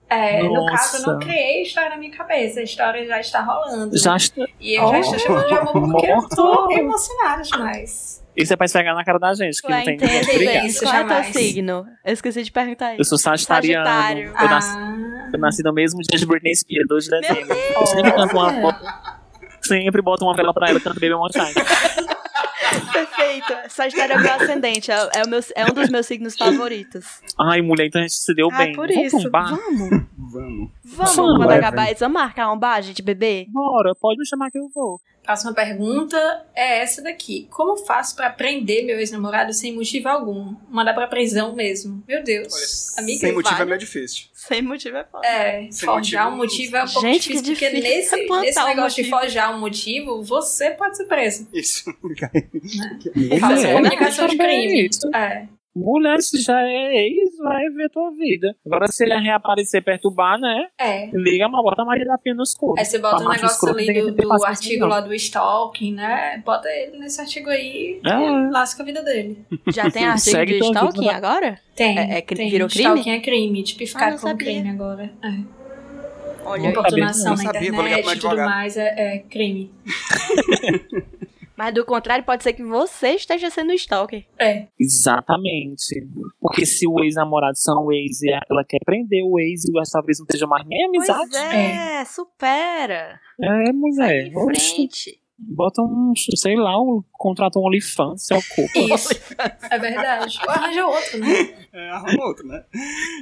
É, 0.09 0.43
no 0.43 0.53
Nossa. 0.55 0.73
caso, 0.77 0.97
eu 1.09 1.13
não 1.15 1.21
criei 1.21 1.61
a 1.61 1.63
história 1.63 1.91
na 1.91 1.97
minha 1.97 2.11
cabeça, 2.11 2.61
a 2.61 2.63
história 2.65 3.07
já 3.07 3.21
está 3.21 3.43
rolando. 3.43 3.97
já 3.97 4.17
está. 4.17 4.45
E 4.61 4.75
eu 4.75 4.89
já 4.89 4.97
Oh. 4.97 5.01
estou 5.01 5.19
chamando 5.19 5.47
de 5.49 5.55
amor 5.55 5.73
porque 5.73 6.07
eu 6.07 6.29
tô 6.29 6.45
Morto. 6.45 6.73
emocionada 6.73 7.43
demais. 7.43 8.21
Isso 8.37 8.53
é 8.53 8.57
pra 8.57 8.65
esfregar 8.65 8.95
na 8.95 9.05
cara 9.05 9.19
da 9.19 9.35
gente, 9.35 9.61
que 9.61 9.67
Ué, 9.71 9.77
não 9.79 9.85
tem 9.85 9.97
ninguém 9.99 10.67
isso, 10.67 10.85
Qual 10.85 10.95
é 10.95 11.05
o 11.05 11.07
teu 11.09 11.25
signo? 11.33 11.87
Eu 12.05 12.13
esqueci 12.13 12.43
de 12.43 12.51
perguntar 12.53 12.95
Eu 12.95 13.01
isso. 13.01 13.11
sou 13.11 13.19
sagitariano. 13.19 13.85
Sagitário. 13.85 14.29
Eu, 14.41 14.49
nasci, 14.49 14.71
Ah, 14.79 15.31
eu 15.35 15.39
nasci 15.41 15.63
no 15.65 15.73
mesmo 15.75 16.01
dia 16.01 16.19
de 16.19 16.25
Britney 16.27 16.55
Spears, 16.57 16.87
2 16.89 17.05
de 17.05 17.11
dezembro. 17.11 17.57
Eu 17.77 17.87
sempre 17.87 18.13
canto 18.13 18.37
uma. 18.37 19.21
Sempre 19.63 20.01
boto 20.03 20.25
uma 20.25 20.35
vela 20.35 20.55
pra 20.55 20.71
ela, 20.71 20.81
canto 20.81 20.95
Baby 21.01 21.13
One 21.13 21.31
Time. 21.31 21.53
Perfeito. 22.93 23.53
Sagitário 23.69 24.15
é 24.15 24.19
o 24.19 24.23
meu 24.23 24.33
ascendente. 24.35 24.91
É, 24.91 24.95
é 25.17 25.23
o 25.25 25.29
meu, 25.29 25.41
é 25.57 25.65
um 25.67 25.75
dos 25.75 25.89
meus 25.91 26.07
signos 26.07 26.37
favoritos. 26.37 27.07
Ai, 27.39 27.61
mulher, 27.63 27.87
então 27.87 28.01
a 28.01 28.05
gente 28.05 28.15
se 28.15 28.35
deu 28.35 28.49
Ah, 28.53 28.59
bem. 28.59 28.73
por 28.75 28.89
Vamos 28.89 29.13
isso. 29.13 29.31
Vamos. 29.31 29.51
Vamos. 29.51 30.07
Vamos, 30.19 30.71
Vamos, 30.85 31.91
isso. 31.91 32.01
Vamos 32.01 32.13
marcar 32.13 32.53
um 32.53 32.59
bar, 32.59 32.83
gente, 32.83 33.03
beber? 33.03 33.47
Bora, 33.49 33.95
pode 33.95 34.19
me 34.19 34.27
chamar 34.27 34.51
que 34.51 34.59
eu 34.59 34.69
vou. 34.75 35.01
Próxima 35.31 35.55
pergunta 35.55 36.45
é 36.57 36.81
essa 36.81 37.01
daqui. 37.03 37.47
Como 37.53 37.77
faço 37.87 38.17
pra 38.17 38.31
prender 38.31 38.85
meu 38.85 38.99
ex-namorado 38.99 39.53
sem 39.53 39.73
motivo 39.73 40.09
algum? 40.09 40.57
Mandar 40.69 40.93
pra 40.93 41.07
prisão 41.07 41.55
mesmo. 41.55 42.03
Meu 42.09 42.21
Deus. 42.25 42.99
Amiga, 42.99 43.21
Sem 43.21 43.33
motivo 43.33 43.55
vai. 43.55 43.63
é 43.63 43.65
meio 43.69 43.79
difícil. 43.79 44.25
Sem 44.33 44.61
motivo 44.61 44.97
é 44.97 45.05
foda. 45.05 45.25
É, 45.25 45.69
Sem 45.71 45.87
forjar 45.87 46.25
motivo. 46.25 46.35
um 46.35 46.37
motivo 46.37 46.77
é 46.77 46.83
um 46.83 46.87
pouco 46.89 47.01
Gente, 47.07 47.29
que 47.29 47.35
difícil, 47.41 47.53
porque 47.55 47.71
difícil 47.71 47.97
nesse, 47.97 48.27
plantar 48.27 48.41
nesse 48.45 48.61
um 48.61 48.67
negócio 48.67 48.97
de 49.05 49.09
motivo. 49.09 49.21
forjar 49.21 49.55
um 49.57 49.61
motivo, 49.61 50.23
você 50.25 50.71
pode 50.73 50.97
ser 50.97 51.05
preso. 51.05 51.49
Isso. 51.53 51.85
Faça 53.41 53.69
É, 53.69 53.73
comunicação 53.75 54.27
de 54.27 54.37
também 54.37 54.67
crime. 54.69 54.89
isso. 54.89 55.09
É. 55.15 55.47
Mulher, 55.83 56.21
se 56.21 56.41
já 56.43 56.61
é 56.63 57.07
ex, 57.07 57.37
vai 57.39 57.69
ver 57.71 57.89
tua 57.91 58.11
vida. 58.13 58.55
Agora, 58.67 58.87
se 58.89 59.03
ele 59.05 59.17
reaparecer 59.19 59.83
perturbar, 59.83 60.39
né? 60.39 60.67
É. 60.79 61.07
Liga, 61.13 61.49
mas 61.49 61.63
bota 61.63 61.83
a 61.83 61.85
Maria 61.85 62.05
da 62.05 62.19
Pia 62.19 62.35
no 62.35 62.43
escuro. 62.43 62.75
Aí 62.79 62.85
você 62.85 62.99
bota 62.99 63.17
Pra 63.17 63.27
um 63.27 63.29
negócio 63.31 63.55
escuro, 63.55 63.73
ali 63.79 64.03
do, 64.03 64.13
do 64.13 64.45
artigo 64.45 64.87
lá 64.87 65.01
do 65.01 65.15
stalking, 65.15 65.95
né? 65.95 66.43
Bota 66.45 66.69
ele 66.69 66.99
nesse 66.99 67.21
artigo 67.21 67.49
aí 67.51 68.01
É. 68.05 68.51
lasca 68.51 68.83
a 68.83 68.87
vida 68.87 69.03
dele. 69.03 69.39
Já 69.69 69.91
tem 69.91 70.05
artigo 70.07 70.31
Segue 70.37 70.53
de 70.53 70.59
vida, 70.61 70.67
stalking 70.67 71.07
né? 71.07 71.15
agora? 71.15 71.59
Tem. 71.75 71.99
É- 71.99 72.19
é 72.19 72.21
tem. 72.23 72.51
virou 72.51 72.69
crime? 72.69 72.85
Stalking 72.89 73.11
é 73.11 73.21
crime, 73.21 73.61
Ah, 73.61 73.65
tipificado 73.65 74.11
não 74.13 74.19
como 74.19 74.33
sabia. 74.33 74.47
crime 74.47 74.69
agora. 74.71 75.11
É. 75.25 75.61
Olha. 76.45 76.69
Importunação 76.69 77.37
na 77.37 77.45
internet 77.45 78.09
e 78.17 78.19
tudo 78.19 78.37
mais 78.37 78.77
é, 78.77 79.15
é 79.15 79.19
crime. 79.19 79.71
Mas 81.61 81.75
do 81.75 81.85
contrário, 81.85 82.25
pode 82.25 82.43
ser 82.43 82.55
que 82.55 82.63
você 82.65 83.11
esteja 83.11 83.51
sendo 83.51 83.75
stalker. 83.75 84.25
É. 84.39 84.69
Exatamente. 84.81 86.09
Porque 86.41 86.65
se 86.65 86.89
o 86.89 87.05
ex-namorado 87.05 87.59
são 87.59 87.85
o 87.85 87.93
ex 87.93 88.23
e 88.23 88.31
ela 88.31 88.65
quer 88.67 88.79
prender 88.83 89.23
o 89.23 89.39
ex 89.39 89.67
e 89.67 89.79
essa 89.79 89.99
talvez 89.99 90.19
não 90.19 90.25
seja 90.31 90.47
mais 90.47 90.67
nem 90.67 90.87
amizade. 90.87 91.29
Pois 91.31 91.35
é, 91.35 92.05
supera. 92.07 93.21
É, 93.39 93.73
mulher. 93.75 94.29
Em 94.29 94.37
Oxi. 94.39 94.75
frente. 94.75 95.21
Bota 95.39 95.83
um, 95.83 96.15
sei 96.17 96.57
lá, 96.57 96.81
um, 96.81 97.03
contrata 97.13 97.59
um 97.59 97.63
OnlyFans, 97.65 98.27
se 98.27 98.33
ocupa. 98.35 98.95
Isso. 98.95 99.11
é 99.71 99.79
verdade. 99.79 100.39
Ou 100.43 100.51
arranja 100.51 100.87
outro, 100.87 101.19
né? 101.21 101.67
É, 101.75 101.91
arruma 101.91 102.25
outro, 102.25 102.47
né? 102.47 102.65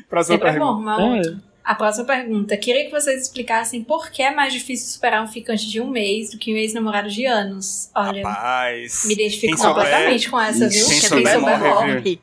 Próxima 0.08 0.36
Sempre 0.36 0.48
é 0.50 0.58
bom 0.60 0.76
pergunta. 0.76 0.90
arrumar 0.92 1.00
É. 1.00 1.16
outro. 1.18 1.47
A 1.68 1.74
próxima 1.74 2.06
pergunta. 2.06 2.56
Queria 2.56 2.86
que 2.86 2.90
vocês 2.90 3.24
explicassem 3.24 3.84
por 3.84 4.10
que 4.10 4.22
é 4.22 4.34
mais 4.34 4.54
difícil 4.54 4.90
superar 4.90 5.22
um 5.22 5.26
ficante 5.26 5.68
de 5.68 5.82
um 5.82 5.90
mês 5.90 6.30
do 6.30 6.38
que 6.38 6.50
um 6.50 6.56
ex-namorado 6.56 7.10
de 7.10 7.26
anos. 7.26 7.90
Olha, 7.94 8.26
Rapaz. 8.26 9.04
me 9.04 9.12
identifico 9.12 9.54
quem 9.54 9.56
souber- 9.58 9.74
completamente 9.74 10.30
com 10.30 10.40
essa, 10.40 10.66
viu? 10.66 10.86
Quem 10.86 10.98
Porque 10.98 11.06
souber 11.08 11.34
souber 11.34 11.58
morre, 11.60 11.92
viu? 11.92 12.02
Quem? 12.02 12.22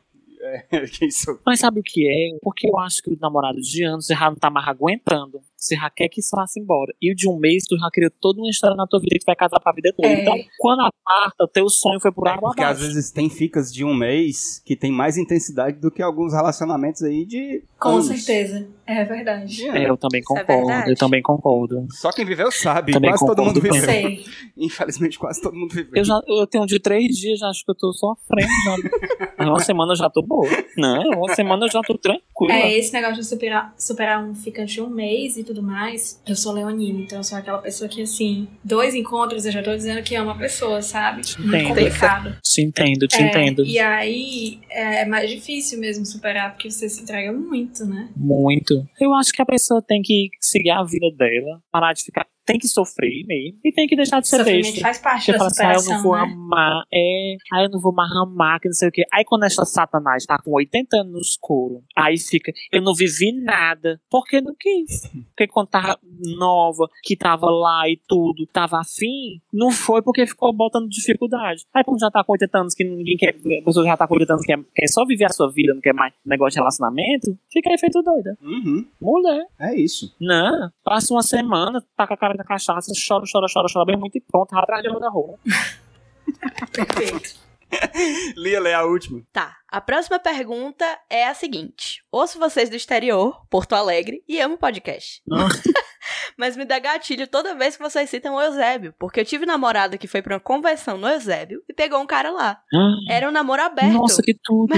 Mas 1.46 1.60
sabe 1.60 1.80
o 1.80 1.84
que 1.84 2.08
é? 2.08 2.38
Porque 2.42 2.68
eu 2.68 2.78
acho 2.80 3.02
que 3.02 3.12
o 3.12 3.18
namorado 3.20 3.60
de 3.60 3.84
anos 3.84 4.08
já 4.08 4.30
não 4.30 4.36
tá 4.36 4.50
mais 4.50 4.68
aguentando. 4.68 5.42
Você 5.56 5.76
já 5.76 5.90
quer 5.90 6.08
que 6.08 6.20
isso 6.20 6.36
vá 6.36 6.46
embora. 6.58 6.94
E 7.02 7.12
o 7.12 7.16
de 7.16 7.28
um 7.28 7.38
mês, 7.38 7.64
tu 7.68 7.76
já 7.78 7.90
criou 7.92 8.12
toda 8.22 8.40
uma 8.40 8.50
história 8.50 8.76
na 8.76 8.86
tua 8.86 9.00
vida 9.00 9.14
que 9.14 9.20
tu 9.22 9.26
vai 9.26 9.36
casar 9.36 9.60
pra 9.60 9.72
vida 9.72 9.92
toda. 9.96 10.08
É. 10.08 10.22
Então, 10.22 10.36
quando 10.60 10.82
aparta, 10.82 11.44
o 11.44 11.48
teu 11.48 11.68
sonho 11.70 12.00
foi 12.00 12.12
por 12.12 12.28
água 12.28 12.50
Porque 12.50 12.64
às 12.64 12.80
vezes 12.80 13.12
tem 13.12 13.30
ficas 13.30 13.74
de 13.74 13.84
um 13.84 13.94
mês 13.94 14.62
que 14.64 14.76
tem 14.76 14.92
mais 14.92 15.18
intensidade 15.18 15.80
do 15.80 15.90
que 15.90 16.02
alguns 16.04 16.34
relacionamentos 16.34 17.02
aí 17.02 17.26
de. 17.26 17.64
Com 17.90 17.96
anos. 17.96 18.08
certeza. 18.08 18.68
É 18.88 19.04
verdade. 19.04 19.48
De 19.56 19.68
É, 19.70 19.90
eu 19.90 19.98
também 19.98 20.22
é 20.22 20.24
concordo. 20.24 20.68
verdade. 20.68 20.92
eu 20.92 20.96
também 20.96 21.22
concordo. 21.22 21.88
Só 21.92 22.12
quem 22.12 22.24
viveu 22.24 22.52
sabe. 22.52 22.92
Também 22.92 23.10
quase 23.10 23.26
todo 23.26 23.44
mundo 23.44 23.60
viveu. 23.60 23.82
Sei. 23.84 24.24
Infelizmente, 24.56 25.18
quase 25.18 25.42
todo 25.42 25.56
mundo 25.56 25.74
viveu. 25.74 25.92
Eu, 25.96 26.04
já, 26.06 26.20
eu 26.28 26.46
tenho 26.46 26.64
um 26.64 26.68
de 26.68 26.80
três 26.80 27.18
dias, 27.18 27.40
já 27.40 27.48
acho 27.50 27.66
que 27.66 27.72
eu 27.72 27.76
tô 27.76 27.92
sofrendo. 27.94 28.48
Já. 28.48 29.32
Mas 29.40 29.48
uma 29.48 29.60
semana 29.60 29.94
eu 29.94 29.96
já 29.96 30.10
tô 30.10 30.22
boa. 30.22 30.48
Não, 30.78 31.02
uma 31.18 31.34
semana 31.34 31.66
eu 31.66 31.72
já 31.72 31.82
tô 31.82 31.98
tranquila. 31.98 32.54
É, 32.54 32.78
esse 32.78 32.94
negócio 32.94 33.16
de 33.16 33.26
superar, 33.26 33.74
superar 33.78 34.24
um 34.24 34.36
ficante 34.36 34.76
de 34.76 34.82
um 34.82 34.90
mês 34.90 35.36
e 35.38 35.44
tudo 35.44 35.64
mais. 35.64 36.22
Eu 36.28 36.36
sou 36.36 36.54
leonina, 36.54 37.02
então 37.02 37.18
eu 37.18 37.24
sou 37.24 37.38
aquela 37.38 37.58
pessoa 37.58 37.90
que, 37.90 38.04
assim, 38.04 38.48
dois 38.64 38.94
encontros 38.94 39.46
eu 39.48 39.52
já 39.52 39.64
tô 39.64 39.76
dizendo 39.76 40.04
que 40.04 40.16
ama 40.16 40.34
a 40.34 40.36
pessoa, 40.38 40.82
sabe? 40.84 41.22
Muito 41.40 41.48
Entendo. 41.56 41.68
complicado. 41.70 42.38
Te 42.44 42.62
entendo, 42.62 43.08
te 43.08 43.18
É, 43.22 43.28
entendo. 43.28 43.66
E 43.66 43.80
aí 43.80 44.60
é 44.70 45.06
mais 45.06 45.28
difícil 45.30 45.80
mesmo 45.80 46.06
superar, 46.06 46.52
porque 46.54 46.70
você 46.70 46.88
se 46.88 47.02
entrega 47.02 47.34
muito, 47.34 47.75
né? 47.84 48.10
Muito. 48.16 48.88
Eu 49.00 49.14
acho 49.14 49.34
que 49.34 49.42
a 49.42 49.46
pessoa 49.46 49.82
tem 49.82 50.02
que 50.02 50.30
seguir 50.40 50.70
a 50.70 50.84
vida 50.84 51.08
dela, 51.18 51.62
parar 51.72 51.94
de 51.94 52.04
ficar. 52.04 52.28
Tem 52.46 52.60
que 52.60 52.68
sofrer 52.68 53.26
mesmo. 53.26 53.60
E 53.64 53.72
tem 53.72 53.88
que 53.88 53.96
deixar 53.96 54.22
de 54.22 54.28
ser 54.28 54.38
Sofrimento 54.38 54.66
besta. 54.66 54.82
faz 54.82 54.98
parte 55.00 55.26
Você 55.26 55.32
da 55.32 55.38
fala 55.38 55.50
assim, 55.50 55.64
ah, 55.64 55.74
eu 55.74 55.84
não 55.84 56.04
vou 56.04 56.16
né? 56.16 56.22
amar, 56.22 56.84
é, 56.94 57.36
ah, 57.54 57.64
eu 57.64 57.70
não 57.70 57.80
vou 57.80 57.94
mais 57.94 58.12
amar, 58.12 58.60
que 58.60 58.68
não 58.68 58.74
sei 58.74 58.90
o 58.90 58.92
quê. 58.92 59.04
Aí 59.12 59.24
quando 59.26 59.44
essa 59.44 59.66
satanás 59.66 60.26
tá 60.26 60.38
com 60.38 60.52
80 60.52 60.98
anos 60.98 61.14
no 61.14 61.20
escuro, 61.20 61.84
aí 61.96 62.18
fica, 62.18 62.52
eu 62.72 62.82
não 62.82 62.94
vivi 62.94 63.32
nada, 63.32 64.00
porque 64.10 64.42
não 64.42 64.54
quis. 64.60 65.10
Porque 65.30 65.48
quando 65.48 65.70
tava 65.70 66.00
nova, 66.38 66.88
que 67.04 67.16
tava 67.16 67.50
lá 67.50 67.90
e 67.90 68.00
tudo, 68.08 68.46
tava 68.48 68.80
afim, 68.80 69.42
não 69.52 69.72
foi 69.72 70.02
porque 70.02 70.28
ficou 70.28 70.54
botando 70.54 70.88
dificuldade. 70.88 71.64
Aí 71.74 71.84
quando 71.84 72.00
já 72.00 72.12
tá 72.12 72.24
com 72.24 72.34
80 72.34 72.58
anos, 72.60 72.74
que 72.74 72.84
ninguém 72.84 73.18
quer, 73.18 73.30
a 73.30 73.64
pessoa 73.66 73.86
já 73.86 73.98
tá 73.98 74.08
com 74.08 74.14
80 74.14 74.34
anos, 74.34 74.46
quer, 74.46 74.60
quer 74.74 74.88
só 74.88 75.06
viver 75.06 75.26
a 75.26 75.30
sua 75.30 75.52
vida, 75.52 75.74
não 75.74 75.82
quer 75.82 75.94
mais 75.94 76.14
negócio 76.26 76.52
de 76.52 76.60
relacionamento, 76.60 77.38
fica 77.52 77.70
aí 77.70 77.78
feito 77.78 78.02
doida. 78.02 78.38
Uhum. 78.42 78.86
Mulher. 79.02 79.46
É 79.60 79.76
isso. 79.76 80.14
Não, 80.20 80.70
passa 80.84 81.14
uma 81.14 81.24
semana, 81.24 81.84
tá 81.96 82.06
com 82.06 82.14
a 82.14 82.18
cara 82.18 82.35
da 82.36 82.44
cachaça, 82.44 82.92
chora, 83.08 83.24
chora, 83.32 83.48
chora, 83.52 83.68
chora 83.72 83.86
bem 83.86 83.98
muito 83.98 84.18
e 84.18 84.22
pronto, 84.22 84.52
vai 84.52 84.64
atrás 84.64 84.82
de 84.82 84.90
outra 84.90 85.10
rua. 85.10 85.38
Perfeito. 86.72 87.46
Lia, 88.36 88.60
lê 88.60 88.74
a 88.74 88.84
última. 88.84 89.22
Tá, 89.32 89.56
a 89.68 89.82
próxima 89.82 90.20
pergunta 90.20 90.86
é 91.10 91.28
a 91.28 91.34
seguinte. 91.34 92.04
Ouço 92.12 92.40
vocês 92.40 92.70
do 92.70 92.76
exterior, 92.76 93.46
Porto 93.50 93.74
Alegre, 93.74 94.24
e 94.28 94.40
amo 94.40 94.58
podcast. 94.58 95.22
Mas 96.38 96.56
me 96.56 96.66
dá 96.66 96.78
gatilho 96.80 97.28
toda 97.28 97.56
vez 97.56 97.76
que 97.76 97.84
vocês 97.84 98.10
citam 98.10 98.36
o 98.36 98.42
Eusébio, 98.42 98.94
porque 99.00 99.20
eu 99.20 99.26
tive 99.26 99.46
namorada 99.46 99.98
que 99.98 100.08
foi 100.08 100.22
pra 100.22 100.36
uma 100.36 100.40
convenção 100.40 100.98
no 100.98 101.08
Eusébio 101.08 101.64
e 101.68 101.74
pegou 101.74 102.00
um 102.00 102.06
cara 102.06 102.30
lá. 102.30 102.62
Era 103.10 103.28
um 103.28 103.32
namoro 103.32 103.62
aberto. 103.62 103.94
Nossa, 103.94 104.22
que 104.22 104.36
tudo. 104.44 104.74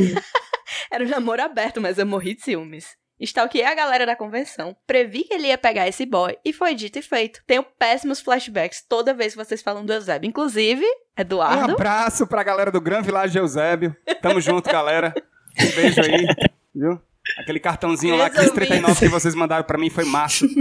Era 0.92 1.04
um 1.04 1.10
namoro 1.10 1.42
aberto, 1.42 1.82
mas 1.82 1.98
eu 1.98 2.06
morri 2.06 2.36
de 2.36 2.44
ciúmes. 2.44 2.96
Stalkeei 3.20 3.66
a 3.66 3.74
galera 3.74 4.06
da 4.06 4.16
convenção, 4.16 4.76
previ 4.86 5.24
que 5.24 5.34
ele 5.34 5.48
ia 5.48 5.58
pegar 5.58 5.88
esse 5.88 6.06
boy 6.06 6.38
e 6.46 6.54
foi 6.54 6.76
dito 6.76 7.00
e 7.00 7.02
feito. 7.02 7.42
Tenho 7.48 7.64
péssimos 7.64 8.20
flashbacks 8.22 8.84
toda 8.88 9.14
vez 9.14 9.34
que 9.34 9.44
vocês 9.44 9.62
falam 9.62 9.84
do 9.86 9.92
Eusébio. 9.94 10.28
Inclusive, 10.30 10.86
Um 10.86 11.22
Eduardo. 11.22 11.74
abraço 11.74 12.28
pra 12.28 12.44
galera 12.44 12.72
do 12.72 12.80
Gran 12.80 13.02
Village 13.02 13.38
Eusébio. 13.38 13.96
Tamo 14.22 14.40
junto, 14.40 14.70
galera. 14.70 15.14
Um 15.60 15.76
beijo 15.76 16.02
aí, 16.02 16.28
viu? 16.76 17.02
Aquele 17.40 17.60
cartãozinho 17.60 18.16
lá, 18.16 18.28
aqueles 18.28 18.52
Resolvi. 18.52 18.68
39 18.68 19.00
que 19.00 19.08
vocês 19.10 19.36
mandaram 19.36 19.64
pra 19.66 19.78
mim 19.78 19.90
foi 19.90 20.06
massa. 20.06 20.46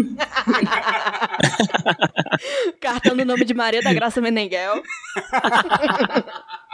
Cartão 2.81 3.15
no 3.15 3.25
nome 3.25 3.45
de 3.45 3.55
Maria 3.55 3.83
da 3.83 3.93
Graça 3.93 4.21
Menenguel. 4.21 4.83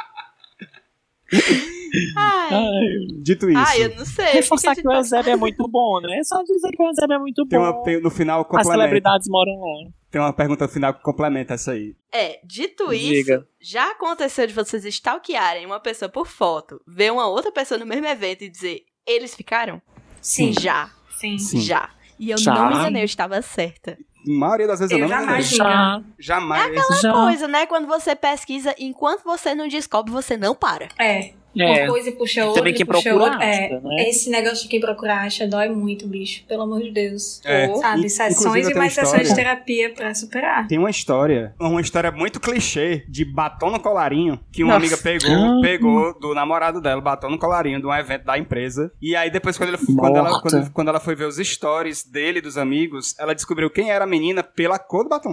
Ai. 2.16 2.48
Ai, 2.54 3.06
Dito 3.22 3.50
isso, 3.50 3.58
Ai, 3.58 3.84
eu 3.84 3.96
não 3.96 4.04
sei. 4.06 4.24
reforçar 4.26 4.74
que 4.74 4.86
o 4.86 4.92
Eusébio 4.92 5.32
é 5.32 5.36
muito 5.36 5.68
bom, 5.68 6.00
né? 6.00 6.18
É 6.18 6.24
só 6.24 6.42
dizer 6.42 6.70
que 6.70 6.82
o 6.82 6.86
Eusébio 6.86 7.14
é 7.14 7.18
muito 7.18 7.46
tem 7.46 7.58
bom. 7.58 7.64
uma, 7.66 7.82
tem- 7.84 8.00
no 8.00 8.10
final 8.10 8.46
As 8.50 8.66
celebridades 8.66 9.28
moram 9.28 9.52
lá. 9.60 9.90
Tem 10.10 10.20
uma 10.20 10.32
pergunta 10.32 10.66
final 10.68 10.92
que 10.94 11.02
complementa 11.02 11.54
essa 11.54 11.72
aí. 11.72 11.94
É, 12.12 12.38
dito 12.44 12.88
Diga. 12.90 13.34
isso, 13.34 13.46
já 13.60 13.90
aconteceu 13.92 14.46
de 14.46 14.52
vocês 14.52 14.84
stalkearem 14.84 15.64
uma 15.66 15.80
pessoa 15.80 16.08
por 16.08 16.26
foto, 16.26 16.80
ver 16.86 17.12
uma 17.12 17.26
outra 17.26 17.50
pessoa 17.52 17.78
no 17.78 17.86
mesmo 17.86 18.06
evento 18.06 18.42
e 18.44 18.48
dizer, 18.50 18.82
eles 19.06 19.34
ficaram? 19.34 19.80
Sim. 20.20 20.52
Já, 20.52 20.90
Sim. 21.18 21.38
Sim. 21.38 21.60
já. 21.60 21.90
E 22.18 22.30
eu 22.30 22.38
Já. 22.38 22.54
não 22.54 22.68
me 22.68 22.74
enganei, 22.74 23.02
eu 23.02 23.06
estava 23.06 23.40
certa. 23.42 23.98
A 24.26 24.30
maioria 24.32 24.66
das 24.66 24.78
vezes 24.78 24.92
eu, 24.92 24.98
Eu 24.98 25.08
não 25.08 25.16
me 25.16 25.24
jamais 25.26 25.52
enganei. 25.52 25.74
Imagina. 25.74 26.04
Já, 26.18 26.34
Jamais. 26.36 27.00
já. 27.00 27.12
Coisa, 27.12 27.48
né? 27.48 27.66
Quando 27.66 27.86
você 27.86 28.14
pesquisa, 28.14 28.74
enquanto 28.78 29.22
você 29.24 29.54
não 29.54 29.66
descobre, 29.68 30.12
você 30.12 30.36
não 30.36 30.54
para. 30.54 30.88
É. 30.98 31.32
É. 31.58 31.82
Uma 31.82 31.88
coisa 31.92 32.12
puxa 32.12 32.44
outra, 32.44 32.60
Também 32.60 32.74
quem 32.74 32.86
puxa 32.86 33.02
procura 33.10 33.32
outra. 33.32 33.44
É, 33.44 33.66
acha, 33.66 33.80
né? 33.80 34.08
esse 34.08 34.30
negócio 34.30 34.62
de 34.62 34.68
quem 34.68 34.80
procura 34.80 35.14
acha 35.16 35.46
dói 35.46 35.68
muito, 35.68 36.06
bicho. 36.06 36.44
Pelo 36.46 36.62
amor 36.62 36.80
de 36.82 36.90
Deus. 36.90 37.40
É. 37.44 37.72
Sabe, 37.74 38.04
In- 38.04 38.08
sessões 38.08 38.68
e 38.68 38.74
mais 38.74 38.92
sessões 38.94 39.28
de 39.28 39.34
terapia 39.34 39.90
pra 39.92 40.14
superar. 40.14 40.66
Tem 40.66 40.78
uma 40.78 40.90
história, 40.90 41.54
uma 41.60 41.80
história 41.80 42.10
muito 42.10 42.40
clichê 42.40 43.04
de 43.08 43.24
batom 43.24 43.70
no 43.70 43.80
colarinho, 43.80 44.40
que 44.52 44.62
uma 44.64 44.74
Nossa. 44.74 44.86
amiga 44.86 44.96
pegou, 45.02 45.34
Ah. 45.34 45.58
pegou 45.60 46.18
do 46.18 46.34
namorado 46.34 46.80
dela, 46.80 47.00
batom 47.00 47.28
no 47.30 47.38
colarinho 47.38 47.80
de 47.80 47.86
um 47.86 47.94
evento 47.94 48.24
da 48.24 48.38
empresa. 48.38 48.90
E 49.00 49.14
aí 49.14 49.30
depois 49.30 49.58
quando, 49.58 49.70
ele, 49.74 49.78
quando, 49.96 50.16
ela, 50.16 50.40
quando, 50.40 50.70
quando 50.72 50.88
ela 50.88 51.00
foi 51.00 51.14
ver 51.14 51.26
os 51.26 51.36
stories 51.36 52.02
dele 52.04 52.38
e 52.38 52.42
dos 52.42 52.56
amigos, 52.56 53.14
ela 53.18 53.34
descobriu 53.34 53.68
quem 53.70 53.90
era 53.90 54.04
a 54.04 54.06
menina 54.06 54.42
pela 54.42 54.78
cor 54.78 55.04
do 55.04 55.10
batom. 55.10 55.32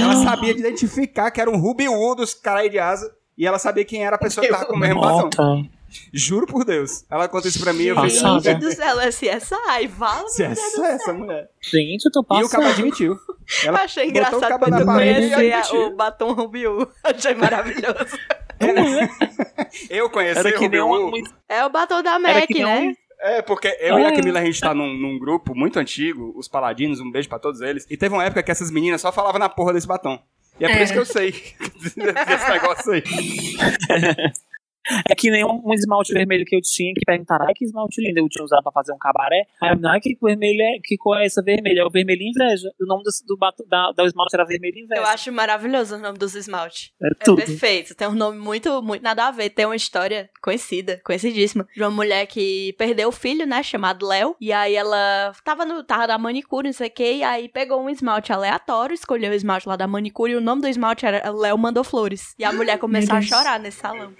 Ela 0.00 0.16
sabia 0.24 0.50
identificar 0.50 1.30
que 1.30 1.40
era 1.40 1.50
um 1.50 1.56
Ruby 1.56 1.88
Woo 1.88 2.14
dos 2.14 2.34
caras 2.34 2.70
de 2.70 2.78
asa. 2.78 3.10
E 3.42 3.46
ela 3.46 3.58
sabia 3.58 3.84
quem 3.84 4.06
era 4.06 4.14
a 4.14 4.18
pessoa 4.20 4.46
que 4.46 4.52
tava 4.52 4.66
com 4.66 4.74
o 4.76 4.78
mesmo 4.78 5.00
batom. 5.00 5.22
Morta. 5.22 5.68
Juro 6.12 6.46
por 6.46 6.64
Deus. 6.64 7.04
Ela 7.10 7.26
conta 7.26 7.48
isso 7.48 7.58
pra 7.58 7.72
mim 7.72 7.82
e 7.82 7.88
eu 7.88 8.00
fiz. 8.02 8.20
Gente 8.20 8.60
do 8.60 8.70
céu, 8.70 9.00
é 9.00 9.08
CSI, 9.08 9.88
vala 9.88 10.28
Se 10.28 10.44
essa, 10.44 10.86
essa 10.86 11.12
mulher. 11.12 11.50
Gente, 11.60 12.04
eu 12.04 12.12
tô 12.12 12.20
E 12.20 12.22
o 12.22 12.26
passando. 12.28 12.50
cabo 12.50 12.66
admitiu. 12.68 13.12
Eu 13.64 13.68
Ela 13.68 13.82
achei 13.82 14.06
o 14.06 14.10
engraçado 14.10 14.40
cabo 14.48 14.70
na 14.70 14.80
eu 14.80 14.86
parede 14.86 15.34
conheci 15.34 15.52
a- 15.52 15.58
admitiu. 15.58 15.86
o 15.88 15.96
batom 15.96 16.32
Rubiu. 16.34 16.88
Achei 17.02 17.34
maravilhoso. 17.34 18.16
Eu 19.90 20.08
conheci 20.08 20.38
Era 20.38 20.84
o 20.84 20.88
Woo. 20.88 21.08
um... 21.08 21.22
É 21.48 21.64
o 21.66 21.68
batom 21.68 22.00
da 22.00 22.12
Era 22.12 22.20
MAC, 22.20 22.54
né? 22.62 22.78
um... 22.80 22.94
É, 23.24 23.42
porque 23.42 23.68
eu 23.80 23.98
e 23.98 24.04
a 24.04 24.08
É. 24.10 24.16
Camila, 24.16 24.38
a 24.40 24.44
gente 24.44 24.60
tá 24.60 24.72
num, 24.72 24.94
num 24.96 25.18
grupo 25.18 25.52
muito 25.54 25.78
antigo, 25.78 26.32
os 26.36 26.48
Paladinos, 26.48 27.00
um 27.00 27.10
beijo 27.10 27.28
pra 27.28 27.38
todos 27.40 27.60
eles. 27.60 27.86
E 27.90 27.96
teve 27.96 28.14
uma 28.14 28.24
época 28.24 28.42
que 28.42 28.50
essas 28.52 28.70
meninas 28.70 29.00
só 29.00 29.12
falavam 29.12 29.38
na 29.40 29.48
porra 29.48 29.72
desse 29.72 29.86
batom. 29.86 30.18
E 30.62 30.64
é 30.64 30.68
por 30.68 30.76
É. 30.76 30.82
isso 30.84 30.92
que 30.92 30.98
eu 31.00 31.04
sei 31.04 31.32
desse 31.82 32.48
negócio 32.48 32.92
aí. 32.92 33.02
É 35.08 35.14
que 35.14 35.30
nem 35.30 35.44
um, 35.44 35.72
esmalte 35.74 36.12
vermelho 36.12 36.44
que 36.44 36.56
eu 36.56 36.60
tinha, 36.60 36.92
que 36.94 37.04
perguntaram, 37.04 37.46
ai 37.46 37.54
que 37.54 37.64
esmalte 37.64 38.00
lindo, 38.00 38.18
eu 38.18 38.28
tinha 38.28 38.44
usado 38.44 38.62
pra 38.62 38.72
fazer 38.72 38.92
um 38.92 38.98
cabaré. 38.98 39.46
Aí 39.60 39.70
ai 39.84 40.00
que 40.00 40.16
vermelho 40.20 40.60
é, 40.60 40.78
que 40.82 40.96
cor 40.96 41.18
é 41.18 41.26
essa 41.26 41.42
vermelha? 41.42 41.80
É 41.80 41.84
o 41.84 41.90
vermelho 41.90 42.22
inveja. 42.22 42.70
O 42.80 42.86
nome 42.86 43.02
do, 43.04 43.10
do, 43.26 43.66
da, 43.68 43.92
da 43.92 44.04
esmalte 44.04 44.34
era 44.34 44.44
vermelho 44.44 44.78
inveja. 44.78 45.00
Eu 45.00 45.06
acho 45.06 45.32
maravilhoso 45.32 45.96
o 45.96 45.98
nome 45.98 46.18
dos 46.18 46.34
esmalte. 46.34 46.92
É 47.00 47.08
É 47.08 47.24
tudo. 47.24 47.36
perfeito. 47.36 47.94
Tem 47.94 48.08
um 48.08 48.14
nome 48.14 48.38
muito, 48.38 48.82
muito 48.82 49.02
nada 49.02 49.28
a 49.28 49.30
ver. 49.30 49.50
Tem 49.50 49.66
uma 49.66 49.76
história 49.76 50.28
conhecida, 50.42 51.00
conhecidíssima, 51.04 51.66
de 51.74 51.82
uma 51.82 51.90
mulher 51.90 52.26
que 52.26 52.74
perdeu 52.78 53.08
o 53.08 53.12
filho, 53.12 53.46
né? 53.46 53.62
Chamado 53.62 54.06
Léo. 54.06 54.36
E 54.40 54.52
aí 54.52 54.74
ela 54.74 55.32
tava 55.44 55.64
no. 55.64 55.82
Tava 55.84 56.06
da 56.06 56.18
manicure, 56.18 56.68
não 56.68 56.72
sei 56.72 56.88
o 56.88 56.90
quê. 56.90 57.14
E 57.16 57.22
aí 57.22 57.48
pegou 57.48 57.80
um 57.80 57.90
esmalte 57.90 58.32
aleatório, 58.32 58.94
escolheu 58.94 59.30
o 59.30 59.34
esmalte 59.34 59.68
lá 59.68 59.76
da 59.76 59.86
manicure. 59.86 60.32
E 60.32 60.36
o 60.36 60.40
nome 60.40 60.62
do 60.62 60.68
esmalte 60.68 61.06
era 61.06 61.30
Léo 61.30 61.58
Mandou 61.58 61.84
Flores. 61.84 62.34
E 62.38 62.44
a 62.44 62.52
mulher 62.52 62.78
começou 62.78 63.16
a 63.16 63.22
chorar 63.22 63.60
nesse 63.60 63.78
salão. 63.78 64.12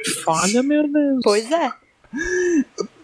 Falha, 0.52 0.62
meu 0.62 0.90
Deus. 0.92 1.20
Pois 1.22 1.50
é. 1.50 1.72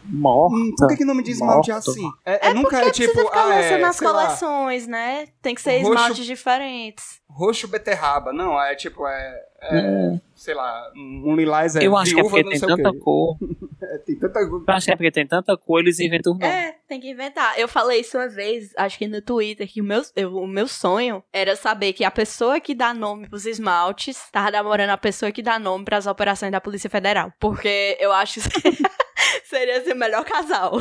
Morta. 0.04 0.56
Hum, 0.56 0.74
Por 0.78 0.88
que, 0.88 0.96
que 0.96 1.04
o 1.04 1.06
nome 1.06 1.22
de 1.22 1.32
esmalte 1.32 1.70
é 1.70 1.74
assim? 1.74 2.08
É, 2.24 2.48
é 2.48 2.54
nunca 2.54 2.78
é 2.78 2.90
tipo, 2.90 3.18
ficar 3.20 3.40
ah, 3.42 3.44
lançando 3.46 3.74
é, 3.74 3.78
nas 3.78 3.96
sei 3.96 4.08
lá, 4.08 4.24
coleções, 4.24 4.86
né? 4.86 5.26
Tem 5.42 5.54
que 5.54 5.60
ser 5.60 5.78
Roxo- 5.82 5.92
esmaltes 5.94 6.26
diferentes. 6.26 7.20
roxo 7.28 7.68
beterraba. 7.68 8.32
Não, 8.32 8.58
é 8.60 8.74
tipo, 8.74 9.06
é, 9.06 9.42
é, 9.60 10.20
sei 10.34 10.54
lá, 10.54 10.90
um 10.96 11.34
lilás 11.36 11.74
é 11.76 11.84
eu 11.86 11.96
acho 11.96 12.14
que 12.14 12.20
é 12.20 12.22
viúva, 12.22 12.36
porque 12.36 12.44
não 12.44 12.50
tem 12.50 12.58
sei 12.60 12.68
o 12.68 12.76
tanta 12.76 12.98
cor. 12.98 13.36
É, 13.80 13.96
tem 13.98 14.18
tanta 14.18 14.40
Eu 14.40 14.64
acho 14.66 14.86
que 14.86 14.90
é 14.92 14.96
porque 14.96 15.10
tem 15.12 15.26
tanta 15.26 15.56
cor, 15.56 15.78
eles 15.80 15.98
inventam 16.00 16.32
o 16.32 16.36
nome. 16.38 16.52
É, 16.52 16.74
tem 16.88 16.98
que 17.00 17.08
inventar. 17.10 17.56
Eu 17.58 17.68
falei 17.68 18.00
isso 18.00 18.18
uma 18.18 18.28
vez, 18.28 18.72
acho 18.76 18.98
que 18.98 19.06
no 19.06 19.22
Twitter, 19.22 19.66
que 19.72 19.80
o 19.80 19.84
meu, 19.84 20.02
eu- 20.16 20.36
o 20.36 20.46
meu 20.48 20.66
sonho 20.66 21.22
era 21.32 21.54
saber 21.56 21.92
que 21.92 22.04
a 22.04 22.10
pessoa 22.10 22.60
que 22.60 22.74
dá 22.74 22.92
nome 22.92 23.28
pros 23.28 23.46
esmaltes 23.46 24.28
tava 24.32 24.50
namorando 24.50 24.90
a 24.90 24.98
pessoa 24.98 25.30
que 25.32 25.42
dá 25.42 25.58
nome 25.60 25.84
pras 25.84 26.06
operações 26.08 26.50
da 26.52 26.60
Polícia 26.60 26.90
Federal. 26.90 27.32
Porque 27.38 27.96
eu 28.00 28.12
acho 28.12 28.40
que 28.40 28.48
seria 29.44 29.78
assim, 29.78 29.92
o 29.92 29.96
melhor 29.96 30.24
casal. 30.24 30.72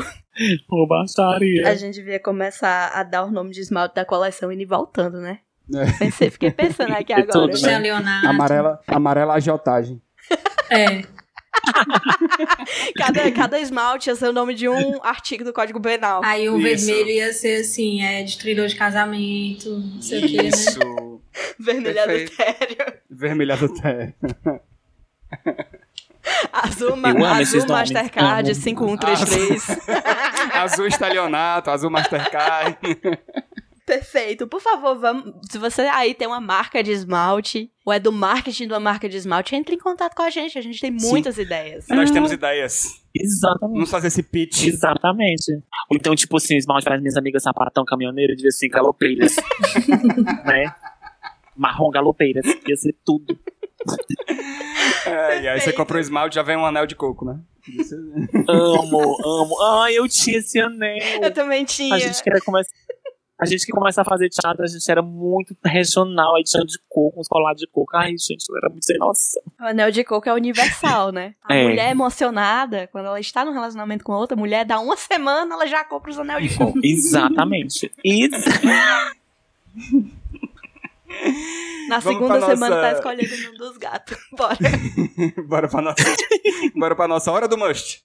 Pô, 0.68 0.86
baixaria. 0.86 1.68
A 1.68 1.74
gente 1.76 1.94
devia 1.94 2.20
começar 2.20 2.88
a 2.92 3.02
dar 3.04 3.24
o 3.24 3.30
nome 3.30 3.50
de 3.52 3.60
esmalte 3.60 3.94
da 3.94 4.04
coleção 4.04 4.52
e 4.52 4.60
ir 4.60 4.66
voltando, 4.66 5.20
né? 5.20 5.38
É. 5.74 5.92
Pensei, 5.98 6.30
fiquei 6.30 6.50
pensando 6.50 6.92
aqui 6.92 7.12
É 7.14 7.20
agora. 7.20 7.32
tudo, 7.32 7.60
né? 7.60 7.78
Leonardo. 7.78 8.26
Amarela, 8.28 8.80
amarela 8.86 9.34
agiotagem. 9.34 10.00
É. 10.70 11.02
Cada, 12.94 13.32
cada 13.32 13.58
esmalte 13.58 14.10
ia 14.10 14.14
ser 14.16 14.28
o 14.28 14.32
nome 14.34 14.54
de 14.54 14.68
um 14.68 15.02
artigo 15.02 15.42
do 15.44 15.52
Código 15.52 15.80
Penal. 15.80 16.20
Aí 16.22 16.46
o 16.46 16.58
Isso. 16.60 16.86
vermelho 16.86 17.08
ia 17.08 17.32
ser 17.32 17.62
assim, 17.62 18.02
é 18.02 18.22
destruidor 18.22 18.66
de 18.66 18.76
casamento, 18.76 19.70
não 19.78 20.02
sei 20.02 20.24
o 20.24 20.28
que, 20.28 20.36
né? 20.36 20.48
Isso. 20.48 21.20
Vermelho 21.58 22.02
adultério. 22.02 22.94
Vermelha 23.10 23.56
do 23.56 23.72
terra. 23.72 24.14
Azul, 26.52 26.96
ma 26.96 27.08
azul. 27.38 27.66
Mastercard 27.66 28.50
Amo. 28.50 28.60
5133. 28.60 29.88
azul 30.52 30.86
estalionato, 30.86 31.70
azul 31.70 31.90
Mastercard. 31.90 32.76
Perfeito. 33.88 34.46
Por 34.46 34.60
favor, 34.60 34.98
vamos. 34.98 35.34
Se 35.50 35.56
você 35.56 35.80
aí 35.80 36.12
tem 36.12 36.28
uma 36.28 36.42
marca 36.42 36.82
de 36.82 36.90
esmalte, 36.90 37.72
ou 37.86 37.90
é 37.90 37.98
do 37.98 38.12
marketing 38.12 38.66
de 38.66 38.72
uma 38.74 38.78
marca 38.78 39.08
de 39.08 39.16
esmalte, 39.16 39.56
entre 39.56 39.76
em 39.76 39.78
contato 39.78 40.14
com 40.14 40.20
a 40.20 40.28
gente. 40.28 40.58
A 40.58 40.60
gente 40.60 40.78
tem 40.78 40.90
muitas 40.90 41.38
ideias. 41.38 41.86
Nós 41.88 42.10
temos 42.10 42.30
ideias. 42.30 43.02
Exatamente. 43.14 43.76
Vamos 43.76 43.90
fazer 43.90 44.08
esse 44.08 44.22
pitch. 44.22 44.64
Exatamente. 44.66 45.54
Ou 45.90 45.96
então, 45.96 46.14
tipo 46.14 46.36
assim, 46.36 46.56
o 46.56 46.58
esmalte 46.58 46.84
para 46.84 46.96
as 46.96 47.00
minhas 47.00 47.16
amigas 47.16 47.42
sapatão 47.42 47.82
caminhoneiro 47.86 48.36
devia 48.36 48.50
ser 48.50 48.68
galopeiras. 48.68 49.36
né? 50.44 50.70
Marrom 51.56 51.90
galopeiras. 51.90 52.44
Ia 52.44 52.76
ser 52.76 52.94
tudo. 53.06 53.38
É, 55.06 55.40
e 55.40 55.48
aí 55.48 55.60
você 55.60 55.72
compra 55.72 55.96
o 55.96 56.00
esmalte 56.00 56.34
já 56.34 56.42
vem 56.42 56.58
um 56.58 56.66
anel 56.66 56.86
de 56.86 56.94
coco, 56.94 57.24
né? 57.24 57.40
Amo, 58.46 59.16
amo. 59.24 59.62
Ai, 59.80 59.94
eu 59.94 60.06
tinha 60.06 60.38
esse 60.38 60.60
anel. 60.60 60.98
Eu 61.22 61.32
também 61.32 61.64
tinha. 61.64 61.94
A 61.94 61.98
gente 61.98 62.22
queria 62.22 62.40
começar. 62.42 62.70
A 63.40 63.46
gente 63.46 63.64
que 63.64 63.70
começa 63.72 64.02
a 64.02 64.04
fazer 64.04 64.28
teatro, 64.30 64.64
a 64.64 64.66
gente 64.66 64.90
era 64.90 65.00
muito 65.00 65.56
regional, 65.64 66.34
aí 66.34 66.42
tinha 66.42 66.64
de 66.64 66.76
coco, 66.88 67.20
uns 67.20 67.28
colados 67.28 67.60
de 67.60 67.68
coco. 67.68 67.96
Ai, 67.96 68.10
gente, 68.18 68.44
eu 68.50 68.56
era 68.56 68.68
muito 68.68 68.84
sem 68.84 68.98
noção. 68.98 69.42
O 69.60 69.64
anel 69.64 69.92
de 69.92 70.02
coco 70.02 70.28
é 70.28 70.34
universal, 70.34 71.12
né? 71.12 71.34
A 71.44 71.54
É. 71.54 71.62
mulher 71.68 71.90
emocionada, 71.92 72.88
quando 72.90 73.06
ela 73.06 73.20
está 73.20 73.44
num 73.44 73.52
relacionamento 73.52 74.02
com 74.04 74.12
outra 74.12 74.36
mulher, 74.36 74.64
dá 74.64 74.80
uma 74.80 74.96
semana, 74.96 75.54
ela 75.54 75.66
já 75.66 75.84
compra 75.84 76.10
os 76.10 76.18
anel 76.18 76.40
de 76.40 76.56
coco. 76.56 76.78
Exatamente. 76.82 77.92
Isso. 78.04 78.34
Na 81.88 81.98
Vamos 82.00 82.18
segunda 82.18 82.38
pra 82.38 82.46
semana 82.54 82.76
nossa- 82.76 82.88
tá 82.90 82.92
escolhendo 82.98 83.42
nome 83.44 83.58
dos 83.58 83.76
gatos. 83.78 84.16
Bora. 84.36 84.58
Bora 85.48 85.68
pra 85.68 85.80
nossa. 85.82 86.04
Bora 86.74 86.94
pra 86.96 87.08
nossa 87.08 87.30
hora 87.32 87.48
do 87.48 87.56
must. 87.56 88.02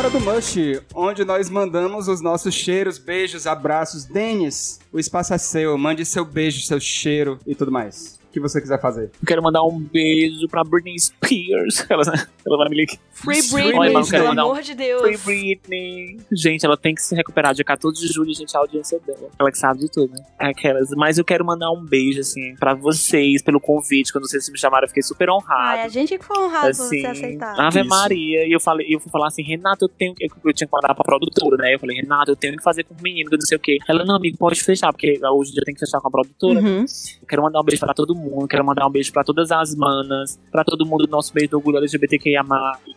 Hora 0.00 0.08
do 0.08 0.18
Mush, 0.18 0.56
onde 0.94 1.26
nós 1.26 1.50
mandamos 1.50 2.08
os 2.08 2.22
nossos 2.22 2.54
cheiros, 2.54 2.96
beijos, 2.96 3.46
abraços. 3.46 4.06
Denis, 4.06 4.80
o 4.90 4.98
espaço 4.98 5.34
é 5.34 5.36
seu. 5.36 5.76
Mande 5.76 6.06
seu 6.06 6.24
beijo, 6.24 6.62
seu 6.62 6.80
cheiro 6.80 7.38
e 7.46 7.54
tudo 7.54 7.70
mais. 7.70 8.19
O 8.30 8.32
que 8.32 8.38
você 8.38 8.60
quiser 8.60 8.80
fazer. 8.80 9.10
Eu 9.20 9.26
quero 9.26 9.42
mandar 9.42 9.64
um 9.64 9.80
beijo 9.80 10.46
pra 10.48 10.62
Britney 10.62 10.96
Spears. 10.98 11.84
Ela, 11.90 12.02
ela 12.46 12.56
vai 12.58 12.68
me 12.68 12.76
ligar. 12.76 12.96
Free 13.10 13.42
Britney, 13.50 13.74
Olha, 13.74 13.92
mano, 13.92 14.06
quero 14.06 14.22
pelo 14.22 14.28
mandar 14.28 14.46
um 14.46 14.50
amor 14.52 14.62
de 14.62 14.74
Deus. 14.74 15.02
Free 15.02 15.56
Britney. 15.56 16.18
Gente, 16.32 16.64
ela 16.64 16.76
tem 16.76 16.94
que 16.94 17.02
se 17.02 17.14
recuperar 17.14 17.52
dia 17.52 17.64
14 17.64 18.00
de 18.00 18.12
julho, 18.12 18.32
gente, 18.32 18.56
a 18.56 18.60
audiência 18.60 18.98
dela. 19.00 19.28
Ela 19.38 19.50
que 19.50 19.58
sabe 19.58 19.80
de 19.80 19.90
tudo, 19.90 20.12
né? 20.12 20.24
Aquelas. 20.38 20.90
Mas 20.90 21.18
eu 21.18 21.24
quero 21.24 21.44
mandar 21.44 21.70
um 21.72 21.84
beijo, 21.84 22.20
assim, 22.20 22.54
pra 22.54 22.72
vocês, 22.72 23.42
pelo 23.42 23.60
convite. 23.60 24.12
Quando 24.12 24.28
vocês 24.28 24.48
me 24.48 24.58
chamaram, 24.58 24.84
eu 24.84 24.88
fiquei 24.88 25.02
super 25.02 25.28
honrado. 25.28 25.60
Ai, 25.60 25.82
a 25.82 25.88
gente 25.88 26.16
que 26.16 26.24
foi 26.24 26.38
honrado 26.38 26.76
por 26.76 26.84
assim, 26.84 27.00
você 27.00 27.06
aceitar. 27.06 27.58
Ave 27.58 27.80
Isso. 27.80 27.88
Maria. 27.88 28.46
E 28.46 28.52
eu 28.52 28.60
falei, 28.60 28.86
eu 28.88 29.00
fui 29.00 29.10
falar 29.10 29.26
assim, 29.26 29.42
Renato, 29.42 29.84
eu 29.84 29.88
tenho 29.88 30.14
que. 30.14 30.24
Eu, 30.24 30.30
eu 30.44 30.52
tinha 30.52 30.68
que 30.68 30.72
mandar 30.72 30.94
pra 30.94 31.04
produtora, 31.04 31.56
né? 31.56 31.74
Eu 31.74 31.78
falei, 31.80 31.96
Renato, 31.96 32.30
eu 32.30 32.36
tenho 32.36 32.56
que 32.56 32.62
fazer 32.62 32.84
com 32.84 32.94
o 32.94 33.02
menino, 33.02 33.28
que 33.28 33.34
eu 33.34 33.38
não 33.38 33.46
sei 33.46 33.56
o 33.56 33.60
quê. 33.60 33.78
Ela, 33.88 34.04
não, 34.04 34.16
amigo, 34.16 34.38
pode 34.38 34.62
fechar, 34.62 34.92
porque 34.92 35.18
hoje 35.22 35.52
dia 35.52 35.62
tem 35.64 35.74
que 35.74 35.80
fechar 35.80 36.00
com 36.00 36.08
a 36.08 36.10
produtora. 36.10 36.60
Uhum. 36.60 36.84
Eu 37.22 37.28
Quero 37.28 37.42
mandar 37.42 37.60
um 37.60 37.64
beijo 37.64 37.80
pra 37.80 37.94
todo 37.94 38.14
mundo, 38.14 38.19
quero 38.48 38.64
mandar 38.64 38.86
um 38.86 38.90
beijo 38.90 39.12
pra 39.12 39.24
todas 39.24 39.50
as 39.50 39.74
manas, 39.74 40.38
pra 40.50 40.64
todo 40.64 40.86
mundo 40.86 41.06
do 41.06 41.10
nosso 41.10 41.32
mês 41.34 41.48
do 41.48 41.56
orgulho 41.56 41.78
LGBTQIA+, 41.78 42.42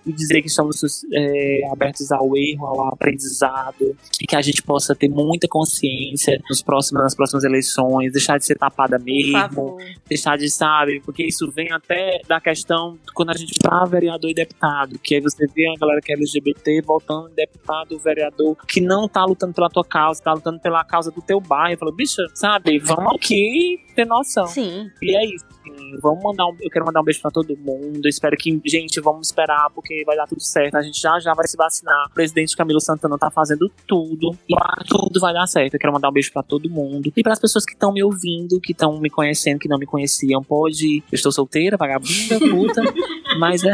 e 0.05 0.11
dizer 0.11 0.41
que 0.41 0.47
estamos 0.47 1.05
é, 1.11 1.61
abertos 1.71 2.11
ao 2.11 2.35
erro, 2.35 2.65
ao 2.65 2.87
aprendizado, 2.93 3.95
e 4.21 4.25
que 4.27 4.35
a 4.35 4.41
gente 4.41 4.61
possa 4.61 4.95
ter 4.95 5.09
muita 5.09 5.47
consciência 5.47 6.41
nos 6.49 6.61
próximos, 6.61 7.03
nas 7.03 7.15
próximas 7.15 7.43
eleições, 7.43 8.11
deixar 8.11 8.37
de 8.37 8.45
ser 8.45 8.57
tapada 8.57 8.97
mesmo, 8.99 9.77
deixar 10.07 10.37
de, 10.37 10.49
sabe, 10.49 11.01
porque 11.01 11.23
isso 11.23 11.49
vem 11.51 11.71
até 11.71 12.21
da 12.27 12.39
questão 12.39 12.97
quando 13.13 13.29
a 13.29 13.37
gente 13.37 13.53
tá 13.59 13.83
vereador 13.85 14.29
e 14.29 14.33
deputado, 14.33 14.97
que 14.99 15.15
aí 15.15 15.21
você 15.21 15.45
vê 15.47 15.67
a 15.67 15.79
galera 15.79 16.01
que 16.01 16.11
é 16.11 16.15
LGBT 16.15 16.81
votando 16.81 17.29
em 17.29 17.35
deputado, 17.35 17.97
vereador, 17.99 18.55
que 18.67 18.81
não 18.81 19.07
tá 19.07 19.23
lutando 19.25 19.53
pela 19.53 19.69
tua 19.69 19.83
causa, 19.83 20.21
tá 20.21 20.33
lutando 20.33 20.59
pela 20.59 20.83
causa 20.83 21.11
do 21.11 21.21
teu 21.21 21.39
bairro. 21.39 21.79
Fala, 21.79 21.91
bicha, 21.91 22.23
sabe, 22.33 22.79
vamos 22.79 23.15
aqui 23.15 23.79
ter 23.95 24.05
noção. 24.05 24.47
Sim. 24.47 24.89
E 25.01 25.12
é 25.15 25.25
isso. 25.25 25.45
assim, 25.45 25.97
Vamos 26.01 26.23
mandar 26.23 26.45
um, 26.45 26.55
eu 26.59 26.69
quero 26.69 26.85
mandar 26.85 27.01
um 27.01 27.03
beijo 27.03 27.21
pra 27.21 27.31
todo 27.31 27.55
mundo. 27.57 28.07
Espero 28.07 28.35
que, 28.37 28.61
gente, 28.65 28.99
vamos 28.99 29.27
esperar, 29.27 29.69
porque 29.73 30.03
vai 30.05 30.15
dar 30.15 30.27
tudo 30.27 30.41
certo. 30.41 30.75
A 30.75 30.81
gente 30.81 30.99
já 30.99 31.19
já 31.19 31.33
vai 31.33 31.47
se 31.47 31.57
vacinar. 31.57 32.07
O 32.07 32.13
presidente 32.13 32.55
Camilo 32.55 32.81
Santana 32.81 33.17
tá 33.17 33.29
fazendo 33.29 33.71
tudo. 33.87 34.37
E 34.49 34.55
tudo 34.87 35.19
vai 35.19 35.33
dar 35.33 35.47
certo. 35.47 35.75
Eu 35.75 35.79
quero 35.79 35.93
mandar 35.93 36.09
um 36.09 36.13
beijo 36.13 36.31
pra 36.31 36.43
todo 36.43 36.69
mundo. 36.69 37.11
E 37.15 37.23
pras 37.23 37.39
pessoas 37.39 37.65
que 37.65 37.73
estão 37.73 37.91
me 37.91 38.03
ouvindo, 38.03 38.59
que 38.59 38.71
estão 38.71 38.99
me 38.99 39.09
conhecendo, 39.09 39.59
que 39.59 39.69
não 39.69 39.77
me 39.77 39.85
conheciam, 39.85 40.43
pode. 40.43 41.03
Eu 41.11 41.15
estou 41.15 41.31
solteira, 41.31 41.77
vagabunda, 41.77 42.39
puta. 42.39 42.81
mas 43.39 43.63
é. 43.63 43.73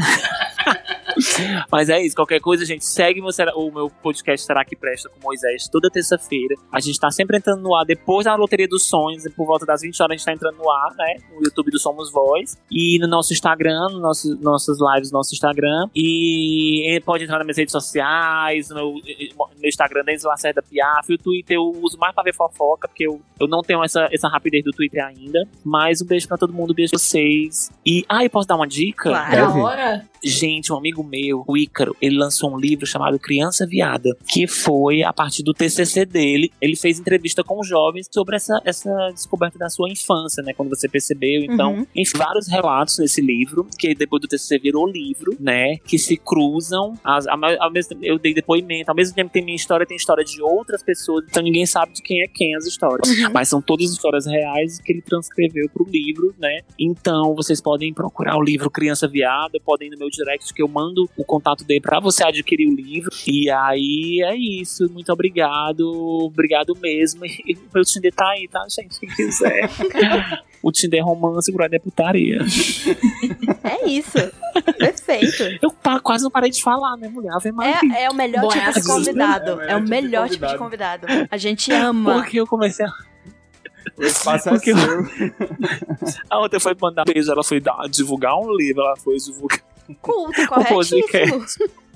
Mas 1.72 1.90
é 1.90 2.02
isso, 2.02 2.16
qualquer 2.16 2.40
coisa, 2.40 2.66
gente, 2.66 2.86
segue 2.86 3.22
meu, 3.22 3.32
o 3.56 3.72
meu 3.72 3.90
podcast 3.90 4.46
Será 4.46 4.64
que 4.64 4.76
Presta 4.76 5.10
com 5.10 5.20
Moisés 5.22 5.68
toda 5.68 5.90
terça-feira. 5.90 6.56
A 6.72 6.80
gente 6.80 7.00
tá 7.00 7.12
sempre 7.12 7.38
entrando 7.38 7.62
no 7.62 7.76
ar 7.76 7.86
depois 7.86 8.26
da 8.26 8.36
Loteria 8.36 8.68
dos 8.68 8.88
Sonhos, 8.88 9.24
por 9.36 9.46
volta 9.46 9.66
das 9.66 9.82
20 9.82 10.02
horas 10.02 10.12
a 10.12 10.18
gente 10.18 10.26
tá 10.26 10.34
entrando 10.34 10.58
no 10.58 10.70
ar, 10.70 10.94
né? 10.96 11.16
No 11.34 11.44
YouTube 11.44 11.72
do 11.72 11.80
Somos 11.80 12.12
Voz. 12.12 12.58
E 12.72 12.98
no 13.00 13.08
nosso 13.08 13.34
Instagram, 13.34 13.88
no 13.92 14.00
nosso, 14.00 14.36
nossas 14.42 14.78
lives 14.80 15.12
no 15.12 15.18
nosso 15.18 15.34
Instagram. 15.34 15.90
E 15.96 17.00
pode 17.06 17.24
entrar 17.24 17.38
nas 17.38 17.46
minhas 17.46 17.58
redes 17.58 17.72
sociais, 17.72 18.70
no 18.70 18.76
meu, 18.76 18.94
no 18.94 19.68
Instagram, 19.68 20.04
Denis 20.04 20.24
Lacerda 20.24 20.62
Piaf. 20.62 21.10
E 21.10 21.16
o 21.16 21.18
Twitter 21.18 21.58
eu 21.58 21.72
uso 21.82 21.98
mais 21.98 22.14
pra 22.14 22.24
ver 22.24 22.34
fofoca, 22.34 22.88
porque 22.88 23.06
eu, 23.06 23.22
eu 23.40 23.48
não 23.48 23.62
tenho 23.62 23.84
essa, 23.84 24.08
essa 24.12 24.28
rapidez 24.28 24.64
do 24.64 24.72
Twitter 24.72 25.04
ainda. 25.04 25.48
Mas 25.64 26.02
um 26.02 26.06
beijo 26.06 26.28
pra 26.28 26.38
todo 26.38 26.54
mundo, 26.54 26.72
um 26.72 26.76
beijo 26.76 26.92
pra 26.92 27.00
vocês. 27.00 27.72
E, 27.86 28.06
ah, 28.08 28.24
eu 28.24 28.30
posso 28.30 28.48
dar 28.48 28.56
uma 28.56 28.68
dica? 28.68 29.10
Claro. 29.10 29.36
Da 29.36 29.48
Deve. 29.48 29.60
hora. 29.60 30.06
Gente, 30.24 30.72
um 30.74 30.78
amigo 30.78 31.04
meu, 31.10 31.44
o 31.48 31.58
Ícaro, 31.58 31.96
ele 32.02 32.18
lançou 32.18 32.54
um 32.54 32.58
livro 32.58 32.86
chamado 32.86 33.18
Criança 33.20 33.66
Viada, 33.66 34.16
que 34.28 34.48
foi 34.48 35.04
a 35.04 35.12
partir 35.12 35.44
do 35.44 35.54
TCC 35.54 36.06
dele. 36.06 36.52
Ele 36.62 36.76
fez 36.76 37.00
entrevista 37.00 37.44
com 37.44 37.64
jovens 37.64 38.08
sobre 38.12 38.36
essa, 38.36 38.62
essa 38.64 38.90
descoberta 39.14 39.58
da 39.58 39.70
sua 39.70 39.90
infância, 39.90 40.44
né? 40.44 40.54
Quando 40.54 40.70
você 40.70 40.88
percebeu. 40.88 41.44
Então, 41.44 41.74
Uhum. 41.74 41.86
enfim, 41.96 42.18
vários 42.18 42.48
relatos 42.48 42.98
nesse 43.00 43.22
livro, 43.22 43.68
que 43.78 43.94
depois 43.94 44.22
do 44.22 44.28
TCC 44.28 44.58
virou 44.60 44.88
livro, 44.88 45.36
né? 45.40 45.78
Que 45.86 45.98
se 45.98 46.16
cruzam. 46.18 46.94
As, 47.04 47.28
ao, 47.28 47.40
ao 47.60 47.72
mesmo 47.72 47.98
eu 48.02 48.18
dei 48.20 48.34
depoimento. 48.34 48.90
Ao 48.90 48.96
mesmo 48.96 49.16
tempo 49.16 49.30
que 49.30 49.34
tem 49.34 49.44
minha 49.44 49.56
história, 49.56 49.86
tem 49.86 49.98
história 49.98 50.24
de 50.24 50.42
outras 50.42 50.84
pessoas. 50.84 51.26
Então, 51.30 51.42
ninguém 51.44 51.66
sabe 51.66 51.94
de 51.94 52.02
quem 52.02 52.22
é 52.24 52.28
quem 52.28 52.56
as 52.56 52.66
histórias. 52.66 53.08
Mas 53.34 53.50
são 53.50 53.62
todas 53.62 53.90
histórias 53.92 54.26
reais 54.26 54.80
que 54.80 54.92
ele 54.94 55.02
transcreveu 55.02 55.70
pro 55.74 55.86
livro, 55.90 56.34
né? 56.40 56.62
Então, 56.78 57.34
vocês 57.36 57.62
podem 57.62 57.94
procurar 57.94 58.38
o 58.38 58.42
livro 58.44 58.70
Criança 58.70 59.08
Viada, 59.08 59.60
podem 59.64 59.88
ir 59.88 59.92
no 59.92 59.98
meu 59.98 60.10
direct 60.10 60.54
que 60.54 60.62
eu 60.62 60.68
mando 60.68 60.89
o 61.18 61.24
contato 61.24 61.64
dele 61.64 61.82
pra 61.82 62.00
você 62.00 62.24
adquirir 62.24 62.68
o 62.68 62.76
livro. 62.76 63.10
E 63.28 63.50
aí 63.50 64.22
é 64.24 64.36
isso. 64.36 64.90
Muito 64.92 65.12
obrigado. 65.12 65.88
Obrigado 66.26 66.76
mesmo. 66.82 67.22
E 67.46 67.54
o 67.54 67.60
meu 67.74 67.84
Tinder 67.84 68.14
tá 68.14 68.28
aí, 68.30 68.48
tá, 68.48 68.66
gente? 68.70 69.00
Quem 69.00 69.10
quiser. 69.10 69.70
o 70.62 70.72
Tinder 70.72 71.00
é 71.00 71.04
romance, 71.04 71.52
o 71.52 71.56
Grindr 71.56 71.76
é 71.76 71.80
putaria. 71.80 72.40
É 73.64 73.88
isso. 73.88 74.18
Perfeito. 74.78 75.58
Eu 75.62 75.72
pa- 75.72 76.00
quase 76.00 76.24
não 76.24 76.32
parei 76.32 76.50
de 76.52 76.62
falar, 76.62 76.96
né, 76.98 77.08
mulher? 77.08 77.32
É, 77.96 78.04
é 78.04 78.10
o 78.10 78.14
melhor 78.14 78.48
tipo 78.50 78.58
é 78.60 78.72
de 78.72 78.80
assim. 78.80 78.88
convidado. 78.88 79.62
É 79.62 79.72
É 79.72 79.76
o 79.78 79.82
melhor 79.82 80.30
tipo 80.30 80.46
de 80.46 80.48
tipo 80.48 80.48
de 80.54 80.58
convidado. 80.58 81.08
A 81.30 81.38
gente 81.38 81.72
ama. 81.72 82.14
Porque 82.16 82.40
eu 82.40 82.46
comecei 82.48 82.86
a. 82.86 82.90
O 83.98 84.04
espaço 84.04 84.50
é 84.50 84.52
Porque 84.52 84.72
eu- 84.72 84.78
seu. 84.78 85.00
A 86.30 86.40
outra 86.40 86.60
foi 86.60 86.76
mandar 86.80 87.06
beijo, 87.06 87.32
ela 87.32 87.44
foi 87.44 87.60
dar, 87.60 87.88
divulgar 87.90 88.36
um 88.38 88.54
livro, 88.56 88.82
ela 88.82 88.96
foi 88.98 89.18
divulgar. 89.18 89.60
Culto, 89.96 90.42
O 90.42 90.48
corretíssimo. 90.48 91.02
podcast. 91.02 91.60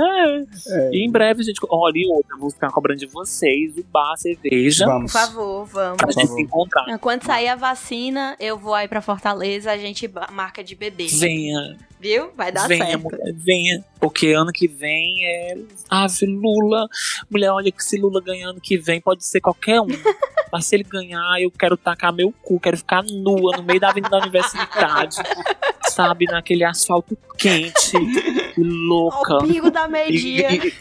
É. 0.00 0.90
E 0.92 1.04
em 1.06 1.10
breve, 1.10 1.42
gente. 1.42 1.60
Olha, 1.68 1.92
e 1.96 2.06
outra, 2.10 2.34
eu 2.34 2.38
vou 2.40 2.50
ficar 2.50 2.70
cobrando 2.70 2.98
de 3.00 3.06
vocês 3.06 3.76
o 3.76 3.84
bar, 3.84 4.16
cerveja. 4.16 4.86
Por 4.86 4.92
Vamos. 4.92 5.12
favor, 5.12 5.66
vamos. 5.66 5.96
Pra 5.98 6.06
Por 6.06 6.14
gente 6.14 6.32
se 6.32 6.42
encontrar. 6.42 6.98
Quando 6.98 7.22
sair 7.24 7.48
a 7.48 7.54
vacina, 7.54 8.34
eu 8.40 8.58
vou 8.58 8.74
aí 8.74 8.88
pra 8.88 9.02
Fortaleza, 9.02 9.70
a 9.70 9.76
gente 9.76 10.10
marca 10.32 10.64
de 10.64 10.74
bebê. 10.74 11.06
Venha, 11.06 11.76
Viu? 12.02 12.32
Vai 12.36 12.50
dar 12.50 12.66
venha, 12.66 12.84
certo. 12.84 13.02
mulher, 13.04 13.32
venha. 13.36 13.84
Porque 14.00 14.32
ano 14.32 14.50
que 14.52 14.66
vem 14.66 15.24
é. 15.24 15.56
Ave 15.88 16.26
Lula. 16.26 16.88
Mulher, 17.30 17.52
olha 17.52 17.70
que 17.70 17.84
se 17.84 17.96
Lula 17.96 18.20
ganhar 18.20 18.48
ano 18.48 18.60
que 18.60 18.76
vem, 18.76 19.00
pode 19.00 19.24
ser 19.24 19.40
qualquer 19.40 19.80
um. 19.80 19.86
Mas 20.50 20.66
se 20.66 20.74
ele 20.74 20.82
ganhar, 20.82 21.40
eu 21.40 21.48
quero 21.48 21.76
tacar 21.76 22.12
meu 22.12 22.34
cu, 22.42 22.58
quero 22.58 22.76
ficar 22.76 23.04
nua 23.04 23.56
no 23.56 23.62
meio 23.62 23.78
da 23.78 23.90
avenida 23.90 24.10
da 24.10 24.18
universidade. 24.18 25.16
Sabe, 25.84 26.24
naquele 26.24 26.64
asfalto 26.64 27.16
quente, 27.38 27.92
louca. 28.58 29.36
O 29.36 29.46
pingo 29.46 29.70
da 29.70 29.88
E- 30.10 30.72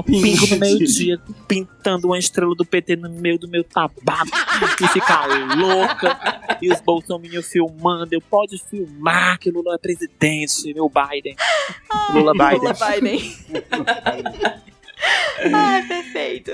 pingo 0.00 0.46
no 0.46 0.58
meio-dia, 0.58 1.20
pintando 1.48 2.06
uma 2.06 2.18
estrela 2.18 2.54
do 2.54 2.64
PT 2.64 2.96
no 2.96 3.10
meio 3.10 3.38
do 3.38 3.48
meu 3.48 3.64
tabaco 3.64 4.30
e 4.80 4.88
ficar 4.88 5.26
louca. 5.56 6.16
E 6.62 6.72
os 6.72 6.80
bolsominions 6.80 7.48
filmando. 7.48 8.14
Eu 8.14 8.20
pode 8.20 8.56
filmar 8.70 9.38
que 9.38 9.50
Lula 9.50 9.74
é 9.74 9.78
presidente, 9.78 10.72
meu 10.72 10.88
Biden. 10.88 11.34
Lula 12.12 12.32
Biden. 12.32 12.58
Lula 12.58 12.74
Biden. 12.74 13.36
Ai, 15.52 15.82
perfeito. 15.88 16.52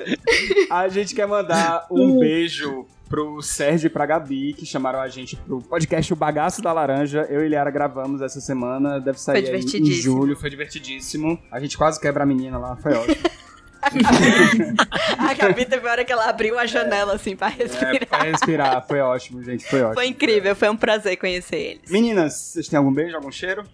A 0.71 0.89
gente 0.89 1.15
quer 1.15 1.27
mandar 1.27 1.87
um 1.91 2.19
beijo 2.19 2.87
pro 3.09 3.41
Sérgio 3.43 3.87
e 3.87 3.91
pra 3.91 4.07
Gabi, 4.07 4.53
que 4.53 4.67
chamaram 4.67 5.01
a 5.01 5.09
gente 5.09 5.37
pro 5.37 5.61
podcast 5.63 6.13
O 6.13 6.17
Bagaço 6.17 6.61
da 6.63 6.73
Laranja. 6.73 7.27
Eu 7.31 7.45
e 7.45 7.49
Liara 7.49 7.71
gravamos 7.71 8.21
essa 8.21 8.41
semana, 8.41 9.01
deve 9.01 9.19
sair 9.19 9.47
Foi 9.47 9.55
aí 9.55 9.63
em 9.63 9.93
julho, 9.93 10.37
foi 10.37 10.51
divertidíssimo. 10.51 11.39
A 11.51 11.59
gente 11.59 11.77
quase 11.77 12.01
quebra 12.01 12.23
a 12.23 12.27
menina 12.27 12.59
lá, 12.59 12.77
foi 12.77 12.93
ótimo. 12.93 13.17
A 15.19 15.35
Gabi 15.35 15.65
teve 15.65 15.89
hora 15.89 16.05
que 16.05 16.13
ela 16.13 16.29
abriu 16.29 16.59
a 16.59 16.67
janela 16.67 17.15
assim 17.15 17.37
pra 17.37 17.49
é, 17.49 17.51
respirar. 17.53 18.07
pra 18.07 18.23
respirar, 18.25 18.87
foi 18.87 19.01
ótimo, 19.01 19.43
gente, 19.43 19.65
foi 19.65 19.81
ótimo. 19.81 19.95
Foi 19.95 20.07
incrível, 20.07 20.55
foi 20.57 20.69
um 20.69 20.77
prazer 20.77 21.17
conhecer 21.17 21.57
eles. 21.57 21.91
Meninas, 21.91 22.35
vocês 22.35 22.69
têm 22.69 22.77
algum 22.77 22.93
beijo, 22.93 23.17
algum 23.17 23.31
cheiro? 23.31 23.65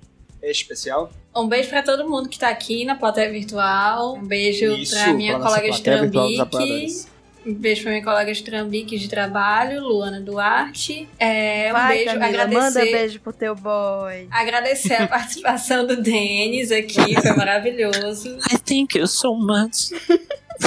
Especial? 0.43 1.11
Um 1.35 1.49
beijo 1.49 1.71
pra 1.71 1.83
todo 1.83 2.09
mundo 2.09 2.29
que 2.29 2.39
tá 2.39 2.51
aqui 2.51 2.85
na 2.85 2.97
plateia 2.97 3.31
virtual. 3.31 4.15
Um 4.15 4.27
beijo 4.27 4.67
Isso, 4.73 4.95
pra 4.95 5.15
minha 5.15 5.39
colega 5.39 5.71
de 5.71 5.83
Um 7.47 7.53
beijo 7.55 7.83
pra 7.83 7.91
minha 7.91 8.03
colega 8.03 8.33
de 8.33 8.43
Trambique 8.43 8.99
de 8.99 9.09
trabalho, 9.09 9.83
Luana 9.83 10.21
Duarte. 10.21 11.07
É, 11.19 11.69
um 11.71 11.73
Vai, 11.73 11.97
beijo, 11.99 12.19
Camila, 12.19 12.27
agradecer. 12.29 12.59
manda 12.61 12.81
beijo 12.81 13.21
pro 13.21 13.33
teu 13.33 13.55
boy. 13.55 14.27
Agradecer 14.31 14.95
a 14.95 15.07
participação 15.09 15.87
do 15.87 16.01
Denis 16.01 16.73
aqui, 16.73 17.21
foi 17.21 17.33
maravilhoso. 17.37 18.39
I 18.51 18.57
thank 18.59 18.97
you 18.99 19.07
so 19.07 19.35
much. 19.35 19.91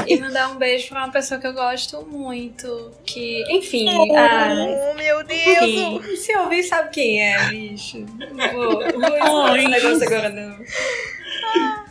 E 0.05 0.17
mandar 0.19 0.49
um 0.51 0.55
beijo 0.57 0.89
pra 0.89 1.05
uma 1.05 1.11
pessoa 1.11 1.39
que 1.39 1.47
eu 1.47 1.53
gosto 1.53 2.01
muito. 2.05 2.91
Que, 3.05 3.41
enfim. 3.55 3.87
ah, 4.15 4.49
Oh, 4.91 4.93
meu 4.93 5.21
enfim, 5.21 6.15
se 6.17 6.35
ouvir, 6.37 6.61
sabe 6.63 6.89
quem 6.91 7.23
é, 7.23 7.49
bicho. 7.49 8.05
Não 8.33 8.51
vou, 8.53 8.79
não 8.99 9.09
vou 9.09 9.55
esse 9.55 9.67
negócio 9.67 10.03
agora, 10.05 10.29
não. 10.29 10.57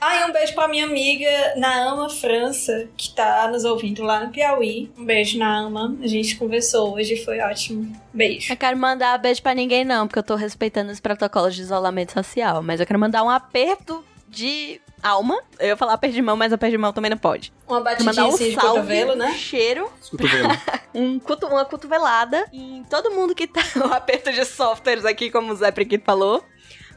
Ah, 0.00 0.16
e 0.16 0.24
um 0.30 0.32
beijo 0.32 0.54
pra 0.54 0.68
minha 0.68 0.84
amiga 0.84 1.28
Naama 1.56 2.08
França, 2.10 2.88
que 2.96 3.10
tá 3.14 3.48
nos 3.48 3.64
ouvindo 3.64 4.02
lá 4.02 4.24
no 4.24 4.30
Piauí. 4.32 4.90
Um 4.98 5.04
beijo, 5.04 5.38
Naama. 5.38 5.96
A 6.02 6.06
gente 6.06 6.36
conversou 6.36 6.94
hoje, 6.94 7.16
foi 7.24 7.40
ótimo. 7.40 7.90
Beijo. 8.12 8.52
Eu 8.52 8.56
quero 8.56 8.76
mandar 8.76 9.18
beijo 9.18 9.42
pra 9.42 9.54
ninguém, 9.54 9.84
não, 9.84 10.06
porque 10.06 10.18
eu 10.18 10.22
tô 10.24 10.34
respeitando 10.34 10.90
os 10.90 11.00
protocolos 11.00 11.54
de 11.54 11.62
isolamento 11.62 12.12
social. 12.12 12.62
Mas 12.62 12.80
eu 12.80 12.86
quero 12.86 12.98
mandar 12.98 13.22
um 13.22 13.30
aperto 13.30 14.04
de 14.28 14.80
alma. 15.02 15.38
Eu 15.60 15.68
ia 15.68 15.76
falar 15.76 15.92
aperto 15.94 16.14
de 16.16 16.22
mão, 16.22 16.36
mas 16.36 16.52
aperto 16.52 16.72
de 16.72 16.78
mão 16.78 16.92
também 16.92 17.10
não 17.10 17.18
pode. 17.18 17.52
Uma 17.68 17.80
batidinha 17.80 18.06
mandar 18.12 18.24
um 18.26 18.34
assim 18.34 18.48
de 18.50 18.54
salve, 18.54 18.68
cotovelo, 18.70 19.12
um 19.12 19.16
né? 19.16 19.32
cheiro, 19.34 19.90
Cotovelo. 20.10 20.48
um 20.94 21.18
cotu- 21.20 21.46
uma 21.46 21.64
cotovelada 21.64 22.46
em 22.52 22.82
todo 22.90 23.10
mundo 23.12 23.34
que 23.34 23.46
tá. 23.46 23.60
O 23.88 23.92
aperto 23.92 24.32
de 24.32 24.44
softwares 24.44 25.04
aqui, 25.04 25.30
como 25.30 25.52
o 25.52 25.56
Zé 25.56 25.70
Priquito 25.70 26.04
falou. 26.04 26.42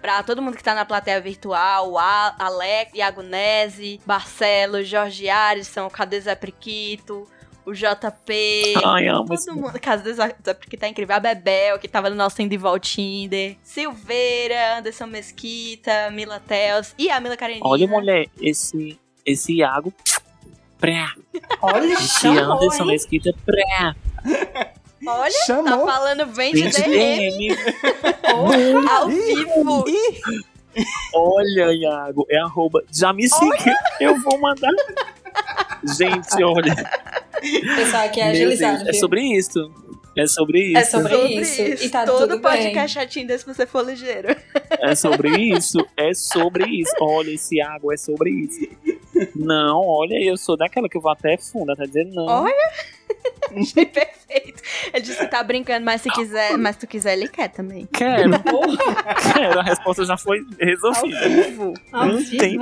Pra 0.01 0.23
todo 0.23 0.41
mundo 0.41 0.55
que 0.55 0.63
tá 0.63 0.75
na 0.75 0.85
plateia 0.85 1.19
virtual, 1.19 1.97
a 1.97 2.35
Alex, 2.39 2.93
Iago 2.93 3.21
Nese, 3.21 3.99
Barcelo, 4.05 4.83
Jorge 4.83 5.29
Arisson, 5.29 5.89
Cadê 5.89 6.19
Zé 6.21 6.35
Priquito, 6.35 7.27
o 7.65 7.73
JP. 7.73 8.75
Ai, 8.85 9.07
amo 9.07 9.25
Todo 9.25 9.55
mundo, 9.55 9.79
Cadê 9.79 10.13
Zé 10.13 10.29
Priquito 10.29 10.79
tá 10.79 10.87
incrível. 10.87 11.15
A 11.15 11.19
Bebel, 11.19 11.79
que 11.79 11.87
tava 11.87 12.09
no 12.09 12.15
nosso 12.15 12.41
Indie 12.41 12.59
Tinder. 12.81 13.57
Silveira, 13.63 14.77
Anderson 14.77 15.07
Mesquita, 15.07 16.09
Mila 16.11 16.39
Tels 16.39 16.93
e 16.97 17.09
a 17.09 17.19
Mila 17.19 17.35
Karenina. 17.35 17.65
Olha, 17.67 17.87
mulher, 17.87 18.27
esse, 18.39 18.99
esse 19.25 19.55
Iago. 19.55 19.93
Pré. 20.79 21.05
Olha, 21.61 21.93
Esse 21.93 22.19
chamou, 22.21 22.53
Anderson? 22.53 22.85
Mesquita. 22.85 23.33
Pré. 23.45 23.95
Olha, 25.07 25.31
tá 25.31 25.45
Chamou. 25.45 25.85
falando 25.85 26.25
bem 26.27 26.53
de 26.53 26.69
DM 26.69 27.47
DM. 27.47 27.57
ao 28.89 29.07
vivo. 29.07 29.85
Olha, 31.13 31.73
Iago, 31.73 32.25
é 32.29 32.37
arroba. 32.39 32.83
Já 32.91 33.11
me 33.13 33.27
siga. 33.27 33.75
Eu 33.99 34.19
vou 34.21 34.39
mandar. 34.39 34.71
Gente, 35.97 36.43
olha. 36.43 36.75
Pessoal 37.75 38.05
aqui 38.05 38.19
é 38.19 38.25
Meu 38.25 38.33
agilizado. 38.33 38.83
Deus, 38.83 38.89
é 38.95 38.99
sobre 38.99 39.21
isso. 39.21 39.71
É 40.17 40.27
sobre 40.27 40.59
isso. 40.71 40.77
É 40.77 40.83
sobre 40.83 41.17
isso. 41.39 41.61
E 41.61 41.89
tá 41.89 42.05
Todo 42.05 42.27
tudo 42.27 42.41
podcast 42.41 42.93
chatinho 42.93 43.27
desse 43.27 43.43
se 43.43 43.53
você 43.53 43.65
for 43.65 43.85
ligeiro. 43.85 44.35
É 44.79 44.95
sobre 44.95 45.29
isso. 45.37 45.77
É 45.95 46.13
sobre 46.13 46.65
isso. 46.67 46.93
Olha, 46.99 47.31
esse 47.31 47.61
água 47.61 47.93
é 47.93 47.97
sobre 47.97 48.31
isso. 48.31 48.67
Não, 49.35 49.81
olha, 49.85 50.15
eu 50.23 50.37
sou 50.37 50.55
daquela 50.57 50.87
que 50.87 50.97
eu 50.97 51.01
vou 51.01 51.11
até 51.11 51.37
funda, 51.37 51.75
tá 51.75 51.85
dizendo 51.85 52.13
não. 52.13 52.25
Olha. 52.25 52.71
Achei 53.55 53.85
perfeito. 53.85 54.61
Ele 54.93 55.01
disse 55.01 55.19
que 55.19 55.27
tá 55.27 55.43
brincando, 55.43 55.85
mas 55.85 56.01
se 56.01 56.09
quiser, 56.09 56.57
mas 56.57 56.75
se 56.75 56.81
tu 56.81 56.87
quiser, 56.87 57.13
ele 57.13 57.27
quer 57.27 57.47
também. 57.49 57.87
Quero, 57.91 58.29
bem. 58.29 58.39
Porra, 58.39 58.77
quero. 59.33 59.59
A 59.59 59.63
resposta 59.63 60.05
já 60.05 60.17
foi 60.17 60.39
ao 60.39 60.45
resolvida. 60.59 61.29
vivo. 61.29 61.73
Ao 61.91 62.07
Não 62.07 62.23
tem 62.23 62.57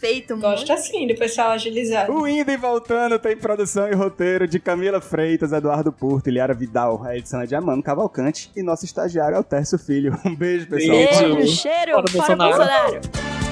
muito. 0.00 0.36
Gosto 0.36 0.72
assim 0.72 1.06
do 1.06 1.14
pessoal 1.14 1.50
agilizado. 1.52 2.12
O 2.12 2.26
Indo 2.26 2.50
e 2.50 2.56
Voltando 2.56 3.18
tem 3.18 3.36
produção 3.36 3.88
e 3.88 3.94
roteiro 3.94 4.46
de 4.46 4.58
Camila 4.58 5.00
Freitas, 5.00 5.52
Eduardo 5.52 5.92
Porto 5.92 6.28
e 6.28 6.30
Liara 6.30 6.54
Vidal. 6.54 7.02
A 7.04 7.16
edição 7.16 7.40
é 7.40 7.46
de 7.46 7.54
Amano 7.54 7.82
Cavalcante 7.82 8.50
e 8.56 8.62
nosso 8.62 8.84
estagiário 8.84 9.36
é 9.36 9.40
o 9.40 9.44
Tércio 9.44 9.78
Filho. 9.78 10.18
Um 10.24 10.34
beijo, 10.34 10.66
pessoal. 10.68 10.96
Beijo. 10.96 11.34
Beijo, 11.36 11.56
cheiro, 11.56 11.92
Fora 11.92 12.08
fora 12.08 12.36
Bolsonaro. 12.36 12.92
Bolsonaro. 12.92 13.49